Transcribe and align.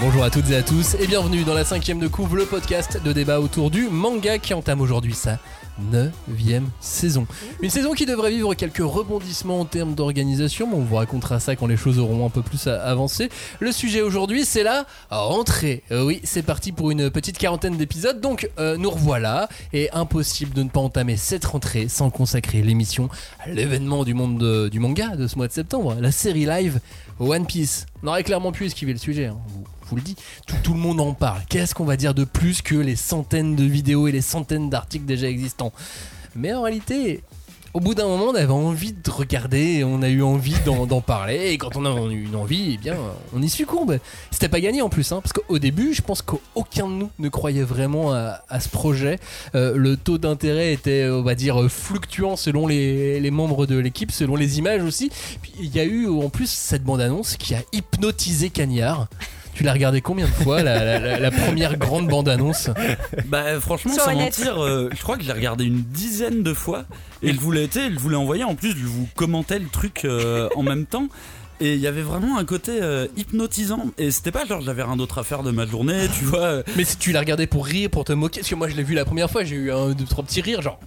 Bonjour 0.00 0.24
à 0.24 0.30
toutes 0.30 0.48
et 0.50 0.56
à 0.56 0.62
tous 0.62 0.94
et 0.98 1.06
bienvenue 1.06 1.44
dans 1.44 1.52
la 1.54 1.64
cinquième 1.64 1.98
de 1.98 2.08
couvre, 2.08 2.36
le 2.36 2.46
podcast 2.46 2.98
de 3.04 3.12
débat 3.12 3.38
autour 3.40 3.70
du 3.70 3.88
manga 3.88 4.38
qui 4.38 4.54
entame 4.54 4.80
aujourd'hui 4.80 5.12
sa 5.14 5.38
neuvième 5.92 6.68
saison. 6.80 7.26
Une 7.60 7.68
saison 7.70 7.92
qui 7.92 8.06
devrait 8.06 8.30
vivre 8.30 8.54
quelques 8.54 8.78
rebondissements 8.82 9.60
en 9.60 9.64
termes 9.66 9.94
d'organisation, 9.94 10.66
mais 10.66 10.74
on 10.76 10.80
vous 10.84 10.96
racontera 10.96 11.38
ça 11.38 11.54
quand 11.54 11.66
les 11.66 11.76
choses 11.76 11.98
auront 11.98 12.24
un 12.26 12.30
peu 12.30 12.40
plus 12.42 12.66
avancé. 12.66 13.28
Le 13.60 13.72
sujet 13.72 14.00
aujourd'hui, 14.00 14.44
c'est 14.46 14.62
la 14.62 14.86
rentrée. 15.10 15.82
Euh, 15.90 16.04
oui, 16.04 16.20
c'est 16.24 16.42
parti 16.42 16.72
pour 16.72 16.90
une 16.90 17.10
petite 17.10 17.36
quarantaine 17.38 17.76
d'épisodes, 17.76 18.20
donc 18.22 18.48
euh, 18.58 18.76
nous 18.78 18.90
revoilà, 18.90 19.48
et 19.74 19.90
impossible 19.92 20.54
de 20.54 20.62
ne 20.62 20.68
pas 20.70 20.80
entamer 20.80 21.16
cette 21.18 21.44
rentrée 21.44 21.88
sans 21.88 22.08
consacrer 22.10 22.62
l'émission 22.62 23.08
à 23.40 23.50
l'événement 23.50 24.04
du 24.04 24.14
monde 24.14 24.38
de- 24.38 24.68
du 24.68 24.80
manga 24.80 25.14
de 25.16 25.26
ce 25.26 25.36
mois 25.36 25.48
de 25.48 25.52
septembre, 25.52 25.96
la 26.00 26.12
série 26.12 26.46
live 26.46 26.80
One 27.18 27.44
Piece. 27.46 27.86
On 28.02 28.06
aurait 28.08 28.24
clairement 28.24 28.52
pu 28.52 28.64
esquiver 28.66 28.92
le 28.92 28.98
sujet, 28.98 29.26
hein, 29.26 29.38
vous, 29.90 29.96
le 29.96 30.02
dis. 30.02 30.16
Tout, 30.62 30.72
le 30.72 30.78
monde 30.78 31.00
en 31.00 31.14
parle. 31.14 31.42
Qu'est-ce 31.48 31.74
qu'on 31.74 31.84
va 31.84 31.96
dire 31.96 32.14
de 32.14 32.24
plus 32.24 32.62
que 32.62 32.74
les 32.74 32.96
centaines 32.96 33.56
de 33.56 33.64
vidéos 33.64 34.08
et 34.08 34.12
les 34.12 34.20
centaines 34.20 34.70
d'articles 34.70 35.04
déjà 35.04 35.28
existants? 35.28 35.72
Mais 36.36 36.52
en 36.52 36.62
réalité, 36.62 37.22
au 37.72 37.80
bout 37.80 37.94
d'un 37.94 38.06
moment, 38.06 38.26
on 38.26 38.34
avait 38.34 38.52
envie 38.52 38.92
de 38.92 39.10
regarder, 39.10 39.84
on 39.84 40.02
a 40.02 40.08
eu 40.08 40.22
envie 40.22 40.56
d'en 40.64 41.00
parler, 41.00 41.50
et 41.50 41.58
quand 41.58 41.76
on 41.76 41.84
a 41.84 42.12
eu 42.12 42.24
une 42.24 42.34
envie, 42.34 42.74
eh 42.74 42.78
bien, 42.78 42.96
on 43.32 43.40
y 43.40 43.48
succombe. 43.48 43.98
C'était 44.30 44.48
pas 44.48 44.60
gagné 44.60 44.82
en 44.82 44.88
plus, 44.88 45.12
hein, 45.12 45.20
parce 45.22 45.32
qu'au 45.32 45.58
début, 45.58 45.94
je 45.94 46.02
pense 46.02 46.22
qu'aucun 46.22 46.88
de 46.88 46.92
nous 46.92 47.10
ne 47.18 47.28
croyait 47.28 47.62
vraiment 47.62 48.12
à, 48.12 48.60
ce 48.60 48.68
projet. 48.68 49.18
Euh, 49.54 49.76
le 49.76 49.96
taux 49.96 50.18
d'intérêt 50.18 50.72
était, 50.72 51.08
on 51.10 51.22
va 51.22 51.34
dire, 51.34 51.70
fluctuant 51.70 52.36
selon 52.36 52.66
les, 52.66 53.30
membres 53.30 53.66
de 53.66 53.76
l'équipe, 53.76 54.10
selon 54.10 54.34
les 54.34 54.58
images 54.58 54.82
aussi. 54.82 55.10
Il 55.60 55.74
y 55.74 55.78
a 55.78 55.84
eu 55.84 56.08
en 56.08 56.28
plus 56.28 56.50
cette 56.50 56.82
bande-annonce 56.82 57.36
qui 57.36 57.54
a 57.54 57.62
hypnotisé 57.72 58.50
Cagnard. 58.50 59.08
Tu 59.60 59.64
l'as 59.66 59.74
regardé 59.74 60.00
combien 60.00 60.24
de 60.24 60.30
fois, 60.30 60.62
la, 60.62 60.82
la- 60.82 60.98
la- 60.98 61.18
la 61.20 61.30
première 61.30 61.76
grande 61.76 62.08
bande-annonce 62.08 62.70
Bah 63.26 63.60
franchement, 63.60 63.92
sans 63.92 64.06
honnête. 64.10 64.38
mentir, 64.38 64.64
euh, 64.64 64.88
je 64.96 65.02
crois 65.02 65.18
que 65.18 65.22
je 65.22 65.28
l'ai 65.28 65.34
regardé 65.34 65.64
une 65.66 65.82
dizaine 65.82 66.42
de 66.42 66.54
fois 66.54 66.86
et 67.22 67.34
tu 67.34 67.38
sais, 67.70 67.90
je 67.92 67.98
voulais 67.98 68.16
envoyer. 68.16 68.42
En 68.44 68.54
plus, 68.54 68.70
je 68.70 68.86
vous 68.86 69.06
commentais 69.16 69.58
le 69.58 69.66
truc 69.66 70.06
euh, 70.06 70.48
en 70.56 70.62
même 70.62 70.86
temps. 70.86 71.08
Et 71.60 71.74
il 71.74 71.80
y 71.80 71.86
avait 71.86 72.02
vraiment 72.02 72.38
un 72.38 72.44
côté 72.44 72.72
euh, 72.80 73.06
hypnotisant. 73.16 73.86
Et 73.98 74.10
c'était 74.10 74.32
pas 74.32 74.46
genre 74.46 74.60
j'avais 74.62 74.82
rien 74.82 74.96
d'autre 74.96 75.18
à 75.18 75.24
faire 75.24 75.42
de 75.42 75.50
ma 75.50 75.66
journée, 75.66 76.06
tu 76.18 76.24
vois. 76.24 76.62
Mais 76.76 76.84
si 76.84 76.96
tu 76.96 77.12
l'as 77.12 77.20
regardé 77.20 77.46
pour 77.46 77.66
rire, 77.66 77.90
pour 77.90 78.04
te 78.04 78.12
moquer, 78.12 78.40
parce 78.40 78.48
que 78.50 78.54
moi 78.54 78.68
je 78.68 78.76
l'ai 78.76 78.82
vu 78.82 78.94
la 78.94 79.04
première 79.04 79.30
fois, 79.30 79.44
j'ai 79.44 79.56
eu 79.56 79.70
un, 79.72 79.90
deux, 79.90 80.04
trois 80.06 80.24
petits 80.24 80.40
rires, 80.40 80.62
genre. 80.62 80.80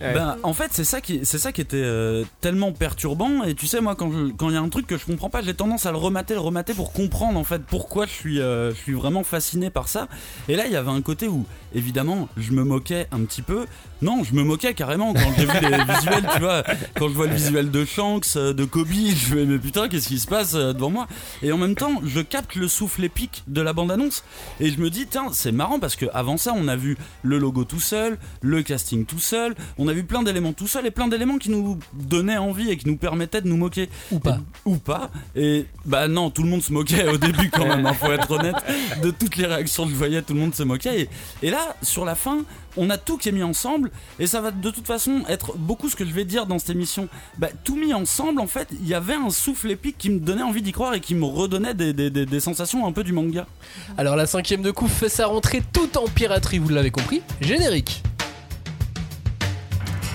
Ben, 0.00 0.36
en 0.42 0.52
fait, 0.54 0.68
c'est 0.72 0.84
ça 0.84 1.00
qui, 1.00 1.20
c'est 1.24 1.38
ça 1.38 1.52
qui 1.52 1.60
était 1.60 1.76
euh, 1.76 2.24
tellement 2.40 2.72
perturbant. 2.72 3.44
Et 3.44 3.54
tu 3.54 3.66
sais, 3.66 3.80
moi, 3.80 3.94
quand 3.94 4.10
je- 4.10 4.32
quand 4.32 4.48
il 4.48 4.54
y 4.54 4.56
a 4.56 4.60
un 4.60 4.68
truc 4.68 4.86
que 4.86 4.96
je 4.96 5.04
comprends 5.04 5.30
pas, 5.30 5.42
j'ai 5.42 5.54
tendance 5.54 5.86
à 5.86 5.92
le 5.92 5.98
remater, 5.98 6.34
le 6.34 6.40
remater 6.40 6.74
pour 6.74 6.92
comprendre 6.92 7.38
en 7.38 7.44
fait 7.44 7.62
pourquoi 7.62 8.06
je 8.06 8.10
suis, 8.12 8.40
euh, 8.40 8.70
je 8.74 8.76
suis 8.80 8.92
vraiment 8.94 9.22
fasciné 9.22 9.70
par 9.70 9.88
ça. 9.88 10.08
Et 10.48 10.56
là, 10.56 10.64
il 10.66 10.72
y 10.72 10.76
avait 10.76 10.90
un 10.90 11.02
côté 11.02 11.28
où, 11.28 11.44
évidemment, 11.74 12.28
je 12.36 12.52
me 12.52 12.64
moquais 12.64 13.06
un 13.12 13.20
petit 13.24 13.42
peu. 13.42 13.66
Non, 14.02 14.24
je 14.24 14.34
me 14.34 14.42
moquais 14.42 14.72
carrément 14.72 15.12
quand 15.12 15.32
j'ai 15.36 15.44
vu 15.44 15.52
les 15.60 15.84
visuels, 15.94 16.26
tu 16.34 16.40
vois. 16.40 16.62
Quand 16.98 17.08
je 17.08 17.14
vois 17.14 17.26
le 17.26 17.34
visuel 17.34 17.70
de 17.70 17.84
Shanks, 17.84 18.36
de 18.36 18.64
Kobe, 18.64 18.88
je 19.14 19.34
mais 19.34 19.58
putain, 19.60 19.88
qu'est-ce 19.88 20.08
qui 20.08 20.18
se 20.18 20.26
passe 20.26 20.54
euh, 20.54 20.72
devant 20.72 20.90
moi 20.90 21.06
Et 21.42 21.52
en 21.52 21.58
même 21.58 21.74
temps, 21.74 22.00
je 22.04 22.20
capte 22.20 22.54
le 22.54 22.68
souffle 22.68 23.04
épique 23.04 23.42
de 23.46 23.60
la 23.60 23.72
bande-annonce. 23.72 24.24
Et 24.58 24.70
je 24.70 24.80
me 24.80 24.90
dis, 24.90 25.06
tiens, 25.06 25.28
c'est 25.32 25.52
marrant 25.52 25.78
parce 25.78 25.96
que 25.96 26.06
avant 26.12 26.36
ça, 26.36 26.52
on 26.56 26.68
a 26.68 26.76
vu 26.76 26.96
le 27.22 27.38
logo 27.38 27.64
tout 27.64 27.80
seul, 27.80 28.18
le 28.40 28.62
casting 28.62 29.04
tout 29.04 29.18
seul, 29.18 29.54
on 29.78 29.88
a 29.88 29.92
vu 29.92 30.04
plein 30.04 30.22
d'éléments 30.22 30.52
tout 30.52 30.66
seul 30.66 30.86
et 30.86 30.90
plein 30.90 31.08
d'éléments 31.08 31.38
qui 31.38 31.50
nous 31.50 31.78
donnaient 31.94 32.38
envie 32.38 32.70
et 32.70 32.76
qui 32.76 32.88
nous 32.88 32.96
permettaient 32.96 33.40
de 33.40 33.48
nous 33.48 33.56
moquer. 33.56 33.88
Ou 34.10 34.18
pas. 34.18 34.40
Ou 34.64 34.76
pas. 34.76 35.10
Et 35.36 35.66
bah 35.84 36.08
non, 36.08 36.30
tout 36.30 36.42
le 36.42 36.48
monde 36.48 36.62
se 36.62 36.72
moquait 36.72 37.06
au 37.08 37.16
début 37.16 37.50
quand 37.50 37.66
même, 37.66 37.86
hein, 37.86 37.94
faut 37.94 38.12
être 38.12 38.30
honnête. 38.30 38.56
De 39.02 39.10
toutes 39.10 39.36
les 39.36 39.46
réactions 39.46 39.84
que 39.84 39.90
je 39.90 39.96
voyais, 39.96 40.22
tout 40.22 40.34
le 40.34 40.40
monde 40.40 40.54
se 40.54 40.62
moquait. 40.62 41.02
Et, 41.02 41.08
et 41.42 41.50
là, 41.50 41.76
sur 41.82 42.04
la 42.04 42.14
fin, 42.14 42.44
on 42.76 42.90
a 42.90 42.98
tout 42.98 43.18
qui 43.18 43.28
est 43.28 43.32
mis 43.32 43.42
ensemble 43.42 43.90
et 44.18 44.26
ça 44.26 44.40
va 44.40 44.50
de 44.50 44.70
toute 44.70 44.86
façon 44.86 45.22
être 45.28 45.56
beaucoup 45.56 45.88
ce 45.88 45.96
que 45.96 46.04
je 46.04 46.12
vais 46.12 46.24
dire 46.24 46.46
dans 46.46 46.58
cette 46.58 46.70
émission. 46.70 47.08
Bah, 47.38 47.48
tout 47.64 47.76
mis 47.76 47.94
ensemble, 47.94 48.40
en 48.40 48.46
fait, 48.46 48.68
il 48.72 48.86
y 48.86 48.94
avait 48.94 49.14
un 49.14 49.30
souffle 49.30 49.49
épique 49.70 49.96
qui 49.98 50.10
me 50.10 50.18
donnait 50.20 50.42
envie 50.42 50.62
d'y 50.62 50.72
croire 50.72 50.94
et 50.94 51.00
qui 51.00 51.14
me 51.14 51.24
redonnait 51.24 51.74
des, 51.74 51.92
des- 51.92 52.10
des- 52.10 52.26
des 52.26 52.40
sensations 52.40 52.86
un 52.86 52.92
peu 52.92 53.04
du 53.04 53.12
manga. 53.12 53.46
Alors 53.98 54.16
la 54.16 54.26
cinquième 54.26 54.62
de 54.62 54.70
coup 54.70 54.88
fait 54.88 55.08
sa 55.08 55.26
rentrée 55.26 55.62
tout 55.72 55.96
en 55.98 56.06
piraterie, 56.08 56.58
vous 56.58 56.68
l'avez 56.70 56.90
compris. 56.90 57.22
Générique. 57.40 58.02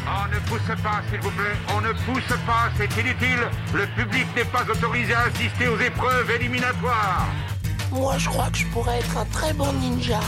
On 0.07 0.27
ne 0.33 0.39
pousse 0.47 0.81
pas, 0.83 1.01
s'il 1.09 1.19
vous 1.21 1.31
plaît. 1.31 1.55
On 1.75 1.81
ne 1.81 1.91
pousse 1.91 2.37
pas, 2.45 2.69
c'est 2.77 3.01
inutile. 3.01 3.39
Le 3.73 3.85
public 3.95 4.25
n'est 4.35 4.45
pas 4.45 4.63
autorisé 4.69 5.13
à 5.13 5.21
assister 5.23 5.67
aux 5.67 5.79
épreuves 5.79 6.29
éliminatoires. 6.39 7.27
Moi, 7.91 8.17
je 8.17 8.29
crois 8.29 8.49
que 8.51 8.57
je 8.57 8.65
pourrais 8.67 8.99
être 8.99 9.17
un 9.17 9.25
très 9.25 9.53
bon 9.53 9.71
ninja. 9.73 10.19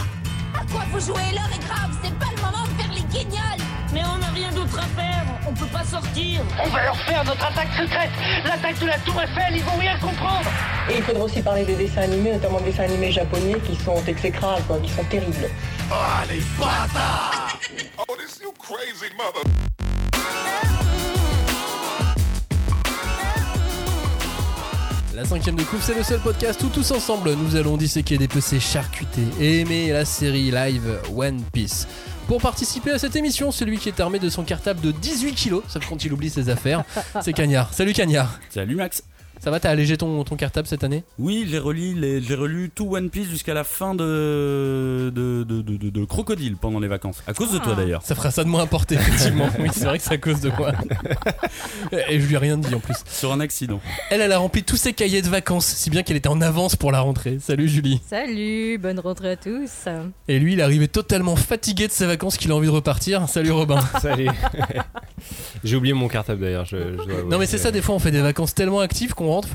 À 0.55 0.63
quoi 0.71 0.83
vous 0.91 0.99
jouez? 0.99 1.21
L'heure 1.33 1.49
est 1.53 1.65
grave, 1.65 1.95
c'est 2.03 2.13
pas 2.17 2.25
le 2.35 2.41
moment 2.41 2.63
de 2.63 2.81
faire 2.81 2.91
les 2.93 3.03
guignols 3.03 3.66
Mais 3.97 4.03
on 4.13 4.17
n'a 4.19 4.27
rien 4.27 4.51
d'autre 4.51 4.77
à 4.77 4.85
faire, 5.01 5.25
on 5.47 5.53
peut 5.53 5.65
pas 5.73 5.83
sortir. 5.83 6.41
On 6.63 6.69
va 6.69 6.83
leur 6.83 6.99
faire 6.99 7.23
notre 7.25 7.43
attaque 7.43 7.69
secrète, 7.75 8.11
l'attaque 8.45 8.79
de 8.79 8.85
la 8.85 8.99
Tour 8.99 9.19
Eiffel, 9.19 9.55
ils 9.55 9.63
vont 9.63 9.77
rien 9.79 9.97
comprendre. 9.97 10.47
Et 10.91 10.97
il 10.97 11.03
faudra 11.03 11.23
aussi 11.23 11.41
parler 11.41 11.65
des 11.65 11.73
dessins 11.73 12.03
animés, 12.03 12.33
notamment 12.33 12.59
des 12.59 12.65
dessins 12.65 12.83
animés 12.83 13.11
japonais 13.11 13.55
qui 13.65 13.75
sont 13.75 13.99
exécrables, 14.05 14.61
quoi, 14.67 14.77
qui 14.77 14.89
sont 14.91 15.03
terribles. 15.05 15.49
La 25.15 25.25
cinquième 25.25 25.55
de 25.55 25.63
coupe, 25.63 25.81
c'est 25.81 25.95
le 25.95 26.03
seul 26.03 26.19
podcast 26.19 26.61
où 26.61 26.69
tous 26.69 26.91
ensemble 26.91 27.33
nous 27.33 27.55
allons 27.55 27.77
disséquer, 27.77 28.19
dépecer, 28.19 28.59
charcuter 28.59 29.23
et 29.39 29.61
aimer 29.61 29.91
la 29.91 30.05
série 30.05 30.51
live 30.51 30.99
One 31.15 31.41
Piece. 31.51 31.87
Pour 32.27 32.41
participer 32.41 32.91
à 32.91 32.99
cette 32.99 33.15
émission, 33.15 33.51
celui 33.51 33.77
qui 33.77 33.87
est 33.87 34.01
armé 34.01 34.19
de 34.19 34.29
son 34.29 34.43
cartable 34.43 34.81
de 34.81 34.91
18 34.91 35.33
kilos, 35.33 35.63
sauf 35.69 35.87
quand 35.87 36.03
il 36.03 36.11
oublie 36.11 36.29
ses 36.29 36.49
affaires, 36.49 36.83
c'est 37.21 37.31
Cagnard. 37.31 37.73
Salut 37.73 37.93
Cagnard. 37.93 38.37
Salut 38.49 38.75
Max. 38.75 39.01
Ça 39.39 39.51
va, 39.51 39.59
t'as 39.59 39.69
allégé 39.69 39.97
ton, 39.97 40.23
ton 40.23 40.35
cartable 40.35 40.67
cette 40.67 40.83
année? 40.83 41.03
Oui, 41.19 41.47
j'ai 41.49 41.59
relu, 41.59 41.93
les- 41.93 42.21
j'ai 42.21 42.35
relu 42.35 42.69
tout 42.73 42.95
One 42.95 43.09
Piece 43.09 43.29
jusqu'à 43.29 43.53
la 43.53 43.63
fin 43.63 43.93
de 43.95 45.11
de, 45.13 45.43
de, 45.43 45.61
de, 45.61 45.77
de- 45.77 45.89
de 45.89 46.05
Crocodile 46.05 46.57
pendant 46.57 46.79
les 46.79 46.87
vacances. 46.87 47.21
À 47.27 47.33
cause 47.33 47.51
de 47.51 47.57
toi 47.59 47.75
d'ailleurs. 47.75 48.01
Ça 48.03 48.15
fera 48.15 48.31
ça 48.31 48.43
de 48.43 48.49
moins 48.49 48.63
importé, 48.63 48.95
effectivement. 48.95 49.47
oui, 49.59 49.69
c'est 49.71 49.85
vrai 49.85 49.99
que 49.99 50.03
c'est 50.03 50.15
à 50.15 50.17
cause 50.17 50.41
de 50.41 50.49
moi. 50.49 50.71
Et 52.09 52.19
je 52.19 52.25
lui 52.27 52.33
ai 52.35 52.37
rien 52.37 52.57
dit 52.57 52.73
en 52.73 52.79
plus. 52.79 52.95
Sur 53.09 53.31
un 53.31 53.39
accident. 53.39 53.79
Elle, 54.09 54.21
elle 54.21 54.31
a 54.31 54.37
rempli 54.39 54.63
tous 54.63 54.75
ses 54.77 54.93
cahiers 54.93 55.21
de 55.21 55.29
vacances, 55.29 55.65
si 55.67 55.89
bien 55.89 56.03
qu'elle 56.03 56.17
était 56.17 56.27
en 56.29 56.41
avance 56.41 56.75
pour 56.75 56.91
la 56.91 56.99
rentrée. 57.01 57.37
Salut 57.39 57.69
Julie. 57.69 58.01
Salut, 58.09 58.77
bonne 58.79 58.99
rentrée 58.99 59.31
à 59.31 59.35
tous. 59.37 59.87
Et 60.27 60.39
lui, 60.39 60.53
il 60.53 60.59
est 60.59 60.63
arrivé 60.63 60.87
totalement 60.87 61.35
fatigué 61.35 61.87
de 61.87 61.91
ses 61.93 62.05
vacances 62.07 62.37
qu'il 62.37 62.51
a 62.51 62.55
envie 62.55 62.67
de 62.67 62.71
repartir. 62.71 63.29
Salut 63.29 63.51
Robin. 63.51 63.79
Salut. 64.01 64.29
J'ai 65.63 65.75
oublié 65.75 65.93
mon 65.93 66.07
cartable 66.07 66.41
d'ailleurs. 66.41 66.65
Je, 66.65 66.77
je. 66.77 67.21
Non 67.29 67.37
mais 67.39 67.45
c'est 67.45 67.57
ça, 67.57 67.71
des 67.71 67.81
fois 67.81 67.95
on 67.95 67.99
fait 67.99 68.11
des 68.11 68.21
vacances 68.21 68.53
tellement 68.53 68.79
actives 68.79 69.13
qu'on 69.13 69.26
rentre. 69.29 69.49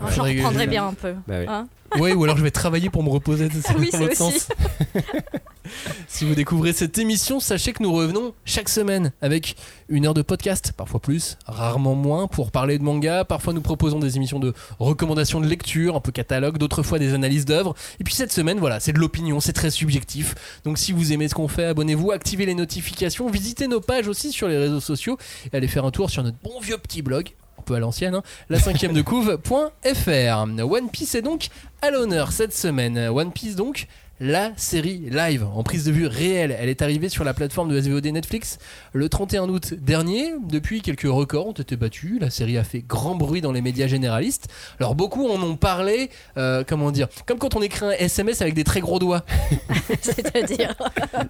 J'en 0.00 0.08
Faudrait 0.08 0.34
que- 0.34 0.38
reprendrai 0.40 0.66
bien 0.68 0.86
un 0.86 0.94
peu. 0.94 1.14
Bah 1.26 1.34
oui. 1.40 1.46
hein. 1.48 1.66
Ouais, 1.98 2.12
ou 2.12 2.22
alors 2.24 2.36
je 2.36 2.42
vais 2.42 2.50
travailler 2.50 2.90
pour 2.90 3.02
me 3.02 3.08
reposer. 3.08 3.48
Oui, 3.78 3.88
c'est 3.90 4.14
sens. 4.14 4.48
si 6.06 6.24
vous 6.24 6.34
découvrez 6.34 6.72
cette 6.72 6.98
émission, 6.98 7.40
sachez 7.40 7.72
que 7.72 7.82
nous 7.82 7.92
revenons 7.92 8.34
chaque 8.44 8.68
semaine 8.68 9.12
avec 9.22 9.56
une 9.88 10.06
heure 10.06 10.14
de 10.14 10.22
podcast, 10.22 10.72
parfois 10.76 11.00
plus, 11.00 11.36
rarement 11.46 11.94
moins, 11.94 12.26
pour 12.26 12.50
parler 12.50 12.78
de 12.78 12.82
manga. 12.84 13.24
Parfois 13.24 13.52
nous 13.54 13.60
proposons 13.60 13.98
des 13.98 14.16
émissions 14.16 14.38
de 14.38 14.52
recommandations 14.78 15.40
de 15.40 15.46
lecture, 15.46 15.96
un 15.96 16.00
peu 16.00 16.12
catalogue, 16.12 16.58
d'autres 16.58 16.82
fois 16.82 16.98
des 16.98 17.14
analyses 17.14 17.44
d'œuvres. 17.46 17.74
Et 18.00 18.04
puis 18.04 18.14
cette 18.14 18.32
semaine, 18.32 18.58
voilà, 18.58 18.80
c'est 18.80 18.92
de 18.92 18.98
l'opinion, 18.98 19.40
c'est 19.40 19.52
très 19.54 19.70
subjectif. 19.70 20.34
Donc 20.64 20.78
si 20.78 20.92
vous 20.92 21.12
aimez 21.12 21.28
ce 21.28 21.34
qu'on 21.34 21.48
fait, 21.48 21.64
abonnez-vous, 21.64 22.10
activez 22.12 22.46
les 22.46 22.54
notifications, 22.54 23.28
visitez 23.30 23.66
nos 23.66 23.80
pages 23.80 24.08
aussi 24.08 24.30
sur 24.30 24.46
les 24.48 24.58
réseaux 24.58 24.80
sociaux 24.80 25.18
et 25.52 25.56
allez 25.56 25.68
faire 25.68 25.84
un 25.84 25.90
tour 25.90 26.10
sur 26.10 26.22
notre 26.22 26.36
bon 26.42 26.60
vieux 26.60 26.78
petit 26.78 27.02
blog 27.02 27.30
un 27.58 27.62
peu 27.62 27.74
à 27.74 27.78
l'ancienne, 27.80 28.14
hein, 28.14 28.22
la 28.48 28.58
cinquième 28.58 28.92
de 28.92 29.02
couve.fr. 29.02 30.62
One 30.62 30.90
Piece 30.90 31.14
est 31.14 31.22
donc 31.22 31.48
à 31.82 31.90
l'honneur 31.90 32.32
cette 32.32 32.54
semaine. 32.54 32.98
One 32.98 33.32
Piece 33.32 33.56
donc 33.56 33.86
la 34.20 34.50
série 34.56 35.02
live 35.10 35.46
en 35.54 35.62
prise 35.62 35.84
de 35.84 35.92
vue 35.92 36.06
réelle. 36.06 36.56
Elle 36.58 36.68
est 36.68 36.82
arrivée 36.82 37.08
sur 37.08 37.22
la 37.24 37.34
plateforme 37.34 37.68
de 37.70 37.80
SVOD 37.80 38.06
Netflix 38.06 38.58
le 38.92 39.08
31 39.08 39.48
août 39.48 39.74
dernier. 39.80 40.32
Depuis, 40.50 40.82
quelques 40.82 41.02
records 41.08 41.46
ont 41.46 41.52
été 41.52 41.76
battus. 41.76 42.18
La 42.20 42.30
série 42.30 42.58
a 42.58 42.64
fait 42.64 42.80
grand 42.86 43.14
bruit 43.14 43.40
dans 43.40 43.52
les 43.52 43.60
médias 43.62 43.86
généralistes. 43.86 44.48
Alors 44.80 44.94
beaucoup 44.96 45.28
en 45.28 45.40
ont 45.42 45.56
parlé, 45.56 46.10
euh, 46.36 46.64
comment 46.66 46.90
dire, 46.90 47.06
comme 47.26 47.38
quand 47.38 47.54
on 47.54 47.62
écrit 47.62 47.86
un 47.86 47.90
SMS 47.92 48.42
avec 48.42 48.54
des 48.54 48.64
très 48.64 48.80
gros 48.80 48.98
doigts. 48.98 49.24
C'est-à-dire. 50.00 50.74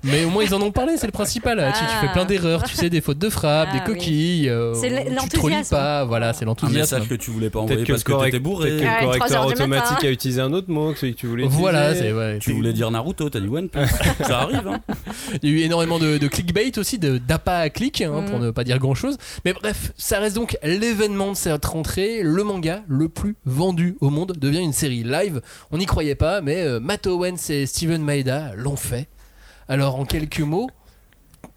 Mais 0.05 0.25
au 0.25 0.31
moins 0.31 0.45
ils 0.45 0.55
en 0.55 0.61
ont 0.63 0.71
parlé, 0.73 0.97
c'est 0.97 1.07
le 1.07 1.13
principal. 1.13 1.59
Tu, 1.75 1.81
tu 1.81 1.85
fais 2.01 2.07
Ah. 2.09 2.13
plein 2.13 2.25
d'erreurs, 2.25 2.63
tu 2.65 2.75
sais, 2.75 2.89
des 2.91 3.01
fautes 3.01 3.19
de 3.19 3.29
frappe, 3.29 3.69
Ah, 3.73 3.79
des 3.79 3.85
coquilles. 3.85 4.49
euh, 4.49 4.75
C'est 4.75 5.11
l'enthousiasme. 5.11 5.77
pas, 5.77 6.05
voilà, 6.05 6.33
c'est 6.33 6.45
Un 6.45 6.47
l'enthousiasme. 6.47 6.97
message 6.97 7.09
que 7.09 7.15
tu 7.15 7.31
voulais 7.31 7.51
pas 7.51 7.61
envoyer 7.61 7.85
parce 7.85 8.05
le 8.05 8.15
que 8.15 8.25
t'étais 8.25 8.39
bourré. 8.39 8.71
que 8.71 8.83
le 8.83 8.89
Ah, 8.89 9.05
correcteur 9.05 9.47
automatique 9.47 10.05
a 10.05 10.11
utilisé 10.11 10.41
un 10.41 10.53
autre 10.53 10.71
mot 10.71 10.93
que 10.93 10.99
celui 10.99 11.15
que 11.15 11.21
tu 11.21 11.27
voulais 11.27 11.47
Voilà, 11.47 11.91
utiliser. 11.91 12.09
c'est 12.09 12.15
ouais, 12.15 12.39
Tu 12.39 12.51
c'est- 12.51 12.57
voulais 12.57 12.73
dire 12.79 12.91
Naruto, 12.91 13.29
t'as 13.31 13.41
dit 13.41 13.49
One 13.49 13.69
Piece. 13.69 13.91
ça 14.27 14.41
arrive, 14.41 14.67
hein. 14.67 14.81
Il 15.43 15.51
y 15.51 15.53
a 15.53 15.57
eu 15.57 15.61
énormément 15.61 15.99
de, 15.99 16.19
de 16.19 16.29
clickbait 16.29 16.79
aussi, 16.79 16.99
de 16.99 17.19
d'appât 17.19 17.59
à 17.59 17.71
clic, 17.71 18.01
hein, 18.01 18.25
pour 18.27 18.39
Mm. 18.39 18.43
ne 18.45 18.51
pas 18.51 18.65
dire 18.65 18.79
grand 18.79 18.95
chose. 18.95 19.17
Mais 19.45 19.53
bref, 19.53 19.93
ça 19.97 20.19
reste 20.21 20.35
donc 20.37 20.57
l'événement 20.63 21.31
de 21.33 21.37
cette 21.37 21.65
rentrée. 21.65 22.23
Le 22.23 22.43
manga 22.45 22.83
le 22.89 23.09
plus 23.09 23.37
vendu 23.45 23.97
au 24.01 24.11
monde 24.11 24.33
devient 24.39 24.61
une 24.61 24.73
série 24.73 25.03
live. 25.05 25.41
On 25.71 25.79
n'y 25.79 25.87
croyait 25.87 26.15
pas, 26.15 26.41
mais 26.41 26.63
euh, 26.63 26.81
Matt 26.81 27.07
Owens 27.07 27.51
et 27.51 27.67
Steven 27.67 28.03
Maeda 28.03 28.53
l'ont 28.57 28.77
fait. 28.77 29.09
Alors, 29.69 29.97
en 29.97 30.05
quelques 30.07 30.41
mots, 30.41 30.71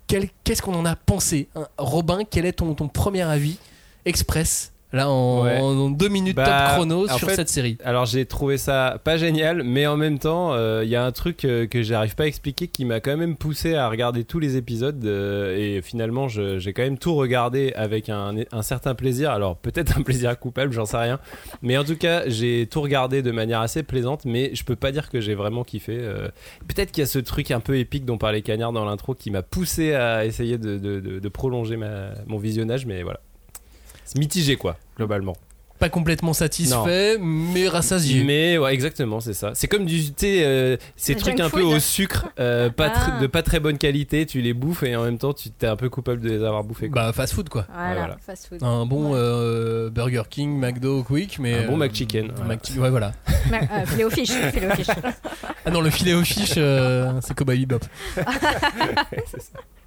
qu'est-ce 0.07 0.61
qu'on 0.61 0.75
en 0.75 0.85
a 0.85 0.95
pensé 0.95 1.47
hein? 1.55 1.67
Robin, 1.77 2.19
quel 2.29 2.45
est 2.45 2.53
ton, 2.53 2.73
ton 2.73 2.87
premier 2.89 3.21
avis 3.21 3.57
express 4.05 4.70
Là, 4.93 5.09
en, 5.09 5.43
Ouais. 5.45 5.57
en 5.57 5.89
deux 5.89 6.09
minutes 6.09 6.35
Bah, 6.35 6.45
top 6.67 6.75
chrono 6.75 7.07
sur 7.07 7.29
fait, 7.29 7.35
cette 7.35 7.47
série. 7.49 7.77
Alors 7.83 8.05
j'ai 8.05 8.25
trouvé 8.25 8.57
ça 8.57 8.99
pas 9.03 9.15
génial, 9.15 9.63
mais 9.63 9.87
en 9.87 9.95
même 9.95 10.19
temps, 10.19 10.53
euh, 10.53 10.81
il 10.83 10.89
y 10.89 10.97
a 10.97 11.05
un 11.05 11.11
truc 11.13 11.45
euh, 11.45 11.65
que 11.65 11.81
j'arrive 11.81 12.15
pas 12.15 12.23
à 12.23 12.27
expliquer 12.27 12.67
qui 12.67 12.83
m'a 12.83 12.99
quand 12.99 13.15
même 13.15 13.37
poussé 13.37 13.75
à 13.75 13.87
regarder 13.89 14.25
tous 14.25 14.39
les 14.39 14.57
épisodes 14.57 15.03
euh, 15.05 15.55
et 15.57 15.81
finalement 15.81 16.27
j'ai 16.27 16.73
quand 16.73 16.81
même 16.83 16.97
tout 16.97 17.15
regardé 17.15 17.71
avec 17.75 18.09
un, 18.09 18.35
un 18.51 18.61
certain 18.61 18.93
plaisir. 18.93 19.31
Alors 19.31 19.55
peut-être 19.55 19.97
un 19.97 20.01
plaisir 20.01 20.37
coupable, 20.37 20.73
j'en 20.73 20.85
sais 20.85 20.97
rien, 20.97 21.19
mais 21.61 21.77
en 21.77 21.83
tout 21.85 21.95
cas 21.97 22.23
j'ai 22.27 22.67
tout 22.69 22.81
regardé 22.81 23.21
de 23.21 23.31
manière 23.31 23.61
assez 23.61 23.83
plaisante, 23.83 24.25
mais 24.25 24.51
je 24.53 24.63
peux 24.65 24.75
pas 24.75 24.91
dire 24.91 25.09
que 25.09 25.21
j'ai 25.21 25.35
vraiment 25.35 25.63
kiffé. 25.63 25.97
euh. 25.99 26.27
Peut-être 26.67 26.91
qu'il 26.91 27.01
y 27.01 27.05
a 27.05 27.07
ce 27.07 27.19
truc 27.19 27.51
un 27.51 27.61
peu 27.61 27.77
épique 27.77 28.03
dont 28.05 28.17
parlait 28.17 28.41
Cagnard 28.41 28.73
dans 28.73 28.83
l'intro 28.83 29.15
qui 29.15 29.31
m'a 29.31 29.41
poussé 29.41 29.93
à 29.93 30.25
essayer 30.25 30.57
de, 30.57 30.77
de- 30.77 30.99
de- 30.99 31.19
de 31.19 31.29
prolonger 31.29 31.77
ma- 31.77 32.09
mon 32.27 32.37
visionnage, 32.37 32.85
mais 32.85 33.03
voilà. 33.03 33.21
C'est 34.11 34.19
mitigé 34.19 34.57
quoi, 34.57 34.75
globalement. 34.97 35.37
Pas 35.79 35.87
complètement 35.89 36.33
satisfait, 36.33 37.17
mais 37.19 37.67
rassasié. 37.67 38.23
Mais 38.23 38.57
ouais, 38.59 38.71
exactement, 38.71 39.19
c'est 39.19 39.33
ça. 39.33 39.51
C'est 39.55 39.67
comme 39.67 39.85
du 39.85 40.11
thé, 40.11 40.43
euh, 40.45 40.77
ces 40.95 41.15
trucs 41.15 41.39
un 41.39 41.49
peu 41.49 41.61
au 41.63 41.79
sucre, 41.79 42.27
euh, 42.39 42.69
pas 42.69 42.89
tr- 42.89 43.13
Ah. 43.17 43.19
de 43.19 43.25
pas 43.25 43.41
très 43.41 43.59
bonne 43.59 43.79
qualité, 43.79 44.25
tu 44.27 44.41
les 44.41 44.53
bouffes 44.53 44.83
et 44.83 44.95
en 44.95 45.03
même 45.05 45.17
temps 45.17 45.33
tu 45.33 45.49
t'es 45.49 45.65
un 45.65 45.75
peu 45.77 45.89
coupable 45.89 46.19
de 46.21 46.29
les 46.29 46.43
avoir 46.43 46.63
bouffés. 46.65 46.87
quoi. 46.89 47.05
Bah, 47.05 47.13
fast 47.13 47.33
food 47.33 47.49
quoi. 47.49 47.65
Voilà, 47.73 47.93
voilà. 47.95 48.17
fast 48.23 48.47
food. 48.49 48.61
Un 48.61 48.85
bon 48.85 49.13
Ouais. 49.13 49.17
euh, 49.19 49.89
Burger 49.89 50.23
King, 50.29 50.59
McDo, 50.59 51.01
Quick, 51.03 51.39
mais 51.39 51.63
Un 51.63 51.67
bon 51.67 51.73
euh, 51.73 51.77
McChicken, 51.77 52.31
voilà. 52.35 52.57
Ouais, 52.77 52.89
voilà. 52.91 53.11
Euh, 53.51 53.85
filet 53.87 54.03
aux 54.03 54.09
fiches, 54.11 54.29
filet 54.53 54.67
aux 54.71 54.75
fiches. 54.75 54.87
Ah 55.65 55.71
non, 55.71 55.81
le 55.81 55.89
filet 55.89 56.13
aux 56.13 56.23
fiches, 56.23 56.53
euh, 56.57 57.13
c'est 57.21 57.33
Cowboy 57.33 57.65
Bebop. 57.65 57.85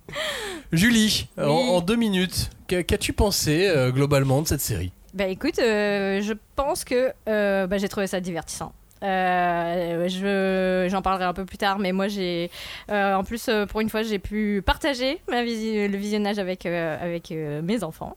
Julie, 0.73 1.29
en, 1.39 1.43
Oui. 1.49 1.69
en 1.71 1.81
deux 1.81 1.97
minutes, 1.97 2.51
qu'a- 2.67 2.83
qu'as-tu 2.83 3.13
pensé 3.13 3.69
euh, 3.69 3.91
globalement 3.91 4.43
de 4.43 4.47
cette 4.49 4.61
série? 4.61 4.93
Bah 5.15 5.27
écoute, 5.29 5.59
euh, 5.61 6.21
je 6.23 6.33
pense 6.57 6.85
que 6.85 7.13
euh, 7.29 7.67
bah, 7.67 7.79
j'ai 7.79 7.89
trouvé 7.89 8.07
ça 8.07 8.21
divertissant. 8.21 8.73
Euh, 9.03 10.09
je, 10.09 10.89
j'en 10.91 11.03
parlerai 11.03 11.25
un 11.25 11.35
peu 11.35 11.45
plus 11.45 11.59
tard, 11.59 11.79
mais 11.79 11.93
moi 11.93 12.09
j'ai, 12.09 12.51
euh, 12.91 13.15
en 13.15 13.23
plus 13.23 13.49
euh, 13.49 13.67
pour 13.67 13.81
une 13.83 13.91
fois 13.91 14.03
j'ai 14.03 14.19
pu 14.19 14.63
partager 14.65 15.21
ma 15.29 15.43
visi- 15.45 15.87
le 15.89 15.97
visionnage 15.99 16.39
avec 16.39 16.65
avec 16.65 17.31
mes 17.31 17.85
enfants. 17.85 18.17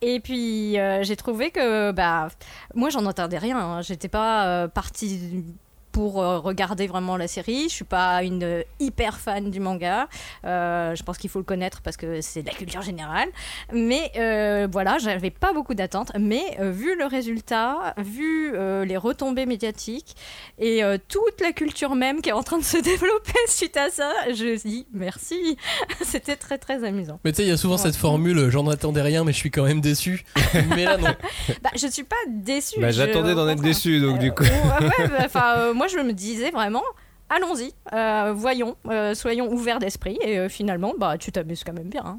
Et 0.00 0.20
puis 0.20 0.76
j'ai 1.02 1.16
trouvé 1.16 1.50
que 1.50 1.90
bah 1.90 2.28
moi 2.74 2.88
j'en 2.88 3.04
entendais 3.06 3.38
rien. 3.38 3.58
hein. 3.58 3.82
J'étais 3.82 4.08
pas 4.08 4.68
partie 4.68 5.44
pour 5.92 6.22
euh, 6.22 6.38
regarder 6.38 6.86
vraiment 6.86 7.16
la 7.16 7.28
série. 7.28 7.64
Je 7.68 7.74
suis 7.74 7.84
pas 7.84 8.22
une 8.22 8.42
euh, 8.42 8.62
hyper 8.80 9.18
fan 9.18 9.50
du 9.50 9.60
manga. 9.60 10.08
Euh, 10.44 10.94
je 10.94 11.02
pense 11.02 11.18
qu'il 11.18 11.30
faut 11.30 11.38
le 11.38 11.44
connaître 11.44 11.80
parce 11.82 11.96
que 11.96 12.20
c'est 12.20 12.42
de 12.42 12.46
la 12.48 12.54
culture 12.54 12.82
générale. 12.82 13.28
Mais 13.72 14.12
euh, 14.16 14.68
voilà, 14.70 14.98
j'avais 14.98 15.30
pas 15.30 15.52
beaucoup 15.52 15.74
d'attentes. 15.74 16.12
Mais 16.18 16.42
euh, 16.60 16.70
vu 16.70 16.96
le 16.96 17.06
résultat, 17.06 17.94
vu 17.98 18.52
euh, 18.54 18.84
les 18.84 18.96
retombées 18.96 19.46
médiatiques 19.46 20.14
et 20.58 20.82
euh, 20.84 20.98
toute 21.08 21.40
la 21.40 21.52
culture 21.52 21.94
même 21.94 22.20
qui 22.22 22.28
est 22.28 22.32
en 22.32 22.42
train 22.42 22.58
de 22.58 22.64
se 22.64 22.78
développer 22.82 23.32
suite 23.46 23.76
à 23.76 23.90
ça, 23.90 24.10
je 24.30 24.60
dis 24.60 24.86
merci. 24.92 25.56
C'était 26.02 26.36
très 26.36 26.58
très 26.58 26.84
amusant. 26.84 27.20
Mais 27.24 27.32
tu 27.32 27.38
sais, 27.38 27.42
il 27.44 27.48
y 27.48 27.52
a 27.52 27.56
souvent 27.56 27.76
cette 27.76 27.96
formule, 27.96 28.50
j'en 28.50 28.66
attendais 28.68 29.02
rien, 29.02 29.24
mais 29.24 29.32
je 29.32 29.38
suis 29.38 29.50
quand 29.50 29.64
même 29.64 29.80
déçu. 29.80 30.24
mais 30.76 30.84
là, 30.84 30.96
non. 30.96 31.14
Bah, 31.62 31.70
je 31.74 31.86
suis 31.86 32.04
pas 32.04 32.16
déçue. 32.28 32.80
Bah, 32.80 32.90
j'attendais 32.90 33.34
d'en 33.34 33.48
être 33.48 33.62
déçu, 33.62 34.00
donc 34.00 34.18
du 34.18 34.32
coup. 34.32 34.44
Ouais, 34.44 35.08
bah, 35.08 35.24
enfin, 35.24 35.54
euh, 35.56 35.74
moi, 35.74 35.86
je 35.88 35.98
me 35.98 36.12
disais 36.12 36.50
vraiment, 36.50 36.82
allons-y, 37.28 37.72
euh, 37.92 38.32
voyons, 38.36 38.76
euh, 38.88 39.14
soyons 39.14 39.50
ouverts 39.52 39.78
d'esprit, 39.78 40.18
et 40.22 40.38
euh, 40.38 40.48
finalement, 40.48 40.94
bah, 40.98 41.16
tu 41.18 41.32
t'amuses 41.32 41.64
quand 41.64 41.72
même 41.74 41.88
bien. 41.90 42.02
hein. 42.04 42.18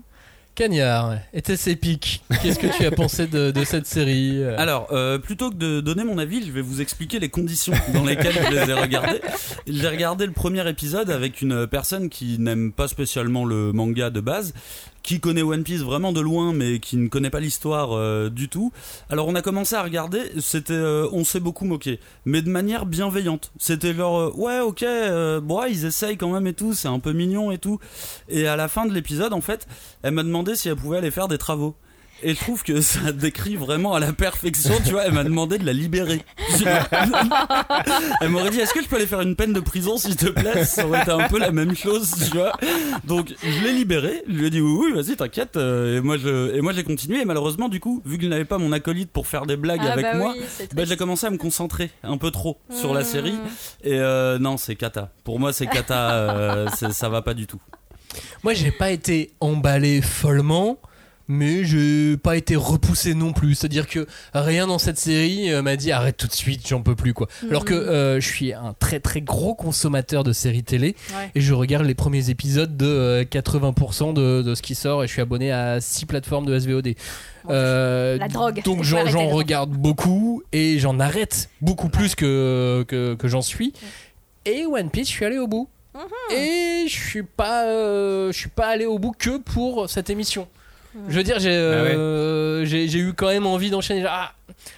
Cagnard, 0.56 1.14
était-ce 1.32 1.70
épique? 1.70 2.22
Qu'est-ce 2.42 2.60
que 2.60 2.68
tu 2.68 2.86
as 2.86 2.92
pensé 2.92 3.28
de, 3.28 3.50
de 3.52 3.64
cette 3.64 3.86
série? 3.86 4.44
Alors, 4.58 4.88
euh, 4.92 5.18
plutôt 5.18 5.52
que 5.52 5.56
de 5.56 5.80
donner 5.80 6.04
mon 6.04 6.18
avis, 6.18 6.46
je 6.46 6.52
vais 6.52 6.60
vous 6.62 6.82
expliquer 6.82 7.20
les 7.20 7.30
conditions 7.30 7.72
dans 7.94 8.04
lesquelles 8.04 8.34
je 8.34 8.50
les 8.52 8.70
ai 8.70 8.74
regardés. 8.74 9.22
J'ai 9.68 9.88
regardé 9.88 10.26
le 10.26 10.34
premier 10.34 10.68
épisode 10.68 11.12
avec 11.12 11.42
une 11.42 11.66
personne 11.66 12.10
qui 12.10 12.40
n'aime 12.40 12.74
pas 12.74 12.90
spécialement 12.90 13.46
le 13.46 13.72
manga 13.72 14.10
de 14.10 14.20
base, 14.20 14.54
qui 15.04 15.20
connaît 15.20 15.42
One 15.42 15.64
Piece 15.64 15.82
vraiment 15.82 16.12
de 16.12 16.22
loin, 16.22 16.54
mais 16.54 16.80
qui 16.80 16.98
ne 16.98 17.08
connaît 17.08 17.30
pas 17.30 17.40
l'histoire 17.40 17.94
euh, 17.94 18.30
du 18.30 18.50
tout. 18.50 18.72
Alors, 19.10 19.28
on 19.28 19.36
a 19.36 19.42
commencé 19.42 19.76
à 19.76 19.84
regarder, 19.84 20.22
c'était, 20.40 20.74
euh, 20.74 21.08
on 21.12 21.24
s'est 21.24 21.40
beaucoup 21.40 21.66
moqué, 21.66 22.00
mais 22.26 22.42
de 22.42 22.50
manière 22.50 22.86
bienveillante. 22.86 23.52
C'était 23.58 23.94
euh, 23.98 24.32
ouais, 24.32 24.60
ok, 24.60 24.84
euh, 24.84 25.42
ils 25.70 25.86
essayent 25.86 26.18
quand 26.18 26.32
même 26.32 26.48
et 26.48 26.54
tout, 26.54 26.74
c'est 26.74 26.88
un 26.88 27.00
peu 27.00 27.14
mignon 27.14 27.52
et 27.52 27.58
tout. 27.58 27.80
Et 28.28 28.48
à 28.48 28.56
la 28.56 28.68
fin 28.68 28.86
de 28.86 28.94
l'épisode, 28.94 29.34
en 29.34 29.42
fait, 29.42 29.68
elle 30.04 30.14
m'a 30.14 30.24
demandé 30.24 30.56
si 30.56 30.70
elle 30.70 30.76
pouvait 30.76 30.98
aller 30.98 31.12
faire 31.12 31.28
des 31.28 31.38
travaux. 31.38 31.76
Et 32.24 32.34
je 32.36 32.40
trouve 32.40 32.64
que 32.64 32.82
ça 32.82 33.12
décrit 33.14 33.56
vraiment 33.56 33.94
à 33.94 34.00
la 34.00 34.12
perfection, 34.14 34.74
tu 34.84 34.92
vois, 34.92 35.06
elle 35.06 35.14
m'a 35.14 35.24
demandé 35.24 35.58
de 35.58 35.66
la 35.66 35.74
libérer. 35.74 36.22
elle 38.22 38.30
m'aurait 38.30 38.50
dit, 38.50 38.60
est-ce 38.60 38.74
que 38.74 38.82
je 38.82 38.88
peux 38.88 38.96
aller 38.98 39.06
faire 39.08 39.22
une 39.22 39.36
peine 39.36 39.54
de 39.54 39.60
prison, 39.60 39.98
s'il 39.98 40.16
te 40.16 40.28
plaît? 40.28 40.66
Ça 40.66 40.86
aurait 40.88 41.02
été 41.02 41.12
un 41.12 41.28
peu 41.28 41.40
la 41.40 41.52
même 41.52 41.76
chose, 41.76 42.12
tu 42.30 42.38
vois. 42.38 42.54
Donc, 43.06 43.34
je 43.44 43.64
l'ai 43.64 43.74
libéré, 43.74 44.24
je 44.28 44.34
lui 44.34 44.48
ai 44.48 44.50
dit, 44.50 44.62
oui, 44.62 44.92
oui, 44.92 45.02
vas-y, 45.02 45.16
t'inquiète. 45.16 45.58
euh, 45.58 45.98
Et 45.98 46.02
moi, 46.02 46.18
je, 46.18 46.56
et 46.56 46.62
moi, 46.62 46.74
j'ai 46.74 46.84
continué. 46.84 47.22
Et 47.22 47.26
malheureusement, 47.26 47.70
du 47.70 47.80
coup, 47.80 48.02
vu 48.06 48.18
que 48.18 48.24
je 48.24 48.30
n'avais 48.30 48.46
pas 48.46 48.58
mon 48.58 48.72
acolyte 48.72 49.12
pour 49.12 49.28
faire 49.28 49.46
des 49.46 49.56
blagues 49.58 49.82
Ah, 49.84 49.94
avec 49.94 50.06
bah 50.06 50.16
moi, 50.16 50.34
oui, 50.38 50.68
bah, 50.74 50.84
j'ai 50.86 50.98
commencé 50.98 51.26
à 51.26 51.30
me 51.30 51.38
concentrer 51.38 51.92
un 52.04 52.18
peu 52.18 52.32
trop 52.32 52.58
sur 52.70 52.94
la 52.94 53.02
Mmh. 53.02 53.04
série. 53.06 53.36
Et 53.84 53.94
euh, 54.00 54.38
non, 54.40 54.58
c'est 54.58 54.76
cata. 54.76 55.10
Pour 55.24 55.40
moi, 55.40 55.54
c'est 55.54 55.68
cata, 55.68 56.12
euh, 56.12 56.68
ça 56.70 57.10
va 57.10 57.22
pas 57.22 57.34
du 57.34 57.48
tout. 57.48 57.62
Moi, 58.44 58.54
j'ai 58.54 58.72
pas 58.72 58.92
été 58.92 59.32
emballé 59.40 60.02
follement, 60.02 60.78
mais 61.30 61.64
j'ai 61.64 62.18
pas 62.18 62.36
été 62.36 62.56
repoussé 62.58 63.14
non 63.14 63.32
plus. 63.32 63.56
C'est-à-dire 63.56 63.88
que 63.88 64.06
rien 64.34 64.68
dans 64.68 64.80
cette 64.80 64.98
série 64.98 65.54
euh, 65.54 65.62
m'a 65.62 65.78
dit 65.78 65.92
arrête 65.94 66.18
tout 66.18 66.28
de 66.28 66.34
suite, 66.34 66.68
j'en 66.68 66.82
peux 66.82 66.96
plus 66.96 67.14
quoi. 67.14 67.28
Alors 67.50 67.64
que 67.64 67.74
euh, 67.74 68.20
je 68.20 68.28
suis 68.28 68.52
un 68.52 68.76
très 68.78 69.00
très 69.00 69.22
gros 69.22 69.56
consommateur 69.56 70.24
de 70.26 70.34
séries 70.34 70.64
télé 70.64 70.96
Ouais. 71.16 71.30
et 71.36 71.42
je 71.42 71.54
regarde 71.54 71.86
les 71.86 71.94
premiers 71.96 72.30
épisodes 72.30 72.76
de 72.76 72.86
euh, 72.86 73.24
80% 73.24 74.14
de, 74.14 74.42
de 74.42 74.56
ce 74.56 74.62
qui 74.62 74.76
sort 74.76 75.04
et 75.04 75.08
je 75.08 75.14
suis 75.14 75.22
abonné 75.22 75.52
à 75.52 75.80
6 75.80 76.06
plateformes 76.08 76.46
de 76.48 76.58
SVOD. 76.60 76.96
Euh, 77.50 78.18
La 78.18 78.28
drogue. 78.28 78.62
Donc 78.66 78.84
j'en 78.84 79.28
regarde 79.30 79.70
beaucoup 79.72 80.42
et 80.52 80.80
j'en 80.80 81.00
arrête 81.00 81.50
beaucoup 81.62 81.90
plus 81.90 82.16
que, 82.16 82.84
que, 82.88 83.14
que 83.14 83.28
j'en 83.28 83.42
suis. 83.42 83.72
Et 84.46 84.66
One 84.66 84.90
Piece, 84.90 85.08
je 85.08 85.14
suis 85.14 85.26
allé 85.26 85.38
au 85.38 85.48
bout. 85.48 85.70
Mhm. 85.94 86.36
Et 86.38 86.86
je 86.88 86.96
suis 86.96 87.24
pas, 87.24 87.66
euh, 87.66 88.32
je 88.32 88.38
suis 88.38 88.50
pas 88.50 88.68
allé 88.68 88.86
au 88.86 89.00
bout 89.00 89.12
que 89.12 89.38
pour 89.38 89.90
cette 89.90 90.10
émission. 90.10 90.48
Je 91.08 91.16
veux 91.16 91.24
dire, 91.24 91.40
j'ai 91.40 91.50
euh, 91.52 92.66
j'ai- 92.66 92.88
j'ai 92.88 93.00
eu 93.00 93.14
quand 93.14 93.28
même 93.28 93.46
envie 93.46 93.70
d'enchaîner. 93.70 94.04
Ah 94.08 94.34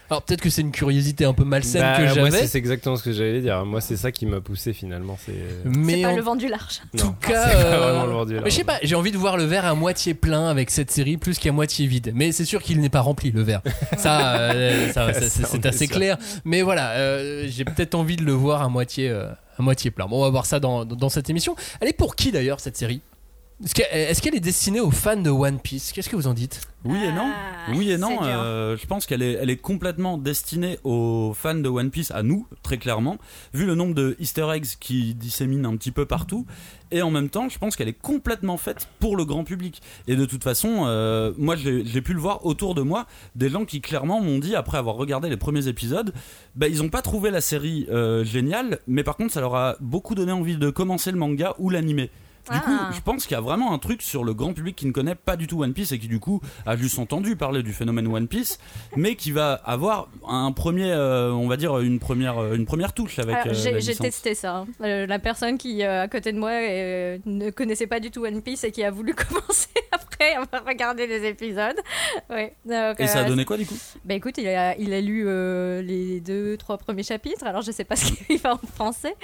Alors 0.10 0.22
peut-être 0.22 0.42
que 0.42 0.50
c'est 0.50 0.62
une 0.62 0.72
curiosité 0.72 1.25
un 1.25 1.34
peu 1.34 1.44
malsaine 1.44 1.82
Bah, 1.82 1.98
que 1.98 2.04
moi, 2.04 2.13
j'avais. 2.13 2.32
c'est 2.32 2.48
c'est 2.48 2.58
exactement 2.58 2.96
ce 2.96 3.04
que 3.04 3.12
j'allais 3.12 3.42
dire. 3.42 3.66
Moi, 3.66 3.82
c'est 3.82 3.98
ça 3.98 4.12
qui 4.12 4.25
m'a 4.25 4.40
poussé 4.42 4.74
finalement. 4.74 5.18
C'est. 5.25 5.32
euh, 5.32 5.62
Mais 5.66 5.96
C'est 5.96 6.01
pas 6.04 6.08
en 6.10 6.16
le 6.16 6.22
vent 6.22 6.36
du 6.36 6.48
large. 6.48 6.82
tout 6.98 7.06
non, 7.06 7.16
cas, 7.20 7.48
c'est 7.48 7.54
pas 7.56 7.66
euh, 7.66 7.78
vraiment 7.92 8.06
le 8.06 8.12
vendu, 8.12 8.36
là. 8.36 8.42
mais 8.44 8.50
je 8.51 8.56
sais 8.56 8.63
pas, 8.63 8.78
j'ai 8.84 8.96
envie 8.96 9.12
de 9.12 9.18
voir 9.18 9.38
le 9.38 9.44
verre 9.46 9.66
à 9.66 9.74
moitié 9.74 10.13
plein 10.13 10.48
avec 10.50 10.70
cette 10.70 10.92
série 10.92 11.18
plus 11.18 11.40
qu'à 11.40 11.51
moitié 11.51 11.88
vide. 11.88 12.12
Mais 12.13 12.32
c'est 12.32 12.46
sûr 12.46 12.62
qu'il 12.62 12.80
n'est 12.82 12.90
pas 12.90 13.01
rempli 13.01 13.32
le 13.32 13.42
verre. 13.42 13.62
Ça, 13.98 14.36
euh, 14.51 14.92
ça, 14.92 15.13
ça, 15.13 15.22
c'est 15.22 15.30
Ça, 15.30 15.48
on 15.48 15.51
c'est 15.51 15.58
est 15.66 15.68
assez 15.68 15.88
sûr. 15.88 15.96
clair. 15.96 16.18
Mais 16.46 16.62
voilà, 16.62 16.92
euh, 16.92 17.48
j'ai 17.50 17.66
peut-être 17.66 17.96
envie 17.96 18.16
de 18.18 18.24
le 18.24 18.34
voir 18.34 18.62
à 18.62 18.70
moitié, 18.70 19.10
euh, 19.10 19.28
à 19.58 19.62
moitié 19.62 19.90
plein. 19.92 20.06
Bon, 20.08 20.20
on 20.20 20.24
va 20.24 20.30
voir 20.30 20.46
ça 20.46 20.60
dans, 20.60 20.86
dans 20.86 21.10
cette 21.10 21.30
émission. 21.30 21.56
Elle 21.80 21.88
est 21.90 21.94
pour 21.98 22.16
qui 22.16 22.32
d'ailleurs 22.32 22.60
cette 22.60 22.78
série? 22.78 23.01
Est-ce 23.63 23.75
que- 23.75 23.84
est-ce 23.91 24.22
qu'elle 24.24 24.34
est 24.34 24.39
destinée 24.39 24.80
aux 24.80 24.89
fans 24.89 25.18
de 25.22 25.30
One 25.30 25.60
Piece? 25.60 25.91
Qu'est-ce 25.91 26.10
que 26.10 26.15
vous 26.15 26.25
en 26.25 26.34
dites? 26.34 26.62
Oui 26.84 26.98
et 27.03 27.12
non. 27.12 27.30
Ah, 27.32 27.72
Oui 27.75 27.91
et 27.91 27.98
non. 28.00 28.18
euh, 28.24 28.75
je 28.75 28.88
pense 28.88 29.06
qu'elle 29.06 29.22
est, 29.22 29.34
elle 29.34 29.51
est 29.51 29.58
complètement 29.58 30.18
destinée 30.18 30.80
aux 30.84 31.34
fans 31.38 31.53
de 31.53 31.70
One 31.70 31.91
Piece, 31.91 32.10
à 32.10 32.24
nous, 32.24 32.48
très 32.63 32.77
clairement, 32.80 33.18
vu 33.53 33.68
le 33.68 33.75
nombre 33.75 33.94
de 33.94 34.15
Easter 34.20 34.48
eggs 34.51 34.65
qui 34.80 35.13
disséminent 35.13 35.70
un 35.72 35.77
petit 35.77 35.91
peu 35.91 36.08
partout. 36.08 36.48
Et 36.89 37.03
en 37.03 37.12
même 37.12 37.30
temps, 37.30 37.50
je 37.50 37.60
pense 37.60 37.75
qu'elle 37.75 37.88
est 37.88 37.94
complètement 38.01 38.58
faite 38.58 38.88
pour 39.00 39.15
le 39.15 39.25
grand 39.25 39.44
public. 39.44 39.80
Et 40.08 40.15
de 40.15 40.25
toute 40.25 40.44
façon, 40.44 40.86
euh, 40.88 41.32
moi, 41.38 41.56
j'ai 41.56 41.86
j'ai 41.86 42.01
pu 42.01 42.13
le 42.13 42.20
voir 42.20 42.44
autour 42.48 42.74
de 42.74 42.82
moi, 42.82 43.06
des 43.36 43.50
gens 43.50 43.65
qui 43.65 43.80
clairement 43.80 44.22
m'ont 44.22 44.39
dit, 44.39 44.56
après 44.56 44.80
avoir 44.80 44.96
regardé 44.96 45.30
les 45.30 45.38
premiers 45.38 45.68
épisodes, 45.68 46.13
bah, 46.56 46.68
ils 46.68 46.80
n'ont 46.82 46.89
pas 46.89 47.03
trouvé 47.03 47.30
la 47.30 47.41
série 47.41 47.86
euh, 47.91 48.24
géniale, 48.25 48.80
mais 48.88 49.03
par 49.03 49.18
contre, 49.18 49.34
ça 49.34 49.39
leur 49.41 49.53
a 49.53 49.75
beaucoup 49.82 50.15
donné 50.15 50.32
envie 50.32 50.58
de 50.58 50.72
commencer 50.72 51.12
le 51.12 51.18
manga 51.20 51.53
ou 51.60 51.70
l'animé. 51.70 52.10
Du 52.52 52.60
coup, 52.60 52.72
Ah. 52.72 52.90
je 52.94 53.02
pense 53.02 53.26
qu'il 53.26 53.36
y 53.36 53.38
a 53.38 53.42
vraiment 53.42 53.74
un 53.74 53.78
truc 53.80 54.02
sur 54.02 54.24
le 54.24 54.34
grand 54.34 54.54
public 54.54 54.76
qui 54.76 54.86
ne 54.86 54.92
connaît 54.92 55.16
pas 55.16 55.36
du 55.36 55.48
tout 55.48 55.62
One 55.64 55.74
Piece 55.74 55.92
et 55.92 56.00
qui 56.00 56.08
du 56.08 56.20
coup 56.20 56.42
a 56.66 56.76
juste 56.76 56.98
entendu 57.00 57.36
parler 57.36 57.62
du 57.64 57.74
phénomène 57.74 58.08
One 58.08 58.28
Piece, 58.28 58.58
mais 58.96 59.16
qui 59.16 59.32
va 59.32 59.54
avoir 59.54 60.10
un 60.28 60.52
premier, 60.52 60.92
euh, 60.92 61.32
on 61.32 61.48
va 61.48 61.58
dire 61.58 61.78
une 61.80 62.00
première, 62.00 62.38
euh, 62.40 62.56
une 62.56 62.66
première 62.66 62.94
touche 62.94 63.20
avec. 63.20 63.36
Euh, 63.46 63.54
j'ai 63.54 63.96
testé 63.96 64.34
ça. 64.36 64.58
hein. 64.58 64.68
Euh, 64.82 65.06
la 65.06 65.20
personne 65.20 65.58
qui 65.58 65.84
euh, 65.84 66.02
à 66.04 66.08
côté 66.08 66.32
de 66.32 66.38
moi 66.40 66.52
ne 67.26 67.50
connaissait 67.52 67.88
pas 67.88 68.00
du 68.00 68.12
tout 68.12 68.26
One 68.26 68.42
Piece 68.42 68.64
et 68.64 68.72
qui 68.72 68.84
a 68.84 68.92
voulu 68.92 69.14
commencer 69.16 69.68
après 69.92 70.34
à 70.36 70.60
regarder 70.68 71.08
les 71.08 71.26
épisodes. 71.28 71.78
Ouais. 72.30 72.56
Donc, 72.66 73.00
Et 73.00 73.08
ça 73.08 73.20
a 73.20 73.24
donné 73.26 73.46
quoi 73.46 73.58
du 73.58 73.66
coup? 73.66 73.76
Bah 74.06 74.14
écoute, 74.16 74.38
il 74.38 74.48
a, 74.48 74.76
il 74.78 74.94
a 74.94 75.02
lu 75.02 75.26
les 75.84 76.20
deux, 76.22 76.58
trois 76.58 76.78
premiers 76.78 77.04
chapitres. 77.04 77.46
Alors 77.46 77.62
je 77.62 77.72
sais 77.72 77.84
pas 77.84 77.96
ce 77.96 78.12
qu'il 78.28 78.38
va 78.40 78.54
en 78.54 78.58
français, 78.76 79.16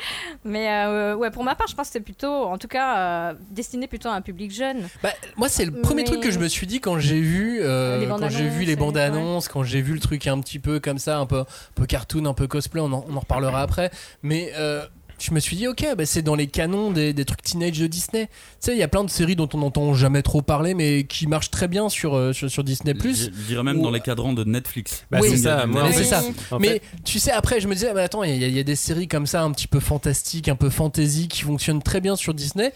mais 0.44 0.68
ouais, 1.16 1.32
pour 1.32 1.44
ma 1.44 1.56
part, 1.56 1.68
je 1.68 1.76
pense 1.76 1.88
que 1.88 1.94
c'est 1.94 2.00
plutôt, 2.02 2.28
en 2.46 2.58
tout 2.58 2.68
cas, 2.68 3.07
euh, 3.08 3.34
destiné 3.52 3.88
plutôt 3.88 4.10
à 4.10 4.14
un 4.14 4.22
public 4.22 4.54
jeune. 4.54 4.88
Bah, 5.02 5.10
moi, 5.36 5.50
c'est 5.50 5.66
le 5.66 5.72
premier 5.82 6.04
Mais- 6.04 6.08
truc 6.10 6.22
que 6.22 6.32
je 6.32 6.40
me 6.40 6.48
suis 6.48 6.68
dit 6.68 6.80
quand 6.80 7.00
j'ai 7.00 7.20
vu, 7.22 7.60
euh, 7.62 8.00
Les 8.00 8.06
bandes 8.06 8.20
quand 8.22 8.30
j'ai 8.30 8.44
vu 8.44 8.50
annonces, 8.58 8.68
les 8.68 8.76
bandes 8.76 8.98
annonces, 8.98 9.48
quand 9.48 9.64
j'ai 9.64 9.82
vu 9.82 9.94
le 9.94 10.00
truc 10.00 10.28
un 10.28 10.40
petit 10.40 10.60
peu 10.60 10.80
comme 10.80 11.00
ça, 11.00 11.18
un 11.18 11.26
peu, 11.26 11.40
un 11.40 11.46
peu 11.76 11.86
cartoon, 11.86 12.26
un 12.26 12.34
peu 12.34 12.48
cosplay. 12.48 12.82
On 12.82 12.92
en, 12.92 13.06
on 13.10 13.16
en 13.16 13.20
reparlera 13.20 13.62
après. 13.62 13.92
Mais 14.24 14.52
euh, 14.58 14.86
je 15.20 15.32
me 15.34 15.40
suis 15.40 15.56
dit, 15.56 15.68
ok, 15.68 15.84
bah, 15.98 16.06
c'est 16.06 16.22
dans 16.22 16.36
les 16.36 16.46
canons 16.46 16.92
des, 16.92 17.12
des 17.12 17.26
trucs 17.26 17.42
teenage 17.42 17.80
de 17.80 17.88
Disney. 17.88 18.28
Tu 18.28 18.34
sais, 18.60 18.72
il 18.74 18.78
y 18.78 18.84
a 18.84 18.88
plein 18.88 19.04
de 19.04 19.10
séries 19.10 19.36
dont 19.36 19.50
on 19.56 19.58
n'entend 19.58 19.94
jamais 19.96 20.22
trop 20.22 20.44
parler, 20.44 20.76
mais 20.76 21.06
qui 21.06 21.26
marchent 21.26 21.50
très 21.50 21.68
bien 21.68 21.90
sur, 21.90 22.36
sur, 22.36 22.52
sur 22.52 22.64
Disney+. 22.64 22.94
Je, 23.04 23.10
je 23.24 23.30
dirais 23.48 23.64
même 23.64 23.80
Ou- 23.80 23.84
dans 23.84 23.90
les 23.90 24.00
cadrans 24.00 24.34
de 24.34 24.44
Netflix. 24.44 25.06
Bah, 25.10 25.18
Oui, 25.22 25.30
c'est 25.32 25.38
ça, 25.38 25.66
moi, 25.66 25.82
mais 25.84 25.90
en 25.90 25.92
c'est 25.92 25.98
fait- 26.00 26.04
ça. 26.04 26.22
en 26.52 26.60
mais 26.60 26.68
fait- 26.68 26.82
tu 27.04 27.18
sais, 27.18 27.32
après, 27.32 27.60
je 27.60 27.68
me 27.68 27.74
disais, 27.74 27.92
mais 27.96 28.02
attends, 28.02 28.22
il 28.24 28.36
y, 28.44 28.48
y 28.52 28.60
a 28.60 28.64
des 28.64 28.76
séries 28.76 29.08
comme 29.08 29.26
ça, 29.26 29.42
un 29.42 29.52
petit 29.54 29.68
peu 29.68 29.80
fantastiques, 29.80 30.50
un 30.50 30.56
peu 30.56 30.70
fantasy, 30.70 31.28
qui 31.28 31.42
fonctionnent 31.42 31.82
très 31.82 32.00
bien 32.00 32.16
sur 32.16 32.36
Disney, 32.36 32.72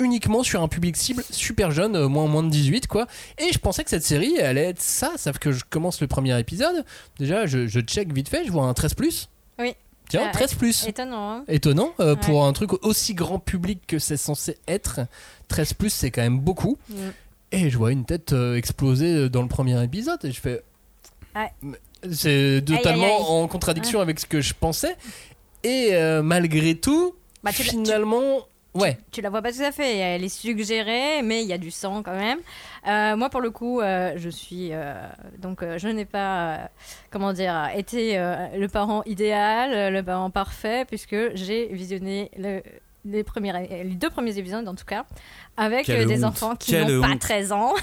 uniquement 0.00 0.42
sur 0.42 0.62
un 0.62 0.68
public 0.68 0.96
cible 0.96 1.22
super 1.30 1.70
jeune, 1.70 1.94
euh, 1.96 2.08
moins, 2.08 2.26
moins 2.26 2.42
de 2.42 2.50
18, 2.50 2.86
quoi. 2.86 3.06
Et 3.38 3.52
je 3.52 3.58
pensais 3.58 3.84
que 3.84 3.90
cette 3.90 4.04
série, 4.04 4.34
elle 4.38 4.46
allait 4.46 4.70
être 4.70 4.80
ça, 4.82 5.12
sauf 5.16 5.38
que 5.38 5.52
je 5.52 5.64
commence 5.68 6.00
le 6.00 6.06
premier 6.06 6.38
épisode. 6.38 6.84
Déjà, 7.18 7.46
je, 7.46 7.66
je 7.66 7.80
check 7.80 8.12
vite 8.12 8.28
fait, 8.28 8.44
je 8.44 8.50
vois 8.52 8.64
un 8.64 8.74
13. 8.74 8.94
Oui. 9.58 9.74
Tiens, 10.08 10.22
Ah, 10.28 10.32
13. 10.32 10.86
Étonnant. 10.88 11.30
Hein 11.30 11.44
Étonnant 11.46 11.92
euh, 12.00 12.14
Ouais. 12.14 12.20
pour 12.20 12.44
un 12.44 12.52
truc 12.52 12.72
aussi 12.84 13.14
grand 13.14 13.38
public 13.38 13.80
que 13.86 13.98
c'est 14.00 14.16
censé 14.16 14.58
être. 14.66 15.00
13 15.48 15.74
c'est 15.88 16.10
quand 16.10 16.22
même 16.22 16.40
beaucoup. 16.40 16.78
Mm. 16.88 16.94
Et 17.52 17.70
je 17.70 17.78
vois 17.78 17.92
une 17.92 18.04
tête 18.04 18.32
euh, 18.32 18.56
exploser 18.56 19.28
dans 19.28 19.42
le 19.42 19.48
premier 19.48 19.80
épisode 19.84 20.18
et 20.24 20.32
je 20.32 20.40
fais. 20.40 20.62
Ouais. 21.36 21.50
Mais 21.62 21.78
C'est 22.12 22.62
totalement 22.66 23.04
aïe, 23.04 23.10
aïe. 23.12 23.24
en 23.28 23.46
contradiction 23.48 24.00
avec 24.00 24.18
ce 24.18 24.26
que 24.26 24.40
je 24.40 24.52
pensais. 24.58 24.96
Et 25.62 25.90
euh, 25.92 26.22
malgré 26.22 26.74
tout, 26.74 27.14
Bah, 27.44 27.52
tu- 27.52 27.62
finalement, 27.62 28.46
ouais. 28.74 28.98
Tu 29.10 29.20
la 29.20 29.30
vois 29.30 29.42
pas 29.42 29.52
tout 29.52 29.62
à 29.62 29.72
fait, 29.72 29.96
elle 29.98 30.24
est 30.24 30.28
suggérée, 30.28 31.22
mais 31.22 31.42
il 31.42 31.48
y 31.48 31.52
a 31.52 31.58
du 31.58 31.70
sang 31.70 32.02
quand 32.02 32.14
même. 32.16 32.38
Euh, 32.86 33.16
moi, 33.16 33.28
pour 33.30 33.40
le 33.40 33.50
coup, 33.50 33.80
euh, 33.80 34.12
je 34.16 34.28
suis. 34.30 34.70
euh, 34.72 34.94
donc, 35.38 35.64
je 35.76 35.88
n'ai 35.88 36.04
pas, 36.04 36.70
comment 37.10 37.32
dire, 37.32 37.68
été 37.74 38.16
le 38.18 38.66
parent 38.68 39.02
idéal, 39.06 39.92
le 39.92 40.02
parent 40.02 40.30
parfait, 40.30 40.84
puisque 40.86 41.34
j'ai 41.34 41.66
visionné 41.68 42.30
le- 42.36 42.62
les, 43.04 43.24
premiers, 43.24 43.52
les 43.84 43.94
deux 43.94 44.10
premiers 44.10 44.36
épisodes, 44.38 44.66
en 44.66 44.74
tout 44.74 44.84
cas, 44.84 45.04
avec 45.56 45.86
Quelle 45.86 46.02
euh, 46.02 46.04
des 46.06 46.24
honte. 46.24 46.32
enfants 46.32 46.56
qui 46.56 46.76
n'ont 46.76 47.00
pas 47.00 47.08
honte. 47.08 47.20
13 47.20 47.52
ans. 47.52 47.74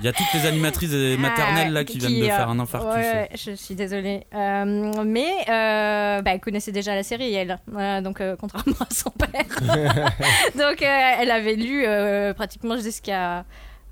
Il 0.00 0.04
y 0.04 0.08
a 0.08 0.12
toutes 0.12 0.32
les 0.34 0.46
animatrices 0.46 0.92
et 0.94 1.16
maternelles 1.16 1.72
là 1.72 1.84
qui, 1.84 1.98
viennent 1.98 2.20
de 2.20 2.24
euh, 2.24 2.36
faire 2.36 2.48
un 2.48 2.58
infarctus. 2.58 2.94
Ouais, 2.94 3.28
je 3.34 3.52
suis 3.52 3.74
désolée. 3.74 4.26
Euh, 4.34 5.04
mais 5.04 5.30
euh, 5.48 6.22
bah, 6.22 6.32
elle 6.32 6.40
connaissait 6.40 6.72
déjà 6.72 6.94
la 6.94 7.02
série, 7.02 7.34
elle. 7.34 7.58
Donc, 8.02 8.20
euh, 8.20 8.36
contrairement 8.38 8.76
à 8.80 8.94
son 8.94 9.10
père. 9.10 9.30
donc, 10.54 10.82
euh, 10.82 11.14
elle 11.20 11.30
avait 11.30 11.56
lu 11.56 11.84
euh, 11.84 12.32
pratiquement 12.34 12.76
jusqu'à 12.76 13.44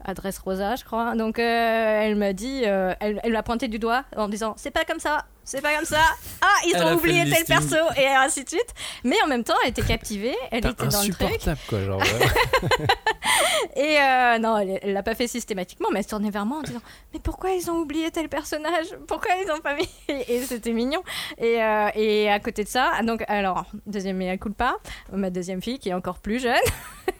Adresse 0.04 0.38
Rosa, 0.38 0.76
je 0.76 0.84
crois. 0.84 1.14
Donc, 1.16 1.38
euh, 1.38 2.00
elle 2.02 2.16
m'a 2.16 2.32
dit, 2.32 2.62
euh, 2.64 2.94
elle, 3.00 3.20
elle 3.22 3.32
l'a 3.32 3.42
pointé 3.42 3.68
du 3.68 3.78
doigt 3.78 4.04
en 4.16 4.28
disant 4.28 4.54
C'est 4.56 4.70
pas 4.70 4.84
comme 4.84 5.00
ça, 5.00 5.26
c'est 5.46 5.62
pas 5.62 5.74
comme 5.76 5.84
ça. 5.86 6.00
Ah, 6.42 6.46
ils 6.66 6.74
Elle 6.76 6.82
ont 6.82 6.94
oublié 6.96 7.20
tel 7.22 7.30
listing. 7.30 7.46
perso, 7.46 7.76
et 7.96 8.06
ainsi 8.08 8.44
de 8.44 8.48
suite. 8.50 8.74
Mais 9.04 9.16
en 9.24 9.28
même 9.28 9.44
temps, 9.44 9.54
elle 9.64 9.70
était 9.70 9.80
captivée, 9.82 10.36
elle 10.50 10.58
était 10.58 10.72
dans 10.74 10.84
le 10.84 10.90
truc. 10.90 11.22
insupportable 11.22 11.60
quoi, 11.68 11.80
genre. 11.82 12.02
Et 13.76 13.98
euh, 14.00 14.38
non, 14.38 14.58
elle 14.58 14.92
l'a 14.92 15.02
pas 15.02 15.14
fait 15.14 15.26
systématiquement, 15.28 15.88
mais 15.92 15.98
elle 16.00 16.04
se 16.04 16.10
tournait 16.10 16.30
vers 16.30 16.46
moi 16.46 16.58
en 16.58 16.62
disant 16.62 16.80
Mais 17.12 17.20
pourquoi 17.20 17.50
ils 17.52 17.70
ont 17.70 17.76
oublié 17.78 18.10
tel 18.10 18.28
personnage? 18.28 18.86
Pourquoi 19.06 19.32
ils 19.44 19.50
ont 19.50 19.60
pas 19.60 19.74
mis? 19.74 19.88
Et 20.28 20.42
c'était 20.42 20.72
mignon. 20.72 21.02
Et, 21.38 21.62
euh, 21.62 21.88
et 21.94 22.30
à 22.30 22.38
côté 22.40 22.64
de 22.64 22.68
ça, 22.68 22.92
donc, 23.04 23.24
alors, 23.28 23.66
deuxième 23.86 24.16
mea 24.16 24.36
culpa, 24.36 24.74
ma 25.12 25.30
deuxième 25.30 25.62
fille 25.62 25.78
qui 25.78 25.90
est 25.90 25.94
encore 25.94 26.18
plus 26.18 26.40
jeune, 26.40 26.54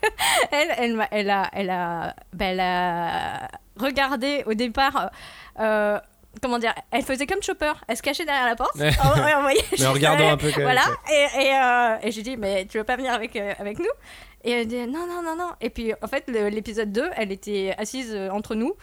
elle, 0.50 0.68
elle, 0.78 1.08
elle, 1.10 1.30
a, 1.30 1.48
elle, 1.52 1.70
a, 1.70 2.14
ben, 2.32 2.46
elle 2.52 2.60
a 2.60 3.48
regardé 3.78 4.42
au 4.46 4.54
départ. 4.54 5.10
euh, 5.60 5.98
Comment 6.42 6.58
dire 6.58 6.74
Elle 6.90 7.02
faisait 7.02 7.26
comme 7.26 7.42
Chopper, 7.42 7.72
elle 7.88 7.96
se 7.96 8.02
cachait 8.02 8.24
derrière 8.24 8.46
la 8.46 8.56
porte. 8.56 8.74
Ouais, 8.76 8.90
on 9.36 9.42
voyait 9.42 9.60
Mais 9.78 9.86
en 9.86 9.92
regardant 9.92 10.28
un 10.30 10.36
peu 10.36 10.50
quand. 10.54 10.62
Voilà, 10.62 10.82
et, 11.10 11.42
et, 11.42 11.54
euh, 11.54 11.96
et 12.02 12.10
j'ai 12.12 12.22
dit, 12.22 12.36
mais 12.36 12.66
tu 12.66 12.78
veux 12.78 12.84
pas 12.84 12.96
venir 12.96 13.12
avec, 13.12 13.36
euh, 13.36 13.54
avec 13.58 13.78
nous? 13.78 13.84
Et 14.44 14.52
elle 14.52 14.66
dit, 14.66 14.86
non, 14.86 15.06
non, 15.06 15.22
non, 15.22 15.36
non. 15.36 15.50
Et 15.60 15.70
puis, 15.70 15.92
en 16.02 16.06
fait, 16.06 16.24
l'épisode 16.28 16.92
2, 16.92 17.10
elle 17.16 17.32
était 17.32 17.74
assise 17.78 18.12
euh, 18.14 18.30
entre 18.30 18.54
nous. 18.54 18.74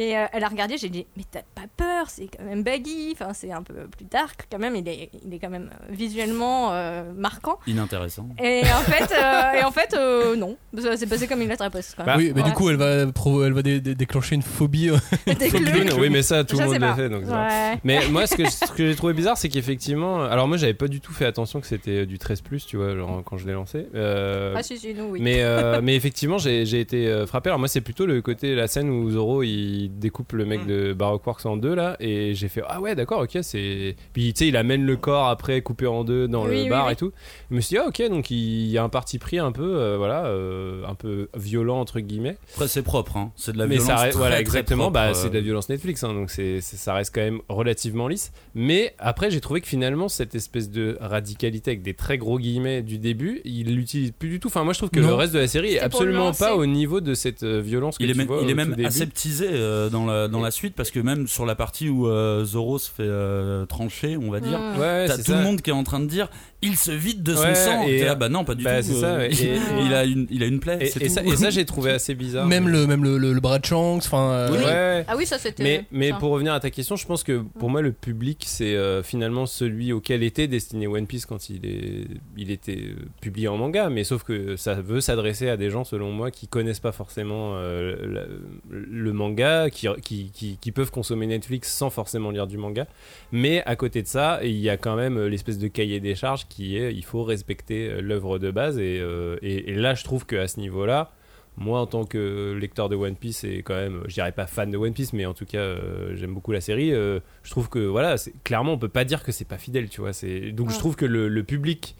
Et 0.00 0.16
euh, 0.16 0.24
elle 0.32 0.42
a 0.44 0.48
regardé, 0.48 0.78
j'ai 0.78 0.88
dit, 0.88 1.04
mais 1.14 1.24
t'as 1.30 1.42
pas 1.54 1.66
peur, 1.76 2.08
c'est 2.08 2.26
quand 2.34 2.42
même 2.42 2.62
baggy, 2.62 3.10
enfin, 3.12 3.34
c'est 3.34 3.52
un 3.52 3.62
peu 3.62 3.74
plus 3.94 4.06
dark 4.10 4.46
quand 4.50 4.58
même, 4.58 4.74
il 4.74 4.88
est, 4.88 5.10
il 5.26 5.34
est 5.34 5.38
quand 5.38 5.50
même 5.50 5.68
euh, 5.70 5.92
visuellement 5.92 6.72
euh, 6.72 7.12
marquant. 7.14 7.58
Inintéressant. 7.66 8.26
Et 8.42 8.62
en 8.62 8.80
fait, 8.80 9.12
euh, 9.14 9.60
et 9.60 9.62
en 9.64 9.70
fait 9.70 9.92
euh, 9.92 10.36
non, 10.36 10.56
ça 10.78 10.96
s'est 10.96 11.06
passé 11.06 11.26
comme 11.26 11.42
une 11.42 11.48
lettre 11.50 11.64
à 11.64 11.68
poste. 11.68 11.94
quand 11.98 12.04
Bah, 12.06 12.14
oui, 12.16 12.32
mais 12.34 12.40
Ouais. 12.40 12.48
du 12.48 12.54
coup, 12.54 12.70
elle 12.70 12.76
va, 12.76 13.06
pro- 13.12 13.44
elle 13.44 13.52
va 13.52 13.60
dé- 13.60 13.82
dé- 13.82 13.94
déclencher 13.94 14.36
une 14.36 14.42
phobie. 14.42 14.88
clowns. 15.26 15.92
oui, 16.00 16.08
mais 16.08 16.22
ça, 16.22 16.44
tout 16.44 16.58
le 16.58 16.64
monde 16.64 16.78
le 16.80 16.94
fait. 16.94 17.08
Donc. 17.10 17.24
Ouais. 17.28 17.78
Mais 17.84 18.08
moi, 18.08 18.26
ce 18.26 18.36
que, 18.36 18.44
ce 18.48 18.72
que 18.72 18.86
j'ai 18.88 18.96
trouvé 18.96 19.12
bizarre, 19.12 19.36
c'est 19.36 19.50
qu'effectivement. 19.50 20.22
Alors, 20.24 20.48
moi, 20.48 20.56
j'avais 20.56 20.72
pas 20.74 20.88
du 20.88 21.00
tout 21.00 21.12
fait 21.12 21.26
attention 21.26 21.60
que 21.60 21.66
c'était 21.66 22.06
du 22.06 22.18
13, 22.18 22.42
tu 22.66 22.78
vois, 22.78 22.94
genre, 22.96 23.22
quand 23.24 23.36
je 23.36 23.46
l'ai 23.46 23.52
lancé. 23.52 23.86
Euh, 23.94 24.54
Ah 24.56 24.62
si, 24.62 24.78
si, 24.78 24.94
nous, 24.94 25.04
oui. 25.10 25.20
Mais, 25.20 25.42
euh, 25.42 25.80
mais 25.82 25.94
effectivement, 25.94 26.38
j'ai 26.38 26.64
j'ai 26.64 26.80
été 26.80 27.24
frappé. 27.26 27.50
Alors, 27.50 27.58
moi, 27.58 27.68
c'est 27.68 27.80
plutôt 27.82 28.06
le 28.06 28.22
côté, 28.22 28.54
la 28.54 28.66
scène 28.66 28.88
où 28.88 29.10
Zoro 29.10 29.42
il 29.42 29.89
découpe 29.98 30.32
le 30.32 30.44
Mm. 30.44 30.48
mec 30.48 30.66
de 30.66 30.92
Baroque 30.92 31.26
Works 31.26 31.46
en 31.46 31.56
deux, 31.56 31.74
là. 31.74 31.96
Et 32.00 32.34
j'ai 32.34 32.48
fait, 32.48 32.62
ah 32.68 32.80
ouais, 32.80 32.94
d'accord, 32.94 33.20
ok, 33.22 33.38
c'est. 33.42 33.96
Puis, 34.12 34.32
tu 34.32 34.38
sais, 34.44 34.48
il 34.48 34.56
amène 34.56 34.84
le 34.86 34.96
corps 34.96 35.28
après 35.28 35.60
coupé 35.62 35.86
en 35.86 36.04
deux 36.04 36.28
dans 36.28 36.44
Oui, 36.46 36.56
le 36.56 36.62
oui, 36.64 36.68
bar 36.68 36.86
oui. 36.86 36.92
et 36.92 36.96
tout. 36.96 37.12
Je 37.50 37.56
me 37.56 37.60
suis 37.60 37.74
dit, 37.74 37.78
ah 37.78 37.86
ok, 37.88 38.02
donc 38.08 38.30
il 38.30 38.66
y 38.68 38.78
a 38.78 38.82
un 38.82 38.88
parti 38.88 39.18
pris 39.18 39.38
un 39.38 39.52
peu, 39.52 39.76
euh, 39.76 39.96
voilà, 39.96 40.26
euh, 40.26 40.84
un 40.86 40.94
peu 40.94 41.28
violent, 41.36 41.80
entre 41.80 42.00
guillemets. 42.00 42.36
Après, 42.54 42.68
c'est 42.68 42.82
propre, 42.82 43.16
hein. 43.16 43.32
c'est 43.36 43.52
de 43.52 43.58
la 43.58 43.66
Mais 43.66 43.76
violence. 43.76 43.88
ça 43.88 43.96
reste, 43.96 44.10
très, 44.12 44.18
voilà, 44.18 44.34
très 44.36 44.40
exactement. 44.42 44.84
propre, 44.84 44.94
bah, 44.94 45.08
euh. 45.10 45.14
c'est 45.14 45.28
de 45.30 45.34
la 45.34 45.40
violence 45.40 45.68
Netflix, 45.68 46.02
hein, 46.04 46.12
donc 46.14 46.30
c'est, 46.30 46.60
ça 46.60 46.94
reste 46.94 47.14
quand 47.14 47.20
même 47.20 47.40
relativement 47.48 48.08
lisse. 48.08 48.32
Mais 48.54 48.94
après, 48.98 49.30
j'ai 49.30 49.40
trouvé 49.40 49.60
que 49.60 49.68
finalement, 49.68 50.08
cette 50.08 50.34
espèce 50.34 50.70
de 50.70 50.96
radicalité 51.00 51.70
avec 51.72 51.82
des 51.82 51.94
très 51.94 52.18
gros 52.18 52.38
guillemets 52.38 52.82
du 52.82 52.98
début, 52.98 53.40
il 53.44 53.74
l'utilise 53.74 54.12
plus 54.12 54.28
du 54.28 54.40
tout. 54.40 54.48
Enfin, 54.48 54.64
moi, 54.64 54.72
je 54.72 54.78
trouve 54.78 54.90
que 54.90 55.00
Non. 55.00 55.08
le 55.08 55.14
reste 55.14 55.32
de 55.34 55.38
la 55.38 55.48
série 55.48 55.74
est 55.74 55.80
absolument 55.80 56.32
pas 56.32 56.54
au 56.54 56.66
niveau 56.66 57.00
de 57.00 57.14
cette 57.14 57.42
euh, 57.42 57.60
violence 57.60 57.98
que 57.98 58.04
Il 58.04 58.10
est 58.10 58.12
tu 58.12 58.18
même, 58.18 58.26
vois 58.26 58.40
il 58.42 58.50
est 58.50 58.54
même 58.54 58.74
aseptisé 58.84 59.46
euh, 59.50 59.79
dans, 59.88 60.04
la, 60.06 60.28
dans 60.28 60.40
la 60.40 60.50
suite 60.50 60.74
parce 60.74 60.90
que 60.90 61.00
même 61.00 61.26
sur 61.26 61.46
la 61.46 61.54
partie 61.54 61.88
où 61.88 62.06
euh, 62.08 62.44
Zoro 62.44 62.78
se 62.78 62.90
fait 62.90 63.02
euh, 63.04 63.64
trancher, 63.66 64.16
on 64.16 64.30
va 64.30 64.40
dire. 64.40 64.60
Ouais, 64.78 65.06
t'as 65.06 65.16
tout 65.16 65.22
ça. 65.22 65.38
le 65.38 65.44
monde 65.44 65.62
qui 65.62 65.70
est 65.70 65.74
en 65.74 65.84
train 65.84 66.00
de 66.00 66.06
dire 66.06 66.28
il 66.62 66.76
se 66.76 66.90
vide 66.90 67.22
de 67.22 67.34
son 67.34 67.40
Ouais, 67.42 67.54
sang. 67.54 67.84
et- 67.84 68.02
là, 68.04 68.14
bah 68.14 68.28
non, 68.28 68.44
pas 68.44 68.54
du 68.54 68.62
bah, 68.64 68.82
tout. 68.82 68.92
ça, 69.00 69.16
ouais. 69.16 69.30
il, 69.32 69.46
Et- 69.46 69.58
il 69.86 69.94
a 69.94 70.04
une, 70.04 70.26
il 70.30 70.42
a 70.42 70.46
une 70.46 70.60
plaie. 70.60 70.76
Et, 70.82 70.86
c'est 70.86 71.02
et 71.02 71.06
tout. 71.06 71.14
ça, 71.14 71.24
et 71.24 71.34
ça, 71.36 71.48
j'ai 71.48 71.64
trouvé 71.64 71.90
assez 71.90 72.14
bizarre. 72.14 72.46
même 72.46 72.68
le, 72.68 72.86
même 72.86 73.02
le, 73.02 73.16
le- 73.16 73.32
le 73.32 73.40
bras 73.40 73.58
de 73.58 73.64
Shanks, 73.64 74.02
enfin. 74.04 74.30
euh, 74.32 74.48
Oui. 74.50 74.58
Ouais, 74.58 74.64
ouais. 74.64 75.04
Ah 75.08 75.14
oui, 75.16 75.24
ça 75.24 75.38
c'était. 75.38 75.62
Mais, 75.62 75.84
mais 75.90 76.12
pour 76.18 76.30
revenir 76.32 76.52
à 76.52 76.60
ta 76.60 76.68
question, 76.70 76.96
je 76.96 77.06
pense 77.06 77.22
que 77.22 77.42
pour 77.58 77.70
moi, 77.70 77.80
le 77.80 77.92
public, 77.92 78.44
c'est 78.46 78.74
euh, 78.74 79.02
finalement 79.02 79.46
celui 79.46 79.92
auquel 79.94 80.22
était 80.22 80.48
destiné 80.48 80.86
One 80.86 81.06
Piece 81.06 81.24
quand 81.24 81.48
il, 81.48 81.64
est, 81.64 82.06
il 82.36 82.50
était 82.50 82.76
euh, 82.90 82.94
publié 83.22 83.48
en 83.48 83.56
manga. 83.56 83.88
Mais 83.88 84.04
sauf 84.04 84.22
que 84.22 84.56
ça 84.56 84.74
veut 84.74 85.00
s'adresser 85.00 85.48
à 85.48 85.56
des 85.56 85.70
gens, 85.70 85.84
selon 85.84 86.12
moi, 86.12 86.30
qui 86.30 86.46
connaissent 86.46 86.80
pas 86.80 86.92
forcément 86.92 87.52
euh, 87.54 87.96
la- 88.06 88.26
le 88.70 89.12
manga, 89.14 89.59
qui, 89.68 89.88
qui, 90.02 90.30
qui, 90.30 90.56
qui 90.58 90.72
peuvent 90.72 90.90
consommer 90.90 91.26
Netflix 91.26 91.70
sans 91.70 91.90
forcément 91.90 92.30
lire 92.30 92.46
du 92.46 92.56
manga. 92.56 92.86
Mais 93.32 93.62
à 93.66 93.76
côté 93.76 94.00
de 94.00 94.06
ça, 94.06 94.40
il 94.42 94.56
y 94.58 94.70
a 94.70 94.78
quand 94.78 94.96
même 94.96 95.18
euh, 95.18 95.28
l'espèce 95.28 95.58
de 95.58 95.68
cahier 95.68 96.00
des 96.00 96.14
charges 96.14 96.46
qui 96.48 96.78
est 96.78 96.94
il 96.94 97.04
faut 97.04 97.24
respecter 97.24 97.88
euh, 97.88 98.00
l'œuvre 98.00 98.38
de 98.38 98.50
base. 98.50 98.78
Et, 98.78 98.98
euh, 99.00 99.36
et, 99.42 99.72
et 99.72 99.74
là, 99.74 99.94
je 99.94 100.04
trouve 100.04 100.24
qu'à 100.24 100.48
ce 100.48 100.60
niveau-là, 100.60 101.12
moi, 101.56 101.80
en 101.80 101.86
tant 101.86 102.04
que 102.04 102.56
lecteur 102.58 102.88
de 102.88 102.96
One 102.96 103.16
Piece 103.16 103.44
et 103.44 103.62
quand 103.62 103.74
même, 103.74 104.02
je 104.06 104.14
dirais 104.14 104.32
pas 104.32 104.46
fan 104.46 104.70
de 104.70 104.78
One 104.78 104.94
Piece, 104.94 105.12
mais 105.12 105.26
en 105.26 105.34
tout 105.34 105.44
cas, 105.44 105.58
euh, 105.58 106.16
j'aime 106.16 106.32
beaucoup 106.32 106.52
la 106.52 106.60
série. 106.60 106.92
euh, 106.94 107.20
je 107.42 107.50
trouve 107.50 107.68
que 107.68 107.80
voilà, 107.80 108.14
clairement, 108.44 108.72
on 108.72 108.78
peut 108.78 108.88
pas 108.88 109.04
dire 109.04 109.22
que 109.24 109.32
c'est 109.32 109.44
pas 109.44 109.58
fidèle, 109.58 109.90
tu 109.90 110.00
vois. 110.00 110.12
Donc 110.52 110.70
je 110.70 110.78
trouve 110.78 110.96
que 110.96 111.04
le, 111.04 111.28
le 111.28 111.42
public 111.42 111.96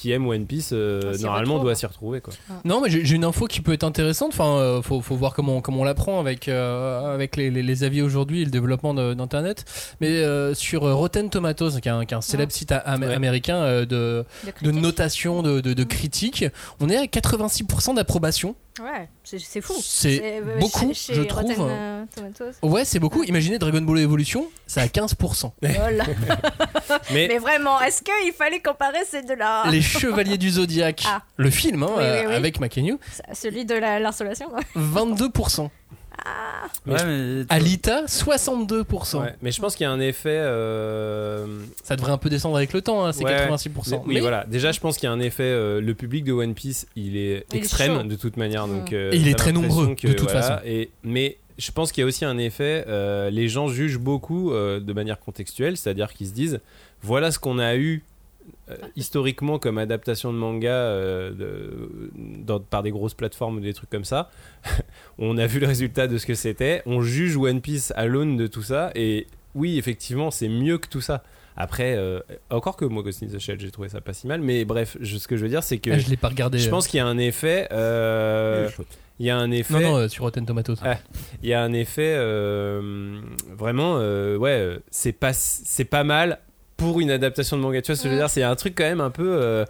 qui 0.00 0.12
aime 0.12 0.26
One 0.26 0.46
Piece 0.46 0.70
euh, 0.72 1.00
On 1.04 1.12
s'y 1.14 1.22
normalement 1.24 1.54
retrouve. 1.54 1.66
doit 1.68 1.74
s'y 1.74 1.84
retrouver 1.86 2.20
quoi. 2.22 2.32
Non, 2.64 2.80
mais 2.80 2.88
j'ai 2.88 3.14
une 3.14 3.24
info 3.24 3.46
qui 3.46 3.60
peut 3.60 3.72
être 3.74 3.84
intéressante. 3.84 4.30
Enfin, 4.32 4.56
euh, 4.56 4.80
faut, 4.82 5.02
faut 5.02 5.14
voir 5.14 5.34
comment, 5.34 5.60
comment 5.60 5.80
on 5.80 5.84
l'apprend 5.84 6.18
avec, 6.20 6.48
euh, 6.48 7.12
avec 7.14 7.36
les, 7.36 7.50
les- 7.50 7.62
les 7.62 7.84
avis 7.84 8.00
aujourd'hui 8.00 8.40
et 8.40 8.44
le 8.46 8.50
développement 8.50 8.94
d'Internet. 8.94 9.64
Mais 10.00 10.08
euh, 10.08 10.54
sur 10.54 10.82
Rotten 10.82 11.28
Tomatoes, 11.28 11.80
qui 11.82 11.88
est 11.88 11.92
un, 11.92 12.04
qui 12.06 12.14
est 12.14 12.16
un 12.16 12.22
célèbre 12.22 12.50
site 12.52 12.72
a- 12.72 12.78
am- 12.78 13.02
Ouais. 13.02 13.12
américain 13.14 13.56
euh, 13.56 13.80
de, 13.82 13.86
De 13.86 14.24
de 14.46 14.52
critique. 14.52 14.82
notation, 14.82 15.42
de, 15.42 15.60
de, 15.60 15.74
de 15.74 15.84
critique, 15.84 16.44
on 16.80 16.88
est 16.88 16.96
à 16.96 17.04
86% 17.04 17.94
d'approbation. 17.94 18.54
Ouais, 18.82 19.08
c'est 19.24 19.38
c'est 19.38 19.60
fou. 19.60 19.74
C'est 19.82 20.20
euh, 20.22 20.58
beaucoup, 20.58 20.92
chez- 20.94 21.14
je 21.14 21.22
trouve. 21.22 21.42
Rotten, 21.42 21.56
euh. 21.60 22.04
Ouais, 22.62 22.84
c'est 22.84 22.98
beaucoup. 22.98 23.22
Imaginez 23.24 23.58
Dragon 23.58 23.80
Ball 23.82 23.98
Evolution, 23.98 24.48
c'est 24.66 24.80
à 24.80 24.86
15%. 24.86 25.44
Oh 25.46 25.66
là. 25.92 26.04
Mais, 27.12 27.28
Mais 27.28 27.38
vraiment, 27.38 27.80
est-ce 27.80 28.02
qu'il 28.02 28.32
fallait 28.32 28.60
comparer 28.60 29.04
ces 29.08 29.22
deux-là? 29.22 29.64
Les 29.70 29.82
Chevaliers 29.82 30.38
du 30.38 30.50
Zodiaque, 30.50 31.02
Ah. 31.06 31.22
le 31.36 31.50
film, 31.50 31.82
hein, 31.82 31.90
Oui, 31.96 32.02
oui, 32.04 32.26
oui. 32.28 32.34
avec 32.34 32.58
Makenyu, 32.60 32.96
Celui 33.32 33.64
de 33.64 33.74
la- 33.74 34.00
l'installation 34.00 34.46
22%. 34.76 35.70
Mais 36.86 36.94
Ouais, 36.94 36.98
je- 36.98 37.04
mais 37.06 37.44
tu- 37.44 37.46
Alita, 37.50 38.06
62%. 38.06 39.20
ouais, 39.20 39.34
mais 39.42 39.52
je 39.52 39.60
pense 39.60 39.76
qu'il 39.76 39.84
y 39.84 39.86
a 39.86 39.90
un 39.92 40.00
effet. 40.00 40.30
euh, 40.30 41.46
Ça 41.84 41.96
devrait 41.96 42.12
un 42.12 42.18
peu 42.18 42.30
descendre 42.30 42.56
avec 42.56 42.72
le 42.72 42.80
temps, 42.80 43.04
hein, 43.04 43.12
c'est 43.12 43.24
Ouais. 43.24 43.32
86%. 43.32 44.02
Oui, 44.06 44.14
Mais- 44.14 44.20
voilà. 44.20 44.44
Déjà, 44.46 44.72
je 44.72 44.80
pense 44.80 44.96
qu'il 44.96 45.06
y 45.06 45.10
a 45.10 45.12
un 45.12 45.20
effet. 45.20 45.42
euh, 45.42 45.80
le 45.80 45.94
public 45.94 46.24
de 46.24 46.32
One 46.32 46.54
Piece, 46.54 46.86
il 46.96 47.16
est 47.16 47.44
Il 47.52 47.58
extrême 47.58 48.08
de 48.08 48.16
toute 48.16 48.36
manière. 48.36 48.66
Donc, 48.66 48.92
Mm. 48.92 48.94
euh, 48.94 49.10
Et 49.12 49.16
il 49.16 49.28
est 49.28 49.34
très 49.34 49.52
nombreux, 49.52 49.88
de 49.88 49.94
toute 50.12 50.20
voilà, 50.30 50.42
façon. 50.42 50.54
Et, 50.64 50.90
mais 51.04 51.36
je 51.58 51.70
pense 51.72 51.92
qu'il 51.92 52.00
y 52.02 52.04
a 52.04 52.06
aussi 52.06 52.24
un 52.24 52.38
effet. 52.38 52.84
euh, 52.88 53.30
les 53.30 53.48
gens 53.48 53.68
jugent 53.68 53.98
beaucoup 53.98 54.52
euh, 54.52 54.80
de 54.80 54.92
manière 54.92 55.18
contextuelle, 55.20 55.76
c'est-à-dire 55.76 56.12
qu'ils 56.12 56.28
se 56.28 56.32
disent 56.32 56.60
voilà 57.02 57.30
ce 57.30 57.38
qu'on 57.38 57.58
a 57.58 57.76
eu. 57.76 58.02
Euh, 58.70 58.76
historiquement 58.96 59.58
comme 59.58 59.78
adaptation 59.78 60.32
de 60.32 60.38
manga 60.38 60.70
euh, 60.70 61.30
de- 61.32 62.10
dans- 62.16 62.60
par 62.60 62.82
des 62.82 62.90
grosses 62.90 63.14
plateformes 63.14 63.56
ou 63.56 63.60
des 63.60 63.74
trucs 63.74 63.90
comme 63.90 64.04
ça 64.04 64.30
on 65.18 65.36
a 65.38 65.46
vu 65.46 65.60
le 65.60 65.66
résultat 65.66 66.06
de 66.06 66.18
ce 66.18 66.26
que 66.26 66.34
c'était 66.34 66.82
on 66.86 67.00
juge 67.02 67.36
One 67.36 67.60
Piece 67.60 67.92
à 67.96 68.06
l'aune 68.06 68.36
de 68.36 68.46
tout 68.46 68.62
ça 68.62 68.90
et 68.94 69.26
oui 69.54 69.78
effectivement 69.78 70.30
c'est 70.30 70.48
mieux 70.48 70.78
que 70.78 70.88
tout 70.88 71.00
ça 71.00 71.22
après 71.56 71.94
euh, 71.96 72.20
encore 72.50 72.76
que 72.76 72.84
moi 72.84 73.02
Ghost 73.02 73.22
in 73.22 73.26
the 73.26 73.38
Shell 73.38 73.58
j'ai 73.60 73.70
trouvé 73.70 73.88
ça 73.88 74.00
pas 74.00 74.12
si 74.12 74.26
mal 74.26 74.40
mais 74.40 74.64
bref 74.64 74.96
je- 75.00 75.18
ce 75.18 75.26
que 75.28 75.36
je 75.36 75.42
veux 75.42 75.48
dire 75.48 75.62
c'est 75.62 75.78
que 75.78 75.90
Ah, 75.90 75.98
je 75.98 76.08
l'ai 76.08 76.16
pas 76.16 76.28
regardé. 76.28 76.58
je 76.58 76.68
euh. 76.68 76.70
pense 76.70 76.86
qu'il 76.86 76.98
y 76.98 77.00
a 77.00 77.06
un 77.06 77.18
effet 77.18 77.68
euh, 77.72 78.68
il 79.18 79.26
y 79.26 79.30
a 79.30 79.36
un 79.36 79.50
effet 79.50 79.74
Non, 79.74 79.80
non, 79.80 79.96
euh, 79.98 80.08
sur 80.08 80.24
Rotten 80.24 80.46
Tomatoes. 80.46 80.76
Ah. 80.82 80.96
il 81.42 81.48
y 81.50 81.52
a 81.52 81.62
un 81.62 81.72
effet 81.74 82.14
euh, 82.16 83.20
vraiment 83.54 83.96
euh, 83.98 84.36
ouais 84.38 84.78
c'est 84.90 85.12
pas 85.12 85.32
c'est 85.34 85.84
pas 85.84 86.04
mal 86.04 86.38
pour 86.80 87.00
une 87.00 87.10
adaptation 87.10 87.56
de 87.56 87.62
manga 87.62 87.80
tu 87.82 87.92
vois 87.92 87.96
ce 87.96 88.02
que 88.02 88.08
je 88.08 88.14
veux 88.14 88.16
Mm. 88.18 88.22
dire 88.22 88.30
c'est 88.30 88.42
un 88.42 88.56
truc 88.56 88.74
quand 88.76 88.84
même 88.84 89.00
un 89.00 89.10
peu 89.10 89.28
euh, 89.40 89.64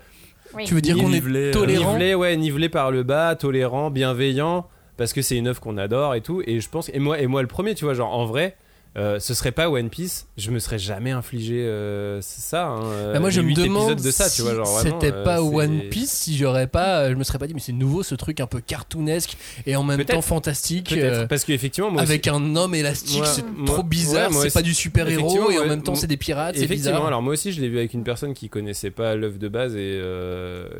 Oui. 0.54 0.64
Tu 0.64 0.74
veux 0.74 0.80
dire 0.80 0.96
qu'on 0.96 1.08
est 1.12 1.20
Nivelé, 1.20 1.48
euh, 1.48 1.52
tolérant 1.52 1.92
nivelé 1.92 2.14
ouais 2.14 2.36
nivelé 2.36 2.68
par 2.68 2.90
le 2.90 3.02
bas 3.02 3.34
tolérant 3.36 3.90
bienveillant 3.90 4.66
parce 4.96 5.12
que 5.12 5.22
c'est 5.22 5.36
une 5.36 5.48
œuvre 5.48 5.60
qu'on 5.60 5.76
adore 5.78 6.14
et 6.14 6.20
tout 6.20 6.42
et 6.46 6.60
je 6.60 6.68
pense 6.68 6.88
et 6.92 6.98
moi 6.98 7.18
et 7.20 7.26
moi 7.26 7.42
le 7.42 7.48
premier 7.48 7.74
tu 7.74 7.84
vois 7.84 7.94
genre 7.94 8.12
en 8.14 8.24
vrai 8.26 8.56
euh, 8.96 9.20
ce 9.20 9.34
serait 9.34 9.52
pas 9.52 9.70
One 9.70 9.88
Piece, 9.88 10.26
je 10.36 10.50
me 10.50 10.58
serais 10.58 10.78
jamais 10.78 11.12
infligé 11.12 11.62
euh, 11.64 12.20
ça. 12.22 12.66
hein, 12.66 12.80
euh, 12.86 13.12
Bah, 13.12 13.20
moi, 13.20 13.30
je 13.30 13.40
me 13.40 13.54
demande 13.54 13.82
épisodes 13.92 14.04
de 14.04 14.10
ça, 14.10 14.28
si 14.28 14.36
tu 14.36 14.42
vois, 14.42 14.54
genre 14.56 14.66
vraiment, 14.66 15.00
c'était 15.00 15.14
euh, 15.14 15.22
pas 15.24 15.40
One 15.42 15.82
Piece, 15.90 16.10
si 16.10 16.36
j'aurais 16.36 16.66
pas, 16.66 17.08
je 17.08 17.14
me 17.14 17.22
serais 17.22 17.38
pas 17.38 17.46
dit, 17.46 17.54
mais 17.54 17.60
c'est 17.60 17.72
nouveau 17.72 18.02
ce 18.02 18.16
truc 18.16 18.40
un 18.40 18.46
peu 18.48 18.60
cartoonesque 18.60 19.36
et 19.64 19.76
en 19.76 19.84
même 19.84 19.98
Peut-être. 19.98 20.14
temps 20.16 20.22
fantastique. 20.22 20.92
Parce 21.28 21.44
qu'effectivement, 21.44 21.90
moi 21.90 22.02
avec 22.02 22.26
un 22.26 22.56
homme 22.56 22.74
élastique, 22.74 23.18
Moi- 23.18 23.26
c'est 23.26 23.44
moi- 23.46 23.66
trop 23.66 23.82
bizarre, 23.84 24.28
ouais, 24.30 24.34
c'est 24.36 24.46
aussi. 24.46 24.54
pas 24.54 24.62
du 24.62 24.74
super-héros 24.74 25.20
Effectivement, 25.28 25.50
et 25.50 25.58
en 25.58 25.66
même 25.68 25.82
temps 25.82 25.94
c'est 25.94 26.06
des 26.08 26.16
pirates, 26.16 26.56
c'est 26.56 26.62
Effectivement, 26.64 26.90
bizarre. 26.94 27.06
alors 27.06 27.22
moi 27.22 27.34
aussi 27.34 27.52
je 27.52 27.60
l'ai 27.60 27.68
vu 27.68 27.78
avec 27.78 27.94
une 27.94 28.02
personne 28.04 28.34
qui 28.34 28.48
connaissait 28.48 28.90
pas 28.90 29.14
l'œuvre 29.14 29.38
de 29.38 29.48
base 29.48 29.76
et, 29.76 30.00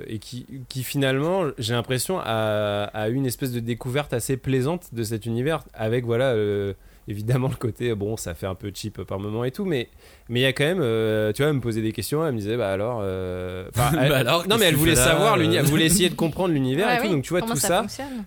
et 0.09 0.19
qui, 0.19 0.47
qui 0.69 0.83
finalement, 0.83 1.45
j'ai 1.59 1.75
l'impression, 1.75 2.19
a, 2.19 2.85
a 2.93 3.09
eu 3.09 3.14
une 3.14 3.26
espèce 3.26 3.52
de 3.52 3.61
découverte 3.61 4.12
assez 4.12 4.37
plaisante 4.37 4.88
de 4.93 5.05
cet 5.05 5.26
univers 5.26 5.62
avec 5.75 6.05
voilà. 6.05 6.35
Évidemment, 7.11 7.49
le 7.49 7.57
côté, 7.57 7.93
bon, 7.97 8.17
ça 8.17 8.35
fait 8.35 8.47
un 8.47 8.55
peu 8.55 8.71
cheap 8.73 9.02
par 9.02 9.19
moment 9.19 9.45
et 9.45 9.50
tout, 9.50 9.64
mais 9.64 9.88
mais 10.29 10.38
il 10.38 10.43
y 10.45 10.47
a 10.47 10.52
quand 10.52 10.64
même, 10.64 10.79
euh, 10.81 11.33
tu 11.33 11.43
vois, 11.43 11.49
elle 11.50 11.57
me 11.57 11.61
posait 11.61 11.83
des 11.83 11.90
questions, 11.90 12.25
elle 12.25 12.33
me 12.33 12.38
disait, 12.38 12.57
bah 12.57 12.71
alors. 12.73 13.00
euh, 13.02 13.69
Bah 13.76 13.90
alors, 14.17 14.47
non, 14.47 14.57
mais 14.59 14.67
elle 14.67 14.76
voulait 14.76 14.95
savoir, 14.95 15.35
euh 15.37 15.43
elle 15.52 15.64
voulait 15.64 15.87
essayer 15.87 16.09
de 16.09 16.14
comprendre 16.14 16.55
l'univers 16.55 16.87
Ouais, 16.87 16.95
et 16.95 16.99
tout, 16.99 17.05
oui. 17.07 17.11
donc 17.11 17.25
tu 17.25 17.31
vois, 17.31 17.40
Comment 17.40 17.55
tout 17.55 17.59
ça, 17.61 17.85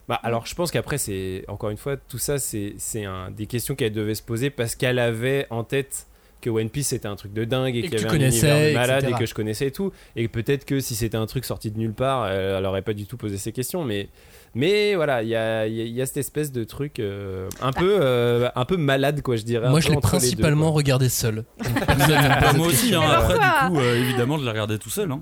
Bah, 0.09 0.19
alors 0.21 0.45
je 0.45 0.53
pense 0.53 0.69
qu'après 0.69 0.97
c'est 0.97 1.45
encore 1.47 1.69
une 1.69 1.77
fois 1.77 1.95
tout 1.95 2.17
ça 2.17 2.39
c'est 2.39 2.73
c'est 2.77 3.05
un 3.05 3.31
des 3.31 3.45
questions 3.45 3.73
qu'elle 3.75 3.93
devait 3.93 4.15
se 4.15 4.21
poser 4.23 4.49
parce 4.49 4.75
qu'elle 4.75 4.99
avait 4.99 5.47
en 5.49 5.63
tête 5.63 6.07
que 6.41 6.49
One 6.49 6.69
Piece 6.69 6.87
c'était 6.87 7.07
un 7.07 7.15
truc 7.15 7.31
de 7.31 7.45
dingue 7.45 7.73
et, 7.77 7.83
que 7.83 7.87
qu'il 7.87 8.01
y 8.01 8.05
avait 8.05 8.09
un 8.09 8.27
univers 8.27 8.49
de 8.49 8.59
connaissais, 8.59 8.73
malade 8.73 9.03
etc. 9.03 9.15
et 9.15 9.19
que 9.21 9.25
je 9.25 9.33
connaissais 9.33 9.67
et 9.67 9.71
tout 9.71 9.93
et 10.17 10.27
peut-être 10.27 10.65
que 10.65 10.81
si 10.81 10.93
c'était 10.93 11.15
un 11.15 11.25
truc 11.25 11.45
sorti 11.45 11.71
de 11.71 11.79
nulle 11.79 11.93
part 11.93 12.27
elle, 12.27 12.55
elle 12.57 12.65
aurait 12.65 12.81
pas 12.81 12.93
du 12.93 13.05
tout 13.05 13.15
posé 13.15 13.37
ces 13.37 13.53
questions 13.53 13.85
mais 13.85 14.09
mais 14.55 14.95
voilà 14.95 15.23
il 15.23 15.29
y 15.29 15.35
a, 15.35 15.65
il 15.67 15.73
y 15.75 15.81
a- 15.81 15.85
il 15.85 15.91
y 15.93 16.01
a 16.01 16.05
cette 16.05 16.17
espèce 16.17 16.51
de 16.51 16.63
truc 16.63 16.99
euh, 16.99 17.49
un 17.61 17.71
peu 17.71 17.97
euh, 17.99 18.49
un 18.55 18.65
peu 18.65 18.77
malade 18.77 19.21
quoi 19.21 19.35
je 19.35 19.43
dirais 19.43 19.69
Moi, 19.69 19.79
je 19.79 19.89
l'ai 19.89 19.95
deux, 19.95 20.01
principalement 20.01 20.71
regardé 20.71 21.09
seul. 21.09 21.43
Bah, 21.59 22.53
moi 22.55 22.67
aussi, 22.67 22.93
hein, 22.93 23.01
après 23.01 23.33
du 23.35 23.73
coup, 23.73 23.79
euh, 23.79 23.95
évidemment, 24.01 24.37
je 24.37 24.43
l'ai 24.43 24.49
regardé 24.51 24.77
tout 24.77 24.89
seul. 24.89 25.11
hein. 25.11 25.21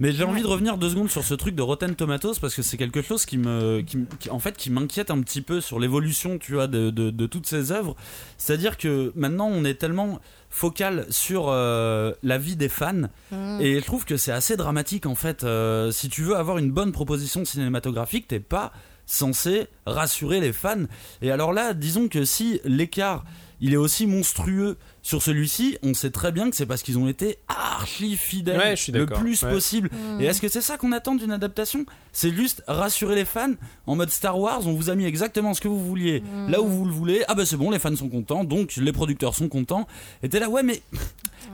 Mais 0.00 0.12
j'ai 0.12 0.24
envie 0.24 0.42
de 0.42 0.46
revenir 0.46 0.78
deux 0.78 0.88
secondes 0.88 1.10
sur 1.10 1.22
ce 1.22 1.34
truc 1.34 1.54
de 1.54 1.62
Rotten 1.62 1.94
Tomatoes 1.94 2.34
parce 2.40 2.54
que 2.54 2.62
c'est 2.62 2.76
quelque 2.78 3.02
chose 3.02 3.26
qui 3.26 3.36
me, 3.36 3.82
qui, 3.82 3.98
en 4.30 4.38
fait, 4.38 4.56
qui 4.56 4.70
m'inquiète 4.70 5.10
un 5.10 5.20
petit 5.20 5.42
peu 5.42 5.60
sur 5.60 5.78
l'évolution, 5.78 6.38
tu 6.38 6.54
vois, 6.54 6.66
de, 6.66 6.90
de, 6.90 7.10
de 7.10 7.26
toutes 7.26 7.46
ces 7.46 7.70
œuvres. 7.70 7.94
C'est-à-dire 8.38 8.78
que 8.78 9.12
maintenant, 9.14 9.48
on 9.48 9.64
est 9.64 9.74
tellement 9.74 10.18
focal 10.48 11.06
sur 11.10 11.48
euh, 11.48 12.12
la 12.22 12.38
vie 12.38 12.56
des 12.56 12.68
fans 12.68 13.08
Mm. 13.30 13.60
et 13.60 13.78
je 13.78 13.84
trouve 13.84 14.04
que 14.04 14.16
c'est 14.16 14.32
assez 14.32 14.56
dramatique 14.56 15.06
en 15.06 15.14
fait. 15.14 15.44
Euh, 15.44 15.90
si 15.92 16.08
tu 16.08 16.22
veux 16.22 16.36
avoir 16.36 16.58
une 16.58 16.70
bonne 16.72 16.90
proposition 16.92 17.44
cinématographique, 17.44 18.26
t'es 18.28 18.40
pas 18.40 18.72
censé 19.06 19.66
rassurer 19.86 20.40
les 20.40 20.52
fans. 20.52 20.84
Et 21.22 21.30
alors 21.30 21.52
là, 21.52 21.74
disons 21.74 22.08
que 22.08 22.24
si 22.24 22.60
l'écart 22.64 23.24
il 23.60 23.74
est 23.74 23.76
aussi 23.76 24.06
monstrueux 24.06 24.78
sur 25.02 25.22
celui-ci, 25.22 25.78
on 25.82 25.94
sait 25.94 26.10
très 26.10 26.30
bien 26.32 26.50
que 26.50 26.56
c'est 26.56 26.66
parce 26.66 26.82
qu'ils 26.82 26.98
ont 26.98 27.08
été 27.08 27.38
archi 27.48 28.16
fidèles 28.16 28.58
Ouais, 28.58 28.76
je 28.76 28.82
suis 28.82 28.92
le 28.92 29.06
plus 29.06 29.42
Ouais. 29.42 29.50
possible. 29.50 29.90
Mm. 29.92 30.20
Et 30.20 30.24
est-ce 30.26 30.40
que 30.40 30.48
c'est 30.48 30.60
ça 30.60 30.76
qu'on 30.76 30.92
attend 30.92 31.14
d'une 31.14 31.32
adaptation? 31.32 31.86
C'est 32.12 32.34
juste 32.34 32.62
rassurer 32.68 33.14
les 33.14 33.24
fans 33.24 33.52
en 33.86 33.96
mode 33.96 34.10
Star 34.10 34.38
Wars, 34.38 34.66
on 34.66 34.74
vous 34.74 34.90
a 34.90 34.94
mis 34.94 35.04
exactement 35.06 35.54
ce 35.54 35.60
que 35.60 35.68
vous 35.68 35.82
vouliez, 35.84 36.20
Mm. 36.20 36.50
là 36.50 36.60
où 36.60 36.66
vous 36.68 36.84
le 36.84 36.92
voulez. 36.92 37.22
Ah 37.28 37.34
bah 37.34 37.46
c'est 37.46 37.56
bon, 37.56 37.70
les 37.70 37.78
fans 37.78 37.94
sont 37.96 38.08
contents, 38.08 38.44
donc 38.44 38.76
les 38.76 38.92
producteurs 38.92 39.34
sont 39.34 39.48
contents. 39.48 39.86
Et 40.22 40.28
t'es 40.28 40.38
là, 40.40 40.48
ouais, 40.50 40.62
mais 40.62 40.82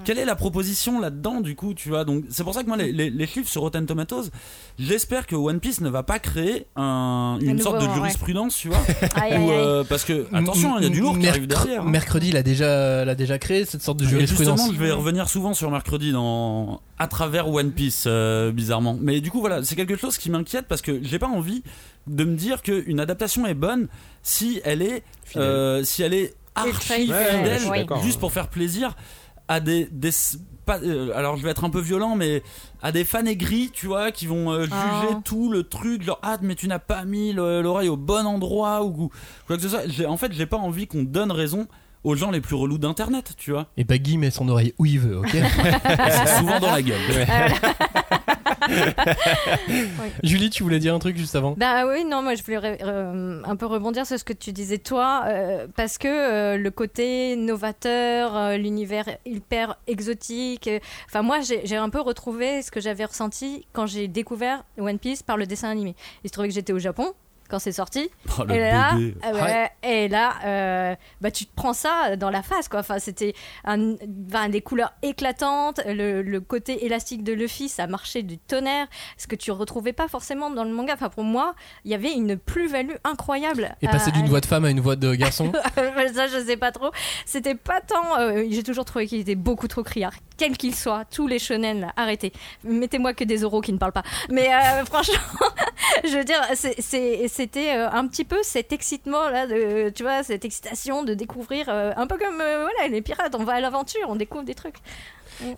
quelle 0.04 0.18
est 0.18 0.24
la 0.24 0.36
proposition 0.36 1.00
là-dedans 1.00 1.40
du 1.40 1.54
coup, 1.56 1.74
tu 1.74 1.88
vois 1.88 2.04
Donc 2.04 2.24
c'est 2.30 2.44
pour 2.44 2.54
ça 2.54 2.62
que 2.62 2.68
moi 2.68 2.76
les, 2.76 2.92
les- 2.92 3.10
les 3.10 3.26
chiffres 3.26 3.48
sur 3.48 3.62
Rotten 3.62 3.86
Tomatoes, 3.86 4.30
j'espère 4.78 5.26
que 5.26 5.34
One 5.36 5.60
Piece 5.60 5.80
ne 5.80 5.88
va 5.88 6.02
pas 6.02 6.18
créer 6.18 6.66
un- 6.76 7.38
une 7.40 7.58
Un 7.60 7.62
sorte 7.62 7.80
de 7.80 7.86
ouais. 7.86 7.94
jurisprudence, 7.94 8.56
tu 8.56 8.68
vois. 8.68 8.78
Aïe, 9.14 9.34
euh, 9.50 9.84
parce 9.88 10.04
que 10.04 10.26
attention, 10.32 10.78
il 10.78 10.84
y 10.84 10.86
a 10.86 10.90
du 10.90 11.00
lourd 11.00 11.18
qui 11.18 11.28
arrive 11.28 11.46
derrière. 11.46 11.82
hein. 11.82 11.90
Mercredi, 11.90 12.28
il 12.28 12.36
a 12.36 12.42
déjà, 12.42 13.04
l'a 13.04 13.14
déjà 13.14 13.38
créé 13.38 13.64
cette 13.64 13.82
sorte 13.82 13.98
de 13.98 14.04
Et 14.04 14.08
jurisprudence. 14.08 14.58
justement, 14.60 14.74
je 14.78 14.84
vais 14.84 14.92
revenir 14.92 15.28
souvent 15.28 15.54
sur 15.54 15.70
mercredi 15.70 16.12
dans 16.12 16.80
à 16.98 17.08
travers 17.08 17.48
One 17.48 17.72
Piece, 17.72 18.04
euh, 18.06 18.52
bizarrement. 18.52 18.96
Mais 19.00 19.20
du 19.20 19.30
coup, 19.30 19.40
voilà, 19.40 19.62
c'est 19.64 19.76
quelque 19.76 19.96
chose 19.96 20.16
qui 20.18 20.30
m'inquiète 20.30 20.66
parce 20.68 20.80
que 20.82 21.00
j'ai 21.02 21.18
pas 21.18 21.26
envie 21.28 21.62
de 22.06 22.24
me 22.24 22.36
dire 22.36 22.62
qu'une 22.62 23.00
adaptation 23.00 23.46
est 23.46 23.54
bonne 23.54 23.88
si 24.22 24.60
elle 24.64 24.80
est 24.82 25.02
Fidèle. 25.24 25.42
euh, 25.46 25.84
si 25.84 26.02
elle 26.02 26.14
est 26.14 26.34
archi 26.54 27.02
fidèle, 27.02 27.60
Ouais, 27.68 27.84
juste 28.02 28.18
pour 28.18 28.32
faire 28.32 28.48
plaisir 28.48 28.96
à 29.48 29.60
des, 29.60 29.88
des 29.92 30.10
pas, 30.64 30.78
euh, 30.80 31.12
alors 31.14 31.36
je 31.36 31.42
vais 31.44 31.50
être 31.50 31.62
un 31.64 31.70
peu 31.70 31.80
violent, 31.80 32.16
mais 32.16 32.42
à 32.82 32.90
des 32.90 33.04
fans 33.04 33.24
aigris, 33.24 33.70
tu 33.72 33.86
vois, 33.86 34.10
qui 34.10 34.26
vont 34.26 34.50
euh, 34.50 34.64
juger 34.64 34.74
Oh. 35.12 35.20
tout 35.24 35.50
le 35.52 35.62
truc, 35.62 36.02
genre 36.02 36.18
ah 36.22 36.38
mais 36.42 36.56
tu 36.56 36.66
n'as 36.66 36.80
pas 36.80 37.04
mis 37.04 37.32
le- 37.32 37.62
l'oreille 37.62 37.88
au 37.88 37.96
bon 37.96 38.26
endroit 38.26 38.82
ou 38.84 39.10
quoi 39.46 39.56
que 39.56 39.62
ce 39.62 39.68
soit. 39.68 39.86
J'ai- 39.86 40.06
En 40.06 40.16
fait, 40.16 40.32
j'ai 40.32 40.46
pas 40.46 40.56
envie 40.56 40.86
qu'on 40.88 41.04
donne 41.04 41.30
raison 41.30 41.68
aux 42.02 42.14
gens 42.16 42.30
les 42.32 42.40
plus 42.40 42.54
relous 42.56 42.78
d'internet, 42.78 43.34
tu 43.36 43.52
vois. 43.52 43.66
Et 43.76 43.84
Baggy 43.84 44.18
met 44.18 44.30
son 44.30 44.48
oreille 44.48 44.74
où 44.78 44.86
il 44.86 44.98
veut, 45.00 45.18
ok 45.18 45.28
C'est 46.10 46.38
souvent 46.38 46.58
dans 46.60 46.70
la 46.72 46.82
gueule. 46.82 47.00
Julie, 50.22 50.50
tu 50.50 50.62
voulais 50.62 50.78
dire 50.78 50.94
un 50.94 50.98
truc 50.98 51.16
juste 51.16 51.36
avant? 51.36 51.54
Bah 51.56 51.86
oui, 51.86 52.04
non, 52.04 52.22
moi 52.22 52.34
je 52.34 52.42
voulais 52.42 52.78
euh, 52.82 53.42
un 53.44 53.56
peu 53.56 53.66
rebondir 53.66 54.06
sur 54.06 54.18
ce 54.18 54.24
que 54.24 54.32
tu 54.32 54.52
disais 54.52 54.78
toi, 54.78 55.24
euh, 55.26 55.66
parce 55.76 55.98
que 55.98 56.08
euh, 56.08 56.56
le 56.56 56.70
côté 56.70 57.36
novateur, 57.36 58.56
l'univers 58.58 59.08
hyper 59.24 59.76
exotique, 59.86 60.70
enfin 61.06 61.22
moi 61.22 61.38
j'ai 61.40 61.76
un 61.76 61.90
peu 61.90 62.00
retrouvé 62.00 62.62
ce 62.62 62.70
que 62.70 62.80
j'avais 62.80 63.04
ressenti 63.04 63.66
quand 63.72 63.86
j'ai 63.86 64.08
découvert 64.08 64.64
One 64.78 64.98
Piece 64.98 65.22
par 65.22 65.36
le 65.36 65.46
dessin 65.46 65.70
animé. 65.70 65.94
Il 66.24 66.28
se 66.28 66.32
trouvait 66.32 66.48
que 66.48 66.54
j'étais 66.54 66.72
au 66.72 66.78
Japon. 66.78 67.14
Quand 67.48 67.58
c'est 67.58 67.72
sorti. 67.72 68.10
Oh, 68.38 68.42
et 68.50 68.58
là, 68.58 68.92
bébé. 68.94 69.14
euh, 69.24 69.32
ouais, 69.42 69.70
et 69.82 70.08
là 70.08 70.34
euh, 70.44 70.94
bah, 71.22 71.30
tu 71.30 71.46
te 71.46 71.54
prends 71.54 71.72
ça 71.72 72.16
dans 72.16 72.28
la 72.28 72.42
face. 72.42 72.68
Quoi. 72.68 72.80
Enfin, 72.80 72.98
c'était 72.98 73.32
un, 73.64 73.94
des 74.50 74.60
couleurs 74.60 74.92
éclatantes, 75.02 75.80
le, 75.86 76.20
le 76.22 76.40
côté 76.42 76.84
élastique 76.84 77.24
de 77.24 77.32
Luffy, 77.32 77.68
ça 77.70 77.86
marchait 77.86 78.22
du 78.22 78.36
tonnerre, 78.38 78.88
ce 79.16 79.26
que 79.26 79.36
tu 79.36 79.50
retrouvais 79.52 79.94
pas 79.94 80.06
forcément 80.08 80.50
dans 80.50 80.64
le 80.64 80.70
manga. 80.70 80.92
Enfin, 80.94 81.08
pour 81.08 81.24
moi, 81.24 81.54
il 81.86 81.90
y 81.90 81.94
avait 81.94 82.12
une 82.12 82.36
plus-value 82.36 82.96
incroyable. 83.04 83.74
Et 83.80 83.88
passer 83.88 84.10
d'une 84.10 84.26
voix 84.28 84.40
de 84.40 84.46
femme 84.46 84.64
à 84.66 84.70
une 84.70 84.80
voix 84.80 84.96
de 84.96 85.14
garçon. 85.14 85.50
ça, 86.14 86.26
je 86.26 86.44
sais 86.46 86.56
pas 86.58 86.72
trop. 86.72 86.90
C'était 87.24 87.54
pas 87.54 87.80
tant. 87.80 88.18
euh, 88.20 88.44
J'ai 88.50 88.62
toujours 88.62 88.84
trouvé 88.84 89.06
qu'il 89.06 89.20
était 89.20 89.34
beaucoup 89.34 89.68
trop 89.68 89.82
criard. 89.82 90.12
Quel 90.36 90.58
qu'il 90.58 90.74
soit, 90.74 91.04
tous 91.10 91.26
les 91.26 91.38
shonen, 91.38 91.80
là, 91.80 91.92
arrêtez. 91.96 92.32
Mettez-moi 92.64 93.14
que 93.14 93.24
des 93.24 93.44
oraux 93.44 93.62
qui 93.62 93.72
ne 93.72 93.78
parlent 93.78 93.92
pas. 93.92 94.02
Mais 94.30 94.50
euh, 94.52 94.84
franchement, 94.90 95.14
je 96.04 96.16
veux 96.16 96.24
dire, 96.24 96.40
c'était 96.54 97.76
euh, 97.76 97.90
un 97.90 98.06
petit 98.06 98.24
peu 98.24 98.38
cet 98.42 98.72
excitement 98.72 99.28
là, 99.28 99.46
de, 99.46 99.90
tu 99.90 100.02
vois, 100.02 100.22
cette 100.22 100.44
excitation 100.44 101.02
de 101.02 101.14
découvrir, 101.14 101.66
euh, 101.68 101.92
un 101.96 102.06
peu 102.06 102.16
comme 102.18 102.40
euh, 102.40 102.62
voilà, 102.62 102.88
les 102.88 103.02
pirates. 103.02 103.34
On 103.38 103.44
va 103.44 103.54
à 103.54 103.60
l'aventure, 103.60 104.06
on 104.08 104.16
découvre 104.16 104.44
des 104.44 104.54
trucs. 104.54 104.76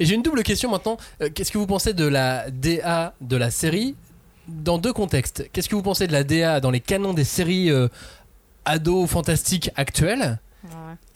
Et 0.01 0.05
j'ai 0.05 0.14
une 0.14 0.23
double 0.23 0.43
question 0.43 0.71
maintenant. 0.71 0.97
Qu'est-ce 1.35 1.53
que 1.53 1.59
vous 1.59 1.67
pensez 1.67 1.93
de 1.93 2.05
la 2.05 2.51
DA 2.51 3.14
de 3.21 3.37
la 3.37 3.51
série 3.51 3.95
dans 4.49 4.79
deux 4.79 4.93
contextes? 4.93 5.49
Qu'est-ce 5.53 5.69
que 5.69 5.77
vous 5.77 5.83
pensez 5.83 6.07
de 6.07 6.12
la 6.12 6.25
DA 6.25 6.61
dans 6.61 6.71
les 6.71 6.81
canons 6.81 7.14
des 7.14 7.25
séries 7.25 7.71
euh, 7.71 7.88
ados 8.64 9.09
fantastiques 9.09 9.71
actuelles? 9.77 10.38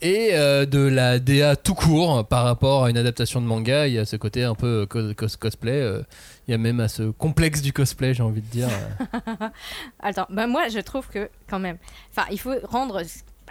Et 0.00 0.30
euh, 0.32 0.66
de 0.66 0.78
la 0.80 1.18
DA 1.18 1.56
tout 1.56 1.74
court 1.74 2.26
par 2.26 2.44
rapport 2.44 2.84
à 2.84 2.90
une 2.90 2.96
adaptation 2.98 3.40
de 3.40 3.46
manga 3.46 3.86
Il 3.86 3.94
y 3.94 3.98
a 3.98 4.04
ce 4.04 4.16
côté 4.16 4.42
un 4.44 4.54
peu 4.54 4.86
cos- 4.88 5.14
cosplay. 5.38 5.72
euh, 5.80 6.02
il 6.48 6.50
y 6.50 6.54
a 6.54 6.58
même 6.58 6.80
à 6.80 6.88
ce 6.88 7.04
complexe 7.10 7.62
du 7.62 7.72
cosplay, 7.72 8.14
j'ai 8.14 8.22
envie 8.22 8.40
de 8.42 8.46
dire. 8.46 8.68
euh. 8.68 9.48
Attends, 10.00 10.26
bah 10.30 10.46
moi 10.46 10.68
je 10.68 10.80
trouve 10.80 11.06
que 11.08 11.28
quand 11.48 11.58
même, 11.60 11.78
enfin 12.10 12.26
il 12.30 12.38
faut 12.38 12.54
rendre 12.64 13.02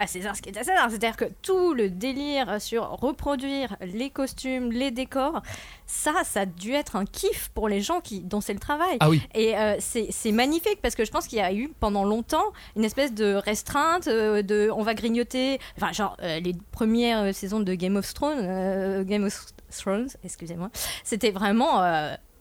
à 0.02 0.06
César 0.06 0.36
ce 0.36 0.42
qui 0.42 0.50
est 0.50 0.58
à 0.58 0.64
César, 0.64 0.90
c'est-à-dire 0.90 1.16
que 1.16 1.26
tout 1.42 1.74
le 1.74 1.88
délire 1.88 2.60
sur 2.60 2.88
reproduire 2.90 3.76
les 3.80 4.10
costumes, 4.10 4.72
les 4.72 4.90
décors, 4.90 5.42
ça, 5.86 6.12
ça 6.24 6.40
a 6.40 6.46
dû 6.46 6.72
être 6.72 6.96
un 6.96 7.04
kiff 7.04 7.50
pour 7.54 7.68
les 7.68 7.80
gens 7.80 8.00
qui 8.00 8.20
dont 8.20 8.40
c'est 8.40 8.52
le 8.52 8.58
travail. 8.58 8.96
Ah 9.00 9.08
oui. 9.08 9.22
Et 9.34 9.56
euh, 9.56 9.76
c'est 9.78 10.32
magnifique 10.32 10.80
parce 10.82 10.94
que 10.94 11.04
je 11.04 11.10
pense 11.10 11.26
qu'il 11.26 11.38
y 11.38 11.42
a 11.42 11.52
eu 11.52 11.72
pendant 11.80 12.04
longtemps 12.04 12.52
une 12.76 12.84
espèce 12.84 13.14
de 13.14 13.34
restreinte 13.34 14.08
euh, 14.08 14.42
de 14.42 14.70
on 14.74 14.82
va 14.82 14.94
grignoter, 14.94 15.60
enfin 15.76 15.92
genre 15.92 16.16
euh, 16.22 16.40
les 16.40 16.54
premières 16.72 17.34
saisons 17.34 17.60
de 17.60 17.74
Game 17.74 17.96
of 17.96 18.12
Thrones, 18.12 19.04
Game 19.04 19.24
of 19.24 19.46
Thrones, 19.70 20.08
excusez-moi, 20.24 20.70
c'était 21.04 21.30
vraiment 21.30 21.80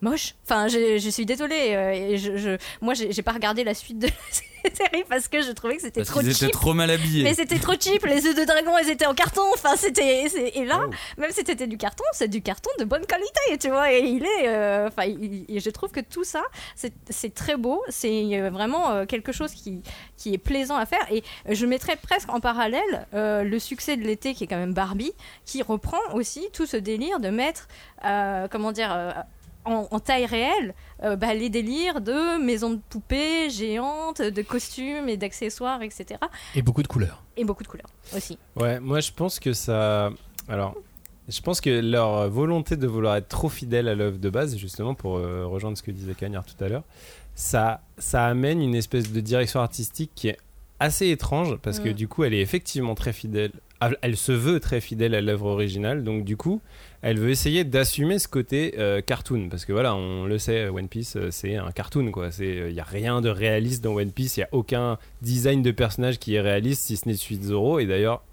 moche. 0.02 0.36
Enfin, 0.46 0.68
je, 0.68 0.98
je 0.98 1.10
suis 1.10 1.26
désolée. 1.26 1.72
euh, 1.74 1.92
et 1.92 2.18
je, 2.18 2.38
je- 2.38 2.58
moi, 2.82 2.94
j'ai 2.94 3.22
pas 3.22 3.32
regardé 3.34 3.64
la 3.64 3.74
suite 3.74 4.00
de 4.00 4.08
la 4.64 4.70
série 4.76 5.04
parce 5.10 5.28
que 5.28 5.42
je 5.42 5.52
trouvais 5.52 5.76
que 5.78 5.82
c'était 5.82 6.04
trop 6.04 6.20
qu'ils 6.20 6.30
étaient 6.30 6.40
cheap. 6.46 6.52
trop 6.52 6.74
mal 6.74 6.90
habillés. 6.92 7.24
Mais 7.24 7.34
c'était 7.34 7.58
trop 7.60 7.74
cheap, 7.80 8.06
les 8.06 8.26
œufs 8.28 8.36
de 8.36 8.44
dragon, 8.46 8.72
ils 8.84 8.90
étaient 8.90 9.06
en 9.08 9.14
carton. 9.14 9.42
Enfin, 9.54 9.76
c'était. 9.76 10.26
Et 10.56 10.66
là, 10.66 10.82
même 11.18 11.32
si 11.32 11.44
c'était 11.46 11.68
du 11.68 11.78
carton, 11.78 12.04
c'est 12.14 12.28
du 12.28 12.42
carton 12.42 12.70
de 12.80 12.86
bonne 12.86 13.06
qualité, 13.06 13.58
tu 13.60 13.70
vois. 13.70 13.92
Et 13.94 14.00
il 14.02 14.24
est. 14.24 14.48
euh, 14.48 14.88
Enfin, 14.88 15.04
je 15.08 15.70
trouve 15.70 15.92
que 15.92 16.00
tout 16.02 16.24
ça, 16.24 16.44
c'est 16.76 17.34
très 17.34 17.56
beau. 17.58 17.82
C'est 17.90 18.40
euh, 18.40 18.50
vraiment 18.50 18.92
euh, 18.92 19.06
quelque 19.06 19.32
chose 19.32 19.52
qui, 19.54 19.82
qui 20.18 20.34
est 20.34 20.38
plaisant 20.38 20.76
à 20.78 20.86
faire. 20.86 21.06
Et 21.12 21.24
je 21.50 21.66
mettrais 21.66 21.96
presque 21.96 22.30
en 22.32 22.40
parallèle 22.40 23.08
euh, 23.14 23.44
le 23.44 23.60
succès 23.60 23.98
de 23.98 24.04
l'été, 24.04 24.34
qui 24.34 24.44
est 24.44 24.48
quand 24.48 24.58
même 24.58 24.74
Barbie, 24.74 25.14
qui 25.46 25.62
reprend 25.64 26.00
aussi 26.14 26.48
tout 26.54 26.66
ce 26.66 26.78
délire 26.78 27.20
de 27.20 27.30
mettre. 27.30 27.68
euh, 28.06 28.48
comment 28.50 28.72
dire 28.72 28.92
euh, 28.92 29.12
en, 29.66 29.88
en 29.92 30.00
taille 30.00 30.26
réelle, 30.26 30.74
euh, 31.04 31.16
bah, 31.16 31.34
les 31.34 31.50
délires 31.50 32.02
de 32.02 32.44
maisons 32.44 32.72
de 32.72 32.80
poupées 32.90 33.50
géantes, 33.50 34.22
de 34.22 34.42
costumes 34.42 35.08
et 35.10 35.18
d'accessoires, 35.18 35.82
etc. 35.82 36.20
Et 36.56 36.62
beaucoup 36.62 36.84
de 36.84 36.88
couleurs. 36.88 37.24
Et 37.38 37.44
beaucoup 37.46 37.64
de 37.64 37.68
couleurs 37.68 37.90
aussi. 38.16 38.38
Ouais, 38.56 38.80
moi 38.80 39.00
je 39.00 39.12
pense 39.12 39.40
que 39.40 39.54
ça. 39.54 40.10
Alors, 40.48 40.76
je 41.30 41.40
pense 41.42 41.62
que 41.62 41.70
leur 41.70 42.30
volonté 42.30 42.76
de 42.76 42.88
vouloir 42.88 43.16
être 43.16 43.28
trop 43.30 43.50
fidèle 43.50 43.88
à 43.88 43.96
l'œuvre 43.96 44.18
de 44.18 44.30
base, 44.30 44.58
justement, 44.58 44.96
pour 44.96 45.18
euh, 45.18 45.46
rejoindre 45.46 45.78
ce 45.78 45.84
que 45.84 45.92
disait 45.92 46.14
Cagnard 46.14 46.46
tout 46.46 46.62
à 46.64 46.68
l'heure, 46.68 46.84
ça, 47.36 47.82
ça 47.98 48.26
amène 48.26 48.62
une 48.62 48.76
espèce 48.76 49.12
de 49.12 49.22
direction 49.22 49.62
artistique 49.62 50.12
qui 50.16 50.28
est 50.30 50.38
assez 50.80 51.10
étrange 51.10 51.58
parce 51.58 51.80
que 51.80 51.90
Mm. 51.90 51.94
du 51.94 52.08
coup, 52.08 52.24
elle 52.24 52.34
est 52.34 52.42
effectivement 52.42 52.96
très 52.96 53.14
fidèle. 53.14 53.52
Elle 54.02 54.16
se 54.16 54.32
veut 54.32 54.60
très 54.60 54.80
fidèle 54.80 55.16
à 55.16 55.22
l'œuvre 55.22 55.48
originale, 55.48 56.04
donc 56.04 56.24
du 56.24 56.38
coup, 56.38 56.62
elle 57.02 57.18
veut 57.18 57.30
essayer 57.32 57.64
d'assumer 57.64 58.20
ce 58.20 58.28
côté 58.28 58.76
euh, 58.78 59.02
cartoon 59.02 59.50
parce 59.50 59.66
que 59.66 59.74
voilà, 59.74 59.96
on 59.96 60.26
le 60.26 60.38
sait, 60.38 60.68
One 60.68 60.88
Piece 60.88 61.16
euh, 61.16 61.30
c'est 61.32 61.56
un 61.56 61.72
cartoon 61.72 62.12
quoi. 62.12 62.30
Il 62.40 62.72
y 62.72 62.80
a 62.80 62.84
rien 62.84 63.22
de 63.22 63.30
réaliste 63.30 63.84
dans 63.84 63.94
One 63.96 64.12
Piece, 64.12 64.38
il 64.38 64.42
y 64.42 64.44
a 64.44 64.50
aucun 64.52 65.00
design 65.24 65.64
de 65.64 65.72
personnage 65.72 66.20
qui 66.20 66.36
est 66.36 66.42
réaliste 66.42 66.84
si 66.84 66.96
ce 66.98 67.08
n'est 67.10 67.16
celui 67.16 67.42
Zoro 67.42 67.80
et 67.80 67.88
d'ailleurs 67.88 68.24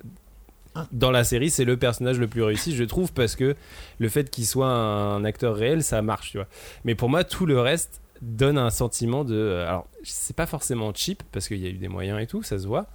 dans 0.93 1.11
la 1.11 1.25
série, 1.25 1.51
c'est 1.51 1.65
le 1.65 1.77
personnage 1.77 2.19
le 2.19 2.29
plus 2.29 2.43
réussi, 2.43 2.75
je 2.77 2.85
trouve, 2.85 3.13
parce 3.13 3.35
que 3.35 3.57
le 3.99 4.09
fait 4.09 4.31
qu'il 4.31 4.47
soit 4.47 4.69
un 4.69 5.25
acteur 5.25 5.57
réel, 5.57 5.83
ça 5.83 6.03
marche, 6.03 6.31
tu 6.33 6.39
vois. 6.39 6.47
Mais 6.85 6.95
pour 6.95 7.09
moi, 7.09 7.25
tout 7.25 7.47
le 7.47 7.61
reste 7.61 8.01
donne 8.23 8.59
un 8.59 8.71
sentiment 8.71 9.25
de. 9.25 9.35
euh, 9.35 9.67
Alors, 9.69 9.89
c'est 10.03 10.37
pas 10.37 10.47
forcément 10.47 10.93
cheap, 10.95 11.23
parce 11.33 11.49
qu'il 11.49 11.59
y 11.59 11.67
a 11.67 11.71
eu 11.71 11.79
des 11.79 11.89
moyens 11.89 12.21
et 12.21 12.27
tout, 12.27 12.43
ça 12.43 12.59
se 12.59 12.67
voit. 12.67 12.87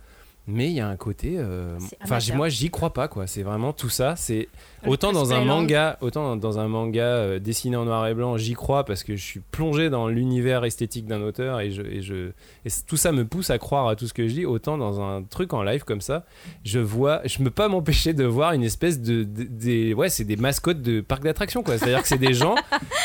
Mais 0.46 0.68
il 0.68 0.74
y 0.74 0.82
a 0.82 0.88
un 0.90 0.98
côté. 0.98 1.36
euh, 1.38 1.78
C'est 1.80 1.98
Enfin, 2.04 2.20
moi, 2.36 2.50
j'y 2.50 2.70
crois 2.70 2.92
pas, 2.92 3.08
quoi. 3.08 3.28
C'est 3.28 3.44
vraiment 3.44 3.72
tout 3.72 3.88
ça. 3.90 4.16
C'est 4.18 4.50
autant 4.86 5.14
dans 5.14 5.32
un 5.32 5.46
manga, 5.46 5.98
autant 6.02 6.36
dans 6.36 6.60
un 6.60 6.68
manga 6.68 7.02
euh, 7.06 7.40
dessiné 7.40 7.78
en 7.78 7.86
noir 7.86 8.06
et 8.08 8.14
blanc, 8.14 8.36
j'y 8.36 8.52
crois 8.54 8.84
parce 8.84 9.04
que 9.04 9.16
je 9.16 9.24
suis 9.24 9.40
plongé 9.40 9.90
dans 9.90 10.10
l'univers 10.10 10.66
esthétique 10.66 11.06
d'un 11.06 11.22
auteur 11.22 11.62
et 11.62 11.72
je 11.72 11.82
et 11.84 12.02
je 12.02 12.32
et 12.66 12.70
tout 12.86 12.98
ça 12.98 13.14
me 13.14 13.24
pousse 13.24 13.50
à 13.52 13.58
croire 13.58 13.88
à 13.88 13.96
tout 13.96 14.06
ce 14.06 14.14
que 14.14 14.28
je 14.28 14.34
dis. 14.34 14.46
Autant 14.46 14.78
dans 14.78 15.00
un 15.02 15.24
truc 15.24 15.54
en 15.54 15.64
live 15.64 15.86
comme 15.86 16.02
ça, 16.02 16.26
je 16.66 16.80
vois, 16.80 17.22
je 17.24 17.38
peux 17.38 17.50
pas 17.50 17.70
m'empêcher 17.70 18.12
de 18.12 18.26
voir 18.26 18.52
une 18.52 18.64
espèce 18.64 19.00
de, 19.00 19.24
de- 19.24 19.44
des 19.44 19.94
ouais, 19.94 20.10
c'est 20.10 20.26
des 20.26 20.36
mascottes 20.36 20.82
de 20.82 21.00
parc 21.00 21.24
d'attraction 21.24 21.64
quoi. 21.64 21.78
C'est-à-dire 21.78 22.02
que 22.02 22.08
c'est 22.10 22.18
des 22.18 22.34
gens 22.34 22.56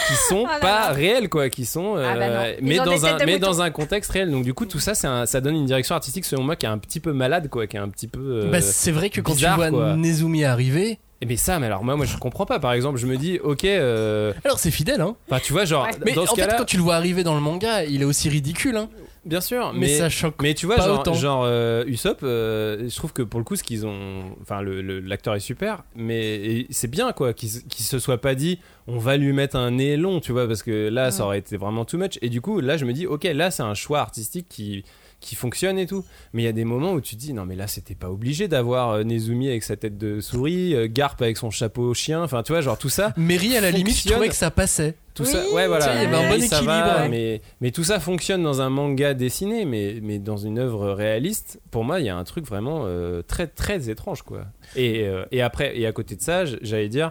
qui 0.08 0.14
sont 0.28 0.44
Oh 0.48 0.60
pas 0.60 0.88
là. 0.88 0.92
réels 0.92 1.28
quoi, 1.28 1.48
qui 1.50 1.64
sont 1.64 1.94
Ah 1.94 2.16
bah 2.16 2.24
euh, 2.24 2.56
mais 2.62 2.78
dans 2.78 3.06
un 3.06 3.16
mais 3.24 3.38
dans 3.38 3.62
un 3.62 3.70
contexte 3.70 4.10
réel. 4.10 4.32
Donc 4.32 4.42
du 4.42 4.54
coup 4.54 4.66
tout 4.66 4.80
ça 4.80 4.96
c'est 4.96 5.06
un- 5.06 5.26
ça 5.26 5.40
donne 5.40 5.54
une 5.54 5.66
direction 5.66 5.94
artistique 5.94 6.24
selon 6.24 6.42
moi 6.42 6.56
qui 6.56 6.66
est 6.66 6.68
un 6.68 6.78
petit 6.78 6.98
peu 6.98 7.12
malade 7.28 7.48
quoi, 7.48 7.66
qui 7.66 7.76
est 7.76 7.80
un 7.80 7.88
petit 7.88 8.08
peu 8.08 8.42
euh, 8.44 8.50
Bah, 8.50 8.60
c'est 8.60 8.90
vrai 8.92 9.10
que 9.10 9.20
quand 9.20 9.34
tu 9.34 9.46
vois 9.46 9.70
quoi. 9.70 9.96
Nezumi 9.96 10.44
arriver. 10.44 10.98
Eh 11.20 11.26
mais 11.26 11.36
ça, 11.36 11.58
mais 11.58 11.66
alors 11.66 11.82
moi, 11.82 11.96
moi 11.96 12.06
je 12.06 12.16
comprends 12.16 12.46
pas. 12.46 12.60
Par 12.60 12.72
exemple, 12.72 12.96
je 12.98 13.06
me 13.06 13.16
dis, 13.16 13.40
ok, 13.42 13.64
euh, 13.64 14.32
Alors 14.44 14.58
c'est 14.60 14.70
fidèle, 14.70 15.00
hein. 15.00 15.16
enfin 15.28 15.40
tu 15.44 15.52
vois, 15.52 15.64
genre 15.64 15.88
Mais 16.06 16.12
dans 16.12 16.22
en 16.22 16.26
fait, 16.34 16.54
quand 16.56 16.64
tu 16.64 16.76
le 16.76 16.82
vois 16.82 16.94
arriver 16.94 17.24
dans 17.24 17.34
le 17.34 17.40
manga, 17.40 17.84
il 17.84 18.02
est 18.02 18.04
aussi 18.04 18.28
ridicule, 18.28 18.76
hein. 18.76 18.88
bien 19.24 19.40
sûr, 19.40 19.72
Mais, 19.72 19.80
mais 19.80 19.98
ça 19.98 20.08
choque. 20.10 20.36
mais 20.40 20.54
tu 20.54 20.66
vois, 20.66 20.76
pas 20.76 20.86
genre, 20.86 21.00
autant. 21.00 21.14
genre 21.14 21.42
euh, 21.44 21.84
Usopp, 21.88 22.20
euh, 22.22 22.88
je 22.88 22.94
trouve 22.94 23.12
que 23.12 23.22
pour 23.22 23.40
le 23.40 23.44
coup, 23.44 23.56
ce 23.56 23.64
qu'ils 23.64 23.84
ont, 23.84 24.36
enfin 24.42 24.62
l'acteur 24.62 25.34
est 25.34 25.40
super, 25.40 25.82
mais 25.96 26.66
c'est 26.70 26.88
bien 26.88 27.10
quoi, 27.10 27.32
qu'il 27.32 27.50
qu'il 27.64 27.84
se 27.84 27.98
soit 27.98 28.20
pas 28.20 28.36
dit, 28.36 28.60
on 28.86 28.98
va 28.98 29.16
lui 29.16 29.32
mettre 29.32 29.56
un 29.56 29.72
nez 29.72 29.96
long, 29.96 30.20
tu 30.20 30.30
vois, 30.30 30.46
parce 30.46 30.62
que 30.62 30.88
là, 30.88 31.10
ça 31.10 31.24
aurait 31.24 31.40
été 31.40 31.56
vraiment 31.56 31.84
too 31.84 31.98
much. 31.98 32.20
Et 32.22 32.28
du 32.28 32.40
coup, 32.40 32.60
là, 32.60 32.76
je 32.76 32.84
me 32.84 32.92
dis, 32.92 33.08
ok, 33.08 33.24
là, 33.24 33.50
c'est 33.50 33.64
un 33.64 33.74
choix 33.74 33.98
artistique 33.98 34.46
qui 34.48 34.84
qui 35.20 35.34
fonctionne 35.34 35.78
et 35.78 35.86
tout. 35.86 36.04
Mais 36.32 36.42
il 36.42 36.44
y 36.44 36.48
a 36.48 36.52
des 36.52 36.64
moments 36.64 36.92
où 36.92 37.00
tu 37.00 37.16
te 37.16 37.20
dis 37.20 37.32
non 37.32 37.44
mais 37.44 37.56
là 37.56 37.66
c'était 37.66 37.94
pas 37.94 38.10
obligé 38.10 38.46
d'avoir 38.48 38.90
euh, 38.90 39.02
Nezumi 39.04 39.48
avec 39.48 39.62
sa 39.62 39.76
tête 39.76 39.98
de 39.98 40.20
souris, 40.20 40.74
euh, 40.74 40.86
Garp 40.90 41.20
avec 41.20 41.36
son 41.36 41.50
chapeau 41.50 41.92
chien, 41.94 42.22
enfin 42.22 42.42
tu 42.42 42.52
vois 42.52 42.60
genre 42.60 42.78
tout 42.78 42.88
ça. 42.88 43.12
Mary, 43.16 43.56
à 43.56 43.60
la 43.60 43.70
limite, 43.70 43.96
je 43.98 44.08
trouvais 44.10 44.28
que 44.28 44.34
ça 44.34 44.50
passait. 44.50 44.94
Tout 45.14 45.24
Oui, 45.24 45.30
ça, 45.30 45.38
ouais, 45.52 45.66
voilà. 45.66 45.94
il 45.96 46.02
y 46.02 46.06
avait 46.06 46.16
un 46.16 46.22
Mais 46.28 46.38
bon 46.38 46.40
ça 46.46 46.56
équilibre, 46.58 46.72
va, 46.72 47.02
ouais. 47.02 47.08
mais, 47.08 47.40
mais 47.60 47.70
tout 47.72 47.82
ça 47.82 47.98
fonctionne 47.98 48.42
dans 48.44 48.60
un 48.60 48.70
manga 48.70 49.14
dessiné, 49.14 49.64
mais, 49.64 49.98
mais 50.00 50.20
dans 50.20 50.36
une 50.36 50.60
œuvre 50.60 50.92
réaliste, 50.92 51.60
pour 51.72 51.82
moi, 51.82 51.98
il 51.98 52.06
y 52.06 52.08
a 52.08 52.16
un 52.16 52.22
truc 52.22 52.46
vraiment 52.46 52.82
euh, 52.86 53.22
très, 53.26 53.48
très 53.48 53.90
étrange, 53.90 54.22
quoi. 54.22 54.44
Et, 54.76 55.02
euh, 55.08 55.24
et 55.32 55.42
après, 55.42 55.76
et 55.76 55.86
à 55.86 55.92
côté 55.92 56.14
de 56.14 56.22
ça, 56.22 56.44
j'allais 56.44 56.88
dire, 56.88 57.10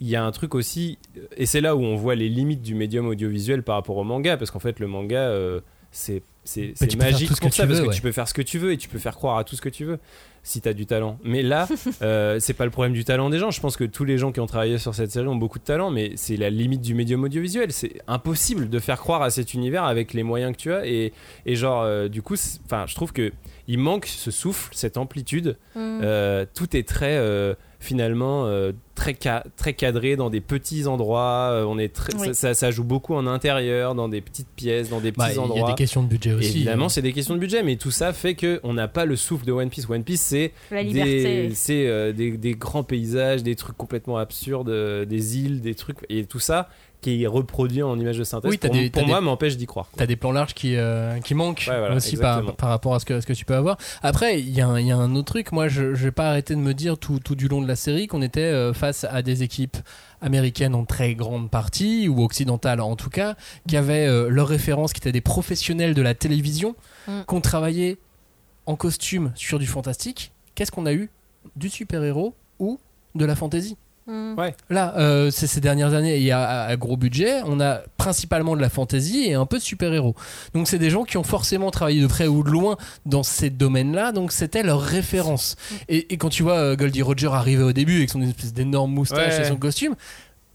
il 0.00 0.08
y 0.08 0.16
a 0.16 0.24
un 0.24 0.32
truc 0.32 0.56
aussi, 0.56 0.98
et 1.36 1.46
c'est 1.46 1.60
là 1.60 1.76
où 1.76 1.82
on 1.84 1.94
voit 1.94 2.16
les 2.16 2.28
limites 2.28 2.62
du 2.62 2.74
médium 2.74 3.06
audiovisuel 3.06 3.62
par 3.62 3.76
rapport 3.76 3.96
au 3.96 4.04
manga, 4.04 4.36
parce 4.36 4.50
qu'en 4.50 4.58
fait, 4.58 4.80
le 4.80 4.88
manga, 4.88 5.20
euh, 5.20 5.60
c'est 5.92 6.22
c'est 6.46 6.74
faire 6.74 6.98
magique 6.98 7.28
pour 7.28 7.50
que 7.50 7.54
ça 7.54 7.64
tu 7.64 7.68
parce 7.68 7.80
que 7.80 7.94
tu 7.94 8.02
peux 8.02 8.12
faire 8.12 8.28
ce 8.28 8.34
que 8.34 8.42
tu 8.42 8.58
veux 8.58 8.72
et 8.72 8.76
tu 8.76 8.88
peux 8.88 8.98
faire 8.98 9.16
croire 9.16 9.38
à 9.38 9.44
tout 9.44 9.56
ce 9.56 9.60
que 9.60 9.68
tu 9.68 9.84
veux 9.84 9.98
si 10.42 10.60
tu 10.60 10.68
as 10.68 10.72
du 10.72 10.86
talent. 10.86 11.18
Mais 11.24 11.42
là, 11.42 11.68
euh, 12.02 12.38
c'est 12.38 12.54
pas 12.54 12.64
le 12.64 12.70
problème 12.70 12.92
du 12.92 13.04
talent 13.04 13.28
des 13.30 13.38
gens. 13.38 13.50
Je 13.50 13.60
pense 13.60 13.76
que 13.76 13.84
tous 13.84 14.04
les 14.04 14.16
gens 14.16 14.30
qui 14.30 14.38
ont 14.38 14.46
travaillé 14.46 14.78
sur 14.78 14.94
cette 14.94 15.10
série 15.10 15.26
ont 15.26 15.36
beaucoup 15.36 15.58
de 15.58 15.64
talent, 15.64 15.90
mais 15.90 16.12
c'est 16.14 16.36
la 16.36 16.50
limite 16.50 16.82
du 16.82 16.94
médium 16.94 17.24
audiovisuel. 17.24 17.72
C'est 17.72 18.00
impossible 18.06 18.70
de 18.70 18.78
faire 18.78 19.00
croire 19.00 19.22
à 19.22 19.30
cet 19.30 19.54
univers 19.54 19.84
avec 19.84 20.14
les 20.14 20.22
moyens 20.22 20.52
que 20.52 20.58
tu 20.58 20.72
as. 20.72 20.86
Et, 20.86 21.12
et 21.46 21.56
genre, 21.56 21.82
euh, 21.82 22.08
du 22.08 22.22
coup, 22.22 22.36
enfin, 22.64 22.84
je 22.86 22.94
trouve 22.94 23.12
que 23.12 23.32
il 23.68 23.78
manque 23.78 24.06
ce 24.06 24.30
souffle, 24.30 24.70
cette 24.72 24.96
amplitude. 24.96 25.56
Mm. 25.74 26.00
Euh, 26.02 26.46
tout 26.54 26.76
est 26.76 26.86
très 26.86 27.16
euh, 27.16 27.54
finalement 27.80 28.46
euh, 28.46 28.72
très, 28.94 29.14
ca- 29.20 29.44
très 29.56 29.74
cadré 29.74 30.16
dans 30.16 30.30
des 30.30 30.40
petits 30.40 30.86
endroits. 30.86 31.50
euh, 31.52 31.64
on 31.64 31.78
est 31.78 31.92
très- 31.94 32.14
Oui. 32.16 32.28
ça, 32.28 32.34
ça- 32.34 32.54
ça 32.54 32.70
joue 32.70 32.84
beaucoup 32.84 33.14
en 33.14 33.26
intérieur, 33.26 33.94
dans 33.94 34.08
des 34.08 34.20
petites 34.20 34.48
pièces, 34.56 34.88
dans 34.90 35.00
des 35.00 35.12
petits 35.12 35.18
Bah, 35.18 35.32
Il 35.32 35.36
y 35.36 35.38
endroits. 35.38 35.68
a 35.68 35.72
des 35.72 35.76
questions 35.76 36.02
de 36.02 36.08
budget 36.08 36.32
aussi. 36.32 36.48
Évidemment, 36.48 36.88
c'est 36.88 37.02
des 37.02 37.12
questions 37.12 37.34
de 37.34 37.40
budget, 37.40 37.62
mais 37.62 37.76
tout 37.76 37.90
ça 37.90 38.12
fait 38.12 38.34
que 38.34 38.60
on 38.62 38.72
n'a 38.74 38.88
pas 38.88 39.04
le 39.04 39.16
souffle 39.16 39.44
de 39.44 39.52
One 39.52 39.68
Piece. 39.70 39.88
One 39.88 40.04
Piece, 40.04 40.22
c'est 40.22 40.52
des, 40.70 41.86
euh, 41.86 42.12
des, 42.12 42.36
des 42.36 42.52
grands 42.54 42.84
paysages, 42.84 43.42
des 43.42 43.54
trucs 43.56 43.76
complètement 43.76 44.16
absurdes, 44.18 44.70
des 45.06 45.38
îles, 45.38 45.60
des 45.60 45.74
trucs 45.74 45.98
et 46.08 46.24
tout 46.24 46.38
ça 46.40 46.68
qui 47.00 47.22
est 47.22 47.26
reproduit 47.26 47.82
en 47.82 47.98
images 47.98 48.18
de 48.18 48.24
synthèse. 48.24 48.50
Oui, 48.50 48.58
pour 48.58 48.70
des- 48.70 48.90
pour 48.90 49.06
moi, 49.06 49.20
m'empêche 49.20 49.56
d'y 49.56 49.66
croire. 49.66 49.88
T'as 49.96 50.06
des 50.06 50.16
plans 50.16 50.32
larges 50.32 50.54
qui, 50.54 50.74
euh, 50.76 51.18
qui 51.20 51.34
manquent 51.34 51.66
Ouais, 51.68 51.78
voilà, 51.78 51.94
aussi 51.96 52.16
par, 52.16 52.54
par 52.56 52.68
rapport 52.70 52.94
à 52.94 53.00
ce 53.00 53.04
que, 53.04 53.20
ce 53.20 53.26
que 53.26 53.32
tu 53.32 53.44
peux 53.44 53.54
avoir. 53.54 53.76
Après, 54.02 54.40
il 54.40 54.50
y, 54.50 54.60
a 54.60 54.66
un- 54.66 54.80
il 54.80 54.86
y 54.86 54.90
a 54.92 54.96
un 54.96 55.14
autre 55.14 55.26
truc. 55.32 55.52
Moi, 55.52 55.68
je, 55.68 55.82
vais 55.84 56.10
pas 56.10 56.28
arrêter 56.30 56.54
de 56.54 56.60
me 56.60 56.74
dire 56.74 56.98
tout, 56.98 57.18
tout 57.20 57.34
du 57.34 57.48
long 57.48 57.60
de 57.62 57.68
la 57.68 57.76
série 57.76 58.06
qu'on 58.08 58.22
était 58.22 58.40
euh, 58.40 58.72
face 58.72 59.04
à 59.04 59.22
des 59.22 59.42
équipes 59.42 59.76
américaines 60.20 60.74
en 60.74 60.84
très 60.84 61.14
grande 61.14 61.50
partie, 61.50 62.08
ou 62.08 62.22
occidentales 62.24 62.80
en 62.80 62.96
tout 62.96 63.10
cas, 63.10 63.36
qui 63.68 63.76
avaient 63.76 64.06
euh, 64.06 64.28
leurs 64.28 64.48
références, 64.48 64.92
qui 64.92 64.98
étaient 65.00 65.12
des 65.12 65.20
professionnels 65.20 65.94
de 65.94 66.02
la 66.02 66.14
télévision, 66.14 66.74
Mm. 67.06 67.20
qui 67.28 67.34
ont 67.34 67.40
travaillé 67.40 67.98
en 68.66 68.74
costume 68.74 69.30
sur 69.36 69.58
du 69.60 69.66
fantastique. 69.66 70.32
Qu'est-ce 70.56 70.72
qu'on 70.72 70.86
a 70.86 70.92
eu? 70.92 71.08
Du 71.54 71.68
super-héros 71.68 72.34
ou 72.58 72.80
de 73.14 73.24
la 73.24 73.36
fantasy? 73.36 73.76
Mm. 74.06 74.36
Là, 74.70 74.94
euh, 74.98 75.30
ces, 75.30 75.46
ces 75.46 75.60
dernières 75.60 75.92
années, 75.94 76.16
il 76.16 76.22
y 76.22 76.30
a 76.30 76.40
à, 76.42 76.66
à 76.66 76.76
gros 76.76 76.96
budget, 76.96 77.40
on 77.44 77.58
a 77.60 77.80
principalement 77.96 78.54
de 78.54 78.60
la 78.60 78.68
fantasy 78.68 79.24
et 79.26 79.34
un 79.34 79.46
peu 79.46 79.58
de 79.58 79.62
super-héros. 79.62 80.14
Donc 80.54 80.68
c'est 80.68 80.78
des 80.78 80.90
gens 80.90 81.02
qui 81.04 81.16
ont 81.16 81.24
forcément 81.24 81.70
travaillé 81.70 82.00
de 82.00 82.06
près 82.06 82.26
ou 82.28 82.42
de 82.44 82.50
loin 82.50 82.76
dans 83.04 83.22
ces 83.24 83.50
domaines-là, 83.50 84.12
donc 84.12 84.30
c'était 84.32 84.62
leur 84.62 84.80
référence. 84.80 85.56
Et, 85.88 86.12
et 86.12 86.16
quand 86.18 86.28
tu 86.28 86.42
vois 86.44 86.58
euh, 86.58 86.76
Goldie 86.76 87.02
Roger 87.02 87.28
arriver 87.32 87.62
au 87.64 87.72
début 87.72 87.96
avec 87.96 88.10
son 88.10 88.22
espèce 88.22 88.52
d'énorme 88.52 88.92
moustache 88.92 89.34
Ouais. 89.38 89.42
et 89.42 89.44
son 89.48 89.56
costume, 89.56 89.96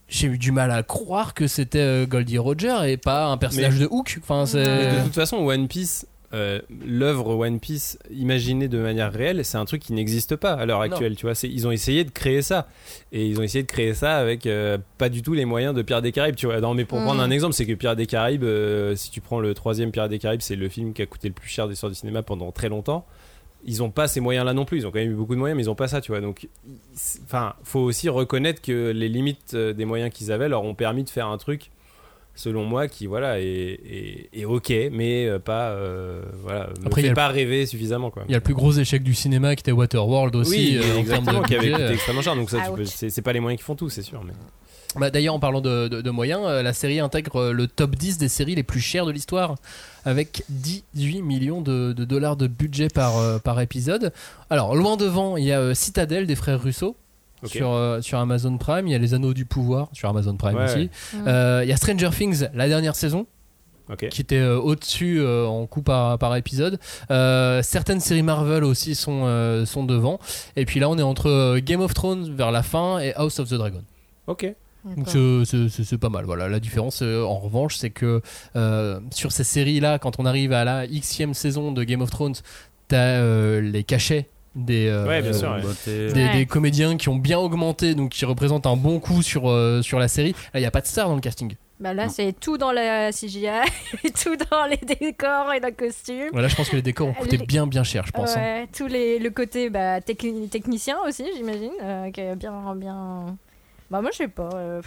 j'ai 0.07 0.27
eu 0.27 0.37
du 0.37 0.51
mal 0.51 0.71
à 0.71 0.83
croire 0.83 1.33
que 1.33 1.47
c'était 1.47 1.79
euh, 1.79 2.05
Goldie 2.05 2.37
Roger 2.37 2.75
et 2.85 2.97
pas 2.97 3.25
un 3.27 3.37
personnage 3.37 3.79
de 3.79 3.87
Hook. 3.89 4.19
Enfin, 4.21 4.43
de 4.43 5.03
toute 5.03 5.15
façon, 5.15 5.37
One 5.37 5.67
Piece, 5.67 6.05
euh, 6.33 6.59
l'œuvre 6.85 7.35
One 7.35 7.59
Piece 7.59 7.97
imaginée 8.09 8.67
de 8.67 8.77
manière 8.77 9.11
réelle, 9.11 9.43
c'est 9.43 9.57
un 9.57 9.65
truc 9.65 9.81
qui 9.81 9.93
n'existe 9.93 10.35
pas 10.35 10.53
à 10.53 10.65
l'heure 10.65 10.79
Non. 10.79 10.85
actuelle. 10.85 11.15
Tu 11.15 11.25
vois, 11.25 11.33
ils 11.43 11.67
ont 11.67 11.71
essayé 11.71 12.03
de 12.03 12.09
créer 12.11 12.41
ça 12.41 12.67
et 13.11 13.25
ils 13.27 13.39
ont 13.39 13.43
essayé 13.43 13.63
de 13.63 13.67
créer 13.67 13.93
ça 13.93 14.17
avec 14.17 14.45
euh, 14.45 14.77
pas 14.97 15.09
du 15.09 15.21
tout 15.21 15.33
les 15.33 15.45
moyens 15.45 15.75
de 15.75 15.81
Pirates 15.81 16.03
des 16.03 16.11
Caraïbes. 16.11 16.35
Tu 16.35 16.45
vois, 16.45 16.59
non, 16.61 16.73
mais 16.73 16.85
pour 16.85 16.99
Mm. 16.99 17.03
prendre 17.03 17.21
un 17.21 17.31
exemple, 17.31 17.53
c'est 17.53 17.65
que 17.65 17.73
Pirates 17.73 17.97
des 17.97 18.05
Caraïbes, 18.07 18.43
euh, 18.43 18.95
si 18.95 19.11
tu 19.11 19.19
prends 19.21 19.39
le 19.39 19.53
troisième 19.53 19.91
Pirates 19.91 20.09
des 20.11 20.19
Caraïbes, 20.19 20.41
c'est 20.41 20.55
le 20.55 20.69
film 20.69 20.93
qui 20.93 21.01
a 21.01 21.05
coûté 21.05 21.27
le 21.27 21.33
plus 21.33 21.49
cher 21.49 21.65
des 21.67 21.71
l'histoire 21.71 21.89
du 21.91 21.97
cinéma 21.97 22.21
pendant 22.23 22.51
très 22.51 22.69
longtemps. 22.69 23.05
Ils 23.65 23.83
ont 23.83 23.91
pas 23.91 24.07
ces 24.07 24.21
moyens-là 24.21 24.53
non 24.53 24.65
plus. 24.65 24.79
Ils 24.79 24.87
ont 24.87 24.91
quand 24.91 24.97
même 24.99 25.11
eu 25.11 25.15
beaucoup 25.15 25.35
de 25.35 25.39
moyens, 25.39 25.55
mais 25.55 25.63
ils 25.63 25.69
ont 25.69 25.75
pas 25.75 25.87
ça, 25.87 26.01
tu 26.01 26.11
vois. 26.11 26.19
Donc, 26.21 26.47
il- 26.67 26.71
enfin, 27.25 27.53
faut 27.63 27.79
aussi 27.81 28.09
reconnaître 28.09 28.61
que 28.61 28.89
les 28.91 29.07
limites 29.07 29.55
des 29.55 29.85
moyens 29.85 30.11
qu'ils 30.11 30.31
avaient 30.31 30.49
leur 30.49 30.63
ont 30.63 30.73
permis 30.73 31.03
de 31.03 31.09
faire 31.09 31.27
un 31.27 31.37
truc 31.37 31.69
selon 32.41 32.65
moi, 32.65 32.87
qui 32.87 33.05
voilà 33.05 33.39
est, 33.39 33.43
est- 33.43 34.29
est 34.33 34.45
ok, 34.45 34.73
mais 34.91 35.27
euh, 35.27 35.39
pas 35.39 35.69
euh, 35.69 36.23
voilà, 36.43 36.69
me 36.81 36.87
Après, 36.87 37.01
il 37.01 37.05
y 37.05 37.07
a 37.07 37.09
fait 37.09 37.09
le- 37.09 37.13
pas 37.15 37.27
rêver 37.27 37.65
suffisamment 37.65 38.09
quoi. 38.09 38.23
Il 38.27 38.31
y 38.31 38.35
a 38.35 38.37
le 38.37 38.43
plus 38.43 38.53
gros 38.55 38.71
échec 38.73 39.03
du 39.03 39.13
cinéma 39.13 39.55
qui 39.55 39.61
était 39.61 39.71
Waterworld 39.71 40.35
aussi. 40.35 40.51
oui, 40.51 40.79
euh, 40.83 41.15
en 41.17 41.21
de 41.21 41.47
qui 41.47 41.55
avait 41.55 41.71
coûté 41.71 41.91
extrêmement 41.93 42.21
cher. 42.21 42.35
Donc 42.35 42.49
ça, 42.49 42.57
Ouch. 42.71 42.75
peux- 42.77 42.85
c'est 42.85 43.09
c'est 43.09 43.21
pas 43.21 43.33
les 43.33 43.39
moyens 43.39 43.59
qui 43.59 43.65
font 43.65 43.75
tout, 43.75 43.89
c'est 43.89 44.01
sûr. 44.01 44.23
Mais 44.25 44.33
Bah, 44.99 45.09
D'ailleurs, 45.09 45.35
en 45.35 45.39
parlant 45.39 45.61
de, 45.61 45.87
de- 45.87 46.01
de 46.01 46.09
moyens, 46.09 46.41
euh, 46.45 46.61
la 46.63 46.73
série 46.73 46.99
intègre 46.99 47.37
euh, 47.39 47.53
le 47.53 47.67
top 47.67 47.95
10 47.95 48.17
des 48.17 48.27
séries 48.27 48.55
les 48.55 48.63
plus 48.63 48.81
chères 48.81 49.05
de 49.05 49.11
l'histoire, 49.11 49.55
avec 50.03 50.43
18 50.49 51.21
millions 51.21 51.61
de, 51.61 51.93
de 51.93 52.03
dollars 52.05 52.35
de 52.35 52.47
budget 52.47 52.89
par, 52.89 53.17
euh, 53.17 53.37
par 53.39 53.61
épisode. 53.61 54.11
Alors, 54.49 54.75
loin 54.75 54.97
devant, 54.97 55.37
il 55.37 55.45
y 55.45 55.51
a 55.53 55.59
euh, 55.61 55.73
Citadel 55.73 56.25
des 56.27 56.35
frères 56.35 56.61
Russo. 56.61 56.97
Sur, 57.45 57.71
euh, 57.71 58.01
sur 58.01 58.19
Amazon 58.19 58.57
Prime, 58.57 58.87
il 58.87 58.91
y 58.91 58.95
a 58.95 58.99
Les 58.99 59.13
Anneaux 59.13 59.33
du 59.33 59.45
Pouvoir 59.45 59.89
sur 59.93 60.09
Amazon 60.09 60.35
Prime 60.37 60.55
Ouais, 60.55 60.65
aussi. 60.65 60.75
ouais. 60.77 60.89
Mm. 61.21 61.27
Euh, 61.27 61.61
il 61.63 61.69
y 61.69 61.73
a 61.73 61.77
Stranger 61.77 62.09
Things, 62.11 62.47
la 62.53 62.67
dernière 62.67 62.95
saison, 62.95 63.25
qui 64.09 64.21
était 64.21 64.37
euh, 64.37 64.57
au-dessus 64.57 65.19
euh, 65.19 65.45
en 65.47 65.65
coût 65.65 65.81
par, 65.81 66.17
par 66.17 66.35
épisode. 66.37 66.79
Euh, 67.09 67.61
certaines 67.61 67.99
séries 67.99 68.21
Marvel 68.23 68.63
aussi 68.63 68.95
sont, 68.95 69.23
euh, 69.25 69.65
sont 69.65 69.83
devant. 69.83 70.19
Et 70.55 70.65
puis 70.65 70.79
là, 70.79 70.87
on 70.89 70.97
est 70.97 71.01
entre 71.01 71.29
euh, 71.29 71.59
Game 71.61 71.81
of 71.81 71.93
Thrones 71.93 72.33
vers 72.35 72.51
la 72.51 72.63
fin 72.63 72.99
et 72.99 73.13
House 73.15 73.39
of 73.39 73.49
the 73.49 73.55
Dragon. 73.55 73.81
Ok. 74.27 74.53
Donc 74.97 75.09
c'est- 75.09 75.97
pas 75.97 76.09
mal. 76.09 76.25
Voilà, 76.25 76.47
la 76.47 76.59
différence 76.59 77.01
euh, 77.03 77.23
en 77.23 77.37
revanche, 77.39 77.75
c'est 77.75 77.89
que 77.91 78.21
euh, 78.55 78.99
sur 79.11 79.31
ces 79.31 79.43
séries-là, 79.43 79.99
quand 79.99 80.19
on 80.19 80.25
arrive 80.25 80.53
à 80.53 80.63
la 80.63 80.87
xème 80.87 81.33
saison 81.33 81.71
de 81.71 81.83
Game 81.83 82.01
of 82.01 82.09
Thrones, 82.11 82.35
t'as 82.87 82.97
euh, 82.97 83.61
les 83.61 83.83
cachets 83.83 84.27
des, 84.55 84.87
euh, 84.87 85.07
Ouais, 85.07 85.21
bien 85.21 85.33
sûr, 85.33 85.49
ouais. 85.51 85.61
t'es- 85.85 86.11
des, 86.13 86.25
Ouais. 86.25 86.33
des 86.33 86.45
comédiens 86.45 86.97
qui 86.97 87.09
ont 87.09 87.15
bien 87.15 87.39
augmenté, 87.39 87.95
donc 87.95 88.09
qui 88.11 88.25
représentent 88.25 88.67
un 88.67 88.75
bon 88.75 88.99
coup 88.99 89.21
sur, 89.21 89.49
euh, 89.49 89.81
sur 89.81 89.97
la 89.99 90.07
série. 90.07 90.31
Là, 90.53 90.59
il 90.59 90.61
n'y 90.61 90.65
a 90.67 90.71
pas 90.71 90.81
de 90.81 90.87
star 90.87 91.07
dans 91.07 91.15
le 91.15 91.21
casting. 91.21 91.55
Bah 91.79 91.95
là, 91.95 92.09
c'est 92.09 92.33
tout 92.39 92.59
dans 92.59 92.71
la 92.71 93.11
CGI, 93.11 93.47
tout 94.23 94.35
dans 94.51 94.65
les 94.65 94.77
décors 94.77 95.51
et 95.53 95.59
le 95.59 95.71
costume. 95.71 96.29
Voilà, 96.31 96.47
je 96.47 96.55
pense 96.55 96.69
que 96.69 96.75
les 96.75 96.81
décors 96.83 97.07
ont 97.07 97.13
coûté 97.13 97.37
Les- 97.37 97.45
bien 97.45 97.65
bien 97.65 97.83
cher, 97.83 98.05
je 98.05 98.11
pense. 98.11 98.35
hein. 98.37 98.65
Tout 98.77 98.85
les, 98.85 99.17
le 99.17 99.29
côté 99.31 99.69
bah, 99.71 99.99
techni- 99.99 100.47
technicien 100.47 100.97
aussi, 101.07 101.25
j'imagine, 101.35 101.71
euh, 101.81 102.11
qui 102.11 102.21
est 102.21 102.35
bien, 102.35 102.75
bien. 102.75 103.35
Bah 103.89 103.99
moi 104.01 104.11
je 104.11 104.17
sais 104.17 104.27
pas. 104.27 104.49
euh, 104.53 104.81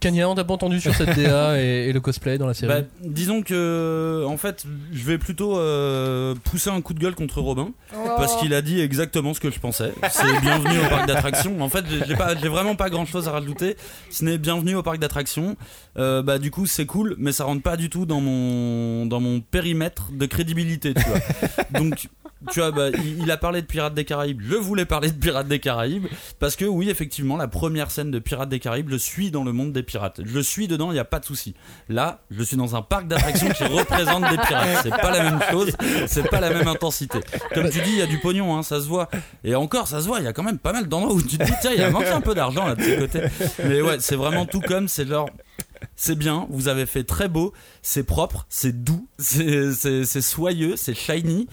Kanye, 0.00 0.24
on 0.24 0.34
t'a 0.34 0.44
pas 0.44 0.54
entendu 0.54 0.80
sur 0.80 0.94
cette 0.94 1.14
DA 1.14 1.60
et, 1.60 1.88
et 1.88 1.92
le 1.92 2.00
cosplay 2.00 2.38
dans 2.38 2.46
la 2.46 2.54
série 2.54 2.72
Bah, 2.72 2.86
disons 3.02 3.42
que 3.42 4.24
en 4.26 4.36
fait 4.38 4.64
je 4.92 5.04
vais 5.04 5.18
plutôt 5.18 5.58
euh, 5.58 6.34
pousser 6.44 6.70
un 6.70 6.80
coup 6.80 6.94
de 6.94 7.00
gueule 7.00 7.14
contre 7.14 7.40
Robin 7.40 7.70
parce 8.16 8.34
oh. 8.36 8.40
qu'il 8.40 8.54
a 8.54 8.62
dit 8.62 8.80
exactement 8.80 9.34
ce 9.34 9.40
que 9.40 9.50
je 9.50 9.60
pensais. 9.60 9.92
C'est 10.10 10.40
bienvenue 10.40 10.78
au 10.78 10.88
parc 10.88 11.06
d'attractions. 11.06 11.60
En 11.60 11.68
fait, 11.68 11.84
j'ai- 12.06 12.16
pas, 12.16 12.34
j'ai 12.34 12.48
vraiment 12.48 12.76
pas 12.76 12.88
grand 12.88 13.04
chose 13.04 13.28
à 13.28 13.32
rajouter. 13.32 13.76
Ce 14.10 14.24
n'est 14.24 14.38
bienvenue 14.38 14.74
au 14.74 14.82
parc 14.82 14.98
d'attractions. 14.98 15.56
Euh, 15.98 16.22
bah 16.22 16.38
du 16.38 16.50
coup 16.50 16.66
c'est 16.66 16.86
cool, 16.86 17.14
mais 17.18 17.32
ça 17.32 17.44
rentre 17.44 17.62
pas 17.62 17.76
du 17.76 17.90
tout 17.90 18.06
dans 18.06 18.20
mon 18.20 19.06
dans 19.06 19.20
mon 19.20 19.40
périmètre 19.40 20.12
de 20.12 20.24
crédibilité, 20.26 20.94
tu 20.94 21.02
vois. 21.02 21.20
Donc 21.80 22.08
tu 22.50 22.60
vois, 22.60 22.70
bah, 22.70 22.88
il, 22.90 23.22
il 23.22 23.30
a 23.30 23.36
parlé 23.36 23.60
de 23.60 23.66
Pirates 23.66 23.94
des 23.94 24.04
Caraïbes. 24.04 24.40
Je 24.42 24.54
voulais 24.54 24.86
parler 24.86 25.10
de 25.10 25.18
Pirates 25.18 25.48
des 25.48 25.58
Caraïbes 25.58 26.06
parce 26.38 26.56
que 26.56 26.64
oui, 26.64 26.88
effectivement, 26.88 27.36
la 27.36 27.48
première 27.48 27.90
scène 27.90 28.10
de 28.10 28.18
Pirates 28.18 28.48
des 28.48 28.60
Caraïbes, 28.60 28.88
je 28.90 28.96
suis 28.96 29.30
dans 29.30 29.44
le 29.44 29.52
des 29.66 29.82
pirates. 29.82 30.20
Je 30.24 30.40
suis 30.40 30.68
dedans, 30.68 30.90
il 30.90 30.94
n'y 30.94 31.00
a 31.00 31.04
pas 31.04 31.20
de 31.20 31.24
souci. 31.24 31.54
Là, 31.88 32.22
je 32.30 32.42
suis 32.42 32.56
dans 32.56 32.76
un 32.76 32.82
parc 32.82 33.06
d'attractions 33.06 33.50
qui 33.50 33.64
représente 33.64 34.28
des 34.30 34.36
pirates. 34.36 34.80
C'est 34.82 34.90
pas 34.90 35.10
la 35.10 35.22
même 35.22 35.40
chose, 35.50 35.72
c'est 36.06 36.28
pas 36.28 36.40
la 36.40 36.50
même 36.50 36.68
intensité. 36.68 37.20
Comme 37.54 37.70
tu 37.70 37.80
dis, 37.82 37.90
il 37.90 37.98
y 37.98 38.02
a 38.02 38.06
du 38.06 38.18
pognon, 38.18 38.56
hein, 38.56 38.62
ça 38.62 38.80
se 38.80 38.86
voit. 38.86 39.08
Et 39.44 39.54
encore, 39.54 39.88
ça 39.88 40.00
se 40.00 40.06
voit. 40.06 40.20
Il 40.20 40.24
y 40.24 40.28
a 40.28 40.32
quand 40.32 40.42
même 40.42 40.58
pas 40.58 40.72
mal 40.72 40.88
d'endroits 40.88 41.14
où 41.14 41.22
tu 41.22 41.38
te 41.38 41.44
dis 41.44 41.52
tiens, 41.60 41.72
il 41.74 41.82
a 41.82 41.90
manqué 41.90 42.08
un 42.08 42.20
peu 42.20 42.34
d'argent 42.34 42.66
là 42.66 42.74
de 42.74 42.82
ce 42.82 42.98
côté. 42.98 43.22
Mais 43.64 43.82
ouais, 43.82 43.96
c'est 44.00 44.16
vraiment 44.16 44.46
tout 44.46 44.60
comme. 44.60 44.88
C'est 44.88 45.06
genre. 45.06 45.28
C'est 45.96 46.14
bien, 46.14 46.46
vous 46.50 46.68
avez 46.68 46.84
fait 46.84 47.04
très 47.04 47.28
beau, 47.28 47.54
c'est 47.80 48.02
propre, 48.02 48.46
c'est 48.50 48.84
doux, 48.84 49.08
c'est 49.18 50.20
soyeux, 50.20 50.76
c'est 50.76 50.94
shiny. 50.94 51.48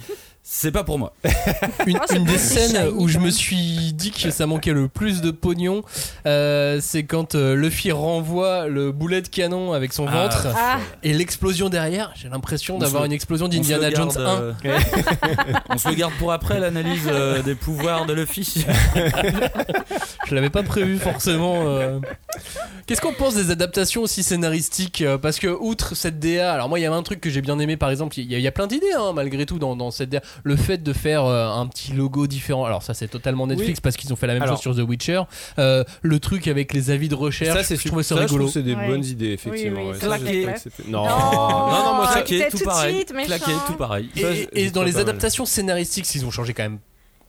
C'est 0.50 0.72
pas 0.72 0.86
pour 0.86 0.98
moi. 0.98 1.14
Une, 1.88 2.00
Oh, 2.10 2.20
des 2.20 2.38
scènes 2.38 2.88
où 2.96 3.10
je 3.10 3.20
me 3.20 3.30
suis 3.32 3.92
dit 3.92 4.12
que 4.12 4.32
ça 4.32 4.46
manquait 4.48 4.72
le 4.72 4.88
plus 4.88 5.20
de 5.22 5.30
pognon, 5.32 5.84
euh, 6.26 6.80
c'est 6.82 7.04
quand 7.04 7.36
euh, 7.36 7.54
Luffy 7.54 7.92
renvoie 7.92 8.68
le 8.68 8.94
boulet 8.94 9.22
de 9.22 9.28
canon 9.28 9.74
avec 9.74 9.92
son 9.92 10.06
Ah. 10.08 10.12
ventre 10.24 10.48
Ah, 10.58 10.78
et 11.04 11.12
l'explosion 11.14 11.68
derrière. 11.68 12.14
J'ai 12.16 12.30
l'impression 12.30 12.78
On 12.78 12.80
d'avoir 12.80 13.04
une 13.04 13.12
explosion 13.12 13.50
d'Indiana 13.50 13.90
Jones 13.92 14.08
garde, 14.16 14.56
1. 14.64 14.68
euh, 14.70 14.80
on 15.70 15.78
se 15.78 15.90
le 15.90 15.96
garde 15.96 16.14
pour 16.20 16.32
après 16.32 16.62
l'analyse 16.62 17.10
euh, 17.12 17.44
des 17.44 17.56
pouvoirs 17.56 18.06
de 18.06 18.14
Luffy. 18.14 18.66
Je 20.28 20.36
l'avais 20.36 20.50
pas 20.50 20.64
prévu 20.64 20.98
forcément. 20.98 21.64
euh. 21.68 22.00
Qu'est-ce 22.86 23.02
qu'on 23.02 23.14
pense 23.14 23.36
des 23.36 23.52
adaptations 23.52 24.02
aussi 24.04 24.24
scénaristiques 24.24 25.02
euh, 25.02 25.18
Parce 25.18 25.40
que 25.40 25.48
outre 25.48 25.94
cette 25.96 26.20
DA, 26.20 26.54
alors 26.54 26.70
moi 26.70 26.80
il 26.80 26.84
y 26.84 26.86
avait 26.86 26.96
un 26.96 27.04
truc 27.04 27.20
que 27.20 27.30
j'ai 27.30 27.42
bien 27.42 27.60
aimé 27.60 27.76
par 27.76 27.90
exemple, 27.90 28.18
il 28.18 28.32
y, 28.32 28.36
a- 28.36 28.38
il 28.38 28.44
y 28.44 28.48
a 28.48 28.52
plein 28.54 28.68
d'idées 28.68 28.94
hein, 28.98 29.12
malgré 29.14 29.46
tout 29.46 29.60
dans, 29.60 29.76
dans 29.76 29.92
cette 29.92 30.10
DA. 30.10 30.22
Le 30.43 30.56
fait 30.56 30.78
de 30.84 30.93
faire 30.93 31.26
euh, 31.26 31.50
un 31.50 31.67
petit 31.67 31.93
logo 31.93 32.28
différent, 32.28 32.65
alors 32.65 32.84
ça 32.84 32.93
c'est 32.93 33.08
totalement 33.08 33.47
Netflix 33.47 33.80
parce 33.80 33.97
qu'ils 33.97 34.12
ont 34.13 34.15
fait 34.15 34.28
la 34.28 34.34
même 34.34 34.43
Alors- 34.43 34.56
chose 34.62 34.76
sur 34.76 34.84
The 34.86 34.88
Witcher. 34.88 35.21
Euh, 35.60 35.84
le 36.02 36.19
truc 36.19 36.47
avec 36.47 36.73
les 36.73 36.89
avis 36.91 37.10
de 37.10 37.15
recherche, 37.15 37.58
ça, 37.58 37.63
c'est 37.63 37.76
je 37.82 37.88
trouvais 37.88 38.04
ça 38.04 38.15
je 38.15 38.21
rigolo. 38.21 38.43
trouve 38.45 38.54
que 38.54 38.60
c'est 38.60 38.63
des 38.63 38.76
Ouais. 38.76 38.88
bonnes 38.88 39.06
idées, 39.06 39.32
effectivement. 39.34 39.82
Oui, 39.91 40.00
Ça, 40.00 40.08
Non, 40.88 41.04
Non. 41.04 41.06
non, 41.06 41.84
non, 41.86 41.93
moi, 41.95 42.08
ça, 42.08 42.13
Claqué. 42.21 42.38
Claqué, 42.38 42.52
tout 42.52 42.58
tout 42.60 42.63
pareil. 42.65 43.06
Claqué, 43.06 43.52
tout 43.67 43.73
pareil. 43.73 44.10
Et, 44.15 44.21
Ça, 44.21 44.28
et 44.54 44.71
dans 44.71 44.84
les 44.84 44.97
adaptations 44.97 45.45
scénaristiques, 45.45 46.13
ils 46.15 46.26
ont 46.26 46.32
changé 46.32 46.54
quand 46.54 46.63
même. 46.63 46.80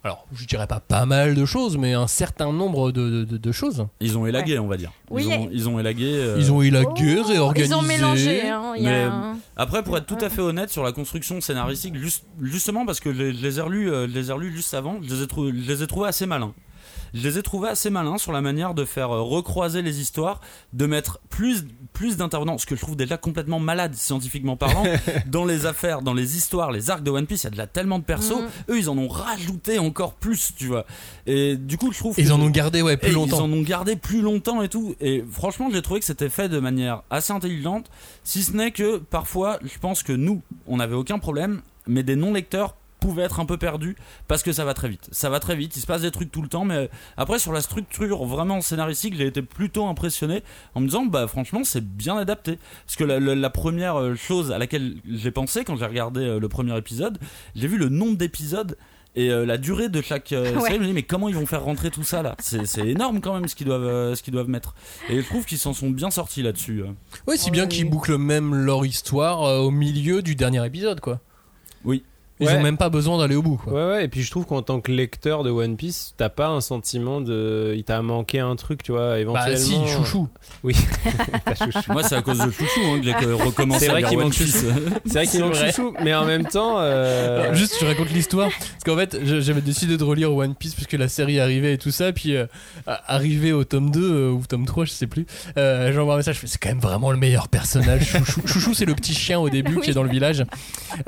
Alors, 0.05 0.27
je 0.33 0.47
dirais 0.47 0.67
pas 0.67 0.81
pas 0.81 1.07
mal 1.07 1.35
de 1.35 1.45
choses, 1.45 1.77
mais 1.77 1.93
un 1.93 2.07
certain 2.07 2.53
nombre 2.53 2.93
de, 2.93 3.25
de- 3.25 3.53
choses. 3.53 3.87
Ils 4.01 4.17
ont 4.17 4.27
élagué, 4.27 4.59
on 4.59 4.67
va 4.69 4.77
dire. 4.77 4.93
Ils, 5.11 5.15
Oui, 5.15 5.27
ont, 5.35 5.49
ils 5.53 5.69
ont 5.69 5.79
élagué. 5.81 6.05
euh, 6.15 6.37
Ils 6.39 6.53
ont 6.53 6.63
eu 6.63 6.71
la 6.71 6.83
Oh, 6.83 6.93
guerre 6.95 7.27
réorganisée. 7.27 7.75
Ils 7.75 7.77
ont 7.77 7.83
mélangé. 7.83 8.49
Hein, 8.49 8.75
a 8.85 9.07
un- 9.07 9.39
Après, 9.57 9.83
pour 9.83 9.97
être 9.99 10.07
tout 10.07 10.19
à 10.21 10.31
fait 10.31 10.41
honnête 10.41 10.71
sur 10.71 10.85
la 10.85 10.93
construction 10.93 11.41
scénaristique, 11.41 11.97
juste- 11.97 12.25
justement 12.41 12.87
parce 12.87 13.01
que 13.01 13.13
je 13.13 13.19
les, 13.19 13.33
les 13.33 13.59
ai 13.59 13.63
relus, 13.63 13.91
euh, 13.91 14.07
je 14.09 14.13
les 14.15 14.31
ai 14.31 14.33
relus 14.33 14.53
juste 14.55 14.73
avant, 14.75 14.99
je 15.03 15.13
les 15.15 15.23
ai, 15.23 15.27
trou- 15.27 15.49
je 15.49 15.53
les 15.73 15.83
ai 15.83 15.87
trouvés 15.87 16.09
assez 16.09 16.27
malins. 16.27 16.55
Je 17.15 17.23
les 17.27 17.39
ai 17.39 17.43
trouvés 17.43 17.69
assez 17.69 17.91
malins 17.91 18.19
sur 18.19 18.33
la 18.33 18.41
manière 18.41 18.75
de 18.75 18.85
faire 18.85 19.11
euh, 19.15 19.23
recroiser 19.23 19.83
les 19.83 20.01
histoires, 20.01 20.41
de 20.73 20.87
mettre 20.87 21.21
plus, 21.31 21.65
plus 21.93 22.17
d'intervenants, 22.17 22.59
ce 22.59 22.67
que 22.67 22.77
je 22.77 22.81
trouve 22.83 22.97
déjà 22.97 23.17
complètement 23.17 23.59
malade 23.61 23.95
scientifiquement 23.95 24.57
parlant, 24.57 24.85
dans 25.27 25.45
les 25.45 25.67
affaires, 25.67 26.03
dans 26.03 26.15
les 26.15 26.37
histoires, 26.37 26.71
les 26.73 26.91
arcs 26.91 27.03
de 27.03 27.11
One 27.11 27.27
Piece, 27.27 27.43
il 27.43 27.45
y 27.45 27.47
a 27.49 27.51
déjà 27.51 27.67
tellement 27.67 27.99
de 27.99 28.05
persos, 28.05 28.37
Mhm. 28.41 28.49
eux 28.71 28.79
ils 28.79 28.91
en 28.91 28.99
ont 28.99 29.09
rajouté 29.09 29.79
encore 29.79 30.15
plus, 30.15 30.51
tu 30.57 30.67
vois. 30.67 30.85
Et 31.27 31.57
du 31.57 31.77
coup, 31.79 31.93
je 31.93 31.99
trouve 31.99 32.15
Ils 32.19 32.29
que- 32.29 32.33
en 32.33 32.41
ont 32.41 32.51
gardé 32.51 32.83
ouais 32.83 32.97
plus 32.97 33.13
longtemps. 33.13 33.39
Ils 33.39 33.43
en 33.43 33.53
ont 33.53 33.63
gardé 33.63 33.97
plus 33.97 34.21
longtemps 34.21 34.63
et 34.63 34.69
tout. 34.69 34.95
Et 35.01 35.25
franchement, 35.31 35.69
j'ai 35.73 35.83
trouvé 35.83 36.01
que 36.01 36.07
c'était 36.07 36.29
fait 36.29 36.49
de 36.49 36.59
manière 36.59 37.03
assez 37.11 37.33
intelligente. 37.33 37.91
Si 38.25 38.43
ce 38.43 38.53
n'est 38.53 38.71
que 38.71 38.99
parfois, 38.99 39.59
je 39.65 39.79
pense 39.79 40.03
que 40.03 40.13
nous, 40.13 40.43
on 40.67 40.77
n'avait 40.79 40.95
aucun 40.95 41.19
problème, 41.19 41.61
mais 41.87 42.03
des 42.03 42.17
non-lecteurs 42.17 42.75
pouvaient 43.01 43.23
être 43.23 43.41
un 43.41 43.47
peu 43.47 43.57
perdus 43.57 43.97
parce 44.27 44.43
que 44.43 44.53
ça 44.53 44.65
va 44.65 44.75
très 44.75 44.89
vite. 44.89 45.09
Ça 45.13 45.31
va 45.31 45.41
très 45.41 45.57
vite, 45.57 45.77
il 45.77 45.81
se 45.81 45.87
passe 45.87 46.03
des 46.03 46.11
trucs 46.11 46.31
tout 46.31 46.43
le 46.43 46.49
temps, 46.49 46.65
mais 46.65 46.91
après 47.17 47.39
sur 47.39 47.53
la 47.53 47.61
structure 47.61 48.25
vraiment 48.25 48.61
scénaristique, 48.61 49.15
j'ai 49.17 49.27
été 49.27 49.43
plutôt 49.43 49.87
impressionné 49.87 50.43
en 50.75 50.81
me 50.81 50.87
disant 50.87 51.05
bah 51.07 51.27
franchement 51.27 51.61
c'est 51.65 51.85
bien 51.85 52.17
adapté. 52.17 52.59
Parce 52.87 52.97
que 52.97 53.05
la, 53.05 53.21
la- 53.21 53.35
la 53.35 53.51
première 53.51 53.97
euh, 53.99 54.15
chose 54.15 54.53
à 54.53 54.59
laquelle 54.59 54.97
j'ai 55.09 55.31
pensé 55.31 55.65
quand 55.65 55.77
j'ai 55.77 55.87
regardé 55.87 56.21
euh, 56.21 56.39
le 56.41 56.49
premier 56.49 56.77
épisode, 56.77 57.19
j'ai 57.55 57.69
vu 57.69 57.79
le 57.79 57.89
nombre 57.89 58.17
d'épisodes 58.17 58.77
et 59.17 59.31
euh, 59.31 59.47
la 59.47 59.57
durée 59.59 59.89
de 59.89 60.01
chaque 60.03 60.33
euh, 60.33 60.55
Ouais. 60.55 60.61
série, 60.63 60.75
je 60.77 60.81
me 60.81 60.87
dis 60.87 60.93
mais 60.93 61.03
comment 61.03 61.29
ils 61.29 61.35
vont 61.35 61.47
faire 61.47 61.65
rentrer 61.65 61.91
tout 61.91 62.05
ça 62.05 62.23
là? 62.23 62.37
C'est 62.39 62.87
énorme 62.87 63.21
quand 63.21 63.35
même 63.35 63.49
ce 63.49 63.57
qu'ils 63.57 63.67
doivent, 63.67 63.85
euh, 63.87 64.15
ce 64.15 64.23
qu'ils 64.23 64.33
doivent 64.35 64.49
mettre. 64.51 64.75
Et 65.09 65.21
je 65.21 65.27
trouve 65.27 65.45
qu'ils 65.45 65.59
s'en 65.59 65.73
sont 65.73 65.91
bien 65.91 66.11
sortis 66.11 66.43
là-dessus. 66.43 66.83
euh. 66.83 66.89
Ouais, 67.27 67.37
si 67.37 67.51
bien 67.51 67.65
Oui. 67.65 67.69
qu'ils 67.69 67.89
bouclent 67.91 68.19
même 68.19 68.55
leur 68.55 68.85
histoire 68.85 69.43
euh, 69.45 69.59
au 69.59 69.71
milieu 69.71 70.23
du 70.23 70.37
dernier 70.37 70.65
épisode, 70.65 71.01
quoi. 71.01 71.21
Oui. 71.85 72.05
Ils 72.41 72.47
Ouais. 72.47 72.55
ont 72.57 72.63
même 72.63 72.77
pas 72.77 72.89
besoin 72.89 73.19
d'aller 73.19 73.35
au 73.37 73.43
bout, 73.43 73.57
quoi. 73.57 73.73
Ouais, 73.73 73.91
ouais, 73.97 74.05
et 74.05 74.09
puis 74.09 74.23
je 74.23 74.31
trouve 74.31 74.47
qu'en 74.47 74.63
tant 74.63 74.81
que 74.81 74.93
lecteur 74.93 75.43
de 75.43 75.51
One 75.51 75.77
Piece, 75.77 76.15
t'as 76.17 76.29
pas 76.29 76.49
un 76.49 76.61
sentiment 76.61 77.21
de. 77.21 77.75
Il 77.77 77.85
t'a 77.85 78.01
manqué 78.03 78.39
un 78.41 78.55
truc, 78.57 78.83
tu 78.83 78.93
vois, 78.93 79.19
éventuellement. 79.19 79.51
Bah 79.51 79.57
si, 79.57 79.89
chouchou. 79.89 80.29
Oui, 80.63 80.75
chouchou. 81.59 81.93
Moi 81.93 82.03
c'est 82.03 82.15
à 82.17 82.23
cause 82.23 82.39
de 82.39 82.51
Chouchou 82.51 82.81
hein, 82.87 82.99
que 83.01 83.05
j'ai 83.05 83.13
que 83.15 83.33
recommencé 83.33 83.81
C'est 83.87 83.89
à 83.89 83.93
vrai 83.93 84.01
lire 84.01 84.09
qu'il 84.11 84.19
One 84.19 84.25
manque 84.25 84.35
Piece. 84.35 84.65
C'est 85.07 85.13
vrai 85.13 85.27
qu'il 85.27 85.41
manque 85.41 85.55
chouchou, 85.55 85.95
mais 86.03 86.15
en 86.15 86.25
même 86.25 86.47
temps. 86.47 86.77
euh, 86.79 87.43
Alors, 87.43 87.55
Juste, 87.55 87.77
je 87.81 87.87
raconte 87.87 88.11
l'histoire. 88.11 88.49
Parce 88.51 88.85
qu'en 88.85 88.97
fait, 88.97 89.19
j'avais 89.25 89.61
décidé 89.61 89.97
de 89.97 90.05
relire 90.05 90.33
One 90.35 90.55
Piece 90.55 90.75
puisque 90.75 90.93
la 90.95 91.09
série 91.09 91.41
arrivait 91.41 91.75
et 91.75 91.79
tout 91.79 91.91
ça. 91.91 92.13
Puis, 92.13 92.37
euh, 92.37 92.47
arrivé 92.87 93.53
au 93.53 93.65
tome 93.65 93.91
2 93.91 94.01
euh, 94.01 94.31
ou 94.31 94.43
tome 94.49 94.65
3, 94.67 94.85
je 94.85 94.91
sais 94.93 95.07
plus, 95.07 95.27
euh, 95.57 95.93
j'envoie 95.93 96.15
un 96.15 96.19
message. 96.19 96.37
Je 96.37 96.41
fais, 96.43 96.47
c'est 96.47 96.59
quand 96.59 96.69
même 96.69 96.79
vraiment 96.81 97.11
le 97.11 97.17
meilleur 97.19 97.49
personnage. 97.49 98.05
Chouchou, 98.11 98.43
Chouchou 98.47 98.75
c'est 98.75 98.85
le 98.85 98.95
petit 98.95 99.15
chien 99.15 99.39
au 99.41 99.49
début 99.51 99.81
qui 99.81 99.91
est 99.91 99.95
dans 99.95 100.03
le 100.03 100.11
village 100.11 100.45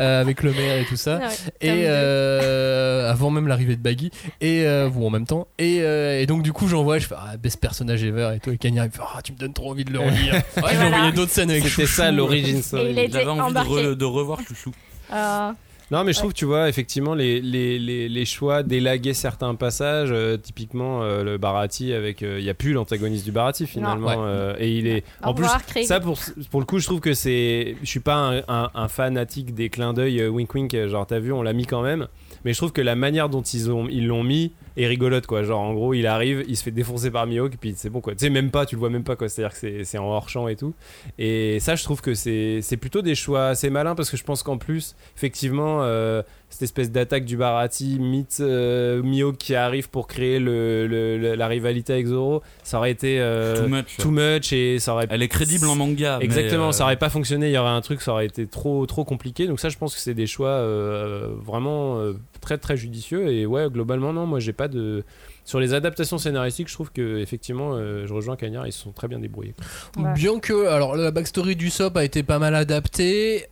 euh, 0.01 0.21
avec 0.21 0.43
le 0.43 0.53
maire 0.53 0.79
et 0.81 0.85
tout 0.85 0.97
ça. 0.97 1.19
Ah 1.20 1.28
ouais, 1.28 1.35
Et 1.61 1.85
euh, 1.87 3.11
avant 3.11 3.30
même 3.30 3.46
l'arrivée 3.46 3.76
de 3.76 3.83
Baggy, 3.83 4.11
et 4.40 4.64
euh, 4.66 4.88
ou 4.88 5.06
en 5.06 5.11
même 5.11 5.26
temps, 5.26 5.46
et, 5.59 5.78
euh, 5.83 6.20
et 6.20 6.26
donc 6.26 6.42
du 6.42 6.52
coup 6.52 6.66
j'envoie, 6.68 6.98
je 6.98 7.06
fais 7.06 7.14
ah, 7.18 7.37
best 7.37 7.61
personnage 7.61 8.02
ever 8.04 8.33
et 8.37 8.40
tout, 8.40 8.50
et 8.50 8.56
Kanye 8.59 8.78
il 8.78 8.83
me 8.85 8.90
fait 8.90 9.00
ah 9.02 9.20
tu 9.22 9.33
me 9.33 9.37
donnes 9.38 9.52
trop 9.52 9.70
envie 9.70 9.85
de 9.85 9.92
le 9.92 9.98
relire. 10.00 10.35
Ouais, 10.56 10.74
voilà. 10.74 10.87
envoyer 10.87 11.12
d'autres 11.12 11.30
scènes 11.33 11.50
avec 11.50 11.66
C'était 11.66 11.87
ça 11.87 12.11
l'origine 12.11 12.62
story. 12.62 12.94
J'avais 13.11 13.26
envie 13.26 13.40
de, 13.40 13.44
embarqué. 13.48 13.70
re- 13.70 13.94
de 13.94 14.04
revoir 14.04 14.40
Chouchou. 14.46 14.72
Euh, 15.12 15.50
Non, 15.90 16.05
mais 16.05 16.12
je 16.12 16.18
trouve, 16.18 16.33
tu 16.33 16.44
vois, 16.44 16.68
effectivement, 16.68 17.14
les, 17.14 17.40
les, 17.40 17.79
les, 17.79 18.09
les 18.09 18.24
choix 18.24 18.62
d'élaguer 18.62 19.12
certains 19.12 19.55
passages, 19.57 20.11
euh, 20.12 20.37
typiquement 20.37 21.03
euh, 21.03 21.24
le 21.24 21.37
Barati 21.37 21.92
avec. 21.92 22.22
euh, 22.22 22.38
Il 22.38 22.44
y 22.44 22.50
a 22.50 22.55
plus 22.55 22.72
l'antagoniste 22.72 23.24
du 23.24 23.33
Barati 23.33 23.66
finalement. 23.66 24.07
Ouais. 24.07 24.14
euh, 24.18 24.55
et 24.59 24.70
il 24.70 24.87
est. 24.87 25.05
en 25.22 25.35
plus, 25.35 25.46
ça 25.85 25.98
pour, 25.98 26.16
pour 26.50 26.61
le 26.61 26.66
coup, 26.66 26.79
je 26.79 26.87
trouve 26.87 27.00
que 27.00 27.12
c'est. 27.12 27.76
Je 27.83 27.88
suis 27.88 28.00
pas 28.00 28.14
un, 28.14 28.38
un- 28.48 28.70
un 28.74 28.88
fanatique 28.88 29.55
des 29.55 29.68
clins 29.68 29.92
d'œil 29.92 30.20
euh, 30.20 30.29
wink 30.29 30.55
wink, 30.55 30.76
genre 30.87 31.07
t'as 31.07 31.18
vu, 31.18 31.33
on 31.33 31.42
l'a 31.42 31.53
mis 31.53 31.66
quand 31.66 31.83
même. 31.83 32.07
Mais 32.44 32.53
je 32.53 32.59
trouve 32.59 32.72
que 32.72 32.81
la 32.81 32.94
manière 32.94 33.29
dont 33.29 33.42
ils 33.42 33.70
ont 33.70 33.87
ils 33.90 34.07
l'ont 34.07 34.22
mis 34.22 34.53
est 34.83 34.87
rigolote 34.87 35.27
quoi. 35.27 35.43
Genre 35.43 35.61
en 35.61 35.75
gros, 35.75 35.95
il 35.95 36.07
arrive, 36.07 36.45
il 36.49 36.57
se 36.57 36.62
fait 36.62 36.71
défoncer 36.71 37.11
par 37.11 37.27
Mihawk, 37.27 37.55
et 37.55 37.57
puis 37.57 37.75
c'est 37.77 37.90
bon 37.90 38.01
quoi. 38.01 38.14
Tu 38.14 38.21
sais, 38.21 38.31
même 38.31 38.51
pas, 38.51 38.66
tu 38.66 38.75
le 38.77 38.81
vois 38.81 38.90
même 38.90 39.05
pas 39.05 39.16
quoi. 39.16 39.29
C'est-à-dire 39.29 39.59
que 39.59 39.85
c'est- 39.85 39.99
en 39.99 40.07
hors 40.07 40.29
champ 40.29 40.49
et 40.49 40.57
tout. 40.57 40.75
Et 41.19 41.59
ça, 41.61 41.75
je 41.77 41.85
trouve 41.85 42.01
que 42.01 42.14
c'est 42.14 42.61
c'est 42.62 42.77
plutôt 42.77 43.03
des 43.03 43.14
choix 43.14 43.49
assez 43.49 43.71
malins 43.71 43.95
parce 43.95 44.11
que 44.11 44.16
je 44.16 44.25
pense 44.25 44.43
qu'en 44.43 44.59
plus, 44.59 44.95
effectivement, 45.16 45.83
euh, 45.83 46.23
cette 46.50 46.62
espèce 46.62 46.90
d'attaque 46.90 47.24
du 47.24 47.36
Barati, 47.36 47.98
mythe 48.00 48.38
euh, 48.40 49.02
Mihawk 49.02 49.38
qui 49.38 49.54
arrive 49.54 49.88
pour 49.88 50.06
créer 50.08 50.38
le, 50.40 50.86
le- 50.86 51.16
le- 51.16 51.34
la 51.36 51.46
rivalité 51.46 51.92
avec 51.92 52.06
Zoro, 52.06 52.42
ça 52.64 52.78
aurait 52.78 52.90
été 52.90 53.20
euh, 53.20 53.56
Too 53.62 53.68
much. 53.68 53.96
too 53.98 54.10
much 54.10 54.52
et 54.52 54.78
ça 54.80 54.92
aurait 54.94 55.06
Elle 55.10 55.22
est 55.22 55.28
crédible 55.28 55.66
en 55.68 55.76
manga. 55.76 56.16
mais, 56.18 56.24
Exactement, 56.24 56.68
euh, 56.68 56.72
ça 56.72 56.84
aurait 56.84 56.96
pas 56.98 57.08
fonctionné, 57.08 57.48
il 57.48 57.52
y 57.52 57.58
aurait 57.58 57.70
un 57.70 57.80
truc, 57.80 58.02
ça 58.02 58.12
aurait 58.12 58.26
été 58.26 58.46
trop 58.48 58.84
trop 58.86 59.04
compliqué. 59.04 59.46
Donc 59.46 59.60
ça, 59.60 59.68
je 59.68 59.78
pense 59.78 59.94
que 59.94 60.00
c'est 60.00 60.12
des 60.14 60.26
choix 60.26 60.48
euh, 60.48 61.28
vraiment 61.40 61.98
euh, 61.98 62.14
très 62.40 62.58
très 62.58 62.76
judicieux. 62.76 63.28
Et 63.32 63.46
ouais, 63.46 63.70
globalement, 63.70 64.12
non, 64.12 64.26
moi 64.26 64.40
j'ai 64.40 64.52
pas 64.52 64.66
de 64.68 65.04
sur 65.44 65.60
les 65.60 65.72
adaptations 65.72 66.18
scénaristiques, 66.18 66.68
je 66.68 66.74
trouve 66.74 66.90
que 66.92 67.18
effectivement, 67.18 67.70
euh, 67.74 68.06
je 68.06 68.12
rejoins 68.12 68.36
Cagnard, 68.36 68.66
ils 68.66 68.72
se 68.72 68.82
sont 68.82 68.92
très 68.92 69.08
bien 69.08 69.18
débrouillés. 69.20 69.54
Ouais. 69.96 70.12
Bien 70.14 70.38
que, 70.40 70.66
alors 70.66 70.96
la 70.96 71.10
backstory 71.12 71.56
du 71.56 71.70
SOP 71.70 71.96
a 71.96 72.04
été 72.04 72.22
pas 72.22 72.38
mal 72.38 72.54
adaptée, 72.54 73.46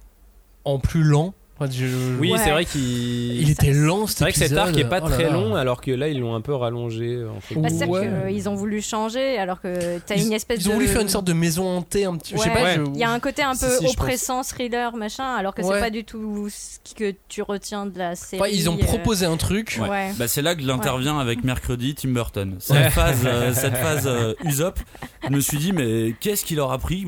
en 0.64 0.78
plus 0.78 1.02
lent. 1.02 1.32
Je- 1.70 2.16
Oui, 2.20 2.32
Ouais. 2.32 2.38
c'est 2.38 2.50
vrai 2.50 2.64
qu'il 2.64 3.40
il 3.40 3.50
était 3.50 3.72
lent 3.72 4.06
c'est 4.06 4.24
vrai 4.24 4.32
que 4.32 4.38
cet 4.38 4.52
arc 4.56 4.76
est 4.76 4.84
pas 4.84 5.00
Oh 5.02 5.08
là 5.08 5.14
très 5.14 5.24
là. 5.24 5.30
long, 5.32 5.54
alors 5.56 5.80
que 5.80 5.90
là 5.90 6.08
ils 6.08 6.20
l'ont 6.20 6.34
un 6.34 6.40
peu 6.40 6.54
rallongé. 6.54 7.24
entre 7.24 7.60
Bah, 7.60 7.68
c'est-à-dire 7.68 7.88
Ouais. 7.88 8.32
qu'ils 8.32 8.48
ont 8.48 8.54
voulu 8.54 8.80
changer 8.80 9.38
alors 9.38 9.60
que 9.60 9.98
t'as 10.00 10.14
Ils- 10.14 10.26
une 10.26 10.32
espèce 10.32 10.60
Ils 10.60 10.66
ont 10.68 10.70
de. 10.70 10.74
voulu 10.74 10.86
faire 10.88 11.00
une 11.00 11.08
sorte 11.08 11.26
de 11.26 11.32
maison 11.32 11.66
hantée, 11.78 12.04
un 12.04 12.16
petit. 12.16 12.34
Je 12.36 12.40
sais 12.40 12.48
Ouais. 12.48 12.54
pas. 12.54 12.62
Ouais. 12.62 12.74
je- 12.76 12.90
Il 12.94 12.98
y 12.98 13.04
a 13.04 13.10
un 13.10 13.20
côté 13.20 13.42
un 13.42 13.54
Si, 13.54 13.64
peu 13.64 13.70
si, 13.78 13.84
pense. 13.84 13.92
oppressant, 13.94 14.42
thriller, 14.42 14.96
machin, 14.96 15.34
alors 15.34 15.54
que 15.54 15.62
Ouais. 15.62 15.74
c'est 15.74 15.80
pas 15.80 15.90
du 15.90 16.04
tout 16.04 16.48
ce 16.50 16.78
que 16.94 17.14
tu 17.28 17.42
retiens 17.42 17.86
de 17.86 17.98
la 17.98 18.14
série. 18.14 18.40
Enfin, 18.42 18.50
ils 18.52 18.68
ont 18.70 18.76
euh, 18.76 18.84
proposé 18.84 19.26
un 19.26 19.36
truc. 19.36 19.78
Ouais. 19.82 19.88
Ouais. 19.88 20.12
Bah, 20.18 20.28
c'est 20.28 20.42
là 20.42 20.54
que 20.54 20.62
j'interviens 20.62 21.18
avec 21.18 21.42
mercredi 21.44 21.94
Tim 21.94 22.10
Burton. 22.10 22.56
Cette 22.60 22.90
phase, 22.92 23.22
euh, 23.24 23.52
cette 23.54 23.76
phase 23.76 24.06
euh, 24.06 24.34
Usopp, 24.44 24.78
je 25.24 25.30
me 25.34 25.40
suis 25.40 25.58
dit 25.58 25.72
mais 25.72 26.14
qu'est-ce 26.20 26.44
qu'il 26.44 26.56
leur 26.58 26.72
a 26.72 26.78
pris, 26.78 27.06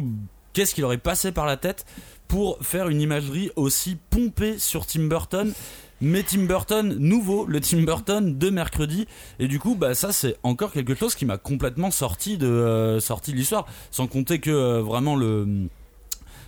qu'est-ce 0.53 0.75
qu'il 0.75 0.85
aurait 0.85 0.99
passé 0.99 1.31
par 1.33 1.47
la 1.47 1.57
tête 1.57 1.85
pour 2.31 2.59
faire 2.63 2.89
une 2.89 3.01
imagerie 3.01 3.51
aussi 3.57 3.97
pompée 4.09 4.57
sur 4.59 4.87
Tim 4.87 5.09
Burton. 5.09 5.53
Mais 6.01 6.23
Tim 6.23 6.45
Burton 6.45 6.97
nouveau, 6.99 7.45
le 7.45 7.61
Tim 7.61 7.83
Burton 7.83 8.39
de 8.39 8.51
mercredi, 8.51 9.07
et 9.39 9.49
du 9.49 9.59
coup, 9.59 9.75
bah 9.75 9.95
ça 9.95 10.13
c'est 10.13 10.37
encore 10.45 10.73
quelque 10.73 10.95
chose 10.95 11.15
qui 11.15 11.27
m'a 11.27 11.37
complètement 11.37 11.91
sorti 11.91 12.39
de 12.39 12.47
euh, 12.47 13.01
sorti 13.01 13.33
de 13.33 13.37
l'histoire, 13.37 13.67
sans 13.91 14.07
compter 14.07 14.39
que 14.39 14.51
euh, 14.51 14.81
vraiment 14.81 15.15
le 15.17 15.69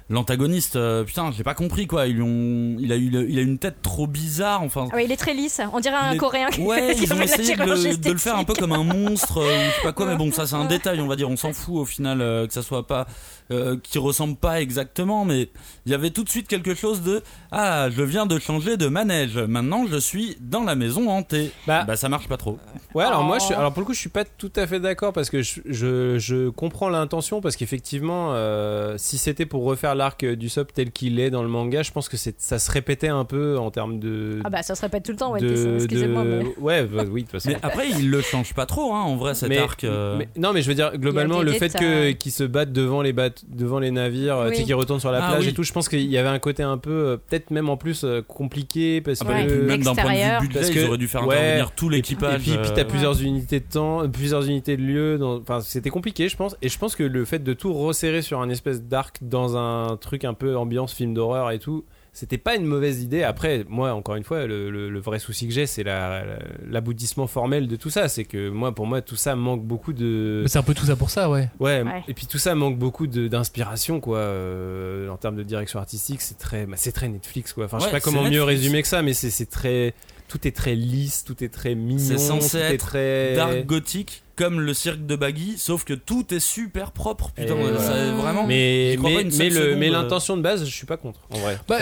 l'antagoniste, 0.09 0.77
euh, 0.77 1.05
putain, 1.05 1.31
j'ai 1.31 1.43
pas 1.45 1.55
compris 1.55 1.87
quoi, 1.87 2.07
ils 2.07 2.15
lui 2.17 2.23
ont, 2.23 2.77
il 2.79 2.93
a 2.93 2.97
eu, 2.97 3.11
il 3.29 3.39
a 3.39 3.43
une 3.43 3.59
tête 3.59 3.81
trop 3.83 4.07
bizarre, 4.07 4.63
enfin, 4.63 4.89
Ah 4.93 4.97
ouais, 4.97 5.05
il 5.07 5.13
est 5.13 5.17
très 5.17 5.33
lisse. 5.33 5.61
On 5.73 5.81
dirait 5.81 5.97
un 5.97 6.13
est- 6.13 6.17
coréen 6.19 6.49
qui 6.51 6.61
Ouais, 6.61 6.95
ils 7.01 7.13
ont 7.13 7.21
essayé 7.21 7.55
de 7.57 7.63
le, 7.63 7.97
de 7.97 8.11
le 8.13 8.19
faire 8.19 8.37
un 8.37 8.45
peu 8.45 8.53
comme 8.55 8.73
un 8.73 8.85
monstre, 8.85 9.39
ou 9.41 9.43
je 9.43 9.77
sais 9.77 9.83
pas 9.83 9.93
quoi, 9.93 10.07
mais 10.07 10.17
bon, 10.17 10.31
ça 10.33 10.47
c'est 10.47 10.57
un 10.57 10.67
détail, 10.67 11.01
on 11.01 11.07
va 11.07 11.17
dire, 11.17 11.31
on 11.31 11.37
s'en 11.37 11.53
fout 11.53 11.77
au 11.77 11.85
final 11.85 12.19
que 12.47 12.53
ça 12.53 12.63
soit 12.63 12.87
pas, 12.87 13.07
euh, 13.53 13.77
qui 13.83 13.99
ressemble 13.99 14.37
pas 14.37 14.61
exactement, 14.61 15.25
mais 15.25 15.49
il 15.87 15.93
y 15.93 15.95
avait 15.95 16.11
tout 16.11 16.25
de 16.25 16.29
suite 16.29 16.49
quelque 16.49 16.75
chose 16.75 17.03
de 17.03 17.23
ah, 17.51 17.89
je 17.91 18.03
viens 18.03 18.27
de 18.27 18.39
changer 18.39 18.77
de 18.77 18.87
manège, 18.89 19.37
maintenant 19.39 19.87
je 19.91 19.97
suis 19.99 20.37
dans 20.41 20.65
la 20.65 20.75
maison 20.75 21.09
hantée. 21.11 21.51
Bah, 21.67 21.85
Bah 21.85 21.97
ça 21.97 22.09
marche 22.09 22.29
pas 22.29 22.37
trop. 22.37 22.59
Ouais, 22.95 23.05
alors 23.05 23.23
moi, 23.25 23.39
je 23.39 23.45
suis, 23.45 23.55
Oh. 23.55 23.59
alors 23.61 23.73
pour 23.73 23.81
le 23.83 23.87
coup, 23.87 23.95
je 23.95 24.01
suis 24.01 24.09
pas 24.09 24.25
tout 24.25 24.53
à 24.57 24.67
fait 24.67 24.81
d'accord 24.81 25.13
parce 25.13 25.29
que 25.31 25.43
je, 25.43 25.61
je, 25.67 26.19
je 26.19 26.49
comprends 26.49 26.89
l'intention 26.89 27.41
parce 27.41 27.57
qu'effectivement, 27.57 28.29
euh, 28.33 28.95
si 28.99 29.19
c'était 29.19 29.47
pour 29.47 29.65
refaire 29.65 29.95
l'arc 29.95 30.25
du 30.25 30.49
sub 30.49 30.69
tel 30.73 30.91
qu'il 30.91 31.21
est 31.21 31.31
dans 31.31 31.43
le 31.43 31.49
manga, 31.49 31.83
je 31.83 31.91
pense 31.93 32.09
que 32.09 32.17
ça 32.17 32.59
se 32.59 32.71
répétait 32.71 33.09
un 33.09 33.25
peu 33.25 33.59
en 33.59 33.71
termes 33.71 33.99
de. 34.01 34.41
Ah 34.45 34.51
bah 34.51 34.63
ça 34.63 34.75
se 34.75 34.81
répète 34.83 35.05
tout 35.05 35.13
le 35.13 35.19
temps, 35.19 35.35
hein, 35.35 35.39
excusez-moi. 35.39 36.25
de- 36.25 36.43
Mais... 36.43 36.55
Ouais, 36.61 36.85
bah 36.85 37.05
oui, 37.11 37.23
de 37.23 37.27
toute 37.29 37.33
façon. 37.41 37.51
Mais 37.51 37.59
après, 37.63 37.89
il 37.91 38.11
le 38.11 38.21
change 38.23 38.55
pas 38.55 38.67
trop, 38.67 38.95
hein, 38.95 39.01
en 39.03 39.17
vrai, 39.17 39.35
cet 39.35 39.49
Mais- 39.49 39.59
arc. 39.59 39.85
euh, 39.85 40.17
mais- 40.19 40.29
non, 40.37 40.53
mais 40.53 40.63
je 40.63 40.69
veux 40.69 40.75
dire, 40.75 40.97
globalement, 40.97 41.43
le 41.43 41.53
fait 41.53 42.15
qu'ils 42.19 42.33
se 42.33 42.45
battent 42.45 42.73
devant 42.73 43.03
les, 43.03 43.13
bat- 43.13 43.31
devant 43.49 43.79
les 43.79 43.91
navires, 43.91 44.37
euh, 44.37 44.49
tu 44.49 44.55
sais, 44.55 44.61
Oui. 44.61 44.67
qu'ils 44.67 44.75
retournent 44.75 45.01
sur 45.01 45.11
la 45.11 45.25
Ah 45.25 45.31
plage 45.33 45.45
oui. 45.45 45.51
et 45.51 45.53
tout, 45.53 45.63
je 45.63 45.73
pense 45.73 45.89
qu'il 45.89 46.03
y 46.11 46.19
avait 46.19 46.29
un 46.29 46.39
côté 46.39 46.63
un 46.63 46.79
peu, 46.79 46.91
euh, 46.91 47.17
peut-être 47.17 47.51
même 47.51 47.69
en 47.69 47.77
plus 47.77 48.05
euh, 48.05 48.23
compliqué 48.23 49.01
parce 49.01 49.21
ah 49.23 49.25
que. 49.25 49.41
et 49.43 49.47
puis 49.47 49.67
même 49.67 49.83
d'un 49.83 49.95
point 49.95 50.05
de 50.13 50.41
vue 50.43 50.49
budget, 50.49 50.59
Parce 50.61 50.69
ils 50.71 50.75
que- 50.75 50.87
auraient 50.89 50.99
dû 50.99 51.09
faire 51.09 51.27
ouais, 51.27 51.37
intervenir 51.37 51.71
tout 51.75 51.91
Et 51.91 51.95
l'équipage. 51.97 52.41
puis, 52.43 52.53
puis 52.63 52.71
t'as 52.75 52.85
plusieurs 52.85 53.23
unités 53.23 53.61
de 53.61 53.65
temps, 53.67 54.09
plusieurs 54.09 54.47
unités 54.47 54.77
de 54.77 54.83
lieu. 54.83 55.19
dans- 55.19 55.39
Enfin, 55.39 55.61
c'était 55.61 55.91
compliqué, 55.91 56.29
je 56.29 56.37
pense. 56.37 56.57
Et 56.63 56.69
je 56.69 56.79
pense 56.79 56.95
que 56.97 57.03
le 57.03 57.25
fait 57.25 57.41
de 57.43 57.53
tout 57.53 57.73
resserrer 57.73 58.23
sur 58.23 58.41
un 58.41 58.49
espèce 58.49 58.83
d'arc 58.83 59.19
dans 59.23 59.57
un 59.57 59.97
truc 59.97 60.25
un 60.25 60.35
peu 60.35 60.57
ambiance 60.57 60.93
film 60.95 61.15
d'horreur 61.15 61.51
et 61.51 61.59
tout, 61.59 61.85
c'était 62.15 62.37
pas 62.39 62.57
une 62.57 62.67
mauvaise 62.67 63.03
idée. 63.03 63.23
Après, 63.23 63.65
moi, 63.69 63.93
encore 63.95 64.17
une 64.17 64.23
fois, 64.25 64.47
le, 64.47 64.71
le- 64.71 64.91
le 64.91 65.01
vrai 65.01 65.19
souci 65.19 65.49
que 65.49 65.53
j'ai, 65.55 65.67
c'est 65.67 65.83
la- 65.83 66.25
la- 66.25 66.39
l'aboutissement 66.69 67.27
formel 67.27 67.69
de 67.69 67.77
tout 67.77 67.89
ça. 67.91 68.09
C'est 68.09 68.25
que 68.25 68.51
moi, 68.51 68.75
pour 68.75 68.87
moi, 68.87 69.01
tout 69.01 69.17
ça 69.17 69.35
manque 69.35 69.65
beaucoup 69.65 69.93
de. 69.95 70.45
C'est 70.47 70.59
un 70.59 70.63
peu 70.63 70.75
tout 70.75 70.85
ça 70.87 70.97
pour 70.97 71.09
ça, 71.11 71.31
ouais. 71.31 71.49
Ouais, 71.59 71.83
Ouais. 71.83 72.05
et 72.09 72.15
puis 72.15 72.27
tout 72.27 72.39
ça 72.39 72.55
manque 72.55 72.79
beaucoup 72.79 73.07
de- 73.07 73.29
d'inspiration, 73.29 73.99
quoi. 74.01 74.19
euh, 74.19 75.09
en 75.09 75.17
termes 75.17 75.37
de 75.37 75.43
direction 75.43 75.79
artistique, 75.79 76.21
c'est 76.21 76.39
très, 76.39 76.67
bah, 76.67 76.77
c'est 76.77 76.93
très 76.93 77.09
Netflix, 77.09 77.53
quoi. 77.53 77.65
Enfin, 77.65 77.79
je 77.79 77.85
sais 77.85 77.87
Ouais, 77.89 77.93
pas 77.93 78.01
comment 78.01 78.25
mieux 78.29 78.43
résumer 78.43 78.83
que 78.83 78.89
ça, 78.89 79.03
mais 79.03 79.15
c'est 79.15 79.31
c'est 79.31 79.47
très. 79.47 79.95
Tout 80.29 80.47
est 80.47 80.57
très 80.57 80.75
lisse, 80.75 81.25
tout 81.25 81.43
est 81.45 81.49
très 81.49 81.75
mignon. 81.75 81.99
C'est 81.99 82.19
censé 82.19 82.51
tout 82.51 82.57
est 82.65 82.75
être 82.75 82.87
très. 82.87 83.35
Dark 83.35 83.67
gothique. 83.67 84.22
Comme 84.37 84.61
le 84.61 84.75
cirque 84.75 85.05
de 85.07 85.15
Baggy, 85.17 85.55
sauf 85.59 85.85
que 85.85 85.93
tout 85.95 86.33
est 86.35 86.41
super 86.41 86.91
propre. 86.93 87.31
Putain, 87.35 87.55
Et 87.55 87.79
ça, 87.79 87.93
voilà. 87.93 88.15
vraiment. 88.15 88.47
Mais, 88.47 88.97
le- 88.97 89.75
l'intention 89.91 90.37
de 90.37 90.43
base, 90.43 90.65
je 90.65 90.71
suis 90.75 90.87
pas 90.87 90.97
contre. 90.97 91.21
En 91.31 91.39
vrai. 91.39 91.59
Bah, 91.69 91.79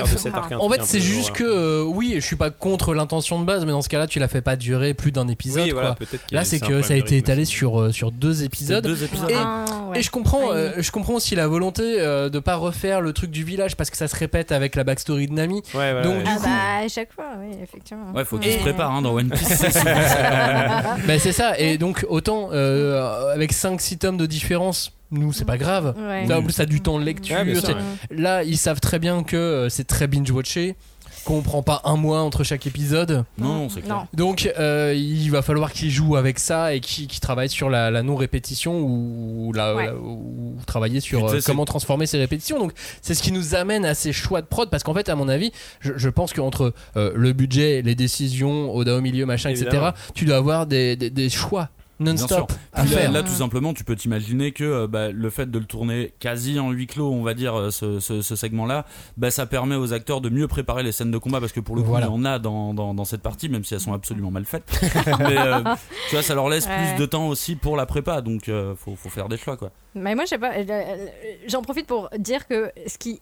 en 0.58 0.68
fait, 0.68 0.82
c'est 0.82 1.00
juste 1.00 1.32
que 1.32 1.44
euh, 1.44 1.82
oui, 1.84 2.14
je 2.16 2.20
suis 2.20 2.36
pas 2.36 2.50
contre 2.50 2.92
l'intention 2.94 3.38
de 3.40 3.44
base, 3.44 3.64
mais 3.64 3.72
dans 3.72 3.82
ce 3.82 3.88
cas-là, 3.88 4.06
tu 4.06 4.18
la 4.18 4.28
fais 4.28 4.40
pas 4.42 4.56
durer 4.56 4.94
plus 4.94 5.12
d'un 5.12 5.28
épisode. 5.28 5.64
Oui, 5.64 5.70
voilà, 5.70 5.94
quoi. 5.96 6.06
Là, 6.32 6.44
c'est 6.44 6.60
que 6.60 6.82
ça 6.82 6.94
a 6.94 6.96
été 6.96 7.16
étalé 7.16 7.44
sur 7.44 7.80
euh, 7.80 7.92
sur 7.92 8.10
deux 8.12 8.42
épisodes. 8.42 8.84
deux 8.84 9.04
épisodes. 9.04 9.30
Et, 9.30 9.34
Ah, 9.36 9.64
ouais. 9.90 10.00
et 10.00 10.02
je 10.02 10.10
comprends, 10.10 10.50
Ah, 10.50 10.54
euh, 10.56 10.72
je 10.78 10.90
comprends 10.90 11.14
aussi 11.14 11.34
la 11.34 11.46
volonté 11.46 11.82
euh, 12.00 12.28
de 12.28 12.38
pas 12.40 12.56
refaire 12.56 13.00
le 13.00 13.12
truc 13.12 13.30
du 13.30 13.44
village 13.44 13.76
parce 13.76 13.90
que 13.90 13.96
ça 13.96 14.08
se 14.08 14.16
répète 14.16 14.52
avec 14.52 14.74
la 14.74 14.84
backstory 14.84 15.26
de 15.28 15.32
Nami. 15.34 15.62
Ouais, 15.74 15.92
ouais, 15.92 16.02
Donc, 16.02 16.14
ouais. 16.18 16.22
du 16.24 16.30
Ah 16.30 16.36
coup- 16.36 16.42
bah 16.44 16.84
à 16.84 16.88
chaque 16.88 17.12
fois, 17.12 17.26
oui, 17.40 17.56
effectivement. 17.62 18.10
Ouais, 18.14 18.24
faut 18.24 18.38
qu'il 18.38 18.52
se 18.52 18.58
prépare 18.58 18.90
hein, 18.90 19.02
dans 19.02 19.14
One 19.14 19.30
Piece. 19.30 19.62
Bah, 21.06 21.18
c'est 21.18 21.32
ça. 21.32 21.58
Et 21.58 21.78
donc 21.78 22.04
autant 22.08 22.39
euh, 22.52 23.32
avec 23.34 23.52
5-6 23.52 23.98
tomes 23.98 24.16
de 24.16 24.26
différence, 24.26 24.92
nous 25.10 25.32
c'est 25.32 25.44
pas 25.44 25.58
grave. 25.58 25.94
Ouais. 25.98 26.26
Là, 26.26 26.38
en 26.38 26.42
plus, 26.42 26.52
ça 26.52 26.62
a 26.62 26.66
du 26.66 26.80
temps 26.80 26.98
de 26.98 27.04
lecture. 27.04 27.36
Ouais, 27.36 27.44
bien 27.44 27.54
sûr, 27.54 27.64
c'est- 27.66 27.74
ouais. 27.74 28.20
Là, 28.22 28.42
ils 28.44 28.56
savent 28.58 28.80
très 28.80 28.98
bien 28.98 29.22
que 29.22 29.36
euh, 29.36 29.68
c'est 29.68 29.84
très 29.84 30.06
binge-watché, 30.06 30.76
qu'on 31.24 31.42
prend 31.42 31.62
pas 31.62 31.82
un 31.84 31.96
mois 31.96 32.20
entre 32.22 32.44
chaque 32.44 32.66
épisode. 32.66 33.24
Non, 33.36 33.48
non, 33.54 33.68
c'est 33.68 33.82
clair. 33.82 33.94
Non. 33.96 34.06
Donc, 34.14 34.50
euh, 34.58 34.94
il 34.96 35.28
va 35.30 35.42
falloir 35.42 35.70
qu'ils 35.70 35.90
jouent 35.90 36.16
avec 36.16 36.38
ça 36.38 36.72
et 36.74 36.80
qu'ils 36.80 37.08
travaillent 37.20 37.50
sur 37.50 37.68
la, 37.68 37.90
la 37.90 38.02
non-répétition 38.02 38.80
ou, 38.80 39.52
la, 39.54 39.74
Ouais. 39.74 39.86
la- 39.86 39.96
ou 39.96 40.56
travailler 40.66 41.00
sur 41.00 41.26
euh, 41.28 41.40
comment 41.44 41.66
transformer 41.66 42.06
ces 42.06 42.16
répétitions. 42.16 42.58
Donc, 42.58 42.72
c'est 43.02 43.12
ce 43.14 43.22
qui 43.22 43.32
nous 43.32 43.54
amène 43.54 43.84
à 43.84 43.94
ces 43.94 44.14
choix 44.14 44.40
de 44.40 44.46
prod 44.46 44.70
parce 44.70 44.82
qu'en 44.82 44.94
fait, 44.94 45.10
à 45.10 45.14
mon 45.14 45.28
avis, 45.28 45.52
je, 45.80 45.92
je 45.96 46.08
pense 46.08 46.32
qu'entre 46.32 46.72
euh, 46.96 47.12
le 47.14 47.32
budget, 47.34 47.82
les 47.82 47.94
décisions, 47.94 48.74
Oda 48.74 48.96
au 48.96 49.00
milieu, 49.02 49.26
machin, 49.26 49.50
etc., 49.50 49.66
Évidemment. 49.66 49.92
tu 50.14 50.24
dois 50.24 50.36
avoir 50.36 50.66
des, 50.66 50.96
des- 50.96 51.10
des 51.10 51.28
choix. 51.28 51.68
Non-stop 52.00 52.52
à 52.72 52.84
là, 52.84 52.90
faire. 52.90 53.12
là, 53.12 53.22
tout 53.22 53.28
simplement, 53.28 53.72
tu 53.74 53.84
peux 53.84 53.94
t'imaginer 53.94 54.52
que 54.52 54.64
euh, 54.64 54.86
bah, 54.86 55.10
le 55.10 55.30
fait 55.30 55.50
de 55.50 55.58
le 55.58 55.64
tourner 55.66 56.12
quasi 56.18 56.58
en 56.58 56.70
huis 56.70 56.86
clos, 56.86 57.10
on 57.12 57.22
va 57.22 57.34
dire, 57.34 57.54
euh, 57.58 57.70
ce, 57.70 58.00
ce- 58.00 58.22
ce 58.22 58.36
segment-là, 58.36 58.86
bah, 59.16 59.30
ça 59.30 59.46
permet 59.46 59.76
aux 59.76 59.92
acteurs 59.92 60.20
de 60.20 60.28
mieux 60.30 60.48
préparer 60.48 60.82
les 60.82 60.92
scènes 60.92 61.10
de 61.10 61.18
combat 61.18 61.40
parce 61.40 61.52
que 61.52 61.60
pour 61.60 61.76
le 61.76 61.82
coup, 61.82 61.88
Voilà. 61.90 62.06
il 62.06 62.10
y 62.10 62.12
en 62.12 62.24
a 62.24 62.38
dans, 62.38 62.72
dans, 62.74 62.94
dans 62.94 63.04
cette 63.04 63.22
partie, 63.22 63.48
même 63.48 63.64
si 63.64 63.74
elles 63.74 63.80
sont 63.80 63.92
absolument 63.92 64.30
mal 64.30 64.44
faites. 64.44 64.64
Mais 65.20 65.38
euh, 65.38 65.60
tu 66.08 66.14
vois, 66.16 66.22
ça 66.22 66.34
leur 66.34 66.48
laisse 66.48 66.66
Ouais. 66.66 66.76
plus 66.94 67.00
de 67.00 67.06
temps 67.06 67.28
aussi 67.28 67.54
pour 67.56 67.76
la 67.76 67.86
prépa, 67.86 68.20
donc 68.22 68.48
euh, 68.48 68.74
faut, 68.76 68.96
faut 68.96 69.08
faire 69.08 69.28
des 69.28 69.36
choix, 69.36 69.56
quoi. 69.56 69.70
Mais 69.94 70.14
moi, 70.14 70.24
j'en 71.48 71.62
profite 71.62 71.86
pour 71.86 72.08
dire 72.18 72.46
que 72.46 72.70
ce 72.86 72.98
qui 72.98 73.20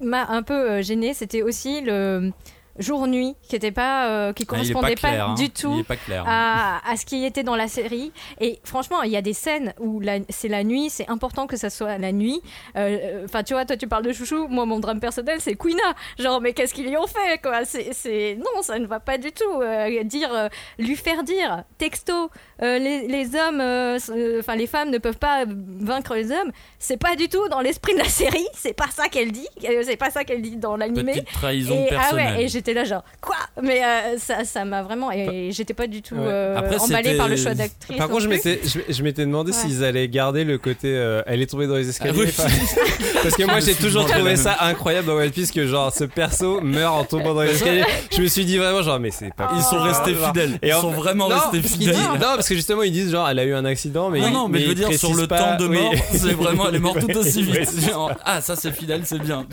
m'a 0.00 0.26
un 0.28 0.42
peu 0.42 0.82
gêné, 0.82 1.14
c'était 1.14 1.42
aussi 1.42 1.80
le 1.80 2.30
jour-nuit 2.78 3.34
qui 3.48 3.56
était 3.56 3.70
pas, 3.70 4.08
euh, 4.08 4.32
qui 4.32 4.44
Ah, 4.44 4.50
correspondait 4.50 4.94
pas, 4.96 5.08
hein. 5.10 5.34
du 5.34 5.50
tout 5.50 5.82
pas 5.84 5.96
clair. 5.96 6.24
à, 6.26 6.80
à 6.90 6.96
ce 6.96 7.06
qui 7.06 7.24
était 7.24 7.42
dans 7.42 7.56
la 7.56 7.68
série. 7.68 8.12
Et 8.40 8.58
franchement, 8.64 9.02
il 9.02 9.10
y 9.12 9.16
a 9.16 9.22
des 9.22 9.32
scènes 9.32 9.72
où 9.80 10.02
c'est 10.28 10.48
la 10.48 10.64
nuit, 10.64 10.90
c'est 10.90 11.08
important 11.08 11.46
que 11.46 11.56
ça 11.56 11.70
soit 11.70 11.98
la 11.98 12.12
nuit. 12.12 12.40
Euh, 12.76 13.22
Enfin, 13.24 13.42
tu 13.42 13.54
vois, 13.54 13.64
toi, 13.64 13.76
tu 13.76 13.86
parles 13.88 14.04
de 14.04 14.12
chouchou. 14.12 14.48
Moi, 14.48 14.66
mon 14.66 14.78
drame 14.80 15.00
personnel, 15.00 15.38
c'est 15.40 15.54
Queena. 15.54 15.94
Genre, 16.18 16.40
mais 16.40 16.52
qu'est-ce 16.52 16.74
qu'ils 16.74 16.86
lui 16.88 16.96
ont 16.96 17.06
fait, 17.06 17.40
quoi? 17.42 17.64
C'est, 17.64 18.36
Non, 18.38 18.62
ça 18.62 18.78
ne 18.78 18.86
va 18.86 19.00
pas 19.00 19.18
du 19.18 19.32
tout. 19.32 19.60
Euh, 19.62 20.02
dire, 20.04 20.30
euh, 20.32 20.48
lui 20.78 20.96
faire 20.96 21.22
dire, 21.22 21.64
texto, 21.78 22.30
euh, 22.62 22.78
les, 22.78 23.06
les 23.08 23.34
hommes, 23.36 23.60
euh, 23.60 23.98
euh, 24.10 24.40
enfin, 24.40 24.56
les 24.56 24.66
femmes 24.66 24.90
ne 24.90 24.98
peuvent 24.98 25.18
pas 25.18 25.44
vaincre 25.46 26.14
les 26.14 26.30
hommes. 26.32 26.50
C'est 26.78 26.96
pas 26.96 27.16
du 27.16 27.28
tout 27.28 27.48
dans 27.48 27.60
l'esprit 27.60 27.94
de 27.94 27.98
la 27.98 28.04
série. 28.08 28.46
C'est 28.54 28.74
pas 28.74 28.88
ça 28.90 29.08
qu'elle 29.08 29.32
dit. 29.32 29.48
Euh, 29.64 29.82
C'est 29.84 29.96
pas 29.96 30.10
ça 30.10 30.24
qu'elle 30.24 30.42
dit 30.42 30.56
dans 30.56 30.76
l'animé. 30.76 31.12
Petite 31.12 31.32
trahison 31.32 31.74
Et, 31.74 31.86
ah 31.90 31.94
personnelle. 31.94 32.36
ouais, 32.36 32.44
et 32.44 32.48
j'étais 32.64 32.74
là 32.78 32.84
genre 32.84 33.04
quoi? 33.20 33.36
Mais 33.62 33.82
euh, 33.84 34.16
ça, 34.18 34.44
ça 34.44 34.64
m'a 34.64 34.82
vraiment 34.82 35.10
et 35.12 35.50
j'étais 35.52 35.74
pas 35.74 35.86
du 35.86 36.02
tout 36.02 36.14
Ouais. 36.14 36.20
euh, 36.26 36.56
Après, 36.56 36.78
emballée 36.78 37.16
par 37.16 37.28
le 37.28 37.36
choix 37.36 37.54
d'actrice. 37.54 37.96
Par 37.96 38.08
contre, 38.08 38.20
je 38.22 38.28
m'étais, 38.28 38.60
je, 38.64 38.78
je 38.92 39.02
m'étais 39.02 39.24
demandé 39.24 39.52
Ouais. 39.52 39.56
s'ils 39.58 39.84
allaient 39.84 40.08
garder 40.08 40.44
le 40.44 40.58
côté. 40.58 40.88
euh, 40.94 41.22
elle 41.26 41.42
est 41.42 41.46
tombée 41.46 41.66
dans 41.66 41.74
les 41.76 41.88
escaliers. 41.88 42.12
Ah 42.16 42.20
oui. 42.24 42.28
enfin, 42.36 42.48
Parce 43.22 43.34
que 43.36 43.44
moi, 43.44 43.60
j'ai 43.60 43.74
toujours 43.74 44.06
trouvé 44.06 44.36
ça 44.36 44.56
incroyable 44.60 45.06
dans 45.08 45.14
One 45.14 45.30
Piece 45.30 45.50
que 45.52 45.66
genre 45.66 45.92
ce 45.92 46.04
perso 46.04 46.60
meurt 46.60 46.94
en 46.94 47.04
tombant 47.04 47.34
dans 47.34 47.42
les 47.42 47.50
escaliers. 47.52 47.84
Je 48.14 48.20
me 48.22 48.26
suis 48.26 48.44
dit 48.44 48.56
vraiment 48.58 48.82
genre 48.82 48.98
mais 49.00 49.10
c'est 49.10 49.32
pas. 49.34 49.52
Ils 49.56 49.62
sont 49.62 49.80
restés 49.80 50.14
fidèles. 50.14 50.58
Et 50.62 50.68
Ils 50.68 50.74
sont 50.74 50.90
vraiment 50.90 51.28
non, 51.28 51.36
restés 51.38 51.62
fidèles. 51.62 51.94
disent- 51.94 52.04
non, 52.08 52.18
parce 52.20 52.48
que 52.48 52.54
justement 52.54 52.82
ils 52.82 52.92
disent 52.92 53.10
genre 53.10 53.28
elle 53.28 53.38
a 53.38 53.44
eu 53.44 53.54
un 53.54 53.64
accident, 53.64 54.10
mais 54.10 54.20
non, 54.20 54.26
ils- 54.28 54.32
non, 54.32 54.48
mais, 54.48 54.60
je 54.60 54.68
veux 54.68 54.74
dire, 54.74 54.92
sur 54.94 55.14
le 55.14 55.26
pas- 55.26 55.38
temps 55.38 55.56
de 55.56 55.66
oui. 55.68 55.80
mort, 55.80 55.94
c'est 56.12 56.32
vraiment, 56.32 56.68
elle 56.68 56.76
est 56.76 56.78
morte 56.80 57.00
tout 57.00 57.18
aussi 57.18 57.42
vite. 57.42 57.70
Genre, 57.90 58.12
ah, 58.24 58.40
ça 58.40 58.56
c'est 58.56 58.72
fidèle, 58.72 59.02
c'est 59.04 59.18
bien. 59.20 59.46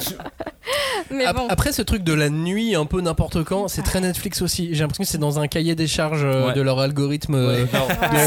Mais 1.09 1.31
bon. 1.33 1.47
Après 1.49 1.71
ce 1.71 1.81
truc 1.81 2.03
de 2.03 2.13
la 2.13 2.29
nuit 2.29 2.75
un 2.75 2.85
peu 2.85 3.00
n'importe 3.01 3.43
quand, 3.43 3.67
c'est 3.67 3.81
très 3.81 3.99
Netflix 4.01 4.41
aussi. 4.41 4.69
J'ai 4.73 4.81
l'impression 4.81 5.03
que 5.03 5.09
c'est 5.09 5.17
dans 5.17 5.39
un 5.39 5.47
cahier 5.47 5.75
des 5.75 5.87
charges 5.87 6.23
euh, 6.23 6.47
Ouais. 6.47 6.53
de 6.53 6.61
leur 6.61 6.79
algorithme. 6.79 7.35
euh. 7.35 7.65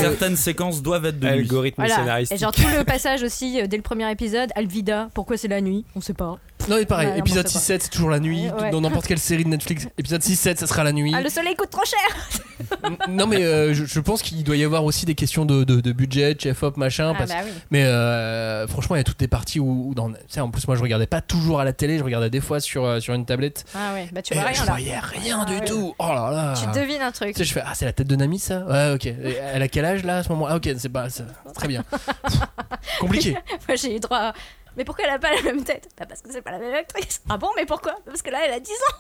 Certaines 0.00 0.36
séquences 0.36 0.82
doivent 0.82 1.06
être 1.06 1.18
de 1.18 1.26
nuit. 1.26 1.32
Algorithme 1.40 1.82
Voilà. 1.82 1.96
scénaristique. 1.96 2.36
Et 2.36 2.40
genre 2.40 2.52
tout 2.52 2.62
le 2.76 2.84
passage 2.84 3.22
aussi 3.22 3.60
euh, 3.60 3.66
dès 3.66 3.76
le 3.76 3.82
premier 3.82 4.10
épisode, 4.10 4.50
Alvida, 4.54 5.08
pourquoi 5.14 5.36
c'est 5.36 5.48
la 5.48 5.60
nuit? 5.60 5.84
On 5.96 6.00
sait 6.00 6.14
pas. 6.14 6.38
Non 6.68 6.76
mais 6.76 6.86
pareil, 6.86 7.08
Ouais, 7.08 7.18
épisode 7.18 7.44
n'importe 7.46 7.64
6-7 7.64 7.78
c'est 7.82 7.88
toujours 7.90 8.10
la 8.10 8.20
nuit, 8.20 8.48
Ouais. 8.58 8.70
dans 8.70 8.80
n'importe 8.80 9.06
quelle 9.06 9.18
série 9.18 9.44
de 9.44 9.48
Netflix. 9.50 9.86
Épisode 9.98 10.22
6-7 10.22 10.56
ça 10.56 10.66
sera 10.66 10.82
la 10.84 10.92
nuit. 10.92 11.12
Ah 11.14 11.20
le 11.20 11.28
soleil 11.28 11.54
coûte 11.56 11.70
trop 11.70 11.84
cher. 11.84 12.88
non 13.08 13.26
mais 13.26 13.44
euh, 13.44 13.74
je, 13.74 13.84
je 13.84 14.00
pense 14.00 14.22
qu'il 14.22 14.42
doit 14.44 14.56
y 14.56 14.64
avoir 14.64 14.84
aussi 14.84 15.04
des 15.04 15.14
questions 15.14 15.44
de, 15.44 15.64
de, 15.64 15.80
de 15.80 15.92
budget, 15.92 16.36
chef 16.38 16.62
op 16.62 16.76
machin. 16.76 17.12
Ah 17.14 17.18
parce- 17.18 17.30
bah 17.30 17.36
oui. 17.44 17.50
Mais 17.70 17.84
euh, 17.84 18.66
franchement 18.66 18.96
il 18.96 19.00
y 19.00 19.00
a 19.00 19.04
toutes 19.04 19.18
des 19.18 19.28
parties 19.28 19.60
où, 19.60 19.88
où 19.88 19.94
dans... 19.94 20.10
tu 20.10 20.16
sais, 20.28 20.40
en 20.40 20.50
plus 20.50 20.66
moi 20.66 20.76
je 20.76 20.82
regardais 20.82 21.06
pas 21.06 21.20
toujours 21.20 21.60
à 21.60 21.64
la 21.64 21.72
télé, 21.72 21.98
je 21.98 22.04
regardais 22.04 22.30
des 22.30 22.40
fois 22.40 22.60
sur, 22.60 22.84
euh, 22.84 23.00
sur 23.00 23.12
une 23.14 23.26
tablette. 23.26 23.64
Ah 23.74 23.92
ouais, 23.94 24.08
bah 24.12 24.22
tu 24.22 24.32
Et 24.32 24.36
vois 24.36 24.46
rien 24.46 24.54
je 24.54 24.66
là. 24.66 24.72
voyais 24.72 24.98
rien 24.98 25.38
Ah 25.42 25.44
du 25.50 25.54
ouais. 25.58 25.64
tout. 25.64 25.94
Oh 25.98 26.06
là 26.08 26.30
là. 26.30 26.54
Tu 26.56 26.66
devines 26.80 27.02
un 27.02 27.12
truc. 27.12 27.32
Tu 27.32 27.38
sais, 27.38 27.44
je 27.44 27.52
fais 27.52 27.62
ah 27.64 27.72
c'est 27.74 27.84
la 27.84 27.92
tête 27.92 28.06
de 28.06 28.16
Nami 28.16 28.38
ça? 28.38 28.64
Ouais 28.66 28.92
ok 28.94 29.06
Et 29.06 29.36
elle 29.52 29.62
a 29.62 29.68
quel 29.68 29.84
âge 29.84 30.02
là 30.04 30.18
à 30.18 30.22
ce 30.22 30.28
moment 30.30 30.46
ah 30.48 30.56
ok 30.56 30.68
c'est 30.78 30.88
pas 30.88 31.10
c'est 31.10 31.24
très 31.54 31.68
bien 31.68 31.82
Pff, 31.82 32.40
compliqué 33.00 33.36
Moi 33.68 33.76
j'ai 33.76 33.96
eu 33.96 34.00
droit. 34.00 34.32
Mais 34.76 34.84
pourquoi 34.84 35.04
elle 35.04 35.10
a 35.12 35.18
pas 35.18 35.34
la 35.34 35.42
même 35.42 35.62
tête? 35.64 35.88
Bah 35.98 36.06
parce 36.08 36.20
que 36.22 36.30
c'est 36.32 36.42
pas 36.42 36.50
la 36.52 36.58
même 36.58 36.74
actrice. 36.74 37.22
Ah 37.28 37.36
bon, 37.38 37.48
mais 37.56 37.66
pourquoi? 37.66 37.96
Parce 38.04 38.22
que 38.22 38.30
là 38.30 38.38
elle 38.46 38.52
a 38.54 38.60
10 38.60 38.70
ans. 38.70 38.96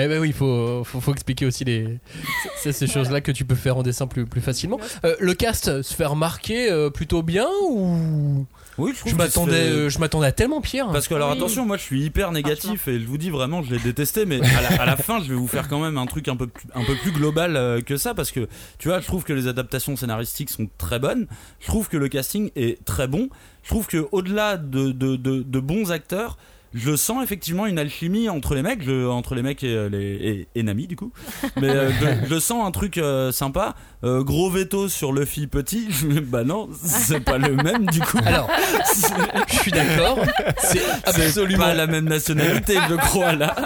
Eh 0.00 0.06
ben 0.06 0.20
oui, 0.20 0.28
il 0.28 0.32
faut, 0.34 0.84
faut, 0.84 1.00
faut 1.00 1.12
expliquer 1.12 1.44
aussi 1.44 1.64
les, 1.64 1.98
ces 2.62 2.86
choses-là 2.86 3.20
que 3.20 3.32
tu 3.32 3.44
peux 3.44 3.56
faire 3.56 3.76
en 3.78 3.82
dessin 3.82 4.06
plus, 4.06 4.26
plus 4.26 4.40
facilement. 4.40 4.78
Euh, 5.04 5.16
le 5.18 5.34
cast 5.34 5.82
se 5.82 5.92
fait 5.94 6.04
remarquer 6.04 6.70
euh, 6.70 6.88
plutôt 6.88 7.24
bien 7.24 7.48
ou 7.68 8.46
Oui, 8.76 8.92
je 9.04 9.10
je 9.10 9.16
m'attendais, 9.16 9.50
fait- 9.54 9.58
euh, 9.72 9.88
je 9.88 9.98
m'attendais 9.98 10.28
à 10.28 10.30
tellement 10.32 10.60
pire. 10.60 10.88
Parce 10.92 11.08
que 11.08 11.14
alors 11.14 11.32
Oui. 11.32 11.36
attention, 11.36 11.66
moi 11.66 11.76
je 11.78 11.82
suis 11.82 12.00
hyper 12.04 12.30
négatif 12.30 12.86
et 12.86 13.00
je 13.00 13.06
vous 13.06 13.18
dis 13.18 13.30
vraiment, 13.30 13.60
je 13.64 13.72
l'ai 13.74 13.80
détesté, 13.80 14.24
mais 14.24 14.40
à 14.40 14.62
la, 14.62 14.82
à 14.82 14.86
la 14.86 14.96
fin, 14.96 15.20
je 15.20 15.30
vais 15.30 15.34
vous 15.34 15.48
faire 15.48 15.66
quand 15.66 15.80
même 15.80 15.98
un 15.98 16.06
truc 16.06 16.28
un 16.28 16.36
peu 16.36 16.46
plus, 16.46 16.68
un 16.76 16.84
peu 16.84 16.94
plus 16.94 17.10
global 17.10 17.82
que 17.82 17.96
ça, 17.96 18.14
parce 18.14 18.30
que 18.30 18.46
tu 18.78 18.86
vois, 18.86 19.00
je 19.00 19.06
trouve 19.06 19.24
que 19.24 19.32
les 19.32 19.48
adaptations 19.48 19.96
scénaristiques 19.96 20.50
sont 20.50 20.68
très 20.78 21.00
bonnes, 21.00 21.26
je 21.58 21.66
trouve 21.66 21.88
que 21.88 21.96
le 21.96 22.06
casting 22.08 22.52
est 22.54 22.84
très 22.84 23.08
bon, 23.08 23.30
je 23.68 23.74
trouve 23.74 23.86
que 23.86 24.08
au-delà 24.12 24.56
de, 24.56 25.60
bons 25.60 25.92
acteurs. 25.92 26.38
Je 26.74 26.96
sens 26.96 27.22
effectivement 27.24 27.66
une 27.66 27.78
alchimie 27.78 28.28
entre 28.28 28.54
les 28.54 28.62
mecs, 28.62 28.82
je- 28.82 29.06
entre 29.08 29.34
les 29.34 29.42
mecs 29.42 29.62
et, 29.64 29.74
euh, 29.74 29.88
les, 29.88 29.98
et, 29.98 30.48
et 30.54 30.62
Nami 30.62 30.86
du 30.86 30.96
coup. 30.96 31.12
Mais 31.56 31.70
euh, 31.70 31.90
je, 32.24 32.34
je 32.34 32.38
sens 32.40 32.66
un 32.66 32.70
truc 32.70 32.98
euh, 32.98 33.32
sympa. 33.32 33.74
Euh, 34.04 34.22
gros 34.22 34.48
veto 34.50 34.88
sur 34.88 35.12
Luffy 35.12 35.46
petit. 35.46 35.88
bah 36.24 36.44
non, 36.44 36.68
c'est 36.80 37.20
pas 37.20 37.38
le 37.38 37.56
même 37.56 37.86
du 37.86 38.00
coup. 38.00 38.18
Alors, 38.24 38.48
je 39.48 39.54
suis 39.56 39.70
d'accord, 39.72 40.18
c'est 40.58 40.82
absolument, 41.04 41.64
pas 41.64 41.74
la 41.74 41.86
même 41.86 42.04
nationalité, 42.08 42.76
je 42.88 42.94
crois 42.94 43.32
là. 43.32 43.56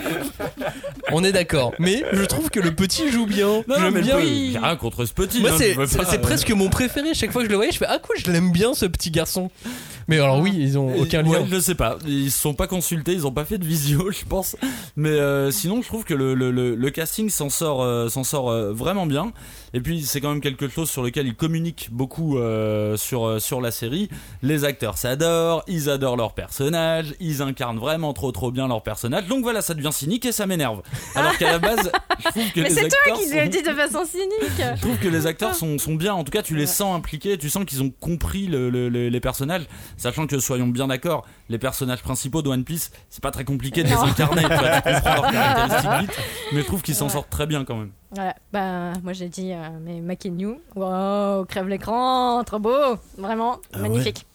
on 1.10 1.22
est 1.24 1.32
d'accord. 1.32 1.72
Mais 1.78 2.04
je 2.12 2.22
trouve 2.22 2.50
que 2.50 2.60
le 2.60 2.74
petit 2.74 3.10
joue 3.10 3.26
bien. 3.26 3.62
Non, 3.68 3.90
mais 3.92 4.00
bien. 4.00 4.18
j'ai 4.20 4.58
rien 4.58 4.76
contre 4.76 5.04
ce 5.04 5.12
petit. 5.12 5.40
Moi, 5.40 5.50
hein, 5.52 5.84
c'est, 5.86 6.20
presque 6.20 6.50
mon 6.50 6.68
préféré. 6.70 7.14
Chaque 7.14 7.32
fois 7.32 7.42
que 7.42 7.46
je 7.48 7.50
le 7.50 7.56
voyais, 7.56 7.72
je 7.72 7.78
fais 7.78 7.86
ah 7.88 7.98
quoi, 7.98 8.14
je 8.16 8.30
l'aime 8.30 8.52
bien 8.52 8.74
ce 8.74 8.86
petit 8.86 9.10
garçon. 9.10 9.50
Mais 10.08 10.18
alors 10.18 10.40
oui, 10.40 10.52
ils 10.56 10.78
ont 10.78 10.94
aucun 10.96 11.24
Ouais, 11.26 11.40
lien. 11.40 11.46
je 11.50 11.60
sais 11.60 11.74
pas. 11.74 11.98
Ils 12.06 12.30
se 12.30 12.38
sont 12.40 12.54
pas 12.54 12.66
consultés, 12.66 13.12
ils 13.12 13.26
ont 13.26 13.32
pas 13.32 13.44
fait 13.44 13.58
de 13.58 13.64
visio, 13.64 14.10
je 14.12 14.24
pense. 14.24 14.56
Mais 14.96 15.08
euh, 15.10 15.50
sinon, 15.50 15.82
je 15.82 15.86
trouve 15.86 16.04
que 16.04 16.14
le, 16.14 16.34
le, 16.34 16.50
le, 16.50 16.74
le 16.74 16.90
casting 16.90 17.30
s'en 17.30 17.48
sort, 17.50 17.82
euh, 17.82 18.08
s'en 18.08 18.24
sort 18.24 18.50
euh, 18.50 18.72
vraiment 18.72 19.06
bien. 19.06 19.32
Et 19.74 19.80
puis, 19.80 20.02
c'est 20.02 20.20
quand 20.20 20.28
même 20.30 20.40
quelque 20.42 20.68
chose 20.68 20.90
sur 20.90 21.02
lequel 21.02 21.26
ils 21.26 21.34
communiquent 21.34 21.88
beaucoup 21.90 22.38
euh, 22.38 22.96
sur, 22.96 23.26
euh, 23.26 23.38
sur 23.38 23.60
la 23.60 23.70
série. 23.70 24.08
Les 24.42 24.64
acteurs 24.64 24.98
s'adorent, 24.98 25.64
ils 25.66 25.88
adorent 25.88 26.16
leurs 26.16 26.34
personnages, 26.34 27.14
ils 27.20 27.40
incarnent 27.42 27.78
vraiment 27.78 28.12
trop 28.12 28.32
trop 28.32 28.50
bien 28.50 28.68
leurs 28.68 28.82
personnages. 28.82 29.26
Donc 29.28 29.42
voilà, 29.42 29.62
ça 29.62 29.74
devient 29.74 29.90
cynique 29.92 30.26
et 30.26 30.32
ça 30.32 30.46
m'énerve. 30.46 30.82
Alors 31.14 31.36
qu'à 31.38 31.52
la 31.52 31.58
base, 31.58 31.90
je 32.24 32.28
trouve 32.30 32.52
que 32.52 32.60
Mais 32.60 32.68
les 32.68 32.74
c'est 32.74 32.84
acteurs 32.84 33.00
toi 33.06 33.16
qui 33.16 33.28
sont- 33.28 33.36
le 33.36 33.48
dis 33.48 33.62
de 33.62 33.74
façon 33.74 34.04
cynique. 34.04 34.32
je 34.76 34.80
trouve 34.80 34.98
que 34.98 35.08
les 35.08 35.26
acteurs 35.26 35.54
sont, 35.54 35.78
sont 35.78 35.94
bien, 35.94 36.12
en 36.14 36.24
tout 36.24 36.32
cas 36.32 36.42
tu 36.42 36.54
les 36.56 36.66
sens 36.66 36.94
impliqués, 36.96 37.38
tu 37.38 37.48
sens 37.48 37.64
qu'ils 37.64 37.82
ont 37.82 37.90
compris 37.90 38.46
le- 38.46 38.68
le- 38.68 38.88
le- 38.88 39.08
les 39.08 39.20
personnages, 39.20 39.62
sachant 39.96 40.26
que 40.26 40.38
soyons 40.38 40.66
bien 40.68 40.86
d'accord, 40.88 41.26
les 41.48 41.58
personnages 41.58 42.02
principaux 42.02 42.42
de 42.42 42.48
One 42.48 42.64
Piece, 42.64 42.90
c'est 43.10 43.22
pas 43.22 43.30
très 43.30 43.44
compliqué 43.44 43.82
de 43.82 43.88
les 43.88 43.94
incarner, 43.94 44.42
tu, 44.42 44.48
vois, 44.48 44.80
tu 44.80 44.92
comprends 44.92 45.14
leurs 45.14 45.30
caractéristiques 45.32 46.00
vite, 46.00 46.20
mais 46.52 46.60
je 46.62 46.66
trouve 46.66 46.82
qu'ils 46.82 46.94
s'en 46.94 47.06
Ouais. 47.06 47.12
sortent 47.12 47.30
très 47.30 47.46
bien 47.46 47.64
quand 47.64 47.76
même. 47.76 47.90
Voilà, 48.10 48.34
bah 48.52 48.92
moi 49.02 49.12
j'ai 49.12 49.28
dit, 49.28 49.52
euh, 49.52 49.68
mais 49.82 50.00
Makinyu, 50.00 50.58
wow, 50.74 51.44
crève 51.46 51.68
l'écran, 51.68 52.42
trop 52.44 52.58
beau, 52.58 52.96
vraiment 53.18 53.58
Ah 53.72 53.78
magnifique. 53.78 54.18
Ouais. 54.18 54.31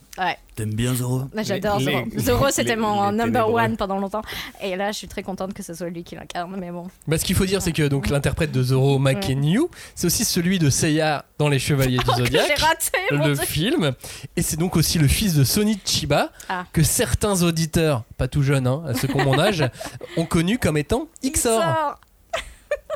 T'aimes 0.55 0.73
bien 0.73 0.95
Zoro 0.95 1.25
J'adore 1.37 1.79
Zoro. 1.79 1.97
Zoro, 2.17 2.49
c'était 2.49 2.75
mon 2.75 3.11
les 3.11 3.17
number 3.17 3.43
ténébreux. 3.43 3.61
one 3.61 3.77
pendant 3.77 3.99
longtemps. 3.99 4.23
Et 4.63 4.75
là, 4.75 4.91
je 4.91 4.97
suis 4.97 5.07
très 5.07 5.21
contente 5.21 5.53
que 5.53 5.61
ce 5.61 5.75
soit 5.75 5.89
lui 5.89 6.03
qui 6.03 6.15
l'incarne. 6.15 6.55
Mais 6.59 6.71
bon. 6.71 6.87
Bah, 7.07 7.19
ce 7.19 7.25
qu'il 7.25 7.35
faut 7.35 7.45
dire, 7.45 7.61
c'est 7.61 7.71
que 7.71 7.87
donc 7.87 8.09
l'interprète 8.09 8.51
de 8.51 8.63
Zoro 8.63 8.97
Makenyu, 8.97 9.61
c'est 9.93 10.07
aussi 10.07 10.25
celui 10.25 10.57
de 10.57 10.71
Seiya 10.71 11.25
dans 11.37 11.47
Les 11.47 11.59
Chevaliers 11.59 11.99
du 11.99 12.05
J'ai 12.17 12.23
Zodiac. 12.23 12.59
raté, 12.59 12.97
mon 13.11 13.27
le 13.27 13.35
film 13.35 13.91
et 14.35 14.41
c'est 14.41 14.57
donc 14.57 14.75
aussi 14.75 14.97
le 14.97 15.07
fils 15.07 15.35
de 15.35 15.43
Sonny 15.43 15.79
Chiba 15.85 16.31
Ah. 16.49 16.65
que 16.73 16.81
certains 16.81 17.43
auditeurs 17.43 18.03
pas 18.17 18.27
tout 18.27 18.41
jeunes 18.41 18.65
hein, 18.65 18.83
ceux 18.99 19.07
qui 19.07 19.15
ont 19.15 19.23
mon 19.23 19.37
âge 19.37 19.63
ont 20.17 20.25
connu 20.25 20.57
comme 20.57 20.77
étant 20.77 21.07
Sort. 21.35 21.99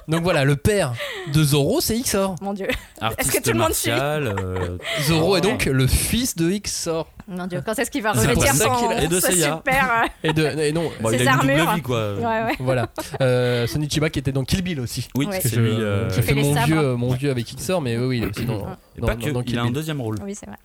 Donc 0.08 0.24
voilà 0.24 0.44
le 0.46 0.56
père 0.56 0.94
de 1.34 1.44
Zoro 1.44 1.80
c'est 1.82 1.98
Ixor 1.98 2.36
Mon 2.42 2.54
Dieu. 2.54 2.68
Artiste 3.00 3.32
que 3.40 3.44
tout 3.44 3.52
le 3.52 3.60
monde 3.60 3.74
suit 3.74 3.90
martial. 3.92 4.36
euh, 4.40 4.78
Zoro 5.04 5.34
Oh, 5.34 5.38
est 5.38 5.42
donc 5.42 5.66
le 5.66 5.88
fils 5.88 6.36
de 6.36 6.50
Ixor 6.52 7.08
Mon 7.28 7.48
Dieu. 7.48 7.62
Quand 7.66 7.78
est-ce 7.78 7.92
qu'il 7.92 8.02
va 8.04 8.14
C'est 8.16 8.28
pour 8.34 8.42
revêtir 8.44 8.54
ça 8.56 8.66
son, 8.66 8.76
qu'il 8.76 8.88
a- 8.98 9.04
Et 9.04 9.08
de 9.08 9.20
son 9.20 9.28
Seiya. 9.28 9.56
super. 9.58 10.04
et 10.24 10.34
de 10.34 10.46
et 10.46 10.72
non 10.72 10.90
bon, 11.02 11.12
il 11.12 11.20
Ses 11.20 11.28
a 11.28 11.32
une 11.34 11.40
double 11.40 11.52
armures. 11.52 11.74
vie, 11.76 11.82
quoi. 11.82 11.98
euh, 11.98 12.18
Ouais, 12.20 12.52
ouais. 12.52 12.56
voilà 12.60 12.88
euh, 13.22 13.68
Sonny 13.68 13.90
Chiba 13.90 14.10
qui 14.10 14.20
était 14.20 14.32
dans 14.32 14.44
Kill 14.44 14.62
Bill 14.62 14.80
aussi 14.80 15.08
Oui, 15.16 15.26
Ouais. 15.28 15.38
que 15.40 15.48
c'est 15.48 15.56
je, 15.56 15.62
lui. 15.62 15.72
euh, 15.72 16.10
je 16.10 16.22
fait 16.22 16.34
les 16.34 16.44
mon 16.44 16.54
sabres. 16.54 16.66
vieux 16.68 16.96
mon 16.96 17.14
vieux 17.14 17.32
avec 17.32 17.52
Ixor 17.52 17.82
mais 17.82 17.98
oui 17.98 18.06
oui 18.06 18.18
il 18.20 18.24
est 18.24 18.28
aussi 18.38 18.46
dans, 18.46 18.60
Et 18.98 19.02
dans- 19.02 19.08
pas 19.08 19.16
dans- 19.16 19.26
que, 19.26 19.30
dans 19.32 19.42
il 19.42 19.46
Kill 19.46 19.60
a 19.60 19.62
un 19.62 19.66
Bill. 19.66 19.74
deuxième 19.74 20.02
rôle. 20.02 20.18
Oui, 20.24 20.36
c'est 20.36 20.46
vrai. 20.48 20.58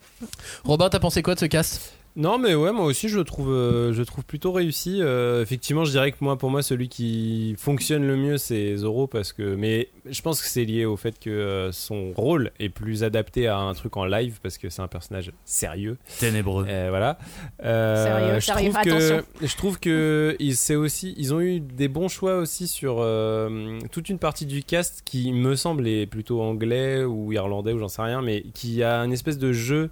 Robin 0.64 0.88
t'as 0.88 0.98
pensé 0.98 1.22
quoi 1.22 1.34
de 1.34 1.40
ce 1.40 1.46
cast? 1.46 1.92
Non, 2.16 2.38
mais 2.38 2.54
ouais, 2.54 2.72
moi 2.72 2.86
aussi 2.86 3.10
je 3.10 3.18
le 3.18 3.24
trouve, 3.24 3.50
euh, 3.50 3.92
je 3.92 3.98
le 3.98 4.06
trouve 4.06 4.24
plutôt 4.24 4.50
réussi. 4.50 5.00
Euh, 5.02 5.42
effectivement, 5.42 5.84
je 5.84 5.90
dirais 5.90 6.12
que 6.12 6.16
moi, 6.20 6.38
pour 6.38 6.50
moi, 6.50 6.62
celui 6.62 6.88
qui 6.88 7.54
fonctionne 7.58 8.06
le 8.06 8.16
mieux, 8.16 8.38
c'est 8.38 8.74
Zoro 8.76 9.06
parce 9.06 9.34
que, 9.34 9.54
mais 9.54 9.90
je 10.06 10.22
pense 10.22 10.40
que 10.40 10.48
c'est 10.48 10.64
lié 10.64 10.86
au 10.86 10.96
fait 10.96 11.18
que 11.18 11.28
euh, 11.28 11.72
son 11.72 12.12
rôle 12.12 12.52
est 12.58 12.70
plus 12.70 13.04
adapté 13.04 13.48
à 13.48 13.58
un 13.58 13.74
truc 13.74 13.98
en 13.98 14.06
live 14.06 14.40
parce 14.42 14.56
que 14.56 14.70
c'est 14.70 14.80
un 14.80 14.88
personnage 14.88 15.30
sérieux. 15.44 15.98
Ténébreux. 16.18 16.64
Euh, 16.66 16.86
voilà. 16.88 17.18
Euh, 17.62 18.04
Sérieux, 18.04 18.40
je 18.40 18.46
sérieux, 18.46 18.70
trouve 18.70 18.82
que, 18.82 18.88
attention. 18.88 19.22
je 19.42 19.56
trouve 19.56 19.78
que 19.78 20.36
ils, 20.38 20.56
c'est 20.56 20.74
aussi, 20.74 21.14
ils 21.18 21.34
ont 21.34 21.40
eu 21.40 21.60
des 21.60 21.88
bons 21.88 22.08
choix 22.08 22.38
aussi 22.38 22.66
sur 22.66 22.96
euh, 23.00 23.78
toute 23.92 24.08
une 24.08 24.18
partie 24.18 24.46
du 24.46 24.62
cast 24.62 25.02
qui 25.04 25.32
me 25.32 25.54
semble 25.54 25.86
est 25.86 26.06
plutôt 26.06 26.40
anglais 26.40 27.04
ou 27.04 27.30
irlandais 27.32 27.72
ou 27.72 27.78
j'en 27.78 27.88
sais 27.88 28.00
rien, 28.00 28.22
mais 28.22 28.42
qui 28.54 28.82
a 28.82 29.00
une 29.00 29.12
espèce 29.12 29.36
de 29.36 29.52
jeu 29.52 29.90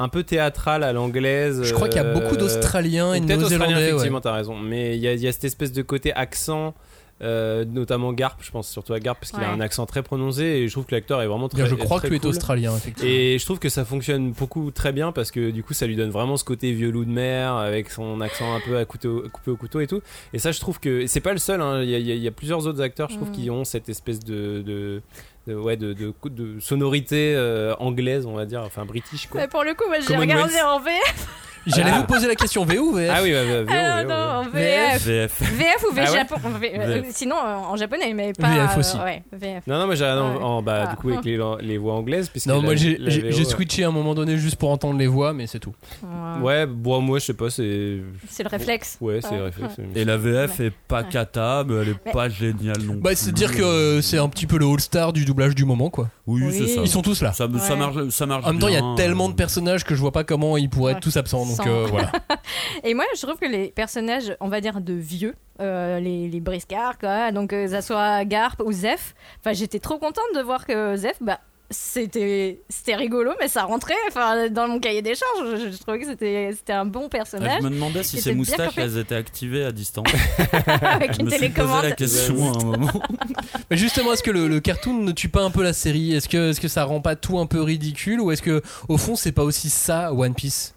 un 0.00 0.08
peu 0.08 0.24
théâtral 0.24 0.82
à 0.82 0.92
l'anglaise. 0.92 1.62
je 1.62 1.72
crois 1.72 1.88
qu'il 1.88 2.02
y 2.02 2.04
a 2.04 2.12
beaucoup 2.12 2.34
euh, 2.34 2.38
d'Australiens 2.38 3.14
et 3.14 3.20
de 3.20 3.26
Peut-être 3.26 3.42
australien, 3.42 3.58
Néo-Zélandais 3.66 3.82
ouais. 3.84 3.88
effectivement, 3.90 4.20
t'as 4.20 4.32
raison. 4.34 4.56
Mais 4.58 4.96
il 4.96 5.00
y, 5.02 5.06
a- 5.08 5.12
il 5.12 5.20
y 5.20 5.28
a 5.28 5.32
cette 5.32 5.44
espèce 5.44 5.72
de 5.72 5.82
côté 5.82 6.12
accent, 6.14 6.74
euh, 7.22 7.66
notamment 7.66 8.14
Garp, 8.14 8.38
je 8.40 8.50
pense 8.50 8.66
surtout 8.70 8.94
à 8.94 8.98
Garp, 8.98 9.18
parce 9.20 9.30
qu'il 9.30 9.40
a 9.40 9.48
Ouais. 9.48 9.52
un 9.52 9.60
accent 9.60 9.84
très 9.84 10.02
prononcé 10.02 10.42
et 10.42 10.68
je 10.68 10.72
trouve 10.72 10.86
que 10.86 10.94
l'acteur 10.94 11.20
est 11.20 11.26
vraiment 11.26 11.50
très 11.50 11.58
Bien, 11.58 11.66
je 11.70 11.74
crois 11.74 11.98
très 11.98 12.08
que 12.08 12.14
tu 12.14 12.22
es 12.22 12.26
australien 12.26 12.74
effectivement 12.74 13.10
Et 13.10 13.36
je 13.38 13.44
trouve 13.44 13.58
que 13.58 13.68
ça 13.68 13.84
fonctionne 13.84 14.32
beaucoup 14.32 14.70
très 14.70 14.90
bien 14.92 15.12
parce 15.12 15.30
que 15.30 15.50
du 15.50 15.62
coup 15.62 15.74
ça 15.74 15.86
lui 15.86 15.96
donne 15.96 16.08
vraiment 16.08 16.38
ce 16.38 16.44
côté 16.44 16.72
vieux 16.72 16.90
loup 16.90 17.04
de 17.04 17.10
mer 17.10 17.52
avec 17.56 17.90
son 17.90 18.22
accent 18.22 18.54
un 18.54 18.60
peu 18.60 18.78
à 18.78 18.86
couteau- 18.86 19.28
coupé 19.30 19.50
au 19.50 19.56
couteau 19.56 19.80
et 19.80 19.86
tout. 19.86 20.00
Et 20.32 20.38
ça 20.38 20.50
je 20.50 20.60
trouve 20.60 20.80
que 20.80 21.06
c'est 21.06 21.20
pas 21.20 21.32
le 21.32 21.38
seul, 21.38 21.60
hein. 21.60 21.82
il 21.82 21.90
y, 21.90 21.94
a- 21.94 21.98
y 21.98 22.24
y 22.26 22.30
plusieurs 22.30 22.66
autres 22.66 22.80
acteurs 22.80 23.10
je 23.10 23.16
trouve 23.16 23.28
Mm. 23.28 23.32
qui 23.32 23.50
ont 23.50 23.64
cette 23.64 23.90
espèce 23.90 24.20
de, 24.20 24.62
de, 24.64 25.02
de- 25.46 25.54
ouais, 25.54 25.76
de, 25.76 25.92
de, 25.92 26.12
de 26.24 26.60
sonorité 26.60 27.34
euh, 27.34 27.74
anglaise 27.78 28.26
on 28.26 28.34
va 28.34 28.46
dire, 28.46 28.62
enfin 28.62 28.84
british 28.84 29.26
quoi. 29.26 29.40
Mais 29.40 29.48
pour 29.48 29.64
le 29.64 29.74
coup, 29.74 29.84
moi, 29.88 29.96
j'ai 30.00 30.16
regardé 30.16 30.54
en 30.64 30.78
VF. 30.80 31.28
J'allais 31.66 31.90
Ah. 31.94 31.98
vous 31.98 32.04
poser 32.06 32.26
la 32.28 32.34
question 32.34 32.64
VO 32.64 32.80
ou 32.80 32.92
VF 32.94 33.10
Ah 33.14 33.22
oui, 33.22 33.32
bah, 33.32 33.38
bah, 33.44 33.62
VO, 33.62 33.68
Ah 33.70 34.02
VO, 34.02 34.08
non, 34.08 34.14
VO. 34.14 34.48
en 34.48 34.50
VF. 34.50 35.04
VF. 35.06 35.42
VF 35.42 35.84
ou 35.90 35.94
VF 35.94 36.04
Ah 36.08 36.12
ouais 36.12 36.18
Japon 36.18 36.34
en 36.44 36.50
V- 36.58 36.72
euh, 36.78 37.00
VF. 37.02 37.06
Sinon, 37.10 37.36
euh, 37.36 37.54
en 37.56 37.76
japonais, 37.76 38.12
mais 38.14 38.32
pas. 38.32 38.48
VF 38.50 38.76
euh, 38.76 38.80
aussi. 38.80 38.96
ouais, 38.98 39.22
VF. 39.32 39.66
Non, 39.66 39.78
non, 39.78 39.86
moi 39.86 39.94
j'ai 39.94 40.04
en- 40.06 40.62
bah, 40.62 40.84
Ah. 40.86 40.90
du 40.90 40.96
coup 40.96 41.10
avec 41.10 41.24
les, 41.24 41.38
les 41.62 41.78
voix 41.78 41.94
anglaises. 41.94 42.28
puisque 42.28 42.46
non 42.46 42.56
la- 42.56 42.62
moi 42.62 42.74
j'ai 42.76 42.96
la 42.96 43.10
j'ai- 43.10 43.20
VO, 43.22 43.30
j'ai 43.32 43.38
ouais. 43.38 43.44
switché 43.44 43.84
à 43.84 43.88
un 43.88 43.92
moment 43.92 44.14
donné 44.14 44.36
juste 44.38 44.56
pour 44.56 44.70
entendre 44.70 44.98
les 44.98 45.06
voix 45.06 45.32
mais 45.32 45.46
c'est 45.46 45.58
tout 45.58 45.74
Ouais. 46.02 46.42
Ouais, 46.42 46.66
bon, 46.66 47.00
moi 47.00 47.18
je 47.18 47.24
sais 47.26 47.34
pas, 47.34 47.50
c'est. 47.50 47.98
C'est 48.28 48.42
le 48.42 48.48
réflexe. 48.48 48.96
Ouais, 49.00 49.20
c'est 49.22 49.30
Ouais. 49.30 49.40
réflexe. 49.42 49.74
Et 49.94 50.04
la 50.04 50.16
VF 50.16 50.60
est 50.60 50.72
pas 50.88 51.02
Ouais. 51.02 51.08
cata, 51.10 51.64
mais 51.66 51.74
elle 51.82 51.88
est 51.90 51.96
Mais- 52.06 52.12
pas 52.12 52.28
géniale 52.28 52.80
non 52.82 52.94
bah 52.94 53.10
plus. 53.10 53.16
c'est 53.18 53.32
dire 53.32 53.54
que 53.54 53.62
euh, 53.62 54.02
c'est 54.02 54.18
un 54.18 54.28
petit 54.28 54.46
peu 54.46 54.58
le 54.58 54.66
all-star 54.66 55.12
du 55.12 55.24
doublage 55.24 55.54
du 55.54 55.64
moment 55.64 55.90
quoi 55.90 56.08
Oui, 56.30 56.42
Oui. 56.46 56.54
c'est 56.56 56.66
ça. 56.74 56.80
ils 56.82 56.88
sont 56.88 57.02
tous 57.02 57.22
là 57.22 57.32
Ça, 57.32 57.48
me- 57.48 57.58
ça 57.58 57.72
Ouais. 57.72 57.78
marche, 57.78 58.08
ça 58.10 58.26
marche 58.26 58.44
En 58.46 58.50
même 58.52 58.58
temps, 58.60 58.68
il 58.68 58.74
y 58.74 58.76
a 58.76 58.94
tellement 58.96 59.28
de 59.28 59.34
personnages 59.34 59.84
que 59.84 59.94
je 59.94 60.00
vois 60.00 60.12
pas 60.12 60.24
comment 60.24 60.56
ils 60.56 60.70
pourraient 60.70 60.92
être 60.92 61.00
tous 61.00 61.16
absents. 61.16 61.44
Donc 61.46 61.56
Sans. 61.56 61.66
euh, 61.68 61.86
voilà. 61.90 62.10
Et 62.84 62.94
moi, 62.94 63.04
je 63.16 63.20
trouve 63.26 63.36
que 63.38 63.46
les 63.46 63.68
personnages, 63.68 64.34
on 64.40 64.48
va 64.48 64.60
dire 64.60 64.80
de 64.80 64.92
vieux, 64.94 65.34
euh, 65.60 66.00
les, 66.00 66.28
les 66.28 66.40
briscards, 66.40 66.98
quoi, 66.98 67.32
donc 67.32 67.52
euh, 67.52 67.64
que 67.64 67.70
ça 67.70 67.82
soit 67.82 68.24
Garp 68.24 68.60
ou 68.64 68.72
Zef, 68.72 69.14
enfin, 69.40 69.52
j'étais 69.52 69.78
trop 69.78 69.98
contente 69.98 70.24
de 70.34 70.40
voir 70.40 70.66
que 70.66 70.96
Zef, 70.96 71.16
bah, 71.20 71.38
c'était 71.70 72.62
c'était 72.68 72.96
rigolo, 72.96 73.32
mais 73.40 73.46
ça 73.48 73.62
rentrait 73.64 73.94
enfin, 74.08 74.48
dans 74.48 74.66
mon 74.68 74.80
cahier 74.80 75.02
des 75.02 75.14
charges. 75.14 75.56
Je, 75.56 75.70
je 75.70 75.76
trouvais 75.78 76.00
que 76.00 76.06
c'était 76.06 76.50
c'était 76.52 76.72
un 76.72 76.84
bon 76.84 77.04
Ah, 77.06 77.08
personnage 77.08 77.58
je 77.60 77.64
me 77.64 77.70
demandais 77.70 78.02
si 78.02 78.20
ces 78.20 78.34
moustaches 78.34 78.76
elles 78.76 78.98
étaient 78.98 79.14
activées 79.14 79.64
à 79.64 79.72
distance. 79.72 80.06
avec 80.66 81.14
je 81.14 81.20
une 81.20 81.26
me 81.26 81.30
suis 81.30 81.38
posé 81.50 81.52
télécommande. 81.52 81.82
la 81.84 81.92
question 81.92 82.52
à 82.52 82.58
un 82.58 82.64
moment. 82.64 83.02
Mais 83.70 83.76
justement, 83.76 84.12
est-ce 84.12 84.22
que 84.22 84.30
le, 84.30 84.48
le 84.48 84.60
cartoon 84.60 84.94
ne 85.02 85.12
tue 85.12 85.28
pas 85.28 85.42
un 85.42 85.50
peu 85.50 85.62
la 85.62 85.72
série? 85.72 86.12
Est-ce 86.12 86.28
que, 86.28 86.50
est-ce 86.50 86.60
que 86.60 86.68
ça 86.68 86.84
rend 86.84 87.00
pas 87.00 87.14
tout 87.16 87.38
un 87.38 87.46
peu 87.46 87.60
ridicule? 87.62 88.20
Ou 88.20 88.32
est-ce 88.32 88.42
que, 88.42 88.62
au 88.88 88.98
fond, 88.98 89.14
c'est 89.16 89.32
pas 89.32 89.44
aussi 89.44 89.70
ça 89.70 90.12
One 90.12 90.34
Piece? 90.34 90.74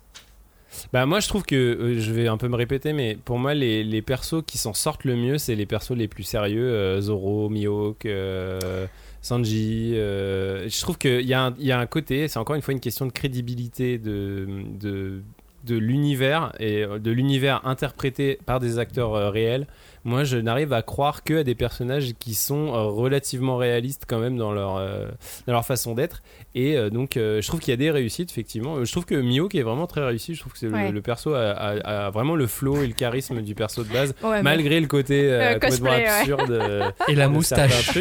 Bah, 0.92 1.06
moi 1.06 1.20
je 1.20 1.28
trouve 1.28 1.44
que. 1.44 1.56
euh, 1.56 2.00
je 2.00 2.12
vais 2.12 2.28
un 2.28 2.38
peu 2.38 2.48
me 2.48 2.56
répéter, 2.56 2.94
mais 2.94 3.16
pour 3.26 3.38
moi, 3.40 3.54
les, 3.54 3.84
les 3.84 4.02
persos 4.02 4.44
qui 4.46 4.58
s'en 4.58 4.74
sortent 4.74 5.06
le 5.06 5.16
mieux, 5.16 5.38
c'est 5.38 5.56
les 5.56 5.66
persos 5.66 5.92
les 5.96 6.08
plus 6.08 6.24
sérieux. 6.24 6.68
euh, 6.70 7.02
Zoro, 7.02 7.50
Mihawk. 7.50 8.06
euh, 8.06 8.86
Sanji, 9.24 9.94
euh, 9.96 10.68
je 10.70 10.82
trouve 10.82 10.98
qu'il 10.98 11.22
y, 11.22 11.34
a 11.34 11.46
un- 11.46 11.56
y 11.58 11.72
un 11.72 11.86
côté, 11.86 12.28
c'est 12.28 12.38
encore 12.40 12.58
une 12.58 12.62
fois 12.62 12.74
une 12.74 12.82
question 12.82 13.06
de 13.06 13.12
crédibilité 13.12 13.98
de 13.98 15.76
l'univers 15.76 16.52
et 16.60 16.84
euh, 16.84 17.00
de 17.00 17.10
l'univers 17.10 17.66
interprété 17.66 18.38
par 18.46 18.60
des 18.60 18.80
acteurs 18.80 19.14
euh, 19.16 19.30
réels. 19.30 19.66
Moi, 20.06 20.24
je 20.26 20.38
n'arrive 20.38 20.74
à 20.74 20.82
croire 20.82 21.24
que 21.24 21.36
à 21.40 21.44
des 21.44 21.56
personnages 21.56 22.14
qui 22.20 22.34
sont 22.34 22.74
euh, 22.74 22.84
relativement 22.84 23.58
réalistes 23.58 24.04
quand 24.08 24.20
même 24.20 24.38
dans 24.38 24.52
leur, 24.52 24.78
euh, 24.78 25.06
dans 25.48 25.54
leur 25.54 25.66
façon 25.66 25.94
d'être. 25.96 26.22
Et 26.56 26.78
euh, 26.78 26.90
donc, 26.90 27.16
euh, 27.18 27.42
je 27.42 27.48
trouve 27.48 27.60
qu'il 27.60 27.72
y 27.72 27.74
a 27.74 27.78
des 27.78 27.90
réussites, 27.92 28.30
effectivement. 28.30 28.84
Je 28.84 28.92
trouve 28.92 29.06
que 29.06 29.16
Mihawk 29.16 29.56
est 29.56 29.62
vraiment 29.64 29.88
très 29.88 30.06
réussi. 30.06 30.36
Je 30.36 30.42
trouve 30.42 30.54
que 30.54 30.66
le- 30.66 31.02
perso 31.02 31.34
a, 31.34 31.52
a- 31.52 32.06
a 32.08 32.10
vraiment 32.12 32.36
le 32.36 32.48
flow 32.48 32.84
et 32.84 32.88
le 32.88 32.94
charisme 32.94 33.42
du 33.42 33.56
perso 33.56 33.84
de 33.84 33.92
base, 33.92 34.14
Ouais, 34.24 34.38
mais- 34.38 34.44
malgré 34.44 34.80
le 34.80 34.88
côté 34.88 35.24
euh, 35.32 35.42
Euh, 35.42 35.54
complètement 35.54 35.90
cosplay, 35.90 36.06
absurde. 36.08 36.94
Et 37.10 37.16
la 37.16 37.28
moustache. 37.30 37.98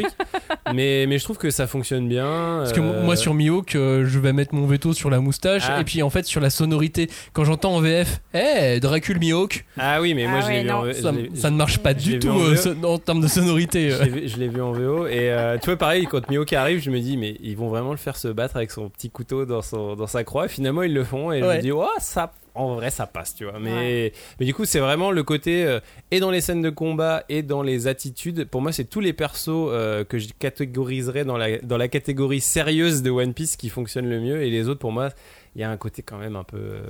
mais, 0.74 1.06
mais 1.08 1.18
je 1.18 1.24
trouve 1.24 1.38
que 1.38 1.50
ça 1.50 1.66
fonctionne 1.66 2.08
bien. 2.08 2.58
Parce 2.58 2.72
que 2.72 2.80
euh, 2.80 3.02
moi, 3.04 3.16
sur 3.16 3.34
Mihawk, 3.34 3.74
euh, 3.74 4.04
je 4.06 4.18
vais 4.18 4.32
mettre 4.32 4.54
mon 4.54 4.66
veto 4.66 4.92
sur 4.92 5.10
la 5.10 5.20
moustache. 5.20 5.64
Ah. 5.68 5.80
Et 5.80 5.84
puis, 5.84 6.02
en 6.02 6.10
fait, 6.10 6.24
sur 6.26 6.40
la 6.40 6.50
sonorité. 6.50 7.08
Quand 7.32 7.44
j'entends 7.44 7.76
en 7.76 7.80
VF, 7.80 8.20
hé, 8.34 8.80
Dracul 8.80 9.18
Mihawk, 9.18 9.64
Ah 9.78 10.00
oui, 10.00 10.14
mais 10.14 10.26
moi 10.26 10.40
Ah 10.42 10.78
en 10.78 10.92
ça, 11.34 11.50
ne 11.50 11.56
marche 11.56 11.78
pas 11.78 11.91
l'ai 11.92 12.18
du 12.18 12.18
tout 12.18 12.28
en 12.28 12.40
euh, 12.40 12.84
en 12.84 12.98
termes 12.98 13.20
de 13.20 13.28
sonorité. 13.28 13.92
euh. 13.92 13.98
Je 13.98 14.04
l'ai 14.04 14.10
vu, 14.10 14.38
l'ai 14.38 14.48
vu 14.48 14.60
en 14.62 14.72
VO 14.72 15.06
et 15.06 15.30
euh, 15.30 15.58
tu 15.58 15.66
vois 15.66 15.76
pareil 15.76 16.06
quand 16.06 16.28
Mihawk 16.30 16.52
arrive 16.52 16.80
je 16.80 16.90
me 16.90 17.00
dis 17.00 17.16
mais 17.16 17.36
ils 17.40 17.56
vont 17.56 17.68
vraiment 17.68 17.90
le 17.92 17.96
faire 17.96 18.16
se 18.16 18.28
battre 18.28 18.56
avec 18.56 18.70
son 18.70 18.88
petit 18.88 19.10
couteau 19.10 19.44
dans, 19.44 19.62
son, 19.62 19.94
dans 19.96 20.06
sa 20.06 20.24
croix 20.24 20.46
et 20.46 20.48
finalement 20.48 20.82
ils 20.82 20.94
le 20.94 21.04
font 21.04 21.32
et 21.32 21.40
je 21.40 21.44
me 21.44 21.60
dis 21.60 21.72
oh 21.72 21.86
ça 21.98 22.32
en 22.54 22.74
vrai 22.74 22.90
ça 22.90 23.06
passe 23.06 23.34
tu 23.34 23.44
vois 23.44 23.58
mais, 23.58 24.12
mais 24.38 24.44
du 24.44 24.52
coup 24.52 24.66
c'est 24.66 24.78
vraiment 24.80 25.10
le 25.10 25.22
côté 25.22 25.64
euh, 25.64 25.80
et 26.10 26.20
dans 26.20 26.30
les 26.30 26.42
scènes 26.42 26.60
de 26.60 26.68
combat 26.68 27.24
et 27.30 27.42
dans 27.42 27.62
les 27.62 27.86
attitudes 27.86 28.44
pour 28.46 28.60
moi 28.60 28.72
c'est 28.72 28.84
tous 28.84 29.00
les 29.00 29.14
persos 29.14 29.48
euh, 29.48 30.04
que 30.04 30.18
je 30.18 30.28
catégoriserais 30.38 31.24
dans 31.24 31.38
la, 31.38 31.58
dans 31.58 31.78
la 31.78 31.88
catégorie 31.88 32.40
sérieuse 32.42 33.02
de 33.02 33.10
One 33.10 33.32
Piece 33.32 33.56
qui 33.56 33.70
fonctionnent 33.70 34.08
le 34.10 34.20
mieux 34.20 34.42
et 34.42 34.50
les 34.50 34.68
autres 34.68 34.80
pour 34.80 34.92
moi 34.92 35.08
il 35.54 35.60
y 35.60 35.64
a 35.64 35.70
un 35.70 35.76
côté 35.78 36.02
quand 36.02 36.18
même 36.18 36.36
un 36.36 36.44
peu 36.44 36.58
euh, 36.58 36.82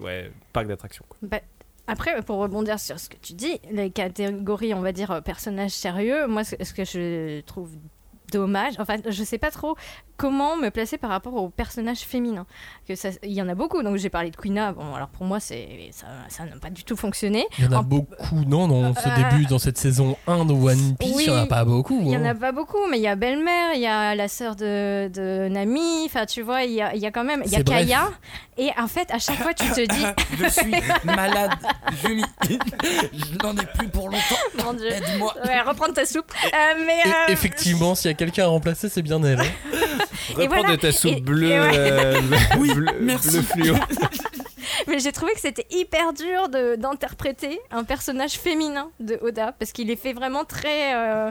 ouais 0.00 0.30
parc 0.52 0.66
d'attraction. 0.66 1.04
Bah, 1.22 1.40
après, 1.88 2.20
pour 2.22 2.36
rebondir 2.36 2.78
sur 2.78 3.00
ce 3.00 3.08
que 3.08 3.16
tu 3.16 3.32
dis, 3.32 3.60
les 3.70 3.90
catégories, 3.90 4.74
on 4.74 4.82
va 4.82 4.92
dire, 4.92 5.10
euh, 5.10 5.20
personnages 5.22 5.70
sérieux, 5.70 6.26
moi, 6.26 6.44
ce 6.44 6.54
ce 6.62 6.74
que 6.74 6.84
je 6.84 7.40
trouve 7.40 7.70
dommage, 8.30 8.74
enfin, 8.78 8.96
je 9.08 9.22
sais 9.24 9.38
pas 9.38 9.50
trop 9.50 9.76
comment 10.16 10.56
me 10.56 10.70
placer 10.70 10.98
par 10.98 11.10
rapport 11.10 11.34
aux 11.34 11.48
personnages 11.48 12.00
féminins. 12.00 12.46
Que 12.86 12.94
ça- 12.96 13.10
Il 13.22 13.32
y 13.32 13.40
en 13.40 13.48
a 13.48 13.54
beaucoup, 13.54 13.82
donc 13.82 13.96
j'ai 13.96 14.08
parlé 14.10 14.30
de 14.30 14.36
Quina, 14.36 14.72
bon, 14.72 14.94
alors 14.94 15.08
pour 15.08 15.24
moi, 15.26 15.38
c'est 15.40 15.90
ça 15.92 16.06
ça 16.28 16.44
n'a 16.44 16.56
pas 16.56 16.70
du 16.70 16.82
tout 16.84 16.96
fonctionné. 16.96 17.46
Il 17.58 17.64
y 17.64 17.68
en 17.68 17.72
a 17.72 17.76
En- 17.78 17.82
beaucoup, 17.84 18.40
non, 18.46 18.66
dans 18.68 18.94
ce 18.94 19.08
Euh, 19.08 19.30
début, 19.30 19.46
dans 19.46 19.58
cette 19.60 19.78
saison 19.78 20.16
1 20.26 20.44
de 20.44 20.52
One 20.52 20.96
Piece, 20.98 21.16
il 21.20 21.26
y 21.26 21.30
en 21.30 21.36
a 21.42 21.46
pas 21.46 21.64
beaucoup. 21.64 22.00
Il 22.02 22.08
y 22.10 22.16
en 22.16 22.22
hein. 22.24 22.30
a 22.30 22.34
pas 22.34 22.50
beaucoup, 22.52 22.86
mais 22.90 22.98
il 22.98 23.02
y 23.02 23.06
a 23.06 23.14
Belle-Mère, 23.16 23.74
il 23.74 23.80
y 23.80 23.86
a 23.86 24.14
la 24.16 24.26
sœur 24.28 24.56
de, 24.56 25.08
de 25.08 25.48
Nami, 25.48 26.02
enfin, 26.06 26.26
tu 26.26 26.42
vois, 26.42 26.64
il 26.64 26.72
y 26.72 26.82
a, 26.82 26.94
il 26.94 27.00
y 27.00 27.06
a 27.06 27.10
quand 27.12 27.24
même, 27.24 27.42
il 27.46 27.52
y 27.52 27.56
a 27.56 27.62
bref. 27.62 27.78
Kaya, 27.86 28.08
et 28.56 28.70
en 28.76 28.88
fait, 28.88 29.10
à 29.12 29.18
chaque 29.20 29.36
fois, 29.40 29.54
tu 29.54 29.66
te 29.70 29.86
dis, 29.86 30.04
Je 30.38 30.48
suis 30.48 30.72
malade, 31.04 31.52
Julie. 32.02 32.24
Je 33.12 33.36
n'en 33.46 33.56
ai 33.56 33.66
plus 33.78 33.88
pour 33.88 34.08
longtemps. 34.08 34.64
mon 34.64 34.72
Dieu, 34.74 34.90
Aide-moi. 34.90 35.34
ouais, 35.44 35.60
reprendre 35.62 35.94
ta 35.94 36.04
soupe. 36.06 36.32
Euh, 36.44 36.48
mais, 36.86 37.00
euh, 37.06 37.10
effectivement, 37.32 37.94
s'il 37.94 38.10
y 38.10 38.14
a 38.14 38.16
quelqu'un 38.18 38.44
à 38.44 38.48
remplacer, 38.48 38.88
c'est 38.88 39.02
bien 39.02 39.22
elle. 39.22 39.40
hein. 39.40 39.44
Et 40.30 40.42
Reprends 40.42 40.58
voilà. 40.60 40.76
de 40.76 40.76
ta 40.76 40.92
soupe 40.92 41.12
Et- 41.16 41.20
bleue 41.22 41.50
et 41.50 41.58
ouais. 41.60 41.70
euh, 41.74 42.20
Oui, 42.58 42.74
bleu, 42.74 42.86
merci. 43.00 43.30
bleu 43.30 43.42
fluo 43.42 43.74
Mais 44.86 44.98
j'ai 45.00 45.12
trouvé 45.12 45.32
que 45.32 45.40
c'était 45.40 45.66
hyper 45.70 46.12
dur 46.12 46.48
de- 46.48 46.76
d'interpréter 46.76 47.58
un 47.70 47.84
personnage 47.84 48.32
féminin 48.32 48.90
de 49.00 49.18
Oda 49.22 49.52
parce 49.58 49.72
qu'il 49.72 49.90
est 49.90 49.96
fait 49.96 50.12
vraiment 50.12 50.44
très 50.44 50.94
euh, 50.94 51.30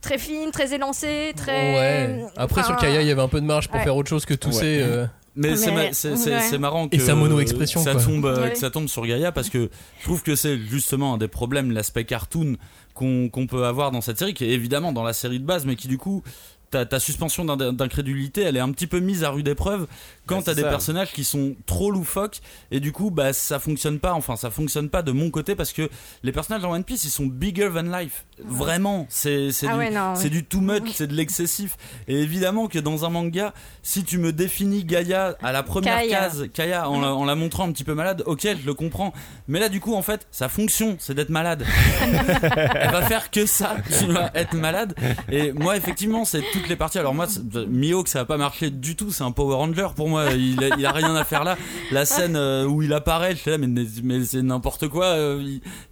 très 0.00 0.18
fine, 0.18 0.50
très 0.52 0.72
élancé, 0.74 1.32
très. 1.36 1.74
Ouais. 1.74 2.26
Après, 2.36 2.62
sur 2.62 2.72
Enfin, 2.74 2.82
Kaya, 2.86 3.02
il 3.02 3.08
y 3.08 3.10
avait 3.10 3.22
un 3.22 3.28
peu 3.28 3.40
de 3.40 3.46
marge 3.46 3.68
pour 3.68 3.76
ouais. 3.78 3.84
faire 3.84 3.96
autre 3.96 4.08
chose 4.08 4.24
que 4.24 4.34
tousser. 4.34 4.78
Ouais. 4.78 4.82
euh. 4.82 5.06
Mais, 5.38 5.56
c'est 5.56 5.70
Mais- 5.70 6.50
ouais. 6.52 6.58
marrant 6.58 6.88
que 6.88 6.96
Et 6.96 6.98
sa 6.98 7.14
mono-expression, 7.14 7.80
ça 7.82 7.92
quoi. 7.92 8.02
tombe, 8.02 8.26
euh, 8.26 8.42
Ouais. 8.42 8.52
que 8.52 8.58
ça 8.58 8.70
tombe 8.70 8.88
sur 8.88 9.06
Gaïa 9.06 9.30
parce 9.32 9.48
que 9.48 9.70
je 10.00 10.04
trouve 10.04 10.22
que 10.22 10.34
c'est 10.34 10.58
justement 10.58 11.14
un 11.14 11.18
des 11.18 11.28
problèmes, 11.28 11.70
l'aspect 11.70 12.04
cartoon 12.04 12.56
qu'on 12.94 13.28
qu'on 13.28 13.46
peut 13.46 13.64
avoir 13.64 13.92
dans 13.92 14.00
cette 14.00 14.18
série, 14.18 14.34
qui 14.34 14.44
est 14.44 14.50
évidemment 14.50 14.92
dans 14.92 15.04
la 15.04 15.12
série 15.12 15.38
de 15.38 15.44
base, 15.46 15.64
mais 15.64 15.76
qui 15.76 15.86
du 15.86 15.96
coup, 15.96 16.22
ta, 16.70 16.84
ta 16.86 17.00
suspension 17.00 17.44
d'in- 17.44 17.72
d'incrédulité, 17.72 18.42
elle 18.42 18.56
est 18.56 18.60
un 18.60 18.70
petit 18.72 18.86
peu 18.86 19.00
mise 19.00 19.24
à 19.24 19.30
rude 19.30 19.48
épreuve 19.48 19.86
quand 20.26 20.36
Ouais, 20.38 20.42
t'as 20.42 20.54
des 20.54 20.62
ça. 20.62 20.68
personnages 20.68 21.12
qui 21.12 21.24
sont 21.24 21.56
trop 21.66 21.90
loufoques 21.90 22.40
et 22.70 22.80
du 22.80 22.92
coup, 22.92 23.10
bah 23.10 23.32
ça 23.32 23.58
fonctionne 23.58 23.98
pas. 23.98 24.12
Enfin, 24.12 24.36
ça 24.36 24.50
fonctionne 24.50 24.90
pas 24.90 25.02
de 25.02 25.12
mon 25.12 25.30
côté 25.30 25.54
parce 25.54 25.72
que 25.72 25.88
les 26.22 26.32
personnages 26.32 26.62
dans 26.62 26.72
One 26.72 26.84
Piece, 26.84 27.04
ils 27.04 27.10
sont 27.10 27.26
bigger 27.26 27.70
than 27.74 27.84
life. 27.98 28.26
Vraiment, 28.44 29.06
c'est 29.08 29.50
c'est 29.52 29.66
Ah 29.66 29.72
du, 29.72 29.78
ouais, 29.78 29.90
non, 29.90 30.14
c'est 30.14 30.24
ouais. 30.24 30.30
du 30.30 30.44
too 30.44 30.60
much, 30.60 30.90
c'est 30.94 31.06
de 31.06 31.14
l'excessif. 31.14 31.76
Et 32.06 32.20
évidemment 32.20 32.68
que 32.68 32.78
dans 32.78 33.04
un 33.04 33.08
manga, 33.10 33.52
si 33.82 34.04
tu 34.04 34.18
me 34.18 34.32
définis 34.32 34.84
Gaïa 34.84 35.36
à 35.42 35.52
la 35.52 35.62
première 35.62 35.96
Kaya. 35.96 36.20
case, 36.20 36.44
Kaya, 36.52 36.88
en 36.90 37.00
la, 37.00 37.14
en 37.14 37.24
la 37.24 37.34
montrant 37.34 37.66
un 37.66 37.72
petit 37.72 37.84
peu 37.84 37.94
malade, 37.94 38.22
ok, 38.26 38.42
je 38.60 38.66
le 38.66 38.74
comprends. 38.74 39.12
Mais 39.48 39.58
là, 39.58 39.68
du 39.68 39.80
coup, 39.80 39.94
en 39.94 40.02
fait, 40.02 40.26
sa 40.30 40.48
fonction, 40.48 40.96
c'est 41.00 41.14
d'être 41.14 41.30
malade. 41.30 41.64
Elle 42.42 42.90
va 42.90 43.02
faire 43.02 43.30
que 43.30 43.46
ça, 43.46 43.76
tu 43.98 44.06
vas 44.12 44.30
être 44.34 44.54
malade. 44.54 44.94
Et 45.30 45.52
moi, 45.52 45.76
effectivement, 45.76 46.24
c'est 46.24 46.42
toutes 46.58 46.68
les 46.68 46.76
parties. 46.76 46.98
Alors 46.98 47.14
moi, 47.14 47.26
c'est- 47.26 47.40
Mihawk, 47.66 48.08
ça 48.08 48.20
va 48.20 48.24
pas 48.24 48.36
marcher 48.36 48.70
du 48.70 48.96
tout. 48.96 49.10
C'est 49.10 49.24
un 49.24 49.30
Power 49.30 49.54
Ranger 49.56 49.88
pour 49.94 50.08
moi. 50.08 50.26
Il 50.32 50.62
a, 50.84 50.88
a 50.88 50.92
rien 50.92 51.14
à 51.14 51.24
faire 51.24 51.44
là. 51.44 51.56
La 51.90 52.04
scène 52.04 52.36
euh, 52.36 52.64
où 52.66 52.82
il 52.82 52.92
apparaît, 52.92 53.32
je 53.34 53.40
suis 53.40 53.50
là, 53.50 53.58
mais, 53.58 54.24
c'est 54.24 54.42
n'importe 54.42 54.88
quoi. 54.88 55.06
euh, 55.06 55.42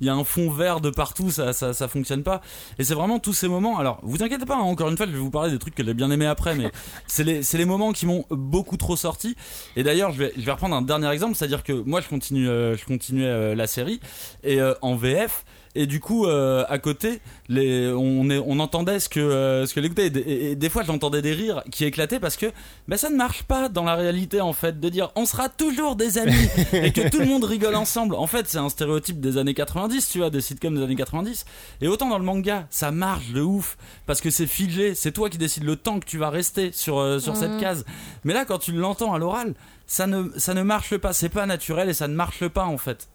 Il 0.01 0.07
y 0.07 0.11
a 0.11 0.14
un 0.14 0.25
fond 0.25 0.51
vert 0.51 0.81
de 0.81 0.91
partout, 0.91 1.31
ça, 1.31 1.53
ça, 1.53 1.73
ça 1.73 1.89
fonctionne 1.89 2.23
pas. 2.23 2.41
Et 2.79 2.85
c'est 2.85 2.95
vraiment 2.95 3.19
tous 3.19 3.33
ces 3.33 3.49
moments. 3.49 3.79
Alors, 3.79 3.99
vous 4.03 4.23
inquiétez 4.23 4.47
pas, 4.47 4.57
hein, 4.57 4.61
encore 4.61 4.89
une 4.89 4.97
fois, 4.97 5.07
je 5.07 5.12
vais 5.12 5.19
vous 5.19 5.31
parler 5.31 5.51
des 5.53 5.59
trucs 5.59 5.75
que 5.75 5.85
j'ai 5.85 5.95
bien 5.95 6.11
aimé 6.11 6.27
après, 6.27 6.55
mais 6.55 6.71
c'est 7.07 7.25
les, 7.25 7.41
les 7.53 7.64
moments 7.64 7.93
qui 7.93 8.07
m'ont 8.07 8.25
beaucoup 8.31 8.77
trop 8.77 8.97
sorti. 8.97 9.37
Et 9.77 9.83
d'ailleurs, 9.83 10.12
je 10.12 10.19
vais, 10.19 10.33
je 10.37 10.43
vais 10.45 10.53
reprendre 10.53 10.75
un 10.77 10.83
dernier 10.83 11.11
exemple, 11.11 11.35
c'est-à-dire 11.37 11.62
que 11.62 11.73
moi, 11.73 12.01
je 12.01 12.09
continue, 12.09 12.49
euh, 12.49 12.77
je 12.77 12.85
continuais 12.85 13.55
la 13.55 13.67
série 13.67 14.01
et 14.45 14.59
en 14.83 14.97
VF. 14.97 15.45
Et 15.77 15.87
du 15.87 16.01
coup, 16.01 16.27
euh, 16.27 16.64
à 16.68 16.79
côté, 16.79 17.20
les, 17.49 17.93
on, 17.93 18.29
est, 18.31 18.39
on 18.39 18.59
entendait 18.61 18.99
ce 18.99 19.09
que, 19.09 19.20
euh, 19.20 19.66
ce 19.66 19.74
que 19.74 19.81
l'écoutait. 19.81 20.07
Et, 20.07 20.11
des- 20.11 20.20
et- 20.20 20.51
et 20.53 20.57
des 20.57 20.68
fois, 20.68 20.83
j'entendais 20.85 21.22
des 21.22 21.33
rires 21.33 21.62
qui 21.70 21.85
éclataient 21.85 22.18
parce 22.18 22.37
que 22.37 22.47
bah, 22.89 22.97
ça 22.97 23.11
ne 23.11 23.16
marche 23.16 23.43
pas 23.43 23.68
dans 23.68 23.85
la 23.85 23.95
réalité, 23.95 24.41
en 24.41 24.53
fait, 24.53 24.81
de 24.81 24.89
dire 24.89 25.11
on 25.16 25.27
sera 25.27 25.49
toujours 25.49 25.95
des 25.97 26.18
amis 26.18 26.49
et 26.72 26.93
que 26.93 27.09
tout 27.09 27.18
le 27.20 27.27
monde 27.27 27.45
rigole 27.45 27.74
ensemble. 27.77 28.14
En 28.14 28.27
fait, 28.27 28.47
c'est 28.49 28.59
un 28.59 28.68
stéréotype 28.68 29.20
des 29.20 29.37
années 29.39 29.55
90, 29.55 30.09
tu 30.11 30.18
vois, 30.18 30.31
des 30.31 30.41
sitcoms 30.41 30.74
des 30.77 30.83
années 30.83 30.97
90. 30.97 31.45
Et 31.83 31.89
autant 31.89 32.09
dans 32.09 32.18
le 32.18 32.24
manga, 32.24 32.66
ça 32.70 32.91
marche 32.91 33.31
de 33.33 33.43
ouf 33.43 33.77
parce 34.07 34.20
que 34.20 34.31
c'est 34.31 34.47
figé, 34.47 34.95
c'est 34.95 35.12
toi 35.12 35.29
qui 35.31 35.39
décides 35.39 35.64
le 35.64 35.77
temps 35.77 36.01
que 36.01 36.07
tu 36.07 36.18
vas 36.18 36.31
rester 36.31 36.72
sur, 36.72 36.99
euh, 36.99 37.18
sur 37.18 37.37
cette 37.37 37.59
case. 37.61 37.85
Mais 38.24 38.33
là, 38.33 38.45
quand 38.45 38.59
tu 38.59 38.72
l'entends 38.72 39.12
à 39.14 39.18
l'oral, 39.18 39.55
ça 39.89 40.07
ne, 40.09 40.24
ça 40.37 40.53
ne 40.53 40.62
marche 40.62 40.97
pas, 40.97 41.12
c'est 41.12 41.28
pas 41.28 41.47
naturel 41.47 41.89
et 41.89 41.95
ça 41.95 42.09
ne 42.09 42.14
marche 42.14 42.47
pas 42.49 42.64
en 42.64 42.76
fait. 42.76 43.09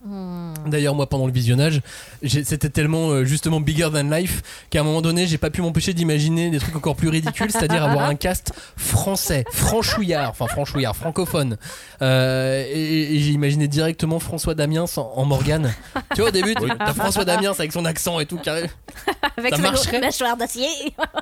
D'ailleurs, 0.65 0.95
moi, 0.95 1.07
pendant 1.09 1.25
le 1.25 1.33
visionnage, 1.33 1.81
c'était 2.25 2.69
tellement 2.69 3.09
euh, 3.09 3.25
justement 3.25 3.59
bigger 3.59 3.89
than 3.91 4.03
life 4.09 4.41
qu'à 4.69 4.79
un 4.79 4.83
moment 4.83 5.01
donné, 5.01 5.27
j'ai 5.27 5.37
pas 5.37 5.49
pu 5.49 5.61
m'empêcher 5.61 5.93
d'imaginer 5.93 6.49
des 6.49 6.59
trucs 6.59 6.75
encore 6.75 6.95
plus 6.95 7.09
ridicules, 7.09 7.51
c'est-à-dire 7.51 7.83
avoir 7.83 8.05
un 8.05 8.15
cast 8.15 8.53
français, 8.77 9.43
franchouillard, 9.51 10.29
enfin 10.29 10.47
franchouillard, 10.47 10.95
francophone. 10.95 11.57
Euh, 12.01 12.63
et 12.67 13.15
et 13.15 13.19
j'ai 13.19 13.31
imaginé 13.31 13.67
directement 13.67 14.19
François 14.19 14.55
Damiens 14.55 14.85
en, 14.97 15.01
en 15.01 15.25
Morgane. 15.25 15.73
Tu 16.15 16.21
vois, 16.21 16.29
au 16.29 16.31
début, 16.31 16.53
t'as 16.55 16.93
François 16.93 17.25
Damiens 17.25 17.51
avec 17.51 17.71
son 17.73 17.83
accent 17.85 18.19
et 18.19 18.25
tout, 18.25 18.37
carré. 18.37 18.69
Avec 19.37 19.51
Ça 19.55 19.57
sa 19.57 19.61
marcherait. 19.71 20.01
mâchoire 20.01 20.37
d'acier. 20.37 20.67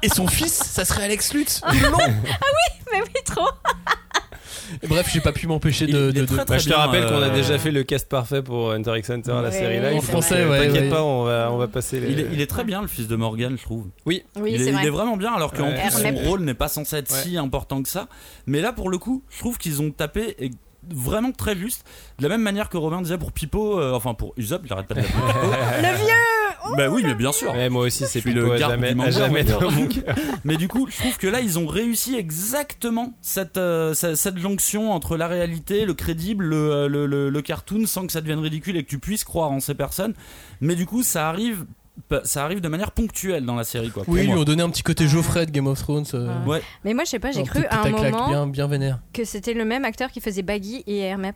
Et 0.02 0.10
son 0.10 0.28
fils, 0.28 0.54
ça 0.54 0.84
serait 0.86 1.04
Alex 1.06 1.34
Lutz. 1.34 1.62
le 1.72 1.90
long. 1.90 1.98
Mais 2.92 3.02
oui, 3.02 3.22
trop. 3.24 3.48
Bref, 4.88 5.10
j'ai 5.12 5.22
pas 5.22 5.32
pu 5.32 5.48
m'empêcher 5.48 5.86
Il- 5.86 5.94
de. 5.94 6.12
il 6.14 6.18
est 6.18 6.22
de- 6.22 6.26
très, 6.26 6.38
de- 6.38 6.44
très 6.44 6.56
Bah, 6.56 6.58
je 6.58 6.64
te 6.64 6.70
bien, 6.70 6.78
rappelle 6.78 7.06
qu'on 7.08 7.22
a 7.22 7.28
euh, 7.28 7.34
déjà 7.34 7.58
fait 7.58 7.72
le 7.72 7.84
cast 7.84 8.08
parfait 8.10 8.42
pour 8.42 8.72
Hunter 8.72 8.94
x 8.98 9.10
Hunter, 9.10 9.34
la 9.42 9.52
série 9.52 9.80
live. 9.80 9.98
En 9.98 10.02
français, 10.02 10.46
ouais, 10.46 10.68
T'inquiète 10.68 10.84
ouais. 10.84 10.90
pas, 10.90 11.04
on 11.04 11.24
va, 11.24 11.50
on 11.52 11.58
va 11.58 11.68
passer 11.68 12.00
les. 12.00 12.12
Il 12.12 12.20
est, 12.20 12.28
il 12.34 12.42
est 12.42 12.48
très 12.48 12.64
bien 12.64 12.82
le 12.82 12.88
fils 12.88 13.08
de 13.08 13.16
Morgan, 13.16 13.56
je 13.58 13.64
trouve. 13.64 13.88
Oui, 14.06 14.24
il, 14.38 14.48
est, 14.56 14.58
c'est 14.60 14.66
il 14.68 14.74
vrai. 14.74 14.86
est 14.86 14.90
vraiment 14.90 15.18
bien, 15.18 15.34
alors 15.34 15.52
qu'en 15.54 15.64
Ouais. 15.70 15.80
plus 15.82 15.92
son 15.92 16.14
rôle 16.30 16.42
n'est 16.42 16.54
pas 16.54 16.68
censé 16.68 16.98
être 16.98 17.12
si 17.12 17.38
important 17.38 17.82
que 17.84 17.90
ça. 17.90 18.08
Mais 18.48 18.62
là, 18.62 18.74
pour 18.74 18.90
le 18.90 18.98
coup, 18.98 19.24
je 19.30 19.40
trouve 19.40 19.58
qu'ils 19.58 19.82
ont 19.82 19.92
tapé 19.92 20.36
et 20.40 20.52
vraiment 20.94 21.32
très 21.32 21.56
juste. 21.58 21.86
De 22.20 22.24
la 22.24 22.30
même 22.30 22.42
manière 22.42 22.70
que 22.70 22.78
Robin 22.78 23.02
disait 23.02 23.18
pour 23.18 23.32
Pipo, 23.32 23.80
euh, 23.80 23.94
enfin 23.94 24.14
pour 24.14 24.34
Usopp, 24.38 24.62
j'arrête 24.66 24.88
pas 24.88 24.96
de 24.96 25.02
Pipo. 25.02 25.18
Le 25.82 25.96
vieux 25.98 26.16
bah 26.78 26.90
oui, 26.90 27.02
mais 27.06 27.16
bien 27.16 27.32
sûr. 27.32 27.52
Ouais, 27.54 27.70
moi 27.70 27.84
aussi, 27.86 28.06
c'est 28.08 28.22
Pipo 28.22 28.40
le 28.40 28.58
garde 28.58 28.74
jamais, 28.74 28.88
du 28.88 28.94
à 28.94 28.96
manga, 28.96 29.12
jamais 29.12 29.44
dans 29.44 29.72
mon 29.72 29.88
cœur. 29.88 30.16
Mais 30.44 30.58
du 30.58 30.68
coup, 30.68 30.88
je 30.90 30.98
trouve 30.98 31.18
que 31.18 31.28
là, 31.28 31.42
ils 31.42 31.58
ont 31.60 31.68
réussi 31.68 32.16
exactement 32.16 33.14
cette, 33.22 33.58
euh, 33.58 33.94
cette, 33.94 34.16
cette 34.16 34.38
jonction 34.38 34.92
entre 34.92 35.18
la 35.18 35.28
réalité, 35.28 35.86
le 35.86 35.94
crédible, 35.94 36.46
le, 36.46 36.72
euh, 36.72 36.88
le, 36.88 37.06
le- 37.06 37.30
le 37.30 37.42
cartoon, 37.42 37.86
sans 37.86 38.06
que 38.06 38.12
ça 38.12 38.22
devienne 38.22 38.40
ridicule 38.40 38.78
et 38.78 38.84
que 38.84 38.90
tu 38.90 39.00
puisses 39.00 39.24
croire 39.24 39.52
en 39.52 39.60
ces 39.60 39.74
personnes. 39.76 40.14
Mais 40.62 40.76
du 40.76 40.86
coup, 40.86 41.04
ça 41.04 41.30
arrive, 41.30 41.66
ça 42.24 42.44
arrive 42.46 42.62
de 42.62 42.68
manière 42.70 42.92
ponctuelle 42.92 43.46
dans 43.46 43.56
la 43.56 43.64
série, 43.64 43.90
quoi. 43.90 44.04
Oui, 44.08 44.22
ils 44.24 44.28
lui 44.32 44.34
ont 44.38 44.44
donné 44.44 44.64
un 44.64 44.70
petit 44.70 44.84
côté 44.84 45.08
Geoffrey 45.08 45.46
de 45.46 45.52
Game 45.52 45.68
of 45.68 45.80
Thrones. 45.80 46.06
euh, 46.14 46.34
Ouais. 46.46 46.62
Mais 46.86 46.94
moi, 46.94 47.04
je 47.04 47.10
sais 47.12 47.20
pas, 47.20 47.32
j'ai 47.32 47.44
cru 47.44 47.66
à 47.70 47.82
un 47.84 47.90
moment 47.90 48.28
bien, 48.30 48.48
bien 48.48 48.68
vénère. 48.68 49.00
que 49.14 49.24
c'était 49.26 49.54
le 49.54 49.66
même 49.66 49.86
acteur 49.86 50.10
qui 50.12 50.22
faisait 50.22 50.42
Baggy 50.44 50.84
et 50.88 51.00
Hermep. 51.00 51.36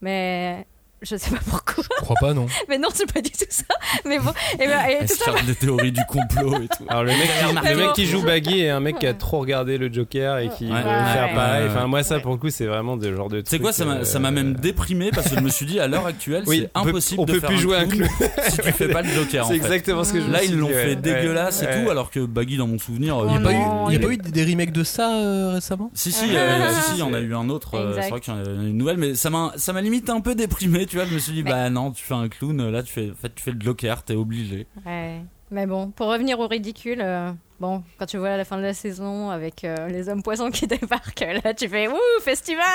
Mais 0.00 0.66
je 1.02 1.16
sais 1.16 1.30
pas 1.30 1.40
pourquoi. 1.48 1.84
Je 1.98 2.02
crois 2.04 2.16
pas, 2.20 2.34
non. 2.34 2.46
Mais 2.68 2.78
non, 2.78 2.88
c'est 2.92 3.10
pas 3.12 3.20
du 3.20 3.30
tout 3.30 3.44
ça. 3.48 3.64
Mais 4.04 4.18
bon, 4.18 4.30
et, 4.54 4.66
ben, 4.66 4.80
et 4.88 4.96
Elle 5.00 5.06
tout 5.06 5.14
se 5.14 5.18
ça. 5.18 5.24
charge 5.26 5.44
des 5.46 5.54
théories 5.54 5.92
du 5.92 6.00
complot 6.08 6.54
et 6.62 6.68
tout. 6.68 6.84
Alors 6.88 7.04
le 7.04 7.10
mec, 7.12 7.28
le 7.64 7.76
mec 7.76 7.86
bon. 7.86 7.92
qui 7.92 8.06
joue 8.06 8.22
Baggy 8.22 8.60
est 8.60 8.70
un 8.70 8.80
mec 8.80 8.98
qui 8.98 9.06
a 9.06 9.14
trop 9.14 9.38
regardé 9.40 9.78
le 9.78 9.92
Joker 9.92 10.38
et 10.38 10.48
qui 10.50 10.64
Ouais. 10.64 10.70
veut 10.70 10.88
Ouais. 10.88 11.12
faire 11.12 11.34
pareil. 11.34 11.66
Enfin 11.70 11.86
moi 11.86 12.02
ça 12.02 12.16
Ouais. 12.16 12.22
pour 12.22 12.32
le 12.32 12.38
coup 12.38 12.50
c'est 12.50 12.66
vraiment 12.66 12.96
de 12.96 13.14
genre 13.14 13.28
de. 13.28 13.40
Tu 13.40 13.50
sais 13.50 13.58
quoi, 13.58 13.72
ça 13.72 13.84
m'a 13.84 13.96
truc, 13.96 14.06
ça 14.06 14.18
m'a 14.18 14.28
euh, 14.28 14.32
même 14.32 14.54
déprimé 14.54 15.10
parce 15.10 15.28
que 15.28 15.36
je 15.36 15.40
me 15.40 15.48
suis 15.50 15.66
dit 15.66 15.78
à 15.80 15.86
l'heure 15.88 16.06
actuelle, 16.06 16.42
Oui, 16.46 16.60
c'est 16.64 16.70
on 16.74 16.82
peut- 16.84 16.88
impossible 16.90 17.20
on 17.20 17.24
de 17.24 17.32
peut 17.34 17.40
faire 17.40 17.48
plus 17.50 17.58
un 17.58 17.60
jouer 17.60 17.76
un 17.76 17.86
clown 17.86 18.08
si 18.48 18.56
tu 18.58 18.72
fais 18.72 18.88
pas 18.88 19.02
le 19.02 19.08
Joker. 19.10 19.44
en 19.44 19.48
C'est 19.48 19.54
fait. 19.54 19.64
exactement 19.64 20.04
ce 20.04 20.12
que 20.12 20.20
je 20.20 20.28
Là, 20.30 20.42
ils 20.44 20.56
l'ont 20.58 20.68
fait 20.68 20.96
dégueulasse 20.96 21.62
Ouais. 21.62 21.80
et 21.80 21.84
tout, 21.84 21.90
alors 21.90 22.10
que 22.10 22.20
Baggy, 22.20 22.56
dans 22.56 22.66
mon 22.66 22.78
souvenir, 22.78 23.16
Il 23.24 23.30
n'y 23.30 23.36
a, 23.36 23.40
pas 23.40 23.52
eu, 23.52 23.56
non, 23.56 23.88
il 23.88 23.92
y 23.92 23.96
a 23.96 24.00
il 24.00 24.06
pas 24.06 24.12
eu 24.12 24.16
des 24.16 24.44
remakes 24.44 24.72
de 24.72 24.84
ça 24.84 25.14
euh, 25.14 25.52
récemment? 25.54 25.90
Si 25.94 26.12
si, 26.12 26.24
euh, 26.34 26.68
si 26.72 26.82
si, 26.82 26.92
il 26.94 26.98
y 26.98 27.02
en 27.02 27.12
a 27.14 27.20
eu 27.20 27.34
un 27.34 27.48
autre. 27.48 27.76
euh, 27.76 27.96
c'est 28.00 28.10
vrai 28.10 28.20
qu'il 28.20 28.34
y 28.34 28.36
en 28.36 28.40
a 28.40 28.44
eu 28.44 28.68
une 28.68 28.76
nouvelle, 28.76 28.96
mais 28.98 29.14
ça 29.14 29.30
m'a 29.30 29.52
ça 29.56 29.72
m'a 29.72 29.80
limite 29.80 30.10
un 30.10 30.20
peu 30.20 30.34
déprimé. 30.34 30.86
Tu 30.88 30.96
vois, 30.96 31.04
je 31.06 31.14
me 31.14 31.18
suis 31.18 31.32
dit 31.32 31.42
Mais- 31.42 31.50
bah 31.50 31.70
non, 31.70 31.90
tu 31.92 32.02
fais 32.04 32.14
un 32.14 32.28
clown, 32.28 32.70
là 32.70 32.82
tu 32.82 32.92
fais 32.92 33.10
en 33.10 33.14
fait 33.14 33.34
tu 33.34 33.42
fais 33.42 33.50
le 33.52 33.60
Joker, 33.60 34.02
t'es 34.02 34.14
obligé. 34.14 34.66
Ouais. 34.86 35.20
Mais 35.50 35.66
bon, 35.66 35.90
pour 35.90 36.08
revenir 36.08 36.38
au 36.40 36.46
ridicule, 36.46 37.00
euh, 37.00 37.32
bon, 37.58 37.82
quand 37.98 38.04
tu 38.04 38.18
vois 38.18 38.28
à 38.30 38.36
la 38.36 38.44
fin 38.44 38.58
de 38.58 38.62
la 38.62 38.74
saison 38.74 39.30
avec 39.30 39.64
euh, 39.64 39.88
les 39.88 40.10
hommes 40.10 40.22
poissons 40.22 40.50
qui 40.50 40.66
débarquent, 40.66 41.26
là 41.42 41.54
tu 41.54 41.68
fais 41.68 41.88
Ouh, 41.88 41.96
festival 42.20 42.68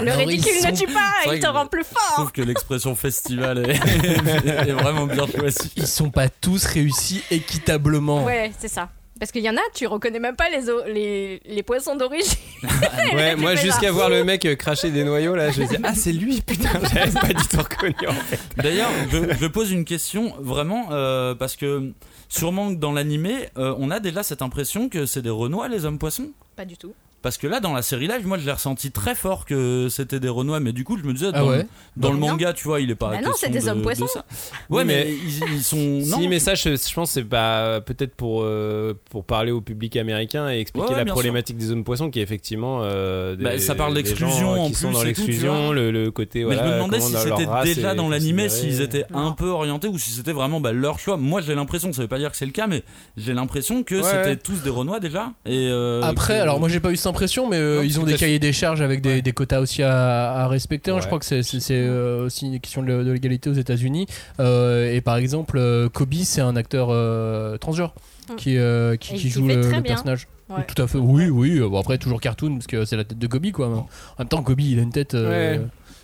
Le 0.00 0.10
Alors, 0.10 0.22
ils 0.22 0.26
ridicule 0.30 0.70
ne 0.72 0.76
tue 0.76 0.86
pas, 0.92 1.32
il 1.34 1.38
te 1.40 1.46
rend 1.46 1.66
plus 1.66 1.84
Je 1.84 1.88
fort 1.94 2.14
trouve 2.14 2.32
que 2.32 2.42
l'expression 2.42 2.96
festival 2.96 3.58
est, 3.70 3.76
est 4.68 4.72
vraiment 4.72 5.06
bien 5.06 5.26
choisie. 5.28 5.72
Ils 5.76 5.86
sont 5.86 6.10
pas 6.10 6.28
tous 6.28 6.64
réussis 6.66 7.22
équitablement. 7.30 8.24
Ouais, 8.24 8.50
c'est 8.58 8.68
ça. 8.68 8.88
Parce 9.20 9.30
qu'il 9.30 9.42
y 9.42 9.50
en 9.50 9.56
a, 9.56 9.60
tu 9.74 9.86
reconnais 9.86 10.18
même 10.18 10.34
pas 10.34 10.48
les, 10.50 10.68
o- 10.70 10.82
les, 10.86 11.40
les 11.44 11.62
poissons 11.62 11.94
d'origine. 11.94 12.34
Ouais, 13.14 13.36
moi 13.36 13.54
jusqu'à 13.54 13.92
voir 13.92 14.08
le 14.10 14.24
mec 14.24 14.44
euh, 14.46 14.54
cracher 14.56 14.90
des 14.90 15.04
noyaux 15.04 15.34
là, 15.34 15.50
je 15.50 15.60
me 15.62 15.66
dis 15.68 15.76
ah 15.82 15.94
c'est 15.94 16.12
lui 16.12 16.40
putain, 16.46 16.70
j'avais 16.92 17.10
pas 17.12 17.28
du 17.28 17.46
tout 17.48 17.58
reconnu 17.58 17.94
en 18.08 18.12
fait. 18.12 18.38
D'ailleurs, 18.56 18.90
je, 19.10 19.18
je 19.38 19.46
pose 19.46 19.70
une 19.70 19.84
question 19.84 20.34
vraiment 20.40 20.88
euh, 20.90 21.34
parce 21.34 21.56
que 21.56 21.92
sûrement 22.28 22.70
que 22.74 22.78
dans 22.78 22.92
l'animé, 22.92 23.48
euh, 23.58 23.74
on 23.78 23.90
a 23.90 24.00
déjà 24.00 24.22
cette 24.22 24.42
impression 24.42 24.88
que 24.88 25.06
c'est 25.06 25.22
des 25.22 25.30
Renois 25.30 25.68
les 25.68 25.84
hommes 25.84 25.98
poissons. 25.98 26.30
Pas 26.56 26.64
du 26.64 26.76
tout. 26.76 26.94
Parce 27.22 27.36
que 27.36 27.46
là, 27.46 27.60
dans 27.60 27.74
la 27.74 27.82
série 27.82 28.08
live, 28.08 28.26
moi, 28.26 28.38
je 28.38 28.46
l'ai 28.46 28.52
ressenti 28.52 28.90
très 28.90 29.14
fort 29.14 29.44
que 29.44 29.88
c'était 29.90 30.20
des 30.20 30.28
Renois, 30.30 30.58
mais 30.58 30.72
du 30.72 30.84
coup, 30.84 30.96
je 30.96 31.02
me 31.04 31.12
disais, 31.12 31.28
Ah 31.34 31.40
dans, 31.40 31.48
ouais 31.50 31.66
dans 31.96 32.12
le 32.12 32.18
Bah 32.18 32.20
non. 32.26 32.30
manga, 32.32 32.52
tu 32.54 32.64
vois, 32.64 32.80
il 32.80 32.90
est 32.90 32.94
pas. 32.94 33.10
Bah 33.10 33.20
non, 33.22 33.32
c'est 33.36 33.50
des 33.50 33.60
de- 33.60 33.68
hommes 33.68 33.78
de 33.78 33.82
poissons. 33.82 34.06
ça. 34.06 34.24
Ouais, 34.70 34.78
Oui, 34.80 34.84
mais, 34.86 35.04
mais- 35.04 35.14
ils, 35.14 35.54
ils 35.56 35.62
sont. 35.62 35.76
non. 35.76 36.18
Si, 36.18 36.28
mais 36.28 36.38
ça, 36.38 36.54
je, 36.54 36.70
je 36.76 36.94
pense, 36.94 37.10
c'est 37.10 37.24
pas 37.24 37.80
peut-être 37.82 38.14
pour 38.14 38.40
euh, 38.42 38.94
pour 39.10 39.24
parler 39.24 39.50
au 39.52 39.60
public 39.60 39.96
américain 39.96 40.50
et 40.50 40.60
expliquer 40.60 40.86
Ouais, 40.88 40.94
ouais, 40.94 41.04
la 41.04 41.12
problématique 41.12 41.58
des 41.58 41.70
hommes 41.70 41.84
poissons, 41.84 42.10
qui 42.10 42.20
est 42.20 42.22
effectivement 42.22 42.80
euh, 42.84 43.36
des, 43.36 43.44
Bah, 43.44 43.58
ça 43.58 43.74
parle 43.74 43.92
d'exclusion, 43.94 44.30
gens 44.30 44.56
en 44.56 44.68
qui 44.68 44.74
sont 44.76 44.88
plus, 44.88 44.94
dans 44.94 45.02
l'exclusion, 45.02 45.72
le, 45.72 45.90
le 45.90 46.10
côté. 46.10 46.38
Mais 46.40 46.44
voilà, 46.54 46.62
je 46.62 46.68
me 46.68 46.74
demandais 46.74 47.00
si 47.00 47.12
c'était 47.16 47.74
déjà 47.74 47.94
dans 47.94 48.08
l'animé, 48.08 48.48
s'ils 48.48 48.80
étaient 48.80 49.04
un 49.12 49.32
peu 49.32 49.48
orientés 49.48 49.88
ou 49.88 49.98
si 49.98 50.10
c'était 50.10 50.32
vraiment 50.32 50.60
bah, 50.60 50.72
leur 50.72 50.98
choix. 50.98 51.16
Moi, 51.18 51.42
j'ai 51.42 51.54
l'impression, 51.54 51.92
ça 51.92 52.00
veut 52.02 52.08
pas 52.08 52.18
dire 52.18 52.30
que 52.30 52.36
c'est 52.38 52.46
le 52.46 52.52
cas, 52.52 52.66
mais 52.66 52.82
j'ai 53.18 53.34
l'impression 53.34 53.82
que 53.82 54.00
c'était 54.02 54.36
tous 54.36 54.62
des 54.62 54.70
Renois 54.70 55.00
déjà. 55.00 55.32
Et 55.44 55.68
euh, 55.70 56.00
Après, 56.02 56.40
alors 56.40 56.60
moi 56.60 56.68
j'ai 56.68 56.80
pas 56.80 56.90
eu 56.92 56.96
cette 57.10 57.16
impression, 57.16 57.48
mais 57.48 57.56
euh, 57.56 57.76
Non, 57.78 57.82
ils 57.82 58.00
ont 58.00 58.04
des 58.04 58.14
cahiers 58.14 58.38
des 58.38 58.52
charges 58.52 58.80
avec 58.80 59.00
des, 59.02 59.10
Ouais. 59.10 59.22
des 59.22 59.32
quotas 59.32 59.60
aussi 59.60 59.82
à, 59.82 60.32
à 60.32 60.48
respecter. 60.48 60.90
hein. 60.90 60.94
Ouais. 60.94 61.00
Je 61.02 61.06
crois 61.06 61.18
que 61.18 61.24
c'est 61.24 61.42
euh, 61.72 62.26
aussi 62.26 62.46
une 62.46 62.60
question 62.60 62.82
de, 62.82 63.02
de 63.02 63.12
l'égalité 63.12 63.50
aux 63.50 63.54
États-Unis. 63.54 64.06
Euh, 64.38 64.92
et 64.94 65.00
par 65.00 65.16
exemple, 65.16 65.60
Kobe, 65.92 66.14
c'est 66.22 66.40
un 66.40 66.56
acteur 66.56 66.88
euh, 66.90 67.56
transgenre 67.58 67.94
Mm. 68.30 68.36
qui, 68.36 68.58
euh, 68.58 68.96
joue 69.16 69.48
le, 69.48 69.82
personnage. 69.82 70.28
Ouais. 70.48 70.64
Tout 70.72 70.80
à 70.82 70.86
fait. 70.86 70.98
Oui, 70.98 71.28
oui. 71.30 71.58
Bon 71.60 71.80
après 71.80 71.98
toujours 71.98 72.20
cartoon 72.20 72.54
parce 72.54 72.66
que 72.68 72.84
c'est 72.84 72.96
la 72.96 73.02
tête 73.04 73.18
de 73.18 73.26
Kobe 73.26 73.50
quoi. 73.50 73.66
En 73.66 73.88
même 74.20 74.28
temps, 74.28 74.42
Kobe, 74.42 74.60
il 74.60 74.78
a 74.78 74.82
une 74.82 74.92
tête. 74.92 75.14
euh, 75.14 75.56
Ouais. 75.56 75.60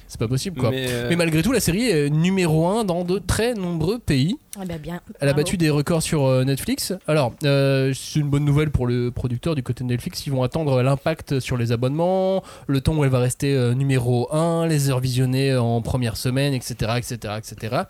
C'est 0.09 0.21
pas 0.21 0.29
possible 0.29 0.61
quoi. 0.61 0.71
Mais, 0.71 0.87
euh, 0.89 1.07
Mais 1.09 1.17
malgré 1.17 1.43
tout, 1.43 1.53
la 1.53 1.61
série 1.61 1.89
est 1.91 2.11
numéro 2.11 2.69
1 2.69 2.85
dans 2.85 3.05
de 3.05 3.19
très 3.19 3.55
nombreux 3.55 3.99
pays. 3.99 4.37
Eh 4.63 4.65
ben, 4.65 4.79
bien. 4.79 5.01
Elle 5.21 5.29
a 5.29 5.33
Bravo. 5.33 5.45
battu 5.45 5.57
des 5.57 5.69
records 5.69 6.03
sur 6.03 6.25
euh, 6.27 6.45
Netflix. 6.45 6.93
Alors, 7.07 7.35
euh, 7.45 7.93
c'est 7.95 8.21
une 8.21 8.29
bonne 8.31 8.45
nouvelle 8.45 8.71
pour 8.71 8.87
le 8.87 9.11
producteur 9.11 9.55
du 9.55 9.63
côté 9.63 9.83
de 9.85 9.89
Netflix. 9.89 10.27
Ils 10.27 10.31
vont 10.33 10.43
attendre 10.43 10.81
l'impact 10.83 11.41
sur 11.41 11.57
les 11.57 11.73
abonnements, 11.73 12.43
le 12.69 12.81
temps 12.81 12.95
où 12.95 13.05
elle 13.05 13.11
va 13.11 13.19
rester 13.19 13.55
euh, 13.55 13.75
numéro 13.75 14.33
1, 14.35 14.67
les 14.69 14.89
heures 14.91 15.01
visionnées 15.01 15.57
en 15.57 15.83
première 15.83 16.17
semaine, 16.17 16.55
etc. 16.55 16.93
etc., 16.97 17.35
etc. 17.39 17.83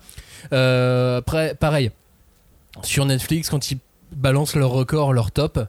Euh, 0.53 1.19
après, 1.19 1.55
pareil, 1.55 1.91
sur 2.83 3.05
Netflix, 3.05 3.49
quand 3.49 3.71
ils 3.71 3.77
balancent 4.11 4.55
leur 4.55 4.71
record, 4.71 5.13
leur 5.13 5.31
top, 5.31 5.59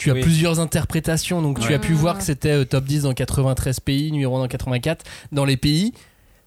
tu 0.00 0.10
as 0.10 0.14
Oui. 0.14 0.20
plusieurs 0.22 0.58
interprétations. 0.60 1.42
Donc, 1.42 1.60
tu 1.60 1.72
as 1.74 1.78
pu 1.78 1.92
voir 1.92 2.16
que 2.18 2.24
c'était 2.24 2.50
euh, 2.52 2.64
top 2.64 2.84
10 2.84 3.02
dans 3.02 3.12
93 3.14 3.80
pays, 3.80 4.10
numéro 4.10 4.36
1 4.36 4.40
dans 4.40 4.48
84. 4.48 5.04
Dans 5.30 5.44
les 5.44 5.56
pays, 5.56 5.92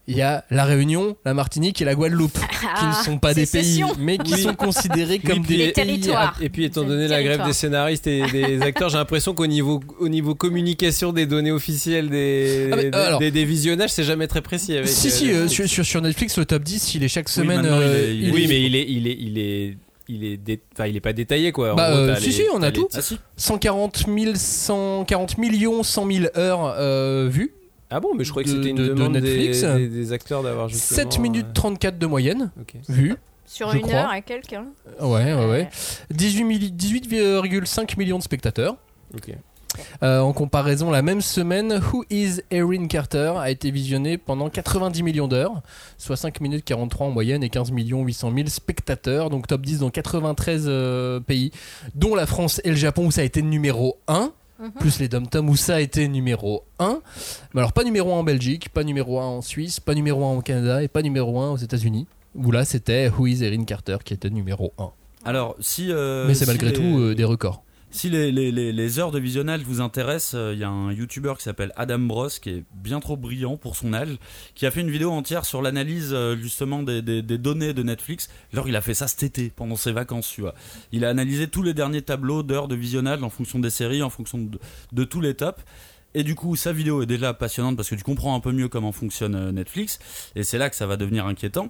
il 0.05 0.17
y 0.17 0.21
a 0.21 0.43
la 0.51 0.65
Réunion, 0.65 1.15
la 1.23 1.33
Martinique 1.33 1.81
et 1.81 1.85
la 1.85 1.95
Guadeloupe, 1.95 2.33
qui 2.79 2.85
ne 2.85 2.91
Ah, 2.91 3.01
sont 3.05 3.19
pas 3.19 3.33
des 3.33 3.45
pays, 3.45 3.81
mais 3.99 4.17
qui 4.17 4.33
Oui. 4.33 4.41
sont 4.41 4.53
considérés 4.53 5.19
comme 5.19 5.43
puis- 5.45 5.55
des 5.55 5.67
Les 5.67 5.71
pays. 5.71 5.85
territoires. 5.85 6.35
Et 6.41 6.49
puis 6.49 6.65
étant 6.65 6.83
donné 6.83 7.07
la 7.07 7.23
grève 7.23 7.45
des 7.45 7.53
scénaristes 7.53 8.05
et 8.07 8.23
des 8.29 8.61
acteurs, 8.63 8.89
j'ai 8.89 8.97
l'impression 8.97 9.33
qu'au 9.33 9.47
niveau, 9.47 9.79
au 9.99 10.09
niveau 10.09 10.35
communication 10.35 11.13
des 11.13 11.25
données 11.25 11.51
officielles 11.53 12.09
des, 12.09 12.69
Ah, 12.71 12.75
mais, 12.75 12.89
des, 12.91 12.97
alors- 12.97 13.19
des- 13.19 13.31
des 13.31 13.45
visionnages, 13.45 13.91
c'est 13.91 14.03
jamais 14.03 14.27
très 14.27 14.41
précis. 14.41 14.75
Avec, 14.75 14.89
Si, 14.89 15.07
euh, 15.07 15.11
si, 15.11 15.25
les- 15.27 15.33
euh, 15.35 15.83
sur, 15.83 16.01
Netflix, 16.01 16.37
le 16.37 16.45
top 16.45 16.63
10, 16.63 16.95
il 16.95 17.03
est 17.03 17.07
chaque 17.07 17.29
semaine. 17.29 17.61
maintenant, 17.61 17.77
il 17.79 17.83
euh, 17.83 18.09
est- 18.09 18.15
il 18.17 18.27
est- 18.27 18.31
Oui, 18.31 18.45
mais 18.49 18.61
il 18.61 18.75
est, 18.75 18.85
il 18.89 19.07
est, 19.07 19.17
il 19.17 19.37
est, 19.37 19.77
il 20.07 20.23
est, 20.25 20.37
dé- 20.37 20.61
enfin, 20.73 20.85
il 20.87 20.95
est 20.95 21.01
pas 21.01 21.13
détaillé 21.13 21.51
quoi. 21.51 21.73
En 21.73 21.75
Bah, 21.75 21.89
gros, 21.91 21.99
euh, 21.99 22.15
si, 22.15 22.25
les- 22.27 22.31
si, 22.31 22.43
on 22.53 22.61
a 22.61 22.67
les 22.67 22.73
tout. 22.73 22.83
titres. 22.83 22.95
Ah 22.97 23.01
si 23.01 23.19
140, 23.37 24.05
000, 24.07 24.35
140 24.35 25.37
millions 25.37 25.83
100 25.83 26.11
000 26.11 26.25
heures 26.37 26.75
euh, 26.77 27.27
vues. 27.31 27.53
Ah 27.89 27.99
bon, 27.99 28.09
mais 28.15 28.23
je 28.23 28.31
croyais 28.31 28.45
que 28.45 28.51
De- 28.51 28.57
c'était 28.57 28.69
une 28.71 28.75
de- 28.77 28.87
de 28.87 28.93
demande 28.93 29.13
des- 29.13 29.21
Netflix. 29.21 29.63
des, 29.63 29.87
des 29.87 30.11
acteurs 30.13 30.41
d'avoir 30.43 30.67
justement. 30.69 30.97
7 30.97 31.19
minutes 31.19 31.45
euh, 31.49 31.53
34 31.53 31.97
de 31.99 32.05
moyenne 32.07 32.51
ok. 32.59 32.75
vues. 32.89 33.15
Sur 33.45 33.69
je 33.71 33.75
une 33.77 33.83
crois. 33.83 33.95
heure 33.95 34.09
à 34.09 34.21
quelqu'un. 34.21 34.65
Ouais, 34.99 35.33
ouais, 35.33 35.45
ouais. 35.49 35.69
18 36.11 36.43
milli- 36.43 36.71
18,5 36.71 37.97
millions 37.97 38.17
de 38.17 38.23
spectateurs. 38.23 38.77
Ok. 39.13 39.29
Euh, 40.03 40.19
en 40.19 40.33
comparaison, 40.33 40.91
la 40.91 41.01
même 41.01 41.21
semaine, 41.21 41.81
Who 41.91 42.03
is 42.09 42.41
Erin 42.51 42.87
Carter 42.87 43.33
a 43.37 43.49
été 43.49 43.71
visionné 43.71 44.17
pendant 44.17 44.49
90 44.49 45.03
millions 45.03 45.27
d'heures, 45.27 45.61
soit 45.97 46.15
5 46.17 46.41
minutes 46.41 46.63
43 46.65 47.07
en 47.07 47.11
moyenne 47.11 47.43
et 47.43 47.49
15 47.49 47.71
millions 47.71 48.03
800 48.03 48.31
000 48.35 48.47
spectateurs, 48.49 49.29
donc 49.29 49.47
top 49.47 49.61
10 49.61 49.79
dans 49.79 49.89
93 49.89 50.65
euh, 50.67 51.19
pays, 51.19 51.51
dont 51.95 52.15
la 52.15 52.25
France 52.25 52.61
et 52.63 52.69
le 52.69 52.75
Japon 52.75 53.05
où 53.07 53.11
ça 53.11 53.21
a 53.21 53.23
été 53.23 53.41
numéro 53.41 53.97
1. 54.07 54.31
Mhm. 54.59 54.71
Plus 54.79 54.99
les 54.99 55.07
dom 55.09 55.25
où 55.49 55.55
ça 55.57 55.75
a 55.75 55.79
été 55.81 56.07
numéro 56.07 56.63
1. 56.79 56.99
Mais 57.53 57.59
alors, 57.61 57.73
pas 57.73 57.83
numéro 57.83 58.13
1 58.13 58.19
en 58.19 58.23
Belgique, 58.23 58.69
pas 58.69 58.83
numéro 58.83 59.19
1 59.19 59.23
en 59.25 59.41
Suisse, 59.41 59.79
pas 59.79 59.93
numéro 59.95 60.23
1 60.23 60.37
au 60.37 60.41
Canada 60.41 60.81
et 60.83 60.87
pas 60.87 61.01
numéro 61.01 61.39
1 61.41 61.51
aux 61.51 61.57
États-Unis. 61.57 62.05
Où 62.35 62.51
là, 62.51 62.63
c'était 62.63 63.09
Who 63.09 63.27
is 63.27 63.43
Erin 63.43 63.63
Carter 63.65 63.97
qui 64.05 64.13
était 64.13 64.29
numéro 64.29 64.71
1. 64.77 64.89
Alors, 65.25 65.55
si. 65.59 65.87
euh, 65.91 66.27
Mais 66.27 66.33
c'est 66.35 66.45
si 66.45 66.51
malgré 66.51 66.67
les- 66.69 66.73
tout 66.73 66.99
euh, 66.99 67.15
des 67.15 67.23
records. 67.25 67.63
Si 67.95 68.09
les, 68.09 68.31
les- 68.31 68.51
les- 68.51 68.99
heures 68.99 69.11
de 69.11 69.19
visionnage 69.19 69.61
vous 69.61 69.79
intéressent, 69.79 70.33
euh, 70.33 70.53
il 70.53 70.59
y 70.59 70.63
a 70.63 70.69
un 70.69 70.91
youtubeur 70.91 71.37
qui 71.37 71.43
s'appelle 71.43 71.71
Adam 71.75 71.99
Bros 71.99 72.27
qui 72.27 72.49
est 72.49 72.63
bien 72.73 72.99
trop 72.99 73.15
brillant 73.17 73.55
pour 73.55 73.75
son 73.75 73.93
âge, 73.93 74.17
qui 74.55 74.65
a 74.65 74.71
fait 74.71 74.81
une 74.81 74.89
vidéo 74.89 75.11
entière 75.11 75.45
sur 75.45 75.61
l'analyse 75.61 76.09
euh, 76.11 76.35
justement 76.35 76.81
des, 76.81 77.03
des- 77.03 77.21
des 77.21 77.37
données 77.37 77.73
de 77.73 77.83
Netflix. 77.83 78.29
Alors 78.51 78.67
il 78.67 78.75
a 78.75 78.81
fait 78.81 78.95
ça 78.95 79.07
cet 79.07 79.21
été, 79.21 79.51
pendant 79.55 79.75
ses 79.75 79.91
vacances, 79.91 80.27
tu 80.27 80.41
vois. 80.41 80.55
Il 80.91 81.05
a 81.05 81.09
analysé 81.09 81.47
tous 81.47 81.61
les 81.61 81.75
derniers 81.75 82.01
tableaux 82.01 82.41
d'heures 82.41 82.67
de 82.67 82.75
visionnage 82.75 83.21
en 83.21 83.29
fonction 83.29 83.59
des 83.59 83.69
séries, 83.69 84.01
en 84.01 84.09
fonction 84.09 84.39
de, 84.39 84.59
de 84.91 85.03
tous 85.03 85.21
les 85.21 85.35
tops. 85.35 85.63
Et 86.15 86.23
du 86.23 86.35
coup, 86.35 86.55
sa 86.55 86.71
vidéo 86.73 87.01
est 87.01 87.07
déjà 87.07 87.33
passionnante 87.33 87.75
parce 87.75 87.89
que 87.89 87.95
tu 87.95 88.03
comprends 88.03 88.35
un 88.35 88.39
peu 88.39 88.51
mieux 88.51 88.67
comment 88.69 88.91
fonctionne 88.91 89.33
euh, 89.35 89.51
Netflix. 89.51 89.99
Et 90.35 90.43
c'est 90.43 90.57
là 90.59 90.69
que 90.69 90.75
ça 90.75 90.85
va 90.87 90.95
devenir 90.97 91.25
inquiétant. 91.25 91.69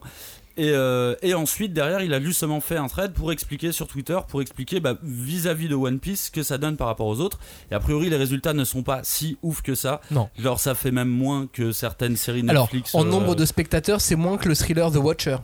Et, 0.55 0.69
euh, 0.69 1.15
et 1.23 1.33
ensuite, 1.33 1.73
derrière, 1.73 2.01
il 2.01 2.13
a 2.13 2.21
justement 2.21 2.61
fait 2.61 2.77
un 2.77 2.87
thread 2.87 3.13
pour 3.13 3.31
expliquer 3.31 3.71
sur 3.71 3.87
Twitter, 3.87 4.17
pour 4.27 4.41
expliquer 4.41 4.79
bah, 4.79 4.95
vis-à-vis 5.01 5.67
de 5.67 5.73
One 5.75 5.99
Piece 5.99 6.25
ce 6.25 6.31
que 6.31 6.43
ça 6.43 6.57
donne 6.59 6.77
par 6.77 6.85
rapport 6.87 7.07
aux 7.07 7.19
autres. 7.19 7.39
Et 7.71 7.73
a 7.75 7.79
priori, 7.79 8.09
les 8.09 8.17
résultats 8.17 8.53
ne 8.53 8.63
sont 8.63 8.83
pas 8.83 8.99
si 9.03 9.37
ouf 9.41 9.61
que 9.63 9.73
ça. 9.73 9.99
Non. 10.11 10.29
Genre, 10.37 10.59
ça 10.59 10.75
fait 10.75 10.91
même 10.91 11.09
moins 11.09 11.47
que 11.51 11.71
certaines 11.71 12.15
séries 12.17 12.43
Alors, 12.47 12.65
Netflix. 12.65 12.93
en 12.93 13.03
euh, 13.05 13.09
nombre 13.09 13.33
de 13.35 13.45
spectateurs, 13.45 13.99
c'est 13.99 14.15
moins 14.15 14.37
que 14.37 14.47
le 14.47 14.55
thriller 14.55 14.91
The 14.91 14.97
Watcher. 14.97 15.37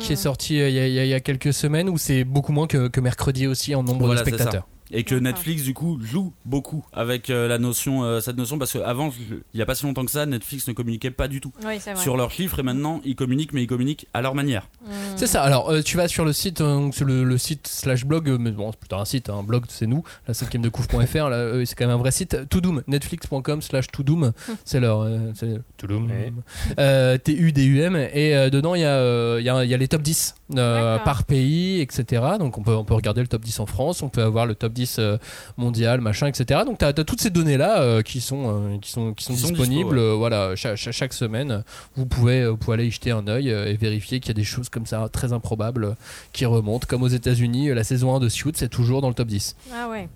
qui 0.00 0.12
est 0.14 0.16
sorti 0.16 0.58
euh, 0.60 0.68
il 0.70 0.74
y, 0.74 0.78
a- 1.00 1.04
y 1.04 1.14
y 1.16 1.22
quelques 1.22 1.52
semaines, 1.52 1.88
où 1.90 1.98
c'est 1.98 2.24
beaucoup 2.24 2.52
moins 2.52 2.66
que, 2.66 2.88
que 2.88 3.00
mercredi 3.00 3.46
aussi 3.46 3.74
en 3.74 3.82
nombre 3.82 4.06
Voilà, 4.06 4.22
de 4.22 4.26
spectateurs. 4.26 4.66
Et 4.90 5.02
que 5.02 5.14
Netflix, 5.14 5.62
du 5.62 5.72
coup, 5.74 5.98
joue 6.02 6.32
beaucoup 6.44 6.84
avec 6.92 7.30
euh, 7.30 7.48
la 7.48 7.58
notion, 7.58 8.04
euh, 8.04 8.20
cette 8.20 8.36
notion, 8.36 8.58
parce 8.58 8.72
qu'avant, 8.74 9.10
il 9.30 9.56
n'y 9.56 9.62
a 9.62 9.66
pas 9.66 9.74
si 9.74 9.84
longtemps 9.86 10.04
que 10.04 10.10
ça, 10.10 10.26
Netflix 10.26 10.68
ne 10.68 10.72
communiquait 10.74 11.10
pas 11.10 11.26
du 11.26 11.40
tout 11.40 11.52
Oui, 11.64 11.78
c'est 11.80 11.94
vrai. 11.94 12.02
sur 12.02 12.16
leurs 12.16 12.30
chiffres, 12.30 12.58
et 12.58 12.62
maintenant, 12.62 13.00
ils 13.04 13.16
communiquent, 13.16 13.52
mais 13.54 13.62
ils 13.62 13.66
communiquent 13.66 14.06
à 14.12 14.20
leur 14.20 14.34
manière. 14.34 14.68
C'est 15.16 15.26
ça. 15.26 15.42
Alors, 15.42 15.70
euh, 15.70 15.80
tu 15.80 15.96
vas 15.96 16.06
sur 16.06 16.24
le 16.26 16.32
site, 16.34 16.60
euh, 16.60 16.74
donc, 16.76 16.94
sur 16.94 17.06
le, 17.06 17.24
le 17.24 17.38
site 17.38 17.66
slash 17.66 18.04
blog, 18.04 18.28
mais 18.38 18.50
bon, 18.50 18.70
c'est 18.72 18.78
plutôt 18.78 18.96
un 18.96 19.04
site, 19.06 19.30
un 19.30 19.42
blog, 19.42 19.64
c'est 19.68 19.86
nous, 19.86 20.04
la 20.28 20.34
5 20.34 20.58
de 20.60 20.68
couvre.fr, 20.68 21.28
là, 21.28 21.36
euh, 21.36 21.64
c'est 21.64 21.74
quand 21.74 21.86
même 21.86 21.94
un 21.94 21.98
vrai 21.98 22.10
site. 22.10 22.48
Toudoom, 22.50 22.82
netflix.com 22.86 23.62
slash 23.62 23.86
Toudoom, 23.88 24.32
c'est 24.64 24.80
leur. 24.80 25.00
euh, 25.00 25.18
c'est 25.34 25.60
Toudoom. 25.78 26.10
Ouais. 26.10 26.32
Euh, 26.78 27.16
T-U-D-U-M, 27.18 27.96
et 27.96 28.36
euh, 28.36 28.50
dedans, 28.50 28.74
il 28.74 28.82
y, 28.82 28.84
a, 28.84 28.88
euh, 28.98 29.38
il 29.40 29.46
y 29.46 29.74
a 29.74 29.76
les 29.76 29.88
top 29.88 30.02
10 30.02 30.34
euh, 30.56 30.98
par 30.98 31.24
pays, 31.24 31.80
etc. 31.80 32.22
Donc, 32.38 32.58
on 32.58 32.62
peut, 32.62 32.74
on 32.74 32.84
peut 32.84 32.94
regarder 32.94 33.20
le 33.20 33.26
top 33.26 33.42
10 33.42 33.60
en 33.60 33.66
France, 33.66 34.02
on 34.02 34.08
peut 34.08 34.22
avoir 34.22 34.46
le 34.46 34.54
top 34.54 34.72
10 34.72 34.96
euh, 34.98 35.16
mondial, 35.56 36.00
machin, 36.00 36.26
etc. 36.26 36.60
Donc, 36.66 36.78
tu 36.78 36.84
as, 36.84 36.92
toutes 36.92 37.20
ces 37.20 37.30
données-là 37.30 37.80
euh, 37.80 38.02
qui, 38.02 38.20
sont, 38.20 38.44
euh, 38.46 38.78
qui, 38.78 38.90
sont, 38.90 39.14
qui 39.14 39.24
sont 39.24 39.34
Qui 39.34 39.40
sont 39.40 39.48
disponibles 39.48 39.90
dispo, 39.90 39.94
ouais. 39.94 40.12
euh, 40.12 40.14
voilà, 40.14 40.54
chaque, 40.56 41.12
semaine. 41.12 41.64
Vous 41.96 42.06
pouvez, 42.06 42.46
vous 42.48 42.56
pouvez 42.56 42.74
aller 42.74 42.86
y 42.86 42.90
jeter 42.90 43.10
un 43.10 43.26
œil 43.26 43.48
et 43.48 43.76
vérifier 43.76 44.20
qu'il 44.20 44.28
y 44.28 44.32
a 44.32 44.34
des 44.34 44.44
choses 44.44 44.68
comme 44.68 44.86
ça 44.86 45.08
très 45.10 45.32
improbables 45.32 45.96
qui 46.32 46.44
remontent. 46.46 46.86
Comme 46.88 47.02
aux 47.02 47.08
États-Unis, 47.08 47.72
la 47.74 47.84
saison 47.84 48.14
1 48.14 48.20
de 48.20 48.28
Suits 48.28 48.52
c'est 48.54 48.68
toujours 48.68 49.00
dans 49.00 49.08
le 49.08 49.14
top 49.14 49.28
10. 49.28 49.56
Ah 49.72 49.88
ouais. 49.88 50.08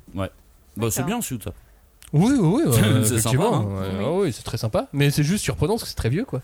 Bah, 0.77 0.91
c'est 0.91 1.05
bien, 1.05 1.21
ça. 1.21 1.37
Oui, 2.13 2.35
oui, 2.39 2.63
oui. 2.67 2.75
euh, 2.85 3.05
C'est 3.05 3.21
sympa, 3.21 3.43
hein. 3.43 3.65
Ouais, 3.65 4.05
ouais, 4.05 4.23
oui, 4.23 4.33
c'est 4.33 4.45
très 4.45 4.57
sympa. 4.57 4.89
Mais 4.93 5.11
c'est 5.11 5.25
juste 5.25 5.45
surprenant 5.45 5.75
parce 5.75 5.83
que 5.83 5.89
c'est 5.89 5.95
très 5.95 6.09
vieux, 6.09 6.25
quoi. 6.25 6.41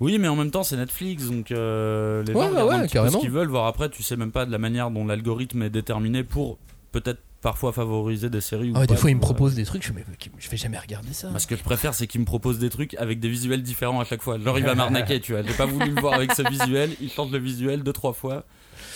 Oui, 0.00 0.18
mais 0.18 0.28
en 0.28 0.36
même 0.36 0.50
temps, 0.50 0.62
c'est 0.62 0.76
Netflix, 0.76 1.26
donc 1.26 1.52
euh, 1.52 2.22
les 2.24 2.32
gens 2.32 2.38
ouais, 2.40 2.48
regardent 2.48 2.68
ouais, 2.68 2.74
un 2.74 2.80
petit 2.80 2.88
peu 2.88 2.92
carrément. 2.94 3.18
ce 3.18 3.22
qu'ils 3.22 3.30
veulent, 3.30 3.48
voir 3.48 3.66
après, 3.66 3.88
tu 3.90 4.02
sais 4.02 4.16
même 4.16 4.32
pas 4.32 4.46
de 4.46 4.50
la 4.50 4.58
manière 4.58 4.90
dont 4.90 5.04
l'algorithme 5.06 5.62
est 5.62 5.70
déterminé 5.70 6.24
pour 6.24 6.58
peut-être 6.92 7.20
parfois 7.42 7.72
favoriser 7.72 8.28
des 8.30 8.40
séries. 8.40 8.70
ou 8.70 8.72
Ah 8.76 8.80
ouais, 8.80 8.86
des 8.86 8.94
pas, 8.94 9.00
fois, 9.00 9.10
ils 9.10 9.16
me 9.16 9.20
proposent 9.20 9.54
des 9.54 9.64
trucs, 9.64 9.82
je, 9.82 9.92
je 10.38 10.50
vais 10.50 10.56
jamais 10.56 10.78
regarder 10.78 11.12
ça. 11.12 11.28
Moi, 11.30 11.38
ce 11.38 11.46
que 11.46 11.56
je 11.56 11.62
préfère, 11.62 11.94
c'est 11.94 12.06
qu'il 12.06 12.20
me 12.20 12.26
propose 12.26 12.58
des 12.58 12.68
trucs 12.70 12.94
avec 12.94 13.20
des 13.20 13.28
visuels 13.28 13.62
différents 13.62 14.00
à 14.00 14.04
chaque 14.04 14.22
fois. 14.22 14.38
Genre, 14.38 14.58
il 14.58 14.64
va 14.64 14.74
m'arnaquer, 14.74 15.20
tu 15.20 15.32
vois. 15.32 15.42
J'ai 15.42 15.54
pas 15.54 15.66
voulu 15.66 15.90
le 15.90 16.00
voir 16.00 16.14
avec 16.14 16.32
ce 16.32 16.48
visuel, 16.48 16.90
il 17.00 17.10
change 17.10 17.30
le 17.30 17.38
visuel 17.38 17.82
deux, 17.82 17.92
trois 17.92 18.12
fois, 18.12 18.44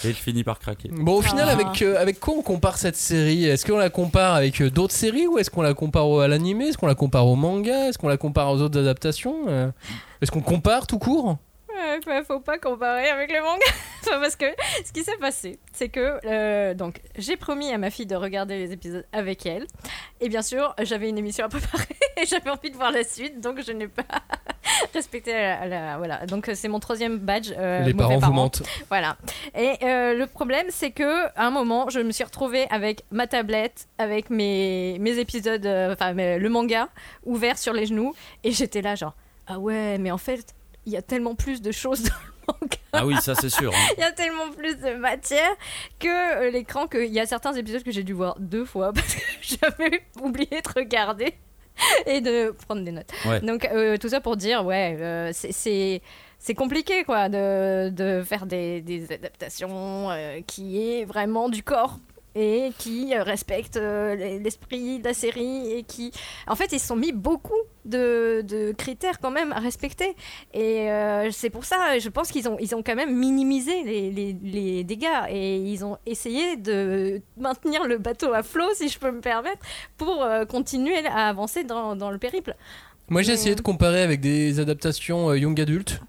et 0.07 0.11
je 0.11 0.16
finis 0.16 0.44
par 0.44 0.59
craquer. 0.59 0.88
Bon, 0.92 1.14
au 1.18 1.22
final, 1.22 1.46
Ah. 1.48 1.52
avec, 1.52 1.82
euh, 1.82 2.00
avec 2.00 2.20
quoi 2.20 2.34
on 2.38 2.42
compare 2.42 2.78
cette 2.78 2.96
série? 2.96 3.44
Est-ce 3.46 3.64
qu'on 3.66 3.78
la 3.78 3.90
compare 3.90 4.34
avec 4.34 4.61
euh, 4.61 4.70
d'autres 4.70 4.94
séries 4.94 5.26
ou 5.26 5.38
est-ce 5.38 5.50
qu'on 5.50 5.62
la 5.62 5.74
compare 5.74 6.09
au- 6.09 6.20
à 6.20 6.28
l'animé? 6.28 6.66
Est-ce 6.68 6.78
qu'on 6.78 6.86
la 6.86 6.94
compare 6.94 7.26
au 7.26 7.36
manga? 7.36 7.88
Est-ce 7.88 7.98
qu'on 7.98 8.09
la 8.09 8.16
compare 8.16 8.50
aux 8.50 8.61
autres 8.61 8.78
adaptations 8.78 9.34
Euh, 9.48 9.70
Est-ce 10.22 10.30
qu'on 10.30 10.40
compare 10.40 10.86
tout 10.86 10.98
court? 10.98 11.36
Faut 12.26 12.40
pas 12.40 12.59
comparer 12.59 13.09
avec 13.09 13.30
le 13.32 13.40
manga. 13.42 13.64
Enfin, 14.07 14.20
parce 14.20 14.36
que 14.36 14.45
ce 14.84 14.92
qui 14.92 15.03
s'est 15.03 15.16
passé, 15.16 15.59
c'est 15.72 15.88
que 15.88 16.18
euh, 16.26 16.74
donc 16.74 17.01
j'ai 17.16 17.38
promis 17.38 17.72
à 17.72 17.78
ma 17.78 17.88
fille 17.88 18.05
de 18.05 18.14
regarder 18.14 18.59
les 18.59 18.70
épisodes 18.70 19.07
avec 19.14 19.47
elle. 19.47 19.66
Et 20.20 20.28
bien 20.28 20.42
sûr, 20.42 20.74
j'avais 20.82 21.09
une 21.09 21.16
émission 21.16 21.47
à 21.47 21.49
préparer 21.49 21.86
et 22.18 22.26
j'avais 22.26 22.51
envie 22.51 22.70
de 22.70 22.76
voir 22.76 22.90
la 22.90 23.03
suite, 23.03 23.40
donc 23.40 23.62
je 23.66 23.72
n'ai 23.72 23.88
pas 23.88 24.03
respecté 24.92 25.32
la, 25.32 25.66
la- 25.66 25.97
voilà. 25.97 26.26
Donc 26.26 26.51
c'est 26.53 26.68
mon 26.68 26.80
troisième 26.80 27.16
badge. 27.16 27.53
euh, 27.57 27.80
Les 27.80 27.95
parents 27.95 28.18
vous 28.18 28.32
mentent. 28.32 28.62
Voilà. 28.90 29.16
Et 29.57 29.72
euh, 29.82 30.12
le 30.12 30.26
problème, 30.26 30.66
c'est 30.68 30.90
que 30.90 31.26
à 31.28 31.47
un 31.47 31.51
moment, 31.51 31.88
je 31.88 32.01
me 32.01 32.11
suis 32.12 32.24
retrouvée 32.24 32.66
avec 32.68 33.05
ma 33.11 33.26
tablette, 33.26 33.88
avec 33.97 34.28
mes, 34.28 34.99
mes 35.01 35.18
épisodes, 35.18 35.66
enfin 35.92 36.12
le 36.12 36.49
manga 36.49 36.90
ouvert 37.24 37.57
sur 37.57 37.72
les 37.72 37.86
genoux, 37.86 38.14
et 38.42 38.53
j'étais 38.53 38.82
là 38.82 38.97
genre 38.97 39.14
ah 39.47 39.59
ouais, 39.59 39.97
mais 39.99 40.11
en 40.11 40.18
fait, 40.18 40.55
il 40.87 40.93
y 40.93 40.97
a 40.97 41.03
tellement 41.03 41.35
plus 41.35 41.62
de 41.62 41.72
choses 41.72 42.03
dans 42.03 42.11
le 42.11 42.55
manga. 42.61 42.76
Ah 42.93 43.07
oui, 43.07 43.16
ça 43.20 43.35
c'est 43.35 43.49
sûr. 43.51 43.72
hein. 43.74 43.89
Il 43.97 44.01
y 44.01 44.05
a 44.05 44.12
tellement 44.12 44.51
plus 44.51 44.76
de 44.76 44.95
matière 44.95 45.51
que 45.99 46.09
euh, 46.47 46.51
l'écran 46.51 46.87
qu'il 46.87 47.12
y 47.12 47.18
a 47.20 47.26
certains 47.26 47.53
épisodes 47.55 47.82
que 47.82 47.91
j'ai 47.91 48.03
dû 48.05 48.12
voir 48.12 48.37
deux 48.39 48.64
fois 48.64 48.93
parce 48.95 49.14
que 49.14 49.20
j'avais 49.43 50.03
oublié 50.20 50.61
de 50.62 50.68
regarder 50.74 51.35
et 52.07 52.20
de 52.20 52.51
prendre 52.66 52.82
des 52.85 52.93
notes. 52.93 53.11
Ouais. 53.26 53.41
Donc 53.41 53.64
euh, 53.66 53.97
tout 53.97 54.09
ça 54.11 54.20
pour 54.20 54.37
dire 54.37 54.64
ouais 54.64 54.97
euh, 55.01 55.30
c'est- 55.32 55.53
c'est 55.53 56.03
c'est 56.39 56.55
compliqué 56.55 57.05
quoi 57.05 57.28
de, 57.30 57.89
de 57.89 58.22
faire 58.22 58.45
des, 58.45 58.82
des 58.82 59.11
adaptations 59.11 60.11
euh, 60.11 60.41
qui 60.47 60.78
est 60.93 61.05
vraiment 61.07 61.49
du 61.49 61.62
corps 61.62 61.99
et 62.35 62.72
qui 62.78 63.14
euh, 63.14 63.22
respectent 63.22 63.76
euh, 63.76 64.14
l'esprit 64.39 64.99
de 64.99 65.05
la 65.05 65.14
série 65.14 65.72
et 65.72 65.82
qui 65.82 66.11
en 66.47 66.57
fait 66.57 66.72
ils 66.72 66.80
se 66.80 66.87
sont 66.89 66.97
mis 66.97 67.12
beaucoup 67.12 67.53
de, 67.85 68.43
de 68.43 68.72
critères 68.72 69.20
quand 69.20 69.30
même 69.30 69.53
à 69.53 69.61
respecter. 69.61 70.16
Et 70.53 70.91
euh, 70.91 71.30
c'est 71.30 71.51
pour 71.51 71.64
ça 71.64 71.99
je 71.99 72.09
pense 72.09 72.30
qu'ils 72.30 72.49
ont 72.49 72.57
ils 72.61 72.74
ont 72.74 72.82
quand 72.82 72.97
même 72.97 73.14
minimisé 73.16 73.82
les, 73.85 74.11
les, 74.11 74.37
les 74.43 74.85
dégâts 74.85 75.07
et 75.28 75.57
ils 75.57 75.85
ont 75.85 75.97
essayé 76.07 76.57
de 76.57 77.20
maintenir 77.37 77.87
le 77.87 77.99
bateau 77.99 78.32
à 78.32 78.43
flot 78.43 78.72
si 78.74 78.89
je 78.89 78.99
peux 78.99 79.11
me 79.12 79.20
permettre 79.20 79.64
pour 79.97 80.22
euh, 80.22 80.45
continuer 80.45 81.07
à 81.07 81.28
avancer 81.28 81.64
dans, 81.64 81.95
dans 81.97 82.11
le 82.11 82.18
périple. 82.18 82.55
Moi 83.09 83.22
j'ai 83.22 83.32
essayé 83.32 83.55
de 83.55 83.61
comparer 83.61 84.03
avec 84.03 84.20
des 84.20 84.61
adaptations 84.61 85.35
young 85.35 85.61
adult, 85.61 86.01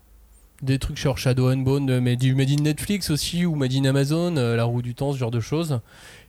des 0.62 0.80
trucs 0.80 0.98
genre 0.98 1.18
Shadow 1.18 1.52
and 1.52 1.58
Bone, 1.58 1.90
euh, 1.90 2.02
mais 2.02 2.16
du 2.16 2.34
Made 2.36 2.50
in 2.50 2.64
Netflix 2.64 3.10
aussi, 3.10 3.46
ou 3.46 3.56
Made 3.56 3.74
in 3.74 3.86
Amazon, 3.86 4.38
euh, 4.38 4.56
La 4.56 4.64
roue 4.64 4.82
du 4.82 4.96
temps, 4.96 5.12
ce 5.14 5.18
genre 5.18 5.32
de 5.32 5.40
choses. 5.40 5.80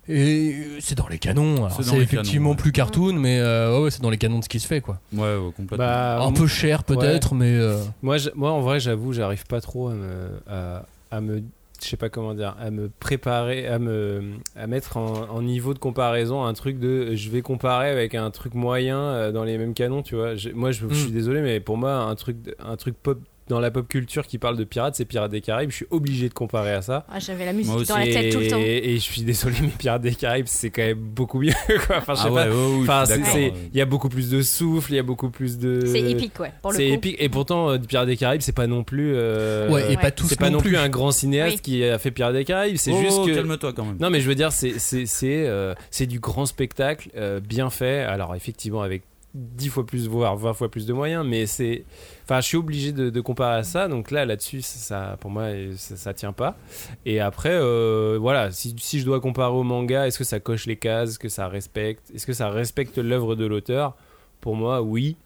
Et 0.09 0.55
euh, 0.55 0.77
c'est 0.81 0.97
dans 0.97 1.09
les 1.09 1.19
canons. 1.19 1.69
C'est 1.71 1.97
effectivement 1.99 2.51
canons, 2.51 2.51
ouais. 2.51 2.57
plus 2.57 2.73
cartoon, 2.73 3.13
mais 3.15 3.41
euh, 3.41 3.81
ouais, 3.83 3.91
c'est 3.91 4.03
dans 4.03 4.11
les 4.11 4.19
canons 4.19 4.39
de 4.39 4.45
ce 4.45 4.49
qui 4.49 4.61
se 4.61 4.67
fait 4.67 4.81
quoi. 4.81 5.01
Ouais, 5.13 5.21
ouais, 5.37 5.53
complètement. 5.57 5.79
Bah, 5.79 6.23
Un 6.23 6.33
peu 6.33 6.47
cher 6.47 6.85
peut-être, 6.85 7.35
mais 7.35 7.55
euh, 7.57 7.83
Moi, 8.03 8.19
je- 8.19 8.31
moi, 8.35 8.53
en 8.53 8.61
vrai, 8.61 8.79
j'avoue, 8.79 9.13
j'arrive 9.13 9.47
pas 9.47 9.61
trop 9.61 9.89
à 9.89 9.95
me, 9.95 10.29
à, 10.49 10.87
à 11.11 11.21
me, 11.21 11.43
je 11.83 11.89
sais 11.89 11.97
pas 11.97 12.09
comment 12.09 12.35
dire, 12.35 12.55
à 12.61 12.71
me 12.71 12.89
préparer, 13.01 13.67
à 13.67 13.81
me, 13.81 14.23
à 14.55 14.67
mettre 14.69 14.97
en, 14.97 15.29
en 15.29 15.43
niveau 15.43 15.75
de 15.75 15.79
comparaison 15.81 16.45
un 16.45 16.53
truc 16.55 16.79
de, 16.79 17.15
je 17.17 17.29
vais 17.31 17.43
comparer 17.43 17.91
avec 17.91 18.15
un 18.15 18.31
truc 18.31 18.55
moyen 18.55 19.33
dans 19.33 19.43
les 19.45 19.59
mêmes 19.59 19.75
canons, 19.75 20.03
tu 20.03 20.15
vois. 20.15 20.37
Je- 20.37 20.51
moi, 20.51 20.71
je, 20.71 20.87
je 20.89 20.95
suis 20.95 21.11
Mm. 21.11 21.15
désolé, 21.15 21.41
mais 21.41 21.59
pour 21.59 21.77
moi, 21.79 21.95
un 21.95 22.15
truc, 22.15 22.37
un 22.65 22.77
truc 22.77 22.95
pop 23.03 23.19
dans 23.49 23.61
la 23.61 23.71
pop 23.71 23.87
culture 23.87 24.27
qui 24.27 24.39
parle 24.39 24.57
de 24.57 24.65
pirates, 24.65 24.97
c'est 24.97 25.05
Pirates 25.05 25.31
des 25.31 25.41
Caraïbes. 25.41 25.71
Je 25.71 25.77
suis 25.77 25.87
obligé 25.91 26.29
de 26.29 26.35
comparer 26.35 26.73
à 26.73 26.83
ça. 26.83 27.07
Ah, 27.09 27.19
J'avais 27.21 27.45
la 27.45 27.53
musique 27.53 27.73
Moi 27.73 27.85
dans 27.85 27.97
la 27.97 28.07
et, 28.07 28.11
tête 28.13 28.33
tout 28.33 28.41
le 28.41 28.49
temps. 28.49 28.59
et 28.59 28.95
je 28.95 29.01
suis 29.01 29.23
désolé, 29.23 29.57
mais 29.63 29.69
Pirates 29.69 30.03
des 30.03 30.15
Caraïbes, 30.15 30.47
c'est 30.49 30.71
quand 30.71 30.83
même 30.83 30.99
beaucoup 30.99 31.41
mieux. 31.41 31.53
Quoi. 31.87 31.99
Enfin, 31.99 32.15
je 32.15 32.21
sais 32.23 32.29
ah 32.29 32.33
ouais, 32.33 32.49
Enfin, 32.83 33.05
c'est- 33.07 33.53
il 33.73 33.77
y 33.79 33.81
a 33.81 33.85
beaucoup 33.87 34.09
plus 34.09 34.31
de 34.31 34.43
souffle, 34.43 34.93
il 34.93 34.97
y 34.97 34.99
a 34.99 35.03
beaucoup 35.03 35.31
plus 35.31 35.59
de. 35.59 35.81
C'est 35.87 36.01
épique, 36.11 36.39
ouais. 36.41 36.53
Pour 36.63 36.73
le 36.73 36.77
C'est 36.77 36.89
coup. 36.89 36.95
épique. 36.95 37.17
Et 37.19 37.29
pourtant, 37.29 37.71
euh, 37.71 37.79
Pirates 37.79 38.07
des 38.07 38.17
Caraïbes, 38.17 38.41
c'est 38.43 38.53
pas 38.55 38.67
non 38.67 38.83
plus. 38.85 39.13
euh, 39.15 39.69
ouais, 39.71 39.85
et 39.85 39.97
Ouais. 39.97 39.97
pas 39.97 40.11
tous 40.11 40.27
c'est 40.27 40.39
pas 40.39 40.51
non 40.51 40.59
plus 40.61 40.77
un 40.77 40.89
grand 40.89 41.11
cinéaste 41.13 41.57
Oui. 41.57 41.61
qui 41.63 41.85
a 41.85 41.99
fait 41.99 42.11
Pirates 42.11 42.35
des 42.35 42.45
Caraïbes. 42.45 42.77
C'est 42.77 42.93
Oh, 42.93 43.01
juste 43.01 43.25
que. 43.25 43.35
calme-toi 43.35 43.73
quand 43.73 43.85
même. 43.85 43.97
Non, 44.01 44.11
mais 44.11 44.21
je 44.21 44.29
veux 44.29 44.35
dire, 44.35 44.51
c'est 44.53 44.79
c'est 44.79 45.07
c'est 45.07 45.47
euh, 45.47 45.75
c'est 45.91 46.07
du 46.07 46.19
grand 46.21 46.47
spectacle 46.47 47.11
euh, 47.17 47.41
bien 47.41 47.71
fait. 47.71 48.01
Alors 48.01 48.35
effectivement, 48.35 48.83
avec 48.83 49.03
10 49.37 49.69
fois 49.69 49.87
plus, 49.87 50.09
voire 50.09 50.37
20 50.37 50.55
fois 50.55 50.71
plus 50.71 50.87
de 50.87 50.93
moyens, 50.93 51.25
mais 51.27 51.47
c'est. 51.47 51.85
Enfin, 52.25 52.41
je 52.41 52.47
suis 52.47 52.57
obligé 52.57 52.93
de, 52.93 53.21
comparer 53.21 53.59
à 53.59 53.63
ça. 53.63 53.87
Donc 53.87 54.11
là, 54.11 54.25
là-dessus, 54.25 54.63
ça, 54.63 55.17
pour 55.21 55.31
moi, 55.31 55.49
ça, 55.77 55.97
ça 55.97 56.15
tient 56.15 56.33
pas. 56.33 56.57
Et 57.05 57.21
après, 57.21 57.53
euh, 57.53 58.19
voilà, 58.21 58.51
si, 58.51 58.75
si 58.79 59.01
je 59.01 59.05
dois 59.05 59.21
comparer 59.21 59.53
au 59.53 59.63
manga, 59.63 60.07
est-ce 60.07 60.19
que 60.19 60.25
ça 60.25 60.41
coche 60.41 60.67
les 60.67 60.77
cases, 60.77 61.19
que 61.19 61.29
ça 61.29 61.49
respecte, 61.49 62.11
est-ce 62.15 62.27
que 62.27 62.33
ça 62.33 62.49
respecte 62.49 62.99
l'œuvre 62.99 63.35
de 63.35 63.45
l'auteur? 63.45 63.95
Pour 64.41 64.57
moi, 64.57 64.83
oui. 64.83 65.17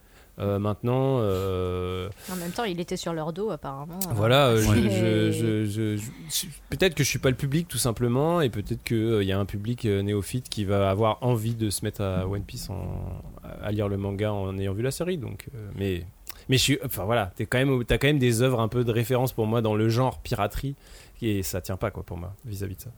Euh, 0.40 0.58
maintenant, 0.58 1.18
euh, 1.20 2.08
En 2.32 2.36
même 2.36 2.50
temps, 2.50 2.64
il 2.64 2.80
était 2.80 2.96
sur 2.96 3.12
leur 3.12 3.32
dos, 3.32 3.50
apparemment. 3.50 3.98
voilà, 4.14 4.46
euh, 4.48 4.56
je- 4.62 5.30
je- 5.30 5.96
je- 5.96 6.46
peut-être 6.70 6.94
que 6.94 7.04
je 7.04 7.08
suis 7.08 7.18
pas 7.18 7.28
le 7.30 7.36
public 7.36 7.68
tout 7.68 7.76
simplement, 7.78 8.40
et 8.40 8.48
peut-être 8.48 8.82
qu'il 8.82 9.22
y 9.22 9.32
a 9.32 9.38
un 9.38 9.44
public 9.44 9.84
néophyte 9.84 10.48
qui 10.48 10.64
va 10.64 10.88
avoir 10.90 11.18
envie 11.22 11.54
de 11.54 11.68
se 11.68 11.84
mettre 11.84 12.00
à 12.02 12.26
One 12.26 12.42
Piece 12.42 12.70
en, 12.70 13.22
à 13.62 13.70
lire 13.70 13.88
le 13.88 13.96
manga 13.98 14.32
en 14.32 14.58
ayant 14.58 14.72
vu 14.72 14.82
la 14.82 14.90
série. 14.90 15.18
Donc, 15.18 15.48
mais 15.76 16.06
mais 16.48 16.56
je 16.56 16.62
suis, 16.62 16.78
enfin 16.84 17.04
voilà, 17.04 17.32
t'es 17.36 17.44
quand 17.46 17.58
même, 17.58 17.84
t'as 17.84 17.98
quand 17.98 18.06
même 18.08 18.18
des 18.18 18.40
œuvres 18.42 18.60
un 18.60 18.68
peu 18.68 18.82
de 18.82 18.90
référence 18.92 19.32
pour 19.32 19.46
moi 19.46 19.60
dans 19.62 19.74
le 19.74 19.88
genre 19.90 20.20
piraterie, 20.20 20.74
et 21.22 21.42
ça 21.42 21.60
tient 21.60 21.76
pas 21.76 21.90
quoi 21.90 22.02
pour 22.02 22.16
moi 22.16 22.34
vis-à-vis 22.46 22.76
de 22.76 22.80
ça. 22.80 22.90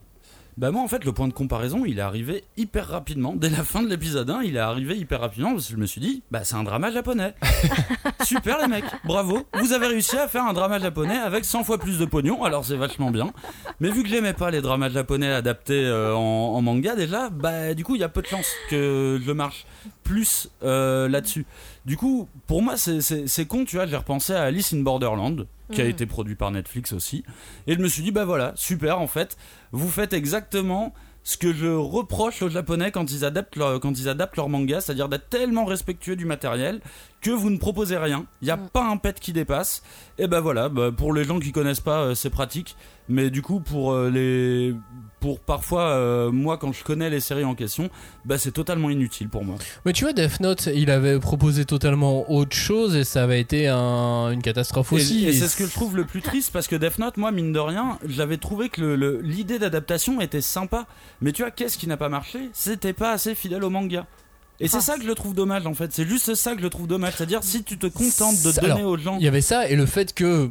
Bah 0.59 0.71
moi 0.71 0.83
en 0.83 0.89
fait 0.89 1.05
le 1.05 1.13
point 1.13 1.29
de 1.29 1.33
comparaison 1.33 1.85
il 1.87 1.99
est 1.99 2.03
arrivé 2.03 2.45
hyper 2.57 2.87
rapidement. 2.89 3.35
Dès 3.35 3.49
la 3.49 3.65
fin 3.65 3.83
de 3.83 3.89
l'épisode 3.89 4.29
1 4.29 4.43
il 4.43 4.57
est 4.57 4.61
arrivé 4.61 4.97
hyper 4.97 5.21
rapidement 5.21 5.53
parce 5.53 5.67
que 5.67 5.73
je 5.73 5.79
me 5.79 5.87
suis 5.87 6.01
dit 6.01 6.23
bah 6.31 6.45
c'est 6.45 6.57
un 6.57 6.63
drama 6.63 6.91
japonais. 6.91 7.35
Super 8.25 8.61
les 8.61 8.69
mecs. 8.69 8.85
Bravo. 9.05 9.47
Vous 9.55 9.73
avez 9.73 9.87
réussi 9.87 10.17
à 10.19 10.29
faire 10.29 10.45
un 10.45 10.53
drama 10.53 10.79
japonais 10.79 11.17
avec 11.17 11.45
100 11.47 11.65
fois 11.65 11.79
plus 11.79 11.99
de 11.99 12.05
pognon. 12.05 12.45
Alors 12.45 12.65
c'est 12.65 12.77
vachement 12.77 13.11
bien. 13.11 13.33
Mais 13.81 13.91
vu 13.91 14.03
que 14.03 14.09
j'aimais 14.11 14.35
pas 14.35 14.51
les 14.51 14.61
dramas 14.61 14.91
japonais 14.91 15.33
adaptés 15.33 15.85
euh, 15.85 16.15
en, 16.15 16.21
en 16.55 16.61
manga 16.63 16.95
déjà 16.97 17.31
bah 17.31 17.73
du 17.75 17.83
coup 17.85 17.95
il 17.95 18.01
y 18.03 18.05
a 18.05 18.09
peu 18.11 18.21
de 18.21 18.27
chances 18.27 18.53
que 18.69 19.19
je 19.25 19.33
marche 19.33 19.65
plus 20.05 20.49
euh, 20.63 21.09
là-dessus 21.09 21.47
du 21.87 21.97
coup 21.97 22.29
pour 22.47 22.63
moi 22.63 22.77
c'est- 22.77 23.45
con 23.47 23.65
tu 23.65 23.77
vois 23.77 23.87
j'ai 23.87 23.97
repensé 23.97 24.33
à 24.33 24.43
Alice 24.43 24.73
in 24.73 24.81
Borderland 24.83 25.47
qui 25.73 25.81
a 25.81 25.85
Mhm. 25.85 25.91
été 25.91 26.07
produit 26.07 26.35
par 26.35 26.51
Netflix 26.51 26.93
aussi 26.93 27.25
et 27.67 27.75
je 27.75 27.79
me 27.79 27.89
suis 27.89 28.03
dit 28.03 28.11
bah 28.11 28.25
voilà 28.25 28.53
super 28.57 29.01
en 29.01 29.07
fait 29.07 29.37
vous 29.73 29.89
faites 29.89 30.13
exactement 30.13 30.93
ce 31.25 31.37
que 31.37 31.53
je 31.53 31.69
reproche 31.69 32.43
aux 32.43 32.49
japonais 32.49 32.91
quand 32.91 33.13
ils 33.13 33.25
adaptent 33.25 33.55
leur, 33.55 33.79
quand 33.79 33.97
ils 33.97 34.09
adaptent 34.09 34.37
leur 34.37 34.49
manga, 34.49 34.81
c'est-à-dire 34.81 35.09
d'être 35.09 35.29
tellement 35.29 35.65
respectueux 35.65 36.17
du 36.17 36.25
matériel 36.25 36.81
que 37.21 37.31
vous 37.31 37.49
ne 37.49 37.59
proposez 37.59 37.97
rien, 37.97 38.27
il 38.41 38.47
n'y 38.47 38.51
a 38.51 38.57
Mm. 38.57 38.69
pas 38.73 38.83
un 38.83 38.97
pet 38.97 39.21
qui 39.21 39.33
dépasse. 39.33 39.85
Et 40.19 40.27
ben 40.27 40.41
voilà, 40.41 40.69
bah, 40.69 40.91
pour 40.91 41.13
les 41.15 41.23
gens 41.23 41.39
qui 41.39 41.53
connaissent 41.53 41.79
pas, 41.79 42.01
euh, 42.01 42.15
c'est 42.17 42.29
pratique, 42.29 42.75
mais 43.13 43.31
du 43.31 43.43
coup 43.43 43.61
pour 43.61 43.93
euh, 43.93 44.11
les 44.11 44.75
pour 45.21 45.39
parfois 45.39 45.91
euh, 45.91 46.33
moi 46.33 46.59
quand 46.59 46.73
je 46.73 46.83
connais 46.83 47.09
les 47.09 47.21
séries 47.21 47.45
en 47.45 47.55
question, 47.55 47.91
bah 48.25 48.39
c'est 48.39 48.51
totalement 48.51 48.91
inutile 48.91 49.29
pour 49.29 49.45
moi. 49.45 49.55
Mais 49.85 49.93
tu 49.93 50.03
vois, 50.03 50.13
Death 50.13 50.41
Note, 50.41 50.69
il 50.75 50.91
avait 50.91 51.21
proposé 51.21 51.65
totalement 51.65 52.29
autre 52.29 52.57
chose 52.57 52.97
et 52.97 53.05
ça 53.05 53.23
avait 53.23 53.41
été 53.41 53.69
un- 53.69 54.31
une 54.33 54.43
catastrophe 54.43 54.93
Et- 54.93 54.97
aussi. 54.97 55.27
Et, 55.29 55.33
c'est 55.33 55.47
ce 55.47 55.57
que 55.57 55.65
je 55.67 55.71
trouve 55.73 55.97
le 55.97 56.05
plus 56.07 56.23
triste 56.23 56.51
parce 56.53 56.67
que 56.67 56.75
Death 56.75 56.99
Note, 56.99 57.19
moi, 57.19 57.31
mine 57.31 57.53
de 57.53 57.61
rien, 57.61 57.99
j'avais 58.05 58.37
trouvé 58.39 58.69
que 58.69 59.21
l'idée 59.23 59.61
d'adaptation 59.61 60.21
était 60.21 60.41
sympa. 60.41 60.87
Mais 61.21 61.31
tu 61.31 61.43
vois, 61.43 61.53
qu'est-ce 61.53 61.79
qui 61.79 61.87
n'a 61.87 61.97
pas 61.97 62.09
marché? 62.09 62.51
C'était 62.53 62.93
pas 62.93 63.13
assez 63.13 63.37
fidèle 63.37 63.63
au 63.63 63.71
manga. 63.71 64.07
Et 64.59 64.67
c'est 64.69 64.79
Ah. 64.79 64.81
ça 64.81 64.97
que 64.99 65.05
je 65.05 65.13
trouve 65.13 65.35
dommage 65.35 65.67
en 65.69 65.75
fait. 65.75 65.93
C'est 65.93 66.07
juste 66.09 66.35
ça 66.35 66.57
que 66.57 66.63
je 66.63 66.67
trouve 66.69 66.87
dommage. 66.89 67.15
C'est-à-dire, 67.17 67.45
si 67.45 67.63
tu 67.63 67.79
te 67.79 67.87
contentes 67.87 68.43
de 68.45 68.53
donner 68.61 68.73
alors, 68.81 68.91
aux 68.91 68.97
gens. 68.99 69.17
Il 69.19 69.25
y 69.25 69.29
avait 69.29 69.41
ça 69.41 69.69
et 69.69 69.77
le 69.77 69.87
fait 69.87 70.15
que 70.15 70.51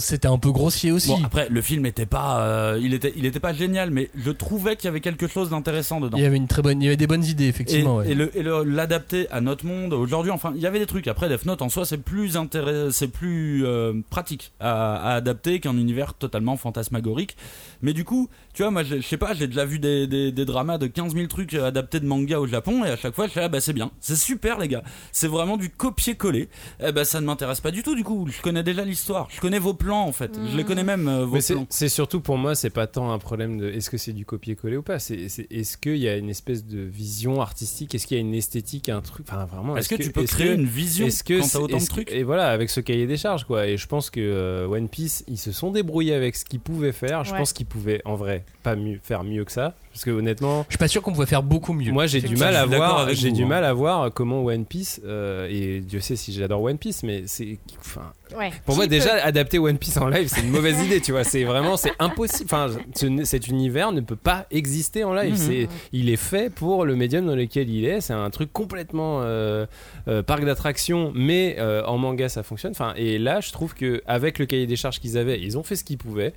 c'était 0.00 0.28
un 0.28 0.38
peu 0.38 0.50
grossier 0.52 0.90
aussi. 0.92 1.08
Bon, 1.08 1.20
après, 1.24 1.48
le 1.50 1.60
film 1.60 1.84
était 1.86 2.06
pas, 2.06 2.40
euh, 2.40 2.80
il 2.82 2.94
était, 2.94 3.12
il 3.16 3.26
était 3.26 3.40
pas 3.40 3.52
génial, 3.52 3.90
mais 3.90 4.10
je 4.16 4.30
trouvais 4.30 4.76
qu'il 4.76 4.86
y 4.86 4.88
avait 4.88 5.00
quelque 5.00 5.26
chose 5.26 5.50
d'intéressant 5.50 6.00
dedans. 6.00 6.16
il 6.16 6.22
y 6.22 6.26
avait 6.26 6.36
une 6.36 6.46
très 6.48 6.62
bonne, 6.62 6.80
il 6.80 6.84
y 6.84 6.88
avait 6.88 6.96
des 6.96 7.06
bonnes 7.06 7.24
idées 7.24 7.46
effectivement. 7.46 8.00
et 8.02 8.14
le- 8.14 8.36
et 8.36 8.42
le- 8.42 8.62
l'adapter 8.64 9.28
à 9.30 9.40
notre 9.40 9.66
monde 9.66 9.92
aujourd'hui, 9.92 10.30
enfin, 10.32 10.52
il 10.56 10.62
y 10.62 10.66
avait 10.66 10.78
des 10.78 10.86
trucs. 10.86 11.08
Après, 11.08 11.28
Death 11.28 11.44
Note 11.46 11.62
en 11.62 11.68
soi, 11.68 11.84
c'est 11.84 11.98
plus 11.98 12.36
intéressant, 12.36 12.90
c'est 12.92 13.08
plus 13.08 13.66
euh, 13.66 13.92
pratique 14.10 14.52
à, 14.60 14.94
à 14.96 15.14
adapter 15.14 15.60
qu'un 15.60 15.76
univers 15.76 16.14
totalement 16.14 16.56
fantasmagorique. 16.56 17.36
Mais 17.82 17.92
du 17.92 18.04
coup, 18.04 18.28
tu 18.54 18.62
vois, 18.62 18.70
moi, 18.70 18.82
je 18.82 19.00
sais 19.00 19.16
pas, 19.16 19.34
j'ai 19.34 19.46
déjà 19.46 19.64
vu 19.64 19.78
des, 19.78 20.06
des, 20.06 20.30
des 20.32 20.44
dramas 20.44 20.78
de 20.78 20.86
15 20.86 21.14
000 21.14 21.26
trucs 21.26 21.54
adaptés 21.54 22.00
de 22.00 22.06
manga 22.06 22.38
au 22.38 22.46
Japon, 22.46 22.84
et 22.84 22.88
à 22.90 22.96
chaque 22.96 23.14
fois, 23.14 23.26
je 23.26 23.32
suis 23.32 23.40
là, 23.40 23.48
bah 23.48 23.60
c'est 23.60 23.72
bien, 23.72 23.90
c'est 24.00 24.16
super, 24.16 24.58
les 24.58 24.68
gars. 24.68 24.82
C'est 25.12 25.28
vraiment 25.28 25.56
du 25.56 25.70
copier-coller. 25.70 26.48
Eh 26.84 26.92
ben, 26.92 27.04
ça 27.04 27.20
ne 27.20 27.26
m'intéresse 27.26 27.60
pas 27.60 27.70
du 27.70 27.82
tout, 27.82 27.94
du 27.94 28.04
coup. 28.04 28.26
Je 28.30 28.40
connais 28.42 28.62
déjà 28.62 28.84
l'histoire, 28.84 29.28
je 29.30 29.40
connais 29.40 29.58
vos 29.58 29.74
plans, 29.74 30.02
en 30.02 30.12
fait. 30.12 30.38
Je 30.50 30.56
les 30.56 30.64
connais 30.64 30.84
même, 30.84 31.08
euh, 31.08 31.24
vos 31.24 31.34
Mais 31.34 31.40
c'est 31.40 31.54
plans. 31.54 31.66
c'est 31.70 31.88
surtout 31.88 32.20
pour 32.20 32.38
moi, 32.38 32.54
c'est 32.54 32.70
pas 32.70 32.86
tant 32.86 33.10
un 33.12 33.18
problème 33.18 33.58
de 33.58 33.68
est-ce 33.70 33.90
que 33.90 33.96
c'est 33.98 34.12
du 34.12 34.24
copier-coller 34.26 34.76
ou 34.76 34.82
pas? 34.82 34.98
C'est 34.98 35.16
est-ce 35.50 35.76
qu'il 35.76 35.96
y 35.96 36.08
a 36.08 36.16
une 36.16 36.28
espèce 36.30 36.64
de 36.66 36.80
vision 36.80 37.40
artistique? 37.40 37.94
Est-ce 37.94 38.06
qu'il 38.06 38.16
y 38.16 38.20
a 38.20 38.22
une 38.22 38.34
esthétique, 38.34 38.88
un 38.88 39.00
truc? 39.00 39.26
Enfin, 39.28 39.44
vraiment. 39.44 39.76
Est-ce 39.76 39.88
que, 39.88 39.94
tu 39.94 40.10
peux 40.12 40.24
créer 40.24 40.48
que- 40.48 40.54
une 40.60 40.66
vision 40.66 41.06
que 41.06 41.40
quand 41.40 41.48
t'as 41.48 41.58
autant 41.58 41.76
de 41.76 41.82
est-ce 41.82 41.86
que- 41.88 41.94
trucs? 41.94 42.12
Et 42.12 42.22
voilà, 42.22 42.48
avec 42.50 42.70
ce 42.70 42.80
cahier 42.80 43.06
des 43.06 43.16
charges, 43.16 43.44
quoi. 43.44 43.66
Et 43.66 43.76
je 43.76 43.86
pense 43.86 44.10
que 44.10 44.20
euh, 44.20 44.66
One 44.68 44.88
Piece, 44.88 45.24
ils 45.28 45.38
se 45.38 45.52
sont 45.52 45.70
débrouillés 45.70 46.14
avec 46.14 46.36
ce 46.36 46.44
qu'ils 46.44 46.60
pouvaient 46.60 46.92
faire. 46.92 47.24
Je 47.24 47.32
Ouais. 47.32 47.38
pense 47.38 47.52
qu'ils 47.52 47.66
pouvaient, 47.66 48.02
en 48.04 48.14
vrai, 48.14 48.41
pas 48.62 48.76
mieux, 48.76 48.98
faire 49.02 49.24
mieux 49.24 49.44
que 49.44 49.52
ça. 49.52 49.74
Parce 49.92 50.04
que 50.04 50.10
honnêtement, 50.10 50.64
Je 50.68 50.72
suis 50.74 50.78
pas 50.78 50.88
sûr 50.88 51.02
qu'on 51.02 51.12
pouvait 51.12 51.26
faire 51.26 51.42
beaucoup 51.42 51.74
mieux. 51.74 51.92
moi 51.92 52.06
j'ai 52.06 52.22
du 52.22 52.34
mal 52.36 52.56
à 52.56 52.64
voir, 52.64 53.12
j'ai 53.12 53.30
du 53.30 53.42
hein. 53.42 53.46
mal 53.46 53.64
à 53.64 53.72
voir 53.74 54.10
comment 54.14 54.42
One 54.42 54.64
Piece 54.64 55.00
euh, 55.04 55.46
et 55.50 55.80
Dieu 55.80 56.00
sait 56.00 56.16
si 56.16 56.32
j'adore 56.32 56.62
One 56.62 56.78
Piece, 56.78 57.02
mais 57.02 57.24
c'est, 57.26 57.58
enfin, 57.78 58.12
Ouais. 58.34 58.50
pour 58.64 58.74
Qui 58.74 58.78
moi 58.78 58.84
peut- 58.86 58.90
déjà 58.90 59.22
adapter 59.22 59.58
One 59.58 59.76
Piece 59.76 59.98
en 59.98 60.08
live 60.08 60.28
c'est 60.28 60.40
une 60.40 60.48
mauvaise 60.50 60.82
idée, 60.82 61.02
tu 61.02 61.12
vois. 61.12 61.24
C'est 61.24 61.44
vraiment 61.44 61.76
c'est 61.76 61.92
impossible. 61.98 62.44
Enfin, 62.50 62.68
ce- 62.94 63.24
cet 63.24 63.48
univers 63.48 63.92
ne 63.92 64.00
peut 64.00 64.16
pas 64.16 64.46
exister 64.50 65.04
en 65.04 65.12
live. 65.12 65.36
C'est, 65.36 65.68
il 65.92 66.08
est 66.08 66.16
fait 66.16 66.48
pour 66.50 66.86
le 66.86 66.96
médium 66.96 67.26
dans 67.26 67.36
lequel 67.36 67.68
il 67.68 67.84
est. 67.84 68.00
C'est 68.00 68.14
un 68.14 68.30
truc 68.30 68.50
complètement 68.50 69.20
euh, 69.22 69.66
euh, 70.08 70.22
parc 70.22 70.44
d'attractions, 70.46 71.12
mais 71.14 71.56
euh, 71.58 71.84
en 71.84 71.98
manga 71.98 72.30
ça 72.30 72.42
fonctionne. 72.42 72.70
Enfin, 72.72 72.94
et 72.96 73.18
là 73.18 73.40
je 73.42 73.52
trouve 73.52 73.74
que 73.74 74.02
avec 74.06 74.38
le 74.38 74.46
cahier 74.46 74.66
des 74.66 74.76
charges 74.76 74.98
qu'ils 75.00 75.18
avaient, 75.18 75.38
ils 75.38 75.58
ont 75.58 75.62
fait 75.62 75.76
ce 75.76 75.84
qu'ils 75.84 75.98
pouvaient 75.98 76.32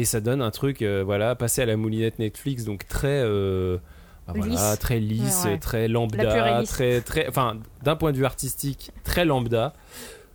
et 0.00 0.04
ça 0.04 0.20
donne 0.20 0.42
un 0.42 0.50
truc, 0.50 0.82
euh, 0.82 1.02
voilà, 1.04 1.34
passé 1.34 1.60
à 1.62 1.66
la 1.66 1.76
moulinette 1.76 2.18
Netflix, 2.18 2.64
donc 2.64 2.86
très. 2.86 3.22
euh, 3.24 3.78
bah 4.26 4.34
voilà, 4.36 4.52
Lisse. 4.52 4.78
très 4.78 5.00
lisse, 5.00 5.44
Ouais, 5.44 5.50
ouais. 5.52 5.58
très 5.58 5.88
La 5.88 5.94
lambda, 5.94 6.62
très 6.66 7.00
très 7.00 7.26
enfin 7.28 7.56
d'un 7.82 7.96
point 7.96 8.12
de 8.12 8.16
vue 8.18 8.26
artistique 8.26 8.90
très 9.04 9.24
lambda. 9.24 9.72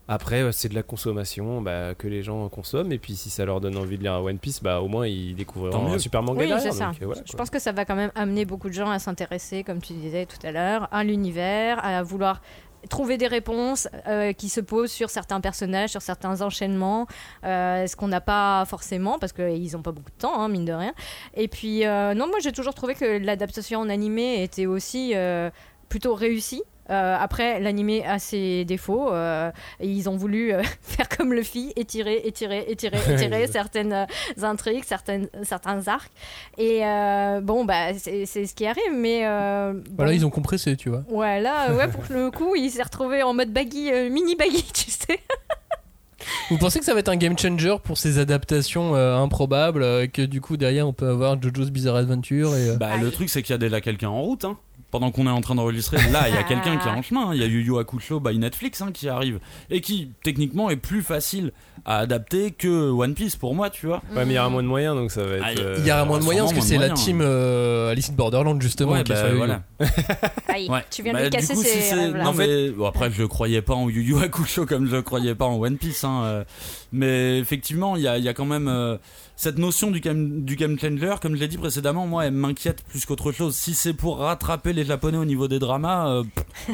Après 0.07 0.51
c'est 0.51 0.67
de 0.67 0.75
la 0.75 0.83
consommation 0.83 1.61
bah, 1.61 1.95
que 1.95 2.07
les 2.09 2.23
gens 2.23 2.49
consomment 2.49 2.91
et 2.91 2.97
puis 2.99 3.15
si 3.15 3.29
ça 3.29 3.45
leur 3.45 3.61
donne 3.61 3.77
envie 3.77 3.97
de 3.97 4.03
lire 4.03 4.13
un 4.13 4.19
One 4.19 4.37
Piece 4.37 4.61
bah 4.61 4.81
au 4.81 4.89
moins 4.89 5.07
ils 5.07 5.33
découvriront 5.33 5.93
un 5.93 5.97
super 5.97 6.21
manga 6.21 6.41
Oui, 6.41 6.47
derrière. 6.47 6.73
c'est 6.73 6.77
ça. 6.77 6.87
donc, 6.87 7.01
euh, 7.01 7.05
voilà, 7.05 7.21
Je 7.25 7.31
quoi. 7.31 7.37
pense 7.37 7.49
que 7.49 7.59
ça 7.59 7.71
va 7.71 7.85
quand 7.85 7.95
même 7.95 8.11
amener 8.15 8.43
beaucoup 8.43 8.67
de 8.67 8.73
gens 8.73 8.89
à 8.89 8.99
s'intéresser, 8.99 9.63
comme 9.63 9.79
tu 9.79 9.93
disais 9.93 10.25
tout 10.25 10.45
à 10.45 10.51
l'heure, 10.51 10.89
à 10.91 11.05
l'univers, 11.05 11.79
à 11.85 12.03
vouloir 12.03 12.41
trouver 12.89 13.17
des 13.17 13.27
réponses 13.27 13.87
euh, 14.07 14.33
qui 14.33 14.49
se 14.49 14.61
posent 14.61 14.91
sur 14.91 15.09
certains 15.09 15.41
personnages, 15.41 15.91
sur 15.91 16.01
certains 16.01 16.41
enchaînements, 16.41 17.07
euh, 17.43 17.87
ce 17.87 17.95
qu'on 17.95 18.07
n'a 18.07 18.21
pas 18.21 18.65
forcément 18.65 19.19
parce 19.19 19.33
qu'ils 19.33 19.71
n'ont 19.73 19.81
pas 19.81 19.91
beaucoup 19.91 20.11
de 20.11 20.17
temps, 20.17 20.39
hein, 20.39 20.49
mine 20.49 20.65
de 20.65 20.73
rien. 20.73 20.93
Et 21.35 21.47
puis, 21.47 21.85
euh, 21.85 22.13
non, 22.13 22.27
moi 22.27 22.37
j'ai 22.41 22.51
toujours 22.51 22.73
trouvé 22.73 22.95
que 22.95 23.23
l'adaptation 23.23 23.79
en 23.79 23.89
animé 23.89 24.43
était 24.43 24.65
aussi 24.65 25.13
plutôt 25.89 26.15
réussie. 26.15 26.63
Euh, 26.89 27.15
après, 27.19 27.59
l'animé 27.59 28.03
a 28.05 28.19
ses 28.19 28.65
défauts. 28.65 29.11
euh, 29.13 29.51
et 29.79 29.87
ils 29.87 30.09
ont 30.09 30.17
voulu 30.17 30.53
euh, 30.53 30.61
faire 30.81 31.07
comme 31.09 31.33
Luffy, 31.33 31.71
étirer, 31.75 32.21
étirer, 32.25 32.65
étirer, 32.67 32.97
étirer 33.13 33.47
certaines 33.47 33.93
euh, 33.93 34.05
intrigues, 34.43 34.83
certaines, 34.85 35.29
certains 35.43 35.87
arcs. 35.87 36.11
Et 36.57 36.85
euh, 36.85 37.39
bon, 37.41 37.63
bah, 37.65 37.93
c'est 37.97 38.25
ce 38.25 38.53
qui 38.53 38.65
arrive, 38.65 38.91
mais. 38.93 39.21
euh, 39.25 39.73
Voilà, 39.95 40.11
bon. 40.11 40.17
ils 40.17 40.25
ont 40.25 40.29
compressé, 40.29 40.75
tu 40.75 40.89
vois. 40.89 41.03
Ouais, 41.09 41.39
là, 41.41 41.73
ouais, 41.73 41.87
pour 41.91 42.03
le 42.09 42.31
coup, 42.31 42.55
il 42.55 42.69
s'est 42.69 42.83
retrouvé 42.83 43.23
en 43.23 43.33
mode 43.33 43.51
baggy, 43.53 43.91
euh, 43.91 44.09
mini 44.09 44.35
baggy, 44.35 44.63
tu 44.73 44.91
sais. 44.91 45.19
Vous 46.49 46.57
pensez 46.57 46.79
que 46.79 46.85
ça 46.85 46.93
va 46.93 46.99
être 47.01 47.09
un 47.09 47.17
game 47.17 47.37
changer 47.37 47.75
pour 47.83 47.97
ces 47.97 48.17
adaptations 48.17 48.95
euh, 48.95 49.15
improbables 49.17 49.83
euh, 49.83 50.07
Que 50.07 50.21
du 50.21 50.39
coup, 50.39 50.55
derrière, 50.55 50.87
on 50.87 50.93
peut 50.93 51.09
avoir 51.09 51.41
JoJo's 51.41 51.69
Bizarre 51.69 51.97
Adventure 51.97 52.55
et. 52.55 52.69
euh, 52.69 52.75
Bah, 52.77 52.95
le 52.97 53.11
truc, 53.11 53.29
c'est 53.29 53.41
qu'il 53.41 53.51
y 53.53 53.55
a 53.55 53.57
déjà 53.57 53.81
quelqu'un 53.81 54.07
en 54.09 54.21
route. 54.21 54.45
Hein. 54.45 54.57
Pendant 54.93 55.09
qu'on 55.09 55.25
est 55.25 55.31
en 55.31 55.41
train 55.41 55.55
d'enregistrer, 55.55 55.97
là, 56.11 56.29
il 56.29 56.35
y 56.35 56.37
a 56.37 56.43
quelqu'un 56.47 56.77
qui 56.77 56.87
est 56.87 56.91
en 56.91 57.01
chemin. 57.01 57.29
hein. 57.29 57.31
Il 57.33 57.41
y 57.41 57.43
a 57.43 57.47
Yu 57.47 57.63
Yu 57.63 57.79
Hakusho 57.79 58.19
by 58.19 58.37
Netflix 58.37 58.79
hein, 58.79 58.91
qui 58.93 59.09
arrive. 59.09 59.39
Et 59.71 59.81
qui, 59.81 60.11
techniquement, 60.23 60.69
est 60.69 60.75
plus 60.77 61.01
facile 61.01 61.51
à 61.83 61.97
adapter 61.97 62.51
que 62.51 62.91
One 62.91 63.15
Piece 63.15 63.35
pour 63.35 63.55
moi, 63.55 63.71
tu 63.71 63.87
vois. 63.87 64.03
Ouais, 64.15 64.23
mais 64.23 64.33
il 64.33 64.35
y 64.35 64.39
aura 64.39 64.49
moins 64.49 64.61
de 64.61 64.67
moyens 64.67 64.95
donc 64.95 65.11
ça 65.11 65.23
va 65.23 65.35
être. 65.35 65.43
Ah, 65.45 65.59
euh, 65.59 65.75
Il 65.79 65.87
y 65.87 65.91
aura 65.91 66.05
moins 66.05 66.19
de 66.19 66.23
moyens 66.23 66.45
parce 66.53 66.59
que 66.61 66.65
c'est 66.65 66.77
la 66.77 66.91
team 66.91 67.21
euh, 67.21 67.89
Alice 67.91 68.11
in 68.11 68.13
Borderland 68.13 68.61
justement 68.61 68.91
Ouais, 68.91 69.03
qui 69.03 69.11
bah, 69.13 69.33
voilà. 69.35 69.63
Aïe, 70.47 70.69
Ouais. 70.69 70.85
tu 70.91 71.01
viens 71.01 71.13
Bah, 71.13 71.23
de 71.23 71.29
casser 71.29 71.55
coup, 71.55 71.63
ses 71.63 71.81
c'est- 71.81 71.95
rêves, 71.95 72.15
là. 72.15 72.23
Non, 72.25 72.33
mais 72.33 72.69
bon, 72.69 72.85
après, 72.85 73.09
je 73.11 73.23
croyais 73.23 73.61
pas 73.63 73.73
en 73.73 73.89
Yu 73.89 74.01
Yu 74.03 74.17
Hakusho 74.23 74.65
comme 74.67 74.87
je 74.87 74.97
croyais 74.97 75.33
pas 75.35 75.45
en 75.45 75.55
One 75.59 75.77
Piece. 75.77 76.03
Hein, 76.03 76.21
euh, 76.23 76.43
mais 76.91 77.39
effectivement, 77.39 77.95
il 77.95 78.03
y 78.03 78.07
a, 78.07 78.17
il 78.19 78.23
y 78.23 78.29
a 78.29 78.33
quand 78.33 78.45
même 78.45 78.67
euh, 78.67 78.97
cette 79.35 79.57
notion 79.57 79.89
du 79.91 79.99
game, 79.99 80.43
du 80.43 80.55
game 80.55 80.77
changer. 80.79 81.15
Comme 81.21 81.35
je 81.35 81.39
l'ai 81.41 81.47
dit 81.47 81.57
précédemment, 81.57 82.05
moi, 82.07 82.25
elle 82.27 82.33
m'inquiète 82.33 82.83
plus 82.83 83.05
qu'autre 83.05 83.31
chose. 83.31 83.55
Si 83.55 83.73
c'est 83.73 83.93
pour 83.93 84.19
rattraper 84.19 84.71
les 84.73 84.82
Japonais 84.85 85.17
au 85.17 85.25
niveau 85.25 85.47
des 85.47 85.59
dramas, 85.59 86.09
euh, 86.09 86.23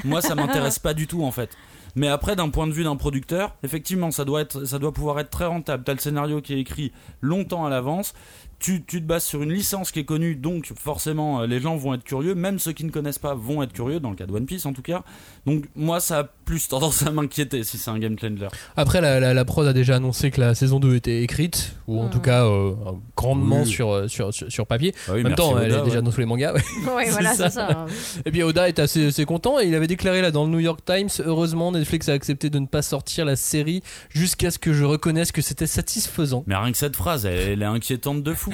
moi, 0.04 0.22
ça 0.22 0.36
m'intéresse 0.36 0.80
pas 0.80 0.94
du 0.94 1.08
tout 1.08 1.24
en 1.24 1.32
fait. 1.32 1.56
Mais 1.96 2.08
après, 2.08 2.36
d'un 2.36 2.50
point 2.50 2.68
de 2.68 2.72
vue 2.72 2.84
d'un 2.84 2.96
producteur, 2.96 3.56
effectivement, 3.64 4.12
ça 4.12 4.26
doit, 4.26 4.42
être, 4.42 4.66
ça 4.66 4.80
doit 4.80 4.94
pouvoir 4.94 5.20
être 5.20 5.30
très 5.30 5.46
rentable. 5.46 5.84
T'as 5.84 5.94
le 5.94 6.00
scénario 6.00 6.42
qui 6.42 6.54
est 6.54 6.60
écrit 6.60 6.92
longtemps 7.22 7.66
à 7.66 7.70
l'avance. 7.70 8.14
Tu, 8.60 8.84
tu 8.84 9.02
te 9.02 9.06
bases 9.08 9.24
sur 9.24 9.42
une 9.42 9.52
licence 9.54 9.92
qui 9.92 10.00
est 10.00 10.06
connue, 10.06 10.36
donc 10.36 10.72
forcément, 10.78 11.42
euh, 11.42 11.48
les 11.48 11.60
gens 11.62 11.78
vont 11.78 11.94
être 11.94 12.04
curieux. 12.04 12.36
Même 12.36 12.60
ceux 12.60 12.74
qui 12.74 12.84
ne 12.84 12.92
connaissent 12.92 13.18
pas 13.20 13.34
vont 13.34 13.64
être 13.64 13.72
curieux, 13.74 14.00
dans 14.00 14.10
le 14.10 14.16
cas 14.16 14.26
de 14.26 14.34
One 14.34 14.46
Piece 14.46 14.66
en 14.66 14.74
tout 14.74 14.82
cas. 14.82 15.04
Donc, 15.46 15.66
moi, 15.76 16.00
ça 16.00 16.20
a 16.20 16.24
plus 16.24 16.68
tendance 16.68 17.06
à 17.06 17.12
m'inquiéter 17.12 17.64
si 17.64 17.78
c'est 17.78 17.90
un 17.90 17.98
game 18.00 18.18
changer. 18.20 18.48
Après, 18.76 19.00
la, 19.02 19.20
la, 19.20 19.34
la 19.34 19.46
prod 19.46 19.66
a 19.66 19.74
déjà 19.74 19.96
annoncé 19.96 20.30
que 20.32 20.42
la 20.42 20.56
saison 20.56 20.80
2 20.80 20.96
était 20.96 21.24
écrite, 21.24 21.76
ou 21.88 22.02
en 22.02 22.10
tout 22.10 22.20
cas 22.20 22.46
euh, 22.46 22.74
grandement 23.16 23.62
Oui. 23.62 23.68
sur, 23.68 23.92
euh, 23.92 24.08
sur, 24.08 24.34
sur, 24.34 24.52
sur 24.52 24.68
papier. 24.68 24.94
Ah 25.08 25.12
oui, 25.14 25.22
en 25.22 25.24
même 25.24 25.36
temps, 25.36 25.58
elle 25.58 25.72
est 25.72 25.82
déjà 25.84 25.98
ouais. 25.98 26.02
dans 26.02 26.12
tous 26.12 26.20
les 26.20 26.26
mangas. 26.26 26.54
ouais. 26.54 26.62
Ouais, 26.94 27.06
c'est 27.06 27.12
voilà, 27.12 27.34
ça. 27.36 27.50
c'est 27.50 27.56
ça. 27.56 27.86
Et 28.26 28.32
puis 28.32 28.44
Oda 28.44 28.68
est 28.68 28.80
assez, 28.80 29.08
assez 29.08 29.26
content 29.26 29.60
et 29.60 29.66
il 29.68 29.76
avait 29.76 29.88
déclaré 29.88 30.22
là 30.22 30.32
dans 30.32 30.44
le 30.46 30.52
New 30.52 30.60
York 30.60 30.82
Times 30.86 31.10
heureusement, 31.26 31.72
Netflix 31.72 32.10
a 32.10 32.14
accepté 32.14 32.50
de 32.50 32.60
ne 32.60 32.66
pas 32.68 32.82
sortir 32.82 33.24
la 33.26 33.36
série 33.36 33.82
jusqu'à 34.10 34.52
ce 34.52 34.60
que 34.60 34.74
je 34.74 34.84
reconnaisse 34.84 35.32
que 35.32 35.42
c'était 35.42 35.68
satisfaisant. 35.68 36.44
Mais 36.48 36.56
rien 36.56 36.72
que 36.72 36.78
cette 36.78 36.96
phrase, 36.96 37.26
elle, 37.26 37.38
elle 37.38 37.62
est 37.62 37.66
inquiétante 37.66 38.22
de 38.24 38.34
fou. 38.34 38.49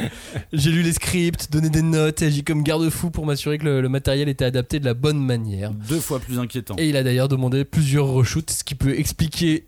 J'ai 0.53 0.71
lu 0.71 0.81
les 0.81 0.93
scripts, 0.93 1.51
donné 1.51 1.69
des 1.69 1.81
notes 1.81 2.21
et 2.21 2.25
agi 2.25 2.43
comme 2.43 2.63
garde-fou 2.63 3.09
pour 3.09 3.25
m'assurer 3.25 3.57
que 3.57 3.65
le, 3.65 3.81
le 3.81 3.89
matériel 3.89 4.29
était 4.29 4.45
adapté 4.45 4.79
de 4.79 4.85
la 4.85 4.93
bonne 4.93 5.19
manière. 5.19 5.71
Deux 5.71 5.99
fois 5.99 6.19
plus 6.19 6.39
inquiétant. 6.39 6.75
Et 6.77 6.89
il 6.89 6.97
a 6.97 7.03
d'ailleurs 7.03 7.27
demandé 7.27 7.65
plusieurs 7.65 8.07
reshoots, 8.07 8.49
ce 8.51 8.63
qui 8.63 8.75
peut 8.75 8.97
expliquer 8.97 9.65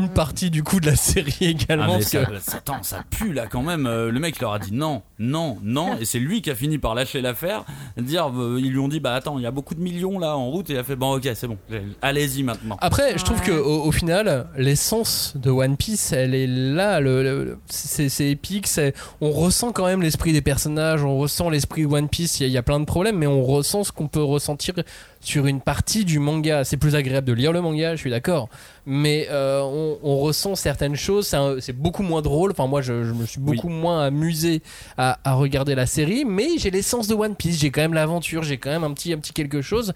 une 0.00 0.08
partie 0.08 0.50
du 0.50 0.62
coup 0.62 0.80
de 0.80 0.86
la 0.86 0.96
série 0.96 1.34
Ah, 1.40 1.44
également. 1.44 1.86
mais 1.86 1.92
parce 2.04 2.10
que- 2.10 2.18
ça, 2.38 2.50
ça- 2.52 2.56
attends, 2.58 2.82
ça 2.82 3.02
pue 3.10 3.32
là 3.32 3.46
quand 3.46 3.62
même. 3.62 3.86
Euh, 3.86 4.10
le 4.10 4.20
mec 4.20 4.40
leur 4.40 4.52
a 4.52 4.58
dit 4.58 4.72
non, 4.72 5.02
non, 5.18 5.58
non, 5.62 5.96
et 5.98 6.04
c'est 6.04 6.18
lui 6.18 6.42
qui 6.42 6.50
a 6.50 6.54
fini 6.54 6.78
par 6.78 6.94
lâcher 6.94 7.20
l'affaire. 7.20 7.64
Dire, 7.96 8.30
euh, 8.36 8.58
ils 8.58 8.70
lui 8.70 8.78
ont 8.78 8.88
dit 8.88 9.00
bah 9.00 9.14
attends, 9.14 9.38
il 9.38 9.42
y 9.42 9.46
a 9.46 9.50
beaucoup 9.50 9.74
de 9.74 9.80
millions 9.80 10.18
là 10.18 10.36
en 10.36 10.50
route, 10.50 10.70
et 10.70 10.74
il 10.74 10.78
a 10.78 10.84
fait 10.84 10.96
bon 10.96 11.16
ok 11.16 11.28
c'est 11.34 11.46
bon, 11.48 11.58
allez-y 12.02 12.42
maintenant. 12.42 12.76
Après, 12.80 13.16
je 13.18 13.24
trouve 13.24 13.40
que 13.42 13.52
au, 13.52 13.84
au 13.84 13.92
final, 13.92 14.46
l'essence 14.56 15.34
de 15.36 15.50
One 15.50 15.76
Piece, 15.76 16.12
elle 16.12 16.34
est 16.34 16.46
là. 16.46 17.00
Le, 17.00 17.58
c'est, 17.66 18.08
épique. 18.30 18.66
c'est- 18.66 18.94
on 19.20 19.30
ressent 19.30 19.72
quand 19.72 19.86
même 19.86 20.02
l'esprit 20.02 20.32
des 20.32 20.42
personnages. 20.42 21.04
On 21.04 21.18
ressent 21.18 21.50
l'esprit 21.50 21.82
de 21.82 21.86
One 21.88 22.08
Piece. 22.08 22.40
Il 22.40 22.42
y, 22.42 22.46
a- 22.46 22.48
il 22.48 22.52
y 22.52 22.58
a 22.58 22.62
plein 22.62 22.80
de 22.80 22.84
problèmes, 22.84 23.16
mais 23.18 23.26
on 23.26 23.42
ressent 23.44 23.84
ce 23.84 23.92
qu'on 23.92 24.08
peut 24.08 24.22
ressentir 24.22 24.74
sur 25.20 25.46
une 25.46 25.60
partie 25.60 26.04
du 26.04 26.18
manga. 26.18 26.64
C'est 26.64 26.76
plus 26.76 26.94
agréable 26.94 27.26
de 27.26 27.32
lire 27.32 27.52
le 27.52 27.60
manga, 27.60 27.94
je 27.94 28.00
suis 28.00 28.10
d'accord. 28.10 28.48
Mais 28.86 29.28
euh, 29.30 29.60
on, 29.62 29.98
on 30.02 30.18
ressent 30.18 30.54
certaines 30.54 30.96
choses. 30.96 31.34
C'est, 31.60 31.72
beaucoup 31.72 32.02
moins 32.02 32.22
drôle. 32.22 32.50
Enfin, 32.52 32.66
moi, 32.66 32.80
je, 32.80 33.04
je 33.04 33.12
me 33.12 33.26
suis 33.26 33.40
beaucoup 33.40 33.68
moins 33.68 34.04
amusé 34.04 34.62
à, 34.96 35.18
à 35.24 35.34
regarder 35.34 35.74
la 35.74 35.86
série. 35.86 36.24
Mais 36.24 36.58
j'ai 36.58 36.70
l'essence 36.70 37.06
de 37.06 37.14
One 37.14 37.36
Piece. 37.36 37.60
J'ai 37.60 37.70
quand 37.70 37.82
même 37.82 37.94
l'aventure. 37.94 38.42
J'ai 38.42 38.56
quand 38.56 38.70
même 38.70 38.84
un 38.84 38.92
petit, 38.92 39.12
un 39.12 39.18
petit 39.18 39.32
quelque 39.32 39.62
chose. 39.62 39.92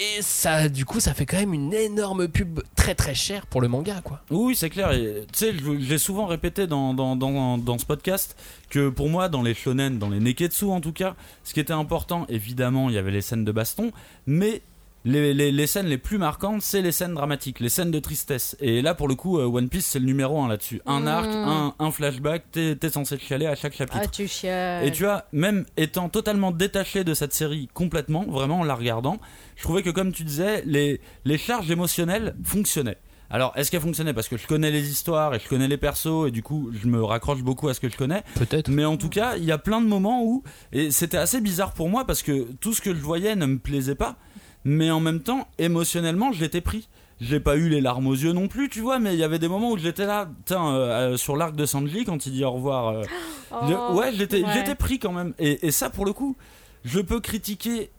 Et 0.00 0.20
ça, 0.22 0.68
du 0.68 0.84
coup, 0.84 0.98
ça 1.00 1.14
fait 1.14 1.26
quand 1.26 1.36
même 1.38 1.54
une 1.54 1.72
énorme 1.72 2.26
pub 2.26 2.60
très 2.74 2.94
très 2.94 3.14
chère 3.14 3.46
pour 3.46 3.60
le 3.60 3.68
manga, 3.68 4.00
quoi. 4.02 4.20
Oui, 4.30 4.56
c'est 4.56 4.70
clair. 4.70 4.90
Tu 4.90 4.98
sais, 5.32 5.52
je- 5.54 5.78
j'ai 5.78 5.98
souvent 5.98 6.26
répété 6.26 6.66
dans, 6.66 6.92
dans, 6.92 7.14
dans, 7.14 7.56
dans 7.58 7.78
ce 7.78 7.86
podcast 7.86 8.36
que 8.68 8.88
pour 8.88 9.08
moi, 9.08 9.28
dans 9.28 9.42
les 9.42 9.54
shonen, 9.54 9.98
dans 9.98 10.08
les 10.08 10.18
neketsu 10.18 10.64
en 10.64 10.80
tout 10.80 10.92
cas, 10.92 11.14
ce 11.44 11.54
qui 11.54 11.60
était 11.60 11.72
important, 11.72 12.26
évidemment, 12.28 12.88
il 12.88 12.96
y 12.96 12.98
avait 12.98 13.12
les 13.12 13.20
scènes 13.22 13.44
de 13.44 13.52
baston, 13.52 13.92
mais 14.26 14.62
les, 15.04 15.34
les, 15.34 15.50
les 15.50 15.66
scènes 15.66 15.86
les 15.86 15.98
plus 15.98 16.18
marquantes, 16.18 16.62
c'est 16.62 16.80
les 16.82 16.92
scènes 16.92 17.14
dramatiques, 17.14 17.58
les 17.60 17.68
scènes 17.68 17.90
de 17.90 17.98
tristesse. 17.98 18.56
Et 18.60 18.82
là, 18.82 18.94
pour 18.94 19.08
le 19.08 19.14
coup, 19.14 19.38
euh, 19.38 19.46
One 19.46 19.68
Piece, 19.68 19.86
c'est 19.86 19.98
le 19.98 20.04
numéro 20.06 20.40
un 20.40 20.48
là-dessus. 20.48 20.80
Un 20.86 21.00
Mm. 21.00 21.08
arc, 21.08 21.28
un, 21.32 21.74
un 21.78 21.90
flashback, 21.90 22.44
t'es 22.52 22.90
censé 22.90 23.18
chialer 23.18 23.46
à 23.46 23.54
chaque 23.56 23.74
chapitre. 23.74 23.98
Ah, 24.02 24.06
tu 24.06 24.28
chiales. 24.28 24.86
Et 24.86 24.92
tu 24.92 25.04
vois, 25.04 25.24
même 25.32 25.64
étant 25.76 26.08
totalement 26.08 26.52
détaché 26.52 27.02
de 27.04 27.14
cette 27.14 27.32
série 27.32 27.68
complètement, 27.74 28.24
vraiment 28.24 28.60
en 28.60 28.64
la 28.64 28.74
regardant, 28.74 29.18
je 29.56 29.62
trouvais 29.62 29.82
que 29.82 29.90
comme 29.90 30.12
tu 30.12 30.22
disais, 30.24 30.62
les, 30.66 31.00
les 31.24 31.38
charges 31.38 31.70
émotionnelles 31.70 32.34
fonctionnaient. 32.44 32.98
Alors, 33.34 33.54
est-ce 33.56 33.70
qu'elles 33.70 33.80
fonctionnaient? 33.80 34.12
Parce 34.12 34.28
que 34.28 34.36
je 34.36 34.46
connais 34.46 34.70
les 34.70 34.90
histoires 34.90 35.34
et 35.34 35.38
je 35.40 35.48
connais 35.48 35.66
les 35.66 35.78
persos 35.78 36.28
et 36.28 36.30
du 36.30 36.42
coup 36.42 36.70
je 36.78 36.86
me 36.86 37.02
raccroche 37.02 37.42
beaucoup 37.42 37.66
à 37.68 37.72
ce 37.74 37.80
que 37.80 37.88
je 37.88 37.96
connais 37.96 38.22
Peut-être. 38.34 38.68
Mais 38.68 38.84
en 38.84 38.98
tout 38.98 39.08
cas, 39.08 39.36
il 39.38 39.44
y 39.44 39.52
a 39.52 39.56
plein 39.56 39.80
de 39.80 39.86
moments 39.86 40.22
où, 40.22 40.42
et 40.70 40.90
c'était 40.90 41.16
assez 41.16 41.40
bizarre 41.40 41.72
pour 41.72 41.88
moi 41.88 42.04
parce 42.06 42.22
que 42.22 42.46
tout 42.60 42.74
ce 42.74 42.82
que 42.82 42.94
je 42.94 43.00
voyais 43.00 43.34
ne 43.34 43.46
me 43.46 43.58
plaisait 43.58 43.94
pas, 43.94 44.16
mais 44.64 44.90
en 44.90 45.00
même 45.00 45.20
temps, 45.20 45.48
émotionnellement, 45.58 46.32
je 46.32 46.40
l'étais 46.40 46.60
pris. 46.60 46.88
J'ai 47.20 47.38
pas 47.38 47.56
eu 47.56 47.68
les 47.68 47.80
larmes 47.80 48.08
aux 48.08 48.14
yeux 48.14 48.32
non 48.32 48.48
plus, 48.48 48.68
tu 48.68 48.80
vois, 48.80 48.98
mais 48.98 49.14
il 49.14 49.18
y 49.18 49.22
avait 49.24 49.38
des 49.38 49.46
moments 49.46 49.70
où 49.70 49.78
j'étais 49.78 50.06
là, 50.06 50.28
tiens, 50.44 50.74
euh, 50.74 51.12
euh, 51.12 51.16
sur 51.16 51.36
l'arc 51.36 51.54
de 51.54 51.66
Sanji 51.66 52.04
quand 52.04 52.26
il 52.26 52.32
dit 52.32 52.44
au 52.44 52.50
revoir. 52.50 52.88
euh, 52.88 53.02
je- 53.68 53.74
Oh, 53.90 53.94
ouais, 53.94 54.12
j'étais, 54.12 54.42
ouais. 54.42 54.74
pris 54.74 54.98
quand 54.98 55.12
même. 55.12 55.32
Et, 55.38 55.66
et 55.66 55.70
ça, 55.70 55.88
pour 55.88 56.04
le 56.04 56.12
coup, 56.12 56.36
je 56.84 57.00
peux 57.00 57.20
critiquer 57.20 57.90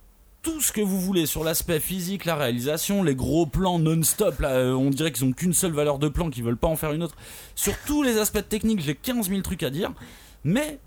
tout 0.42 0.60
ce 0.60 0.74
que 0.74 0.82
vous 0.82 1.00
voulez 1.00 1.26
sur 1.26 1.46
l'aspect 1.46 1.80
physique, 1.80 2.26
la 2.26 2.36
réalisation, 2.36 3.02
les 3.02 3.16
gros 3.16 3.46
plans 3.46 3.80
non-stop. 3.80 4.40
Là, 4.42 4.76
on 4.76 4.90
dirait 4.90 5.14
qu'ils 5.14 5.24
ont 5.24 5.32
qu'une 5.32 5.54
seule 5.54 5.72
valeur 5.72 6.00
de 6.00 6.10
plan, 6.10 6.30
qu'ils 6.30 6.44
veulent 6.44 6.58
pas 6.58 6.68
en 6.68 6.76
faire 6.76 6.92
une 6.92 7.02
autre. 7.04 7.16
Sur 7.56 7.74
tous 7.88 8.04
les 8.04 8.18
aspects 8.18 8.46
techniques, 8.50 8.82
j'ai 8.82 8.94
15 8.96 9.30
000 9.30 9.40
trucs 9.42 9.64
à 9.64 9.70
dire. 9.70 9.94
Mais 10.44 10.80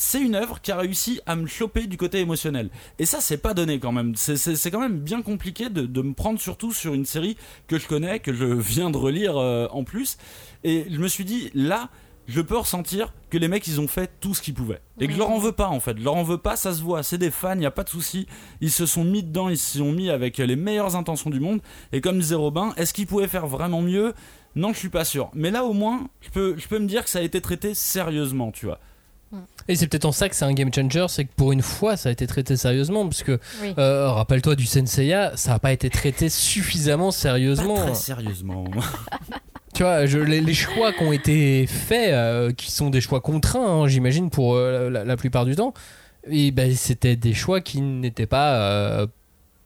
c'est 0.00 0.20
une 0.20 0.34
œuvre 0.34 0.62
qui 0.62 0.72
a 0.72 0.78
réussi 0.78 1.20
à 1.26 1.36
me 1.36 1.46
choper 1.46 1.86
du 1.86 1.98
côté 1.98 2.20
émotionnel. 2.20 2.70
Et 2.98 3.04
ça, 3.04 3.20
c'est 3.20 3.36
pas 3.36 3.52
donné 3.52 3.78
quand 3.78 3.92
même. 3.92 4.14
C'est- 4.16 4.70
quand 4.70 4.80
même 4.80 4.98
bien 5.00 5.20
compliqué 5.20 5.68
de, 5.68 5.82
de 5.82 6.00
me 6.02 6.14
prendre 6.14 6.40
surtout 6.40 6.72
sur 6.72 6.94
une 6.94 7.04
série 7.04 7.36
que 7.68 7.78
je 7.78 7.86
connais, 7.86 8.18
que 8.18 8.32
je 8.32 8.46
viens 8.46 8.88
de 8.90 8.96
relire 8.96 9.36
euh, 9.36 9.68
en 9.72 9.84
plus. 9.84 10.16
Et 10.64 10.86
je 10.90 10.98
me 10.98 11.06
suis 11.06 11.26
dit, 11.26 11.50
là, 11.54 11.90
je 12.28 12.40
peux 12.40 12.56
ressentir 12.56 13.12
que 13.28 13.36
les 13.36 13.48
mecs, 13.48 13.66
ils 13.66 13.78
ont 13.80 13.88
fait 13.88 14.10
tout 14.20 14.32
ce 14.34 14.40
qu'ils 14.40 14.54
pouvaient. 14.54 14.80
Et 15.00 15.06
que 15.06 15.12
je 15.12 15.18
leur 15.18 15.30
en 15.30 15.38
veux 15.38 15.52
pas, 15.52 15.68
en 15.68 15.80
fait. 15.80 15.98
Je 15.98 16.04
leur 16.04 16.14
en 16.14 16.22
veux 16.22 16.38
pas, 16.38 16.56
ça 16.56 16.72
se 16.72 16.80
voit. 16.80 17.02
C'est 17.02 17.18
des 17.18 17.30
fans, 17.30 17.52
il 17.54 17.58
n'y 17.58 17.66
a 17.66 17.70
pas 17.70 17.84
de 17.84 17.90
souci. 17.90 18.26
Ils 18.62 18.70
se 18.70 18.86
sont 18.86 19.04
mis 19.04 19.22
dedans, 19.22 19.48
ils 19.50 19.58
se 19.58 19.78
sont 19.78 19.92
mis 19.92 20.08
avec 20.08 20.38
les 20.38 20.56
meilleures 20.56 20.96
intentions 20.96 21.28
du 21.28 21.40
monde. 21.40 21.60
Et 21.92 22.00
comme 22.00 22.18
disait 22.18 22.36
Robin, 22.36 22.72
est-ce 22.78 22.94
qu'ils 22.94 23.06
pouvaient 23.06 23.28
faire 23.28 23.46
vraiment 23.46 23.82
mieux? 23.82 24.14
Non, 24.56 24.72
je 24.72 24.78
suis 24.78 24.88
pas 24.88 25.04
sûr. 25.04 25.30
Mais 25.34 25.50
là, 25.50 25.64
au 25.64 25.72
moins, 25.74 26.08
je 26.22 26.30
peux, 26.30 26.54
je 26.56 26.66
peux 26.68 26.78
me 26.78 26.86
dire 26.86 27.04
que 27.04 27.10
ça 27.10 27.18
a 27.18 27.22
été 27.22 27.40
traité 27.40 27.74
sérieusement, 27.74 28.50
tu 28.50 28.66
vois. 28.66 28.80
Et 29.68 29.76
c'est 29.76 29.86
peut-être 29.86 30.06
en 30.06 30.12
ça 30.12 30.28
que 30.28 30.34
c'est 30.34 30.44
un 30.44 30.52
game 30.52 30.72
changer, 30.74 31.06
c'est 31.08 31.24
que 31.24 31.30
pour 31.36 31.52
une 31.52 31.62
fois, 31.62 31.96
ça 31.96 32.08
a 32.08 32.12
été 32.12 32.26
traité 32.26 32.56
sérieusement, 32.56 33.04
parce 33.04 33.22
que 33.22 33.38
Oui. 33.62 33.72
euh, 33.78 34.10
rappelle-toi 34.10 34.56
du 34.56 34.66
Senseiya, 34.66 35.32
ça 35.36 35.52
n'a 35.52 35.58
pas 35.60 35.72
été 35.72 35.88
traité 35.90 36.28
suffisamment 36.28 37.10
sérieusement. 37.12 37.76
Pas 37.76 37.82
très 37.86 37.94
sérieusement. 37.94 38.64
Tu 39.72 39.84
vois, 39.84 40.04
je- 40.04 40.18
les, 40.18 40.40
les 40.40 40.52
choix 40.52 40.92
qui 40.92 41.02
ont 41.04 41.12
été 41.12 41.66
faits, 41.66 42.10
euh, 42.12 42.52
qui 42.52 42.70
sont 42.72 42.90
des 42.90 43.00
choix 43.00 43.20
contraints, 43.20 43.64
hein, 43.64 43.86
j'imagine 43.86 44.28
pour 44.28 44.54
euh, 44.56 44.90
la, 44.90 45.04
la 45.04 45.16
plupart 45.16 45.44
du 45.46 45.54
temps, 45.54 45.72
et 46.28 46.50
ben 46.50 46.74
c'était 46.74 47.14
des 47.16 47.32
choix 47.32 47.60
qui 47.60 47.80
n'étaient 47.80 48.26
pas 48.26 48.56
euh, 48.56 49.06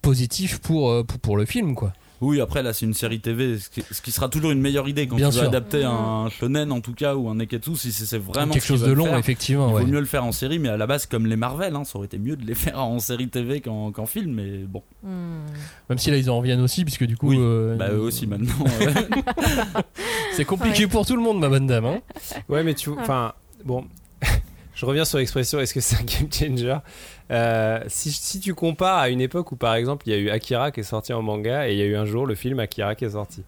positifs 0.02 0.58
pour, 0.58 0.90
euh, 0.90 1.02
pour 1.04 1.18
pour 1.18 1.36
le 1.38 1.46
film, 1.46 1.74
quoi. 1.74 1.94
Oui, 2.24 2.40
après 2.40 2.62
là 2.62 2.72
c'est 2.72 2.86
une 2.86 2.94
série 2.94 3.20
TV, 3.20 3.58
ce 3.58 3.68
qui, 3.70 3.82
ce 3.90 4.00
qui 4.02 4.10
sera 4.12 4.28
toujours 4.28 4.50
une 4.50 4.60
meilleure 4.60 4.88
idée 4.88 5.06
quand 5.06 5.16
Bien 5.16 5.28
tu 5.30 5.34
veux 5.36 5.40
sûr. 5.40 5.48
adapter 5.48 5.84
un 5.84 6.28
shonen 6.30 6.72
en 6.72 6.80
tout 6.80 6.94
cas 6.94 7.14
ou 7.14 7.28
un 7.28 7.34
neketsu 7.36 7.76
si 7.76 7.92
c'est 7.92 8.18
vraiment 8.18 8.52
Quelque 8.52 8.62
ce 8.62 8.68
chose 8.68 8.82
de 8.82 8.92
long, 8.92 9.04
faire. 9.06 9.18
effectivement. 9.18 9.68
Il 9.70 9.74
ouais. 9.74 9.80
vaut 9.82 9.86
mieux 9.88 10.00
le 10.00 10.06
faire 10.06 10.24
en 10.24 10.32
série, 10.32 10.58
mais 10.58 10.68
à 10.70 10.76
la 10.76 10.86
base 10.86 11.06
comme 11.06 11.26
les 11.26 11.36
Marvel, 11.36 11.74
hein, 11.76 11.84
ça 11.84 11.96
aurait 11.98 12.06
été 12.06 12.18
mieux 12.18 12.36
de 12.36 12.44
les 12.46 12.54
faire 12.54 12.80
en 12.80 12.98
série 12.98 13.28
TV 13.28 13.60
qu'en 13.60 14.06
film, 14.06 14.32
mais 14.34 14.58
bon, 14.58 14.82
Hmm. 15.02 15.44
Même 15.90 15.98
si 15.98 16.10
là 16.10 16.16
ils 16.16 16.30
en 16.30 16.38
reviennent 16.38 16.62
aussi, 16.62 16.82
puisque 16.84 17.04
du 17.04 17.16
coup, 17.16 17.28
Oui. 17.28 17.36
euh, 17.38 17.76
bah 17.76 17.90
eux 17.92 17.98
aussi 18.00 18.26
maintenant. 18.26 18.54
euh, 18.80 18.90
c'est 20.32 20.44
compliqué 20.44 20.84
Ouais. 20.84 20.90
pour 20.90 21.04
tout 21.06 21.16
le 21.16 21.22
monde, 21.22 21.38
ma 21.40 21.48
bonne 21.48 21.66
dame. 21.66 21.84
hein. 21.84 21.98
Ouais, 22.48 22.62
mais 22.62 22.74
tu 22.74 22.90
vois, 22.90 23.02
enfin, 23.02 23.32
bon. 23.64 23.84
Je 24.74 24.86
reviens 24.86 25.04
sur 25.04 25.18
l'expression 25.18 25.60
est-ce 25.60 25.72
que 25.72 25.80
c'est 25.80 25.96
un 25.96 26.02
game 26.02 26.28
changer? 26.32 26.76
Euh, 27.30 27.80
si, 27.86 28.12
si 28.12 28.38
tu 28.38 28.54
compares 28.54 28.98
à 28.98 29.08
une 29.08 29.20
époque 29.20 29.50
où 29.52 29.56
par 29.56 29.74
exemple 29.74 30.06
il 30.06 30.12
y 30.12 30.14
a 30.14 30.18
eu 30.18 30.28
Akira 30.28 30.70
qui 30.70 30.80
est 30.80 30.84
sorti 30.84 31.14
en 31.14 31.22
manga 31.22 31.66
et 31.68 31.72
il 31.72 31.78
y 31.78 31.82
a 31.82 31.86
eu 31.86 31.96
un 31.96 32.04
jour 32.04 32.26
le 32.26 32.34
film 32.34 32.60
Akira 32.60 32.94
qui 32.94 33.06
est 33.06 33.10
sorti. 33.10 33.42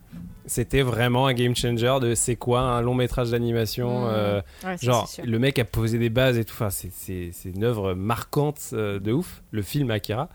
C'était 0.47 0.83
vraiment 0.83 1.27
un 1.27 1.35
game 1.35 1.55
changer 1.55 1.99
de 2.01 2.15
c'est 2.15 2.37
quoi 2.37 2.61
un 2.61 2.81
long 2.81 2.95
métrage 2.95 3.33
d'animation. 3.33 4.03
Mmh. 4.03 4.11
euh, 4.11 4.41
Ouais, 4.65 4.77
genre 4.81 5.11
le 5.23 5.39
mec 5.39 5.59
a 5.59 5.65
posé 5.65 5.99
des 5.99 6.09
bases 6.09 6.39
et 6.39 6.45
tout. 6.45 6.55
Enfin, 6.55 6.71
c'est 6.71 7.33
une 7.45 7.65
œuvre 7.65 7.95
marquante 7.95 8.61
euh, 8.73 8.99
de 8.99 9.13
ouf, 9.13 9.43
le 9.51 9.63
film 9.63 9.91
Akira. 9.91 10.29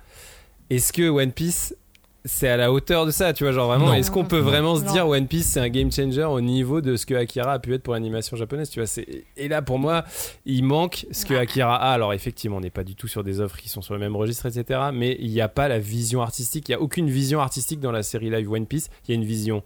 Est-ce 0.69 0.93
que 0.93 1.09
One 1.09 1.31
Piece 1.31 1.75
c'est 2.23 2.47
à 2.47 2.57
la 2.57 2.71
hauteur 2.71 3.05
de 3.05 3.11
ça, 3.11 3.33
tu 3.33 3.43
vois, 3.43 3.51
genre 3.51 3.67
vraiment, 3.67 3.93
est-ce 3.93 4.11
qu'on 4.11 4.25
peut 4.25 4.39
vraiment 4.39 4.75
se 4.75 4.83
dire 4.83 5.07
One 5.07 5.27
Piece 5.27 5.47
c'est 5.47 5.59
un 5.59 5.69
game 5.69 5.91
changer 5.91 6.23
au 6.23 6.41
niveau 6.41 6.81
de 6.81 6.95
ce 6.95 7.05
que 7.05 7.15
Akira 7.15 7.53
a 7.53 7.59
pu 7.59 7.73
être 7.73 7.83
pour 7.83 7.93
l'animation 7.93 8.37
japonaise, 8.37 8.69
tu 8.69 8.79
vois, 8.79 8.87
c'est 8.87 9.25
et 9.37 9.47
là 9.47 9.61
pour 9.61 9.79
moi, 9.79 10.05
il 10.45 10.63
manque 10.63 11.05
ce 11.11 11.25
que 11.25 11.33
Akira 11.33 11.75
a. 11.75 11.91
Alors 11.91 12.13
effectivement, 12.13 12.57
on 12.57 12.61
n'est 12.61 12.69
pas 12.69 12.83
du 12.83 12.95
tout 12.95 13.07
sur 13.07 13.23
des 13.23 13.39
œuvres 13.39 13.57
qui 13.57 13.69
sont 13.69 13.81
sur 13.81 13.93
le 13.93 13.99
même 13.99 14.15
registre, 14.15 14.45
etc. 14.45 14.79
Mais 14.93 15.17
il 15.19 15.31
n'y 15.31 15.41
a 15.41 15.49
pas 15.49 15.67
la 15.67 15.79
vision 15.79 16.21
artistique, 16.21 16.69
il 16.69 16.71
n'y 16.71 16.75
a 16.75 16.81
aucune 16.81 17.09
vision 17.09 17.39
artistique 17.41 17.79
dans 17.79 17.91
la 17.91 18.03
série 18.03 18.29
live 18.29 18.51
One 18.51 18.67
Piece. 18.67 18.89
Il 19.07 19.11
y 19.11 19.13
a 19.13 19.15
une 19.15 19.25
vision 19.25 19.63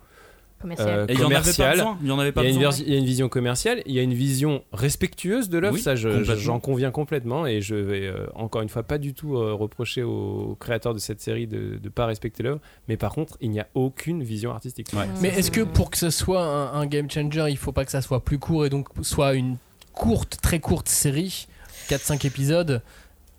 commerciale. 0.66 1.76
besoin. 1.76 1.98
Il 2.02 2.08
y 2.08 2.12
en 2.12 2.20
avait 2.20 2.32
pas 2.32 2.44
y, 2.44 2.48
a 2.48 2.50
une 2.50 2.58
besoin. 2.60 2.84
il 2.86 2.92
y 2.94 2.96
a 2.96 3.00
une 3.00 3.06
vision 3.06 3.30
commerciale, 3.30 3.82
il 3.86 3.94
y 3.94 4.00
a 4.00 4.02
une 4.02 4.14
vision 4.14 4.64
respectueuse 4.74 5.50
de 5.50 5.58
l'œuvre, 5.58 5.76
Oui, 5.76 5.82
ça 5.82 5.96
je- 5.96 6.24
j'en 6.36 6.60
conviens 6.60 6.92
complètement 6.92 7.46
et 7.46 7.62
je 7.62 7.76
vais 7.76 8.08
euh, 8.08 8.26
encore 8.36 8.62
une 8.62 8.70
fois 8.70 8.84
pas 8.84 8.98
du 8.98 9.14
tout 9.14 9.36
euh, 9.38 9.54
reprocher 9.54 10.04
aux 10.04 10.58
créateurs 10.60 10.94
de 10.94 11.00
cette 11.00 11.22
série 11.22 11.48
de 11.48 11.80
ne 11.84 11.90
pas 11.90 12.06
respecter 12.06 12.44
l'œuvre, 12.44 12.60
mais 12.88 12.98
par 12.98 13.14
contre 13.14 13.38
il 13.42 13.50
n'y 13.52 13.60
a 13.60 13.68
aucune 13.76 14.24
vision 14.24 14.52
artistique. 14.52 14.88
Ouais. 14.94 15.06
Mais 15.22 15.30
est-ce 15.30 15.52
que 15.52 15.62
pour 15.62 15.90
que 15.92 15.98
ce 15.98 16.10
soit 16.10 16.44
un, 16.44 16.74
un 16.82 16.86
game 16.86 17.10
changer, 17.10 17.46
il 17.50 17.58
faut 17.58 17.72
pas 17.72 17.86
que 17.86 17.92
ça 17.92 18.02
soit 18.02 18.24
plus 18.24 18.40
court 18.40 18.66
et 18.66 18.70
donc 18.70 18.88
soit 19.02 19.34
une 19.36 19.58
courte, 19.94 20.38
très 20.42 20.60
courte 20.60 20.90
série, 20.90 21.48
4-5 21.90 22.26
épisodes 22.26 22.82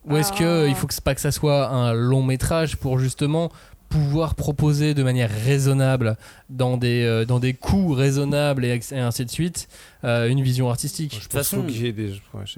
Ou 0.09 0.17
est-ce 0.17 0.33
que 0.33 0.65
Ah. 0.65 0.69
il 0.69 0.75
faut 0.75 0.87
que, 0.87 0.95
pas 1.03 1.15
que 1.15 1.21
ça 1.21 1.33
soit 1.33 1.69
un 1.69 1.93
long 1.93 2.23
métrage 2.23 2.77
pour 2.77 2.99
justement 2.99 3.51
pouvoir 3.89 4.35
proposer 4.35 4.95
de 4.95 5.03
manière 5.03 5.31
raisonnable 5.45 6.17
dans 6.49 6.77
des, 6.77 7.03
euh, 7.05 7.25
dans 7.25 7.39
des 7.41 7.55
coûts 7.55 7.93
raisonnables 7.93 8.65
et, 8.65 8.81
ainsi 8.93 9.25
de 9.25 9.31
suite 9.31 9.69
euh, 10.05 10.29
une 10.29 10.41
vision 10.43 10.71
artistique 10.71 11.15
Je 11.15 11.21
toute 11.21 11.33
façon. 11.33 11.65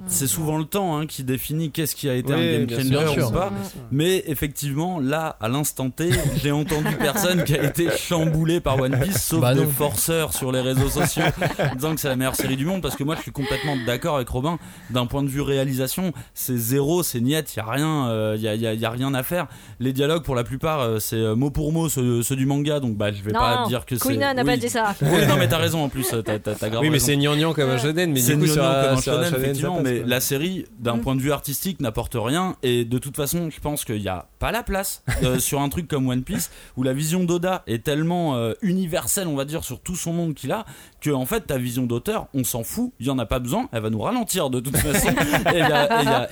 C'est 0.07 0.27
souvent 0.27 0.59
le 0.59 0.65
temps 0.65 0.99
hein, 0.99 1.07
qui 1.07 1.25
définit 1.25 1.71
qu'est-ce 1.71 1.97
qui 1.97 2.09
a 2.09 2.15
été 2.15 2.33
Oui, 2.35 2.39
un 2.41 2.53
game 2.53 2.67
bien 2.67 2.77
changer 2.79 2.89
sûr, 2.91 3.01
bien 3.05 3.15
sûr. 3.15 3.29
ou 3.29 3.33
pas. 3.33 3.53
Mais 3.91 4.23
effectivement, 4.27 5.01
là, 5.01 5.37
à 5.41 5.49
l'instant 5.49 5.89
T, 5.89 6.11
j'ai 6.43 6.51
entendu 6.53 6.95
personne 6.99 7.45
qui 7.45 7.55
a 7.57 7.63
été 7.63 7.89
chamboulé 7.97 8.61
par 8.61 8.79
One 8.79 8.99
Piece, 9.01 9.25
sauf 9.25 9.41
Bah 9.41 9.55
des 9.55 9.65
forceurs 9.65 10.35
sur 10.35 10.53
les 10.53 10.61
réseaux 10.61 10.89
sociaux, 10.91 11.23
disant 11.77 11.95
que 11.95 12.01
c'est 12.01 12.09
la 12.09 12.17
meilleure 12.17 12.37
série 12.37 12.57
du 12.57 12.67
monde. 12.67 12.83
Parce 12.83 12.97
que 12.97 13.05
moi, 13.05 13.17
je 13.17 13.23
suis 13.23 13.33
complètement 13.33 13.77
d'accord 13.87 14.17
avec 14.17 14.29
Robin. 14.29 14.59
D'un 14.91 15.07
point 15.07 15.23
de 15.23 15.29
vue 15.29 15.41
réalisation, 15.41 16.13
c'est 16.35 16.57
zéro, 16.57 17.03
c'est 17.03 17.21
niet, 17.21 17.55
il 17.55 17.57
y 17.57 17.61
a 17.61 17.65
rien, 17.71 18.35
il 18.35 18.41
y, 18.43 18.49
a, 18.49 18.55
y 18.55 18.67
a- 18.67 18.75
y 18.75 18.85
a 18.85 18.91
rien 18.91 19.15
à 19.15 19.23
faire. 19.23 19.47
Les 19.81 19.93
dialogues, 19.93 20.23
pour 20.25 20.35
la 20.35 20.45
plupart, 20.45 20.81
euh, 20.81 20.99
c'est 20.99 21.17
euh, 21.17 21.35
mot 21.35 21.51
pour 21.51 21.73
mot 21.73 21.89
ceux, 21.89 22.23
ceux 22.23 22.37
du 22.37 22.47
manga, 22.47 22.81
donc 22.81 22.97
bah, 22.97 23.13
je 23.13 23.23
vais 23.23 23.33
non, 23.33 23.39
pas 23.41 23.65
dire 23.69 23.78
que 23.87 23.97
c'est. 23.97 24.09
Queena 24.09 24.35
n'a 24.35 24.45
pas 24.45 24.53
Oui. 24.53 24.59
dit 24.59 24.69
ça. 24.69 24.95
Oui, 25.03 25.27
non, 25.27 25.37
mais 25.37 25.49
t'as 25.49 25.59
raison 25.59 25.83
en 25.85 25.89
plus, 25.89 26.07
t'as, 26.09 26.23
t'as, 26.23 26.55
t'as 26.55 26.69
grave 26.69 26.83
Oui, 26.83 26.89
mais 26.89 26.95
raison. 26.95 27.07
c'est 27.07 27.17
gnangnan 27.17 27.53
comme 27.55 27.71
un 27.71 27.79
shonen, 27.79 28.13
mais 28.13 28.21
C'est 28.21 28.35
du 28.35 28.41
coup 28.41 28.47
sur 28.47 28.63
gnangnan 28.63 28.79
un, 28.79 28.83
comme 28.89 28.99
un 28.99 29.01
shonen, 29.01 29.35
effectivement, 29.37 29.75
passe, 29.77 29.85
mais 29.85 30.03
la 30.07 30.21
série, 30.21 30.65
d'un 30.79 30.97
Mm. 30.97 31.01
point 31.01 31.17
de 31.17 31.21
vue 31.21 31.33
artistique, 31.33 31.81
n'apporte 31.81 32.17
rien. 32.19 32.57
Et 32.63 32.85
de 32.85 32.99
toute 32.99 33.17
façon, 33.17 33.49
je 33.51 33.61
pense 33.61 33.85
qu'il 33.85 34.01
n'y 34.01 34.09
a 34.09 34.27
pas 34.39 34.53
la 34.53 34.63
place 34.63 35.03
euh, 35.23 35.39
sur 35.39 35.61
un 35.61 35.69
truc 35.69 35.89
comme 35.89 36.09
One 36.09 36.23
Piece, 36.23 36.51
où 36.77 36.83
la 36.83 36.93
vision 36.93 37.25
d'Oda 37.25 37.63
est 37.67 37.83
tellement 37.85 38.37
euh, 38.37 38.53
universelle, 38.63 39.27
on 39.29 39.35
va 39.37 39.45
dire, 39.45 39.65
sur 39.65 39.81
tout 39.81 39.97
son 39.97 40.13
monde 40.13 40.35
qu'il 40.35 40.53
a, 40.53 40.65
que 41.01 41.11
en 41.11 41.27
fait, 41.27 41.43
ta 41.47 41.59
vision 41.59 41.85
d'auteur, 41.85 42.27
on 42.35 42.45
s'en 42.45 42.63
fout, 42.65 42.93
il 43.01 43.07
n'y 43.07 43.11
en 43.13 43.19
a 43.19 43.27
pas 43.27 43.39
besoin, 43.39 43.69
elle 43.73 43.83
va 43.83 43.91
nous 43.91 44.01
ralentir 44.01 44.51
de 44.51 44.61
toute 44.61 44.77
façon. 44.77 45.09
et 45.53 45.59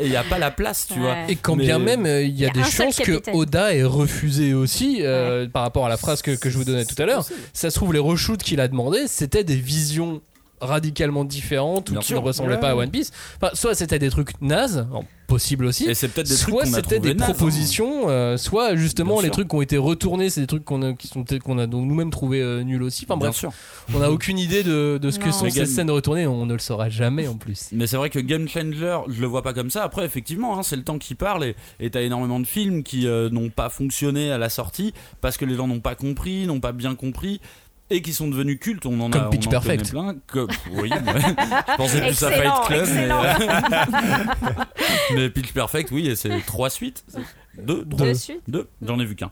il 0.05 0.11
n'y 0.11 0.16
a, 0.16 0.24
pas 0.24 0.38
la 0.38 0.51
place, 0.51 0.86
tu 0.92 0.99
vois. 0.99 1.14
Et 1.28 1.36
quand 1.36 1.57
Mais- 1.57 1.64
bien 1.64 1.78
même, 1.78 2.07
euh, 2.07 2.22
il 2.22 2.30
y 2.38 2.44
a, 2.44 2.49
Il 2.49 2.57
y 2.57 2.61
a 2.61 2.64
des 2.64 2.70
chances 2.70 2.97
que. 2.99 3.20
Oda 3.32 3.74
ait 3.74 3.82
refusé 3.84 4.55
aussi, 4.55 4.99
euh, 5.01 5.49
par 5.49 5.62
rapport 5.62 5.86
à 5.86 5.88
la 5.88 5.97
phrase 5.97 6.22
que, 6.22 6.30
que 6.32 6.51
je 6.51 6.59
vous 6.59 6.64
donnais 6.64 6.84
tout 6.84 7.01
à 7.01 7.07
l'heure. 7.07 7.24
Ça 7.53 7.70
se 7.70 7.76
trouve, 7.76 7.93
les 7.93 7.99
reshoots 7.99 8.43
qu'il 8.43 8.61
a 8.61 8.68
demandé, 8.68 9.07
c'était 9.09 9.45
des 9.45 9.57
visions 9.57 10.22
radicalement 10.61 11.25
différentes 11.25 11.91
ou 11.91 11.97
qui 11.99 12.13
ne 12.15 12.19
ressemblaient 12.19 12.55
Ouais. 12.55 12.61
pas 12.61 12.71
à 12.71 12.77
One 12.77 12.91
Piece. 12.91 13.13
Enfin, 13.37 13.51
soit 13.55 13.75
c'était 13.75 13.99
des 13.99 14.11
trucs 14.11 14.41
nazes, 14.41 14.87
possible 15.27 15.65
aussi. 15.67 15.85
Et 15.87 15.95
c'est 15.95 16.07
peut-être 16.09 16.29
des 16.29 16.37
trucs 16.37 16.55
soit 16.55 16.67
c'était 16.67 17.01
des 17.01 17.13
nazes, 17.15 17.29
hein. 17.31 17.33
propositions, 17.35 18.09
euh, 18.09 18.37
soit 18.37 18.77
justement 18.77 19.15
Bien 19.15 19.23
les 19.23 19.27
sûr. 19.27 19.33
trucs 19.33 19.49
qui 19.49 19.57
ont 19.57 19.63
été 19.63 19.77
retournés, 19.77 20.31
c'est 20.31 20.41
des 20.41 20.47
trucs 20.47 20.65
qu'on 20.65 20.83
a, 20.83 20.93
qui 20.93 21.09
sont 21.09 21.25
peut-être 21.25 21.43
qu'on 21.43 21.59
a 21.59 21.67
donc 21.67 21.85
nous-mêmes 21.87 22.11
trouvé 22.11 22.41
euh, 22.41 22.63
nuls 22.63 22.83
aussi. 22.85 23.05
Enfin 23.09 23.17
Bien 23.19 23.29
bref, 23.29 23.37
sûr. 23.37 23.51
on 23.95 23.99
n'a 23.99 24.11
aucune 24.11 24.39
idée 24.39 24.63
de, 24.63 24.99
de 25.03 25.11
ce 25.11 25.19
que 25.19 25.33
sont 25.33 25.45
Mais 25.45 25.51
ces 25.51 25.59
Game- 25.61 25.67
scènes 25.67 25.91
retournées, 25.91 26.27
on 26.29 26.47
ne 26.47 26.53
le 26.53 26.59
saura 26.61 26.89
jamais 26.91 27.27
en 27.27 27.35
plus. 27.37 27.69
Mais 27.73 27.87
c'est 27.89 27.97
vrai 27.97 28.09
que 28.09 28.19
Game 28.21 28.49
Changer, 28.49 28.99
je 29.09 29.21
le 29.21 29.27
vois 29.27 29.43
pas 29.43 29.53
comme 29.53 29.71
ça. 29.71 29.83
Après, 29.83 30.05
effectivement, 30.05 30.57
hein, 30.59 30.63
c'est 30.63 30.77
le 30.77 30.85
temps 30.85 30.99
qui 30.99 31.15
parle 31.17 31.45
et 31.45 31.57
et 31.81 31.91
t'as 31.91 32.03
énormément 32.03 32.39
de 32.41 32.47
films 32.47 32.83
qui 32.85 33.07
euh, 33.09 33.29
n'ont 33.31 33.51
pas 33.51 33.69
fonctionné 33.69 34.31
à 34.31 34.39
la 34.39 34.49
sortie 34.49 34.95
parce 35.21 35.37
que 35.37 35.45
les 35.45 35.57
gens 35.57 35.67
n'ont 35.67 35.81
pas 35.81 35.97
compris, 35.97 36.47
n'ont 36.47 36.61
pas 36.61 36.73
bien 36.73 36.95
compris. 36.95 37.41
Et 37.89 38.03
qui 38.03 38.12
sont 38.12 38.26
devenus 38.28 38.59
cultes, 38.59 38.84
on 38.84 39.01
en 39.01 39.12
a 39.12 39.18
Comme 39.18 39.30
Pitch 39.30 39.47
on 39.47 39.51
en 39.57 39.61
connaît 39.61 39.76
Perfect. 39.76 39.91
plein. 39.93 40.14
Comme- 40.26 40.49
oui, 40.72 40.91
je 40.93 41.76
pensais 41.76 42.01
plus 42.01 42.24
à 42.24 42.28
Excellent, 42.30 42.62
Fight 42.62 42.66
Club, 42.66 42.89
mais, 42.93 43.03
excellent. 43.05 44.64
mais 45.14 45.30
Pitch 45.30 45.53
Perfect, 45.53 45.91
oui, 45.93 46.09
et 46.09 46.16
c'est 46.16 46.41
trois 46.47 46.68
suites, 46.70 47.05
C'est 47.07 47.20
deux, 47.64 47.84
De 47.84 47.97
trois, 47.97 48.12
suite. 48.14 48.43
deux, 48.49 48.68
j'en 48.82 48.99
ai 48.99 49.05
vu 49.05 49.14
qu'un. 49.14 49.30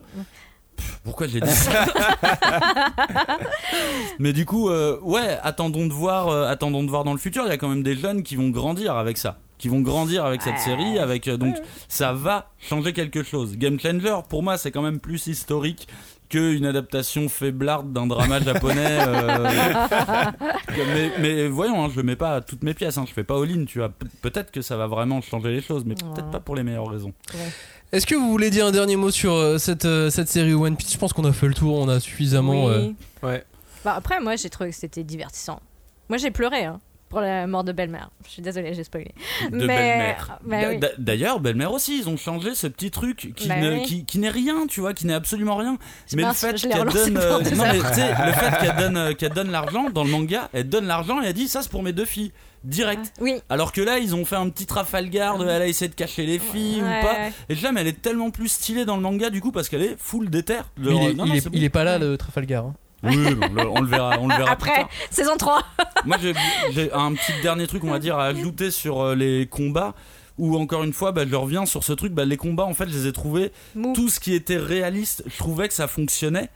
Pff, 0.76 1.00
Pourquoi 1.05 1.26
j'ai 1.26 1.40
dit 1.40 1.50
ça? 1.50 1.84
Mais 4.18 4.32
du 4.32 4.44
coup, 4.46 4.68
euh, 4.70 4.98
ouais, 5.02 5.38
attendons 5.42 5.86
de 5.86 5.92
voir, 5.92 6.28
euh, 6.28 6.46
attendons 6.48 6.82
de 6.82 6.90
voir 6.90 7.05
dans 7.05 7.12
le 7.12 7.18
futur. 7.18 7.44
Il 7.44 7.48
y 7.48 7.52
a 7.52 7.57
quand 7.59 7.68
même 7.68 7.82
des 7.82 7.96
jeunes 7.96 8.22
qui 8.22 8.36
vont 8.36 8.48
grandir 8.50 8.96
avec 8.96 9.18
ça, 9.18 9.38
qui 9.59 9.68
vont 9.68 9.80
grandir 9.80 10.24
avec 10.24 10.42
cette 10.42 10.55
Ouais. 10.55 10.59
série, 10.61 10.98
avec 10.98 11.28
euh, 11.28 11.36
donc 11.36 11.57
ça 11.88 12.12
va 12.12 12.50
changer 12.59 12.92
quelque 12.92 13.22
chose. 13.22 13.57
Game 13.57 13.78
Changer, 13.80 14.16
pour 14.28 14.42
moi, 14.42 14.59
c'est 14.59 14.70
quand 14.70 14.82
même 14.82 15.00
plus 15.00 15.26
historique 15.26 15.86
qu'une 16.35 16.66
adaptation 16.66 17.28
faiblarde 17.28 17.93
d'un 17.93 18.07
drama 18.07 18.41
japonais. 18.41 18.99
euh, 19.07 19.49
mais, 20.95 21.11
mais 21.20 21.49
voyons, 21.49 21.85
hein, 21.85 21.89
je 21.91 21.97
le 21.97 22.03
mets 22.03 22.16
pas 22.16 22.37
à 22.37 22.41
toutes 22.41 22.62
mes 22.62 22.74
pièces. 22.74 22.99
Hein, 22.99 23.05
je 23.09 23.12
fais 23.12 23.24
pas 23.24 23.41
all-in, 23.41 23.64
tu 23.64 23.78
vois. 23.78 23.89
Pe- 23.91 24.07
Peut-être 24.22 24.51
que 24.51 24.62
ça 24.62 24.76
va 24.76 24.87
vraiment 24.87 25.20
changer 25.20 25.51
les 25.53 25.61
choses, 25.61 25.85
mais 25.85 25.95
peut-être 25.95 26.24
Ouais. 26.26 26.30
pas 26.32 26.41
pour 26.41 26.57
les 26.57 26.62
meilleures 26.62 26.89
raisons. 26.89 27.12
Est-ce 27.93 28.07
que 28.07 28.14
vous 28.14 28.30
voulez 28.30 28.51
dire 28.51 28.66
un 28.66 28.72
dernier 28.72 28.97
mot 28.97 29.11
sur 29.11 29.32
euh, 29.35 29.59
cette, 29.59 29.85
euh, 29.85 30.11
cette 30.11 30.28
série 30.28 30.55
One 30.55 30.76
Piece? 30.76 30.93
Je 30.93 30.99
pense 30.99 31.12
qu'on 31.12 31.24
a 31.24 31.32
fait 31.32 31.47
le 31.47 31.55
tour, 31.55 31.78
on 31.78 31.89
a 31.89 32.01
suffisamment. 32.01 32.68
euh, 32.68 32.87
Oui. 32.89 32.97
Ouais. 33.22 33.45
Bah, 33.85 33.95
après, 33.97 34.20
moi, 34.20 34.37
j'ai 34.37 34.51
trouvé 34.51 34.70
que 34.70 34.76
c'était 34.76 35.05
divertissant. 35.05 35.61
Moi, 36.09 36.18
j'ai 36.18 36.30
pleuré 36.30 36.64
hein, 36.64 36.80
pour 37.14 37.20
la 37.22 37.46
mort 37.46 37.62
de 37.62 37.70
belle-mère. 37.70 38.10
Je 38.26 38.30
suis 38.30 38.42
désolée, 38.42 38.74
j'ai 38.74 38.82
spoilé. 38.82 39.12
de 39.50 39.56
Mais- 39.56 39.66
belle-mère. 39.68 40.38
bah 40.44 40.56
oui. 40.68 40.80
D'ailleurs, 40.98 41.38
belle-mère 41.38 41.72
aussi, 41.72 41.98
ils 42.00 42.08
ont 42.08 42.16
changé 42.16 42.56
ce 42.56 42.66
petit 42.66 42.90
truc 42.90 43.32
qui 43.36 43.46
Bah 43.48 43.56
ne- 43.60 43.74
oui. 43.74 43.82
qui, 43.84 44.04
qui 44.04 44.18
n'est 44.18 44.30
rien, 44.30 44.66
tu 44.66 44.80
vois, 44.80 44.94
qui 44.94 45.06
n'est 45.06 45.14
absolument 45.14 45.54
rien. 45.56 45.78
Mais 46.14 46.24
le 46.24 46.32
fait 46.32 46.54
qu'elle 46.54 46.70
donne, 46.70 47.14
pendant 47.14 47.38
euh, 47.38 47.40
deux 47.42 47.50
non, 47.56 47.62
mais 47.70 47.78
heures. 47.78 47.90
tu 47.90 47.94
sais, 48.00 48.08
le 48.26 48.32
fait 48.32 48.58
qu'elle 48.66 48.76
donne, 48.76 48.96
euh, 48.96 49.12
qu'elle 49.18 49.32
donne 49.32 49.50
l'argent 49.52 49.90
dans 49.90 50.02
le 50.02 50.10
manga, 50.10 50.48
elle 50.52 50.68
donne 50.68 50.86
l'argent 50.86 51.22
et 51.22 51.26
elle 51.26 51.32
dit 51.34 51.46
ça 51.46 51.62
c'est 51.62 51.70
pour 51.70 51.84
mes 51.84 51.92
deux 51.92 52.04
filles, 52.04 52.32
direct. 52.64 53.12
Oui. 53.20 53.34
Alors 53.48 53.70
que 53.72 53.80
là, 53.80 53.98
ils 53.98 54.14
ont 54.16 54.24
fait 54.24 54.36
un 54.36 54.48
petit 54.48 54.66
Trafalgar 54.66 55.38
de 55.38 55.44
elle 55.46 55.62
a 55.62 55.66
essayé 55.68 55.88
de 55.88 55.94
cacher 55.94 56.26
les 56.26 56.38
filles 56.40 56.82
Ouais, 56.82 56.98
ou 56.98 57.02
pas. 57.02 57.12
ouais. 57.12 57.32
Et 57.48 57.54
là, 57.54 57.70
mais 57.72 57.82
elle 57.82 57.86
est 57.88 58.02
tellement 58.02 58.30
plus 58.30 58.48
stylée 58.48 58.84
dans 58.84 58.96
le 58.96 59.02
manga 59.02 59.30
du 59.30 59.40
coup 59.40 59.52
parce 59.52 59.68
qu'elle 59.68 59.82
est 59.82 59.96
full 59.98 60.30
d'éther. 60.30 60.64
mais 60.78 60.86
il, 60.88 60.90
est, 60.90 60.96
Non, 60.96 61.08
il 61.10 61.16
non, 61.16 61.26
est- 61.34 61.40
c'est 61.40 61.50
il 61.52 61.60
bon. 61.60 61.64
est 61.66 61.70
pas 61.70 61.84
là 61.84 61.98
le 61.98 62.16
Trafalgar. 62.16 62.64
hein. 62.66 62.74
Oui, 63.05 63.16
on 63.42 63.55
le, 63.55 63.68
on 63.68 63.80
le 63.80 63.86
verra, 63.88 64.18
on 64.20 64.28
le 64.28 64.34
verra 64.36 64.57
plus 64.57 64.70
Après, 64.70 64.80
tard. 64.82 64.88
saison 65.11 65.36
3. 65.36 65.62
Moi, 66.05 66.16
j'ai- 66.72 66.92
un 66.92 67.12
petit 67.14 67.32
dernier 67.42 67.66
truc, 67.66 67.84
on 67.84 67.90
va 67.90 67.98
dire, 67.98 68.18
à 68.18 68.24
ajouter 68.26 68.70
sur 68.70 69.00
euh, 69.02 69.14
les 69.14 69.46
combats. 69.46 69.94
Où 70.36 70.57
encore 70.59 70.82
une 70.82 70.92
fois, 70.92 71.12
bah, 71.12 71.22
je 71.28 71.34
reviens 71.36 71.64
sur 71.64 71.84
ce 71.84 71.92
truc. 71.92 72.12
Bah, 72.12 72.24
les 72.24 72.36
combats, 72.36 72.64
en 72.64 72.74
fait, 72.74 72.88
je 72.88 72.98
les 72.98 73.07
ai 73.07 73.12
trouvés. 73.12 73.52
Mou. 73.76 73.92
Tout 73.94 74.09
ce 74.09 74.18
qui 74.18 74.34
était 74.34 74.57
réaliste, 74.57 75.22
je 75.26 75.36
trouvais 75.38 75.68
que 75.68 75.74
ça 75.74 75.86
fonctionnait. 75.86 76.50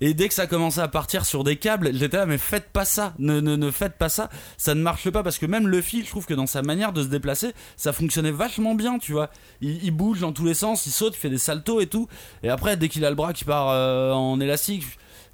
Et 0.00 0.12
dès 0.12 0.28
que 0.28 0.34
ça 0.34 0.46
commençait 0.46 0.80
à 0.80 0.88
partir 0.88 1.24
sur 1.24 1.42
des 1.44 1.56
câbles, 1.56 1.90
j'étais 1.94 2.16
là, 2.16 2.26
mais 2.26 2.36
faites 2.36 2.68
pas 2.70 2.84
ça, 2.84 3.14
ne, 3.18 3.40
ne, 3.40 3.54
ne 3.56 3.70
faites 3.70 3.96
pas 3.96 4.08
ça, 4.08 4.28
ça 4.56 4.74
ne 4.74 4.82
marche 4.82 5.08
pas 5.08 5.22
parce 5.22 5.38
que 5.38 5.46
même 5.46 5.68
Luffy, 5.68 6.02
je 6.04 6.08
trouve 6.10 6.26
que 6.26 6.34
dans 6.34 6.46
sa 6.48 6.62
manière 6.62 6.92
de 6.92 7.02
se 7.02 7.08
déplacer, 7.08 7.52
ça 7.76 7.92
fonctionnait 7.92 8.32
vachement 8.32 8.74
bien, 8.74 8.98
tu 8.98 9.12
vois. 9.12 9.30
Il, 9.60 9.82
il 9.84 9.92
bouge 9.92 10.20
dans 10.20 10.32
tous 10.32 10.44
les 10.44 10.54
sens, 10.54 10.84
il 10.86 10.90
saute, 10.92 11.14
il 11.16 11.20
fait 11.20 11.30
des 11.30 11.38
saltos 11.38 11.80
et 11.80 11.86
tout. 11.86 12.08
Et 12.42 12.48
après, 12.50 12.76
dès 12.76 12.88
qu'il 12.88 13.04
a 13.04 13.08
le 13.10 13.16
bras 13.16 13.32
qui 13.32 13.44
part 13.44 13.68
euh, 13.70 14.12
en 14.12 14.40
élastique, 14.40 14.84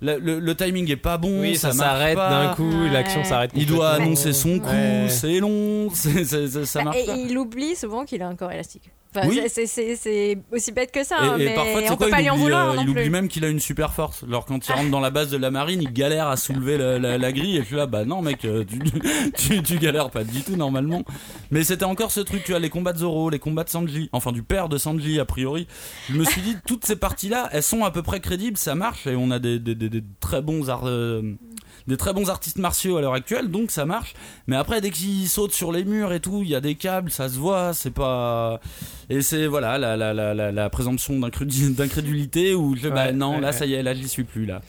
le, 0.01 0.19
le- 0.19 0.39
le 0.41 0.55
timing 0.55 0.91
est 0.91 0.97
pas 0.97 1.19
bon, 1.19 1.41
Oui, 1.41 1.57
ça, 1.57 1.73
ça, 1.73 1.77
marche 1.77 1.91
s'arrête 1.99 2.17
d'un 2.17 2.55
coup, 2.55 2.71
Ouais. 2.85 2.91
l'action 2.91 3.23
s'arrête. 3.25 3.51
Il 3.55 3.67
doit 3.67 3.91
annoncer 3.91 4.33
son 4.33 4.59
coup, 4.59 4.67
Ouais. 4.69 5.07
c'est 5.09 5.41
long, 5.41 5.89
ça 6.65 6.83
marche 6.83 6.97
Et 6.97 7.07
pas. 7.07 7.17
il 7.17 7.37
oublie 7.39 7.77
souvent 7.77 8.05
qu'il 8.05 8.23
a 8.23 8.29
un 8.29 8.35
corps 8.35 8.53
élastique. 8.53 8.91
Enfin, 9.15 9.27
Oui. 9.29 9.41
c'est- 9.49 10.39
aussi 10.53 10.71
bête 10.73 10.93
que 10.93 11.03
ça, 11.05 11.17
hein, 11.19 11.37
Et, 11.39 11.43
et 11.43 11.45
mais 11.47 11.55
parfois, 11.55 11.81
on 11.83 11.87
quoi, 11.89 11.97
peut 12.07 12.11
pas 12.11 12.21
il, 12.21 12.23
lui 12.25 12.31
en 12.31 12.37
vouloir 12.37 12.71
euh, 12.71 12.77
il 12.83 12.89
oublie 12.91 13.11
même 13.11 13.27
qu'il 13.29 13.45
a 13.45 13.49
une 13.49 13.59
super 13.59 13.93
force. 13.93 14.23
Alors 14.23 14.45
quand 14.47 14.69
il 14.69 14.73
rentre 14.73 14.91
dans 14.91 15.01
la 15.01 15.11
base 15.11 15.31
de 15.31 15.37
la 15.37 15.51
marine, 15.51 15.83
il 15.83 15.93
galère 15.93 16.29
à 16.29 16.37
soulever 16.37 16.79
la, 16.79 16.99
la- 17.01 17.19
la 17.19 17.33
grille 17.33 17.57
et 17.57 17.61
je 17.63 17.67
suis 17.67 17.77
là, 17.77 17.87
bah 17.87 18.05
non 18.05 18.23
mec, 18.23 18.45
euh, 18.45 18.65
tu, 18.65 18.79
tu, 19.37 19.63
tu 19.65 19.79
galères 19.79 20.11
pas 20.11 20.23
du 20.23 20.43
tout 20.43 20.55
normalement. 20.57 21.03
Mais 21.51 21.65
c'était 21.65 21.85
encore 21.85 22.13
ce 22.13 22.21
truc, 22.21 22.45
tu 22.45 22.55
as 22.55 22.59
les 22.61 22.71
combats 22.71 22.93
de 22.93 22.99
Zoro, 22.99 23.31
les 23.31 23.39
combats 23.41 23.65
de 23.65 23.71
Sanji, 23.71 24.09
enfin 24.13 24.31
du 24.33 24.43
père 24.45 24.69
de 24.69 24.79
Sanji 24.79 25.19
a 25.19 25.25
priori. 25.25 25.67
Je 26.09 26.15
me 26.17 26.25
suis 26.25 26.41
dit, 26.43 26.57
toutes 26.67 26.85
ces 26.87 26.97
parties-là, 26.97 27.49
elles 27.53 27.63
sont 27.65 27.85
à 27.85 27.91
peu 27.91 28.03
près 28.03 28.21
crédibles, 28.21 28.57
ça 28.59 28.75
marche 28.77 29.07
et 29.09 29.17
on 29.17 29.31
a 29.33 29.39
des, 29.41 29.59
des- 29.59 29.75
des- 29.75 29.89
des 29.89 30.05
très 30.21 30.41
bons 30.41 30.71
ar- 30.71 30.87
euh, 30.87 31.23
des 31.87 31.97
très 31.97 32.13
bons 32.13 32.31
artistes 32.31 32.59
martiaux 32.59 32.97
à 32.97 33.01
l'heure 33.01 33.15
actuelle, 33.15 33.49
donc 33.51 33.71
ça 33.71 33.85
marche. 33.85 34.15
Mais 34.47 34.57
après, 34.57 34.81
dès 34.81 34.91
qu'ils 34.91 35.29
sautent 35.29 35.53
sur 35.55 35.73
les 35.73 35.85
murs 35.85 36.13
et 36.13 36.21
tout, 36.21 36.41
il 36.43 36.49
y 36.49 36.55
a 36.55 36.61
des 36.61 36.75
câbles, 36.75 37.11
ça 37.11 37.29
se 37.29 37.39
voit, 37.39 37.73
c'est 37.75 37.91
pas. 37.91 38.61
Et 39.09 39.23
c'est 39.23 39.47
voilà 39.47 39.79
la, 39.79 39.97
la, 39.97 40.13
la, 40.15 40.35
la, 40.35 40.53
la 40.53 40.71
présomption 40.71 41.19
d'incrédu- 41.19 41.71
d'incrédulité 41.75 42.55
où 42.55 42.77
je, 42.77 42.89
bah 42.89 43.07
Ouais, 43.07 43.13
non, 43.13 43.35
ouais, 43.37 43.41
là 43.41 43.49
ouais. 43.49 43.53
ça 43.53 43.67
y 43.67 43.75
est, 43.75 43.83
là 43.83 43.95
j'y 43.95 44.09
suis 44.09 44.25
plus 44.25 44.47
là. 44.47 44.61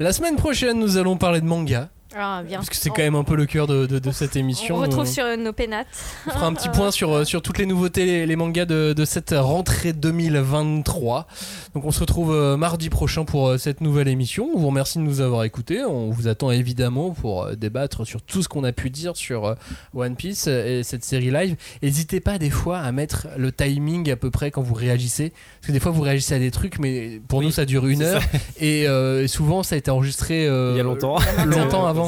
La 0.00 0.12
semaine 0.12 0.36
prochaine, 0.36 0.78
nous 0.78 0.96
allons 0.96 1.16
parler 1.16 1.40
de 1.40 1.46
manga. 1.46 1.90
Ah, 2.16 2.42
bien. 2.46 2.58
Parce 2.58 2.68
que 2.70 2.76
c'est 2.76 2.90
quand 2.90 3.02
même 3.02 3.14
un 3.14 3.24
peu 3.24 3.36
le 3.36 3.46
cœur 3.46 3.66
de, 3.66 3.86
de- 3.86 3.98
de 3.98 4.10
cette 4.12 4.36
émission. 4.36 4.76
On 4.76 4.80
retrouve 4.80 5.06
sur 5.06 5.24
nos 5.38 5.52
pénates. 5.52 5.86
On 6.26 6.30
fera 6.30 6.46
un 6.46 6.54
petit 6.54 6.68
point 6.72 6.90
sur, 6.90 7.12
euh, 7.12 7.24
sur 7.24 7.42
toutes 7.42 7.58
les 7.58 7.66
nouveautés, 7.66 8.04
les, 8.04 8.26
les 8.26 8.36
mangas 8.36 8.64
de, 8.66 8.92
de 8.92 9.04
cette 9.04 9.34
rentrée 9.36 9.92
2023. 9.92 11.26
Donc 11.74 11.84
on 11.84 11.90
se 11.90 12.00
retrouve 12.00 12.32
euh, 12.34 12.56
mardi 12.56 12.90
prochain 12.90 13.24
pour 13.24 13.48
euh, 13.48 13.58
cette 13.58 13.80
nouvelle 13.80 14.08
émission. 14.08 14.48
On 14.54 14.58
vous 14.58 14.66
remercie 14.68 14.98
de 14.98 15.02
nous 15.04 15.20
avoir 15.20 15.44
écoutés. 15.44 15.84
On 15.84 16.10
vous 16.10 16.28
attend 16.28 16.50
évidemment 16.50 17.10
pour 17.10 17.48
débattre 17.56 18.06
sur 18.06 18.22
tout 18.22 18.42
ce 18.42 18.48
qu'on 18.48 18.64
a 18.64 18.72
pu 18.72 18.90
dire 18.90 19.16
sur 19.16 19.54
One 19.94 20.16
Piece 20.16 20.46
et 20.46 20.82
cette 20.82 21.04
série 21.04 21.30
live. 21.30 21.56
N'hésitez 21.82 22.20
pas 22.20 22.38
des 22.38 22.50
fois 22.50 22.78
à 22.78 22.92
mettre 22.92 23.28
le 23.36 23.52
timing 23.52 24.10
à 24.10 24.16
peu 24.16 24.30
près 24.30 24.50
quand 24.50 24.62
vous 24.62 24.74
réagissez. 24.74 25.30
Parce 25.60 25.68
que 25.68 25.72
des 25.72 25.80
fois 25.80 25.92
vous 25.92 26.02
réagissez 26.02 26.34
à 26.34 26.38
des 26.38 26.50
trucs, 26.50 26.78
mais 26.78 27.20
pour 27.28 27.38
Oui, 27.40 27.46
nous 27.46 27.52
ça 27.52 27.64
dure 27.64 27.86
une 27.86 28.02
heure. 28.02 28.20
ça. 28.22 28.28
Et 28.60 28.86
euh, 28.88 29.26
souvent 29.28 29.62
ça 29.62 29.74
a 29.74 29.78
été 29.78 29.90
enregistré 29.90 30.46
euh, 30.46 30.72
Il 30.74 30.76
y 30.78 30.80
a 30.80 30.84
longtemps. 30.84 31.16
longtemps 31.46 31.86
avant. 31.92 32.01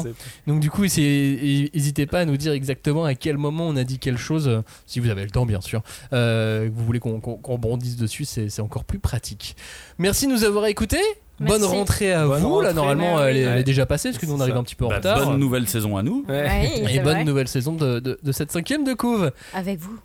Donc 0.47 0.59
du 0.59 0.69
coup, 0.69 0.83
n'hésitez 0.83 2.05
pas 2.05 2.21
à 2.21 2.25
nous 2.25 2.37
dire 2.37 2.51
exactement 2.53 3.05
à 3.05 3.15
quel 3.15 3.37
moment 3.37 3.67
on 3.67 3.75
a 3.75 3.83
dit 3.83 3.99
quelle 3.99 4.17
chose, 4.17 4.47
euh, 4.47 4.61
si 4.85 4.99
vous 4.99 5.09
avez 5.09 5.23
le 5.23 5.29
temps 5.31 5.45
bien 5.45 5.61
sûr, 5.61 5.81
euh, 6.13 6.67
que 6.67 6.73
vous 6.73 6.85
voulez 6.85 6.99
qu'on 6.99 7.19
rebondisse 7.43 7.97
dessus, 7.97 8.25
c'est 8.25 8.59
encore 8.61 8.83
plus 8.83 8.99
pratique. 8.99 9.55
Merci 9.97 10.27
de 10.27 10.31
nous 10.31 10.43
avoir 10.43 10.65
écoutés. 10.65 10.99
Merci. 11.39 11.59
Bonne 11.59 11.69
rentrée 11.69 12.13
à 12.13 12.25
Bonne 12.25 12.41
vous. 12.41 12.61
Là, 12.61 12.71
normalement, 12.71 13.21
elle 13.21 13.35
est, 13.35 13.45
oui. 13.45 13.51
elle 13.51 13.59
est 13.59 13.63
déjà 13.65 13.85
passée 13.85 14.09
parce 14.09 14.19
que 14.21 14.25
nous 14.25 14.35
on 14.35 14.39
arrive 14.39 14.53
ça. 14.53 14.59
un 14.59 14.63
petit 14.63 14.75
peu 14.75 14.85
en 14.85 14.89
Bah, 14.89 14.95
retard. 14.97 15.25
bonne 15.25 15.37
nouvelle 15.39 15.67
saison 15.67 15.97
à 15.97 16.01
nous. 16.03 16.23
Ouais. 16.29 16.71
Oui, 16.85 16.93
Et 16.93 16.99
bonne 16.99 17.13
vrai. 17.15 17.23
nouvelle 17.25 17.49
saison 17.49 17.73
de, 17.73 17.99
de- 17.99 18.17
de 18.23 18.31
cette 18.31 18.53
cinquième 18.53 18.85
de 18.85 18.93
couve. 18.93 19.31
Avec 19.53 19.79
vous. 19.79 19.99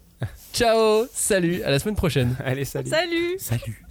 Ciao, 0.53 1.07
salut, 1.15 1.63
à 1.63 1.71
la 1.71 1.79
semaine 1.79 1.95
prochaine. 1.95 2.35
Allez, 2.45 2.65
salut. 2.65 2.91
Salut 2.91 3.37
Salut. 3.39 3.83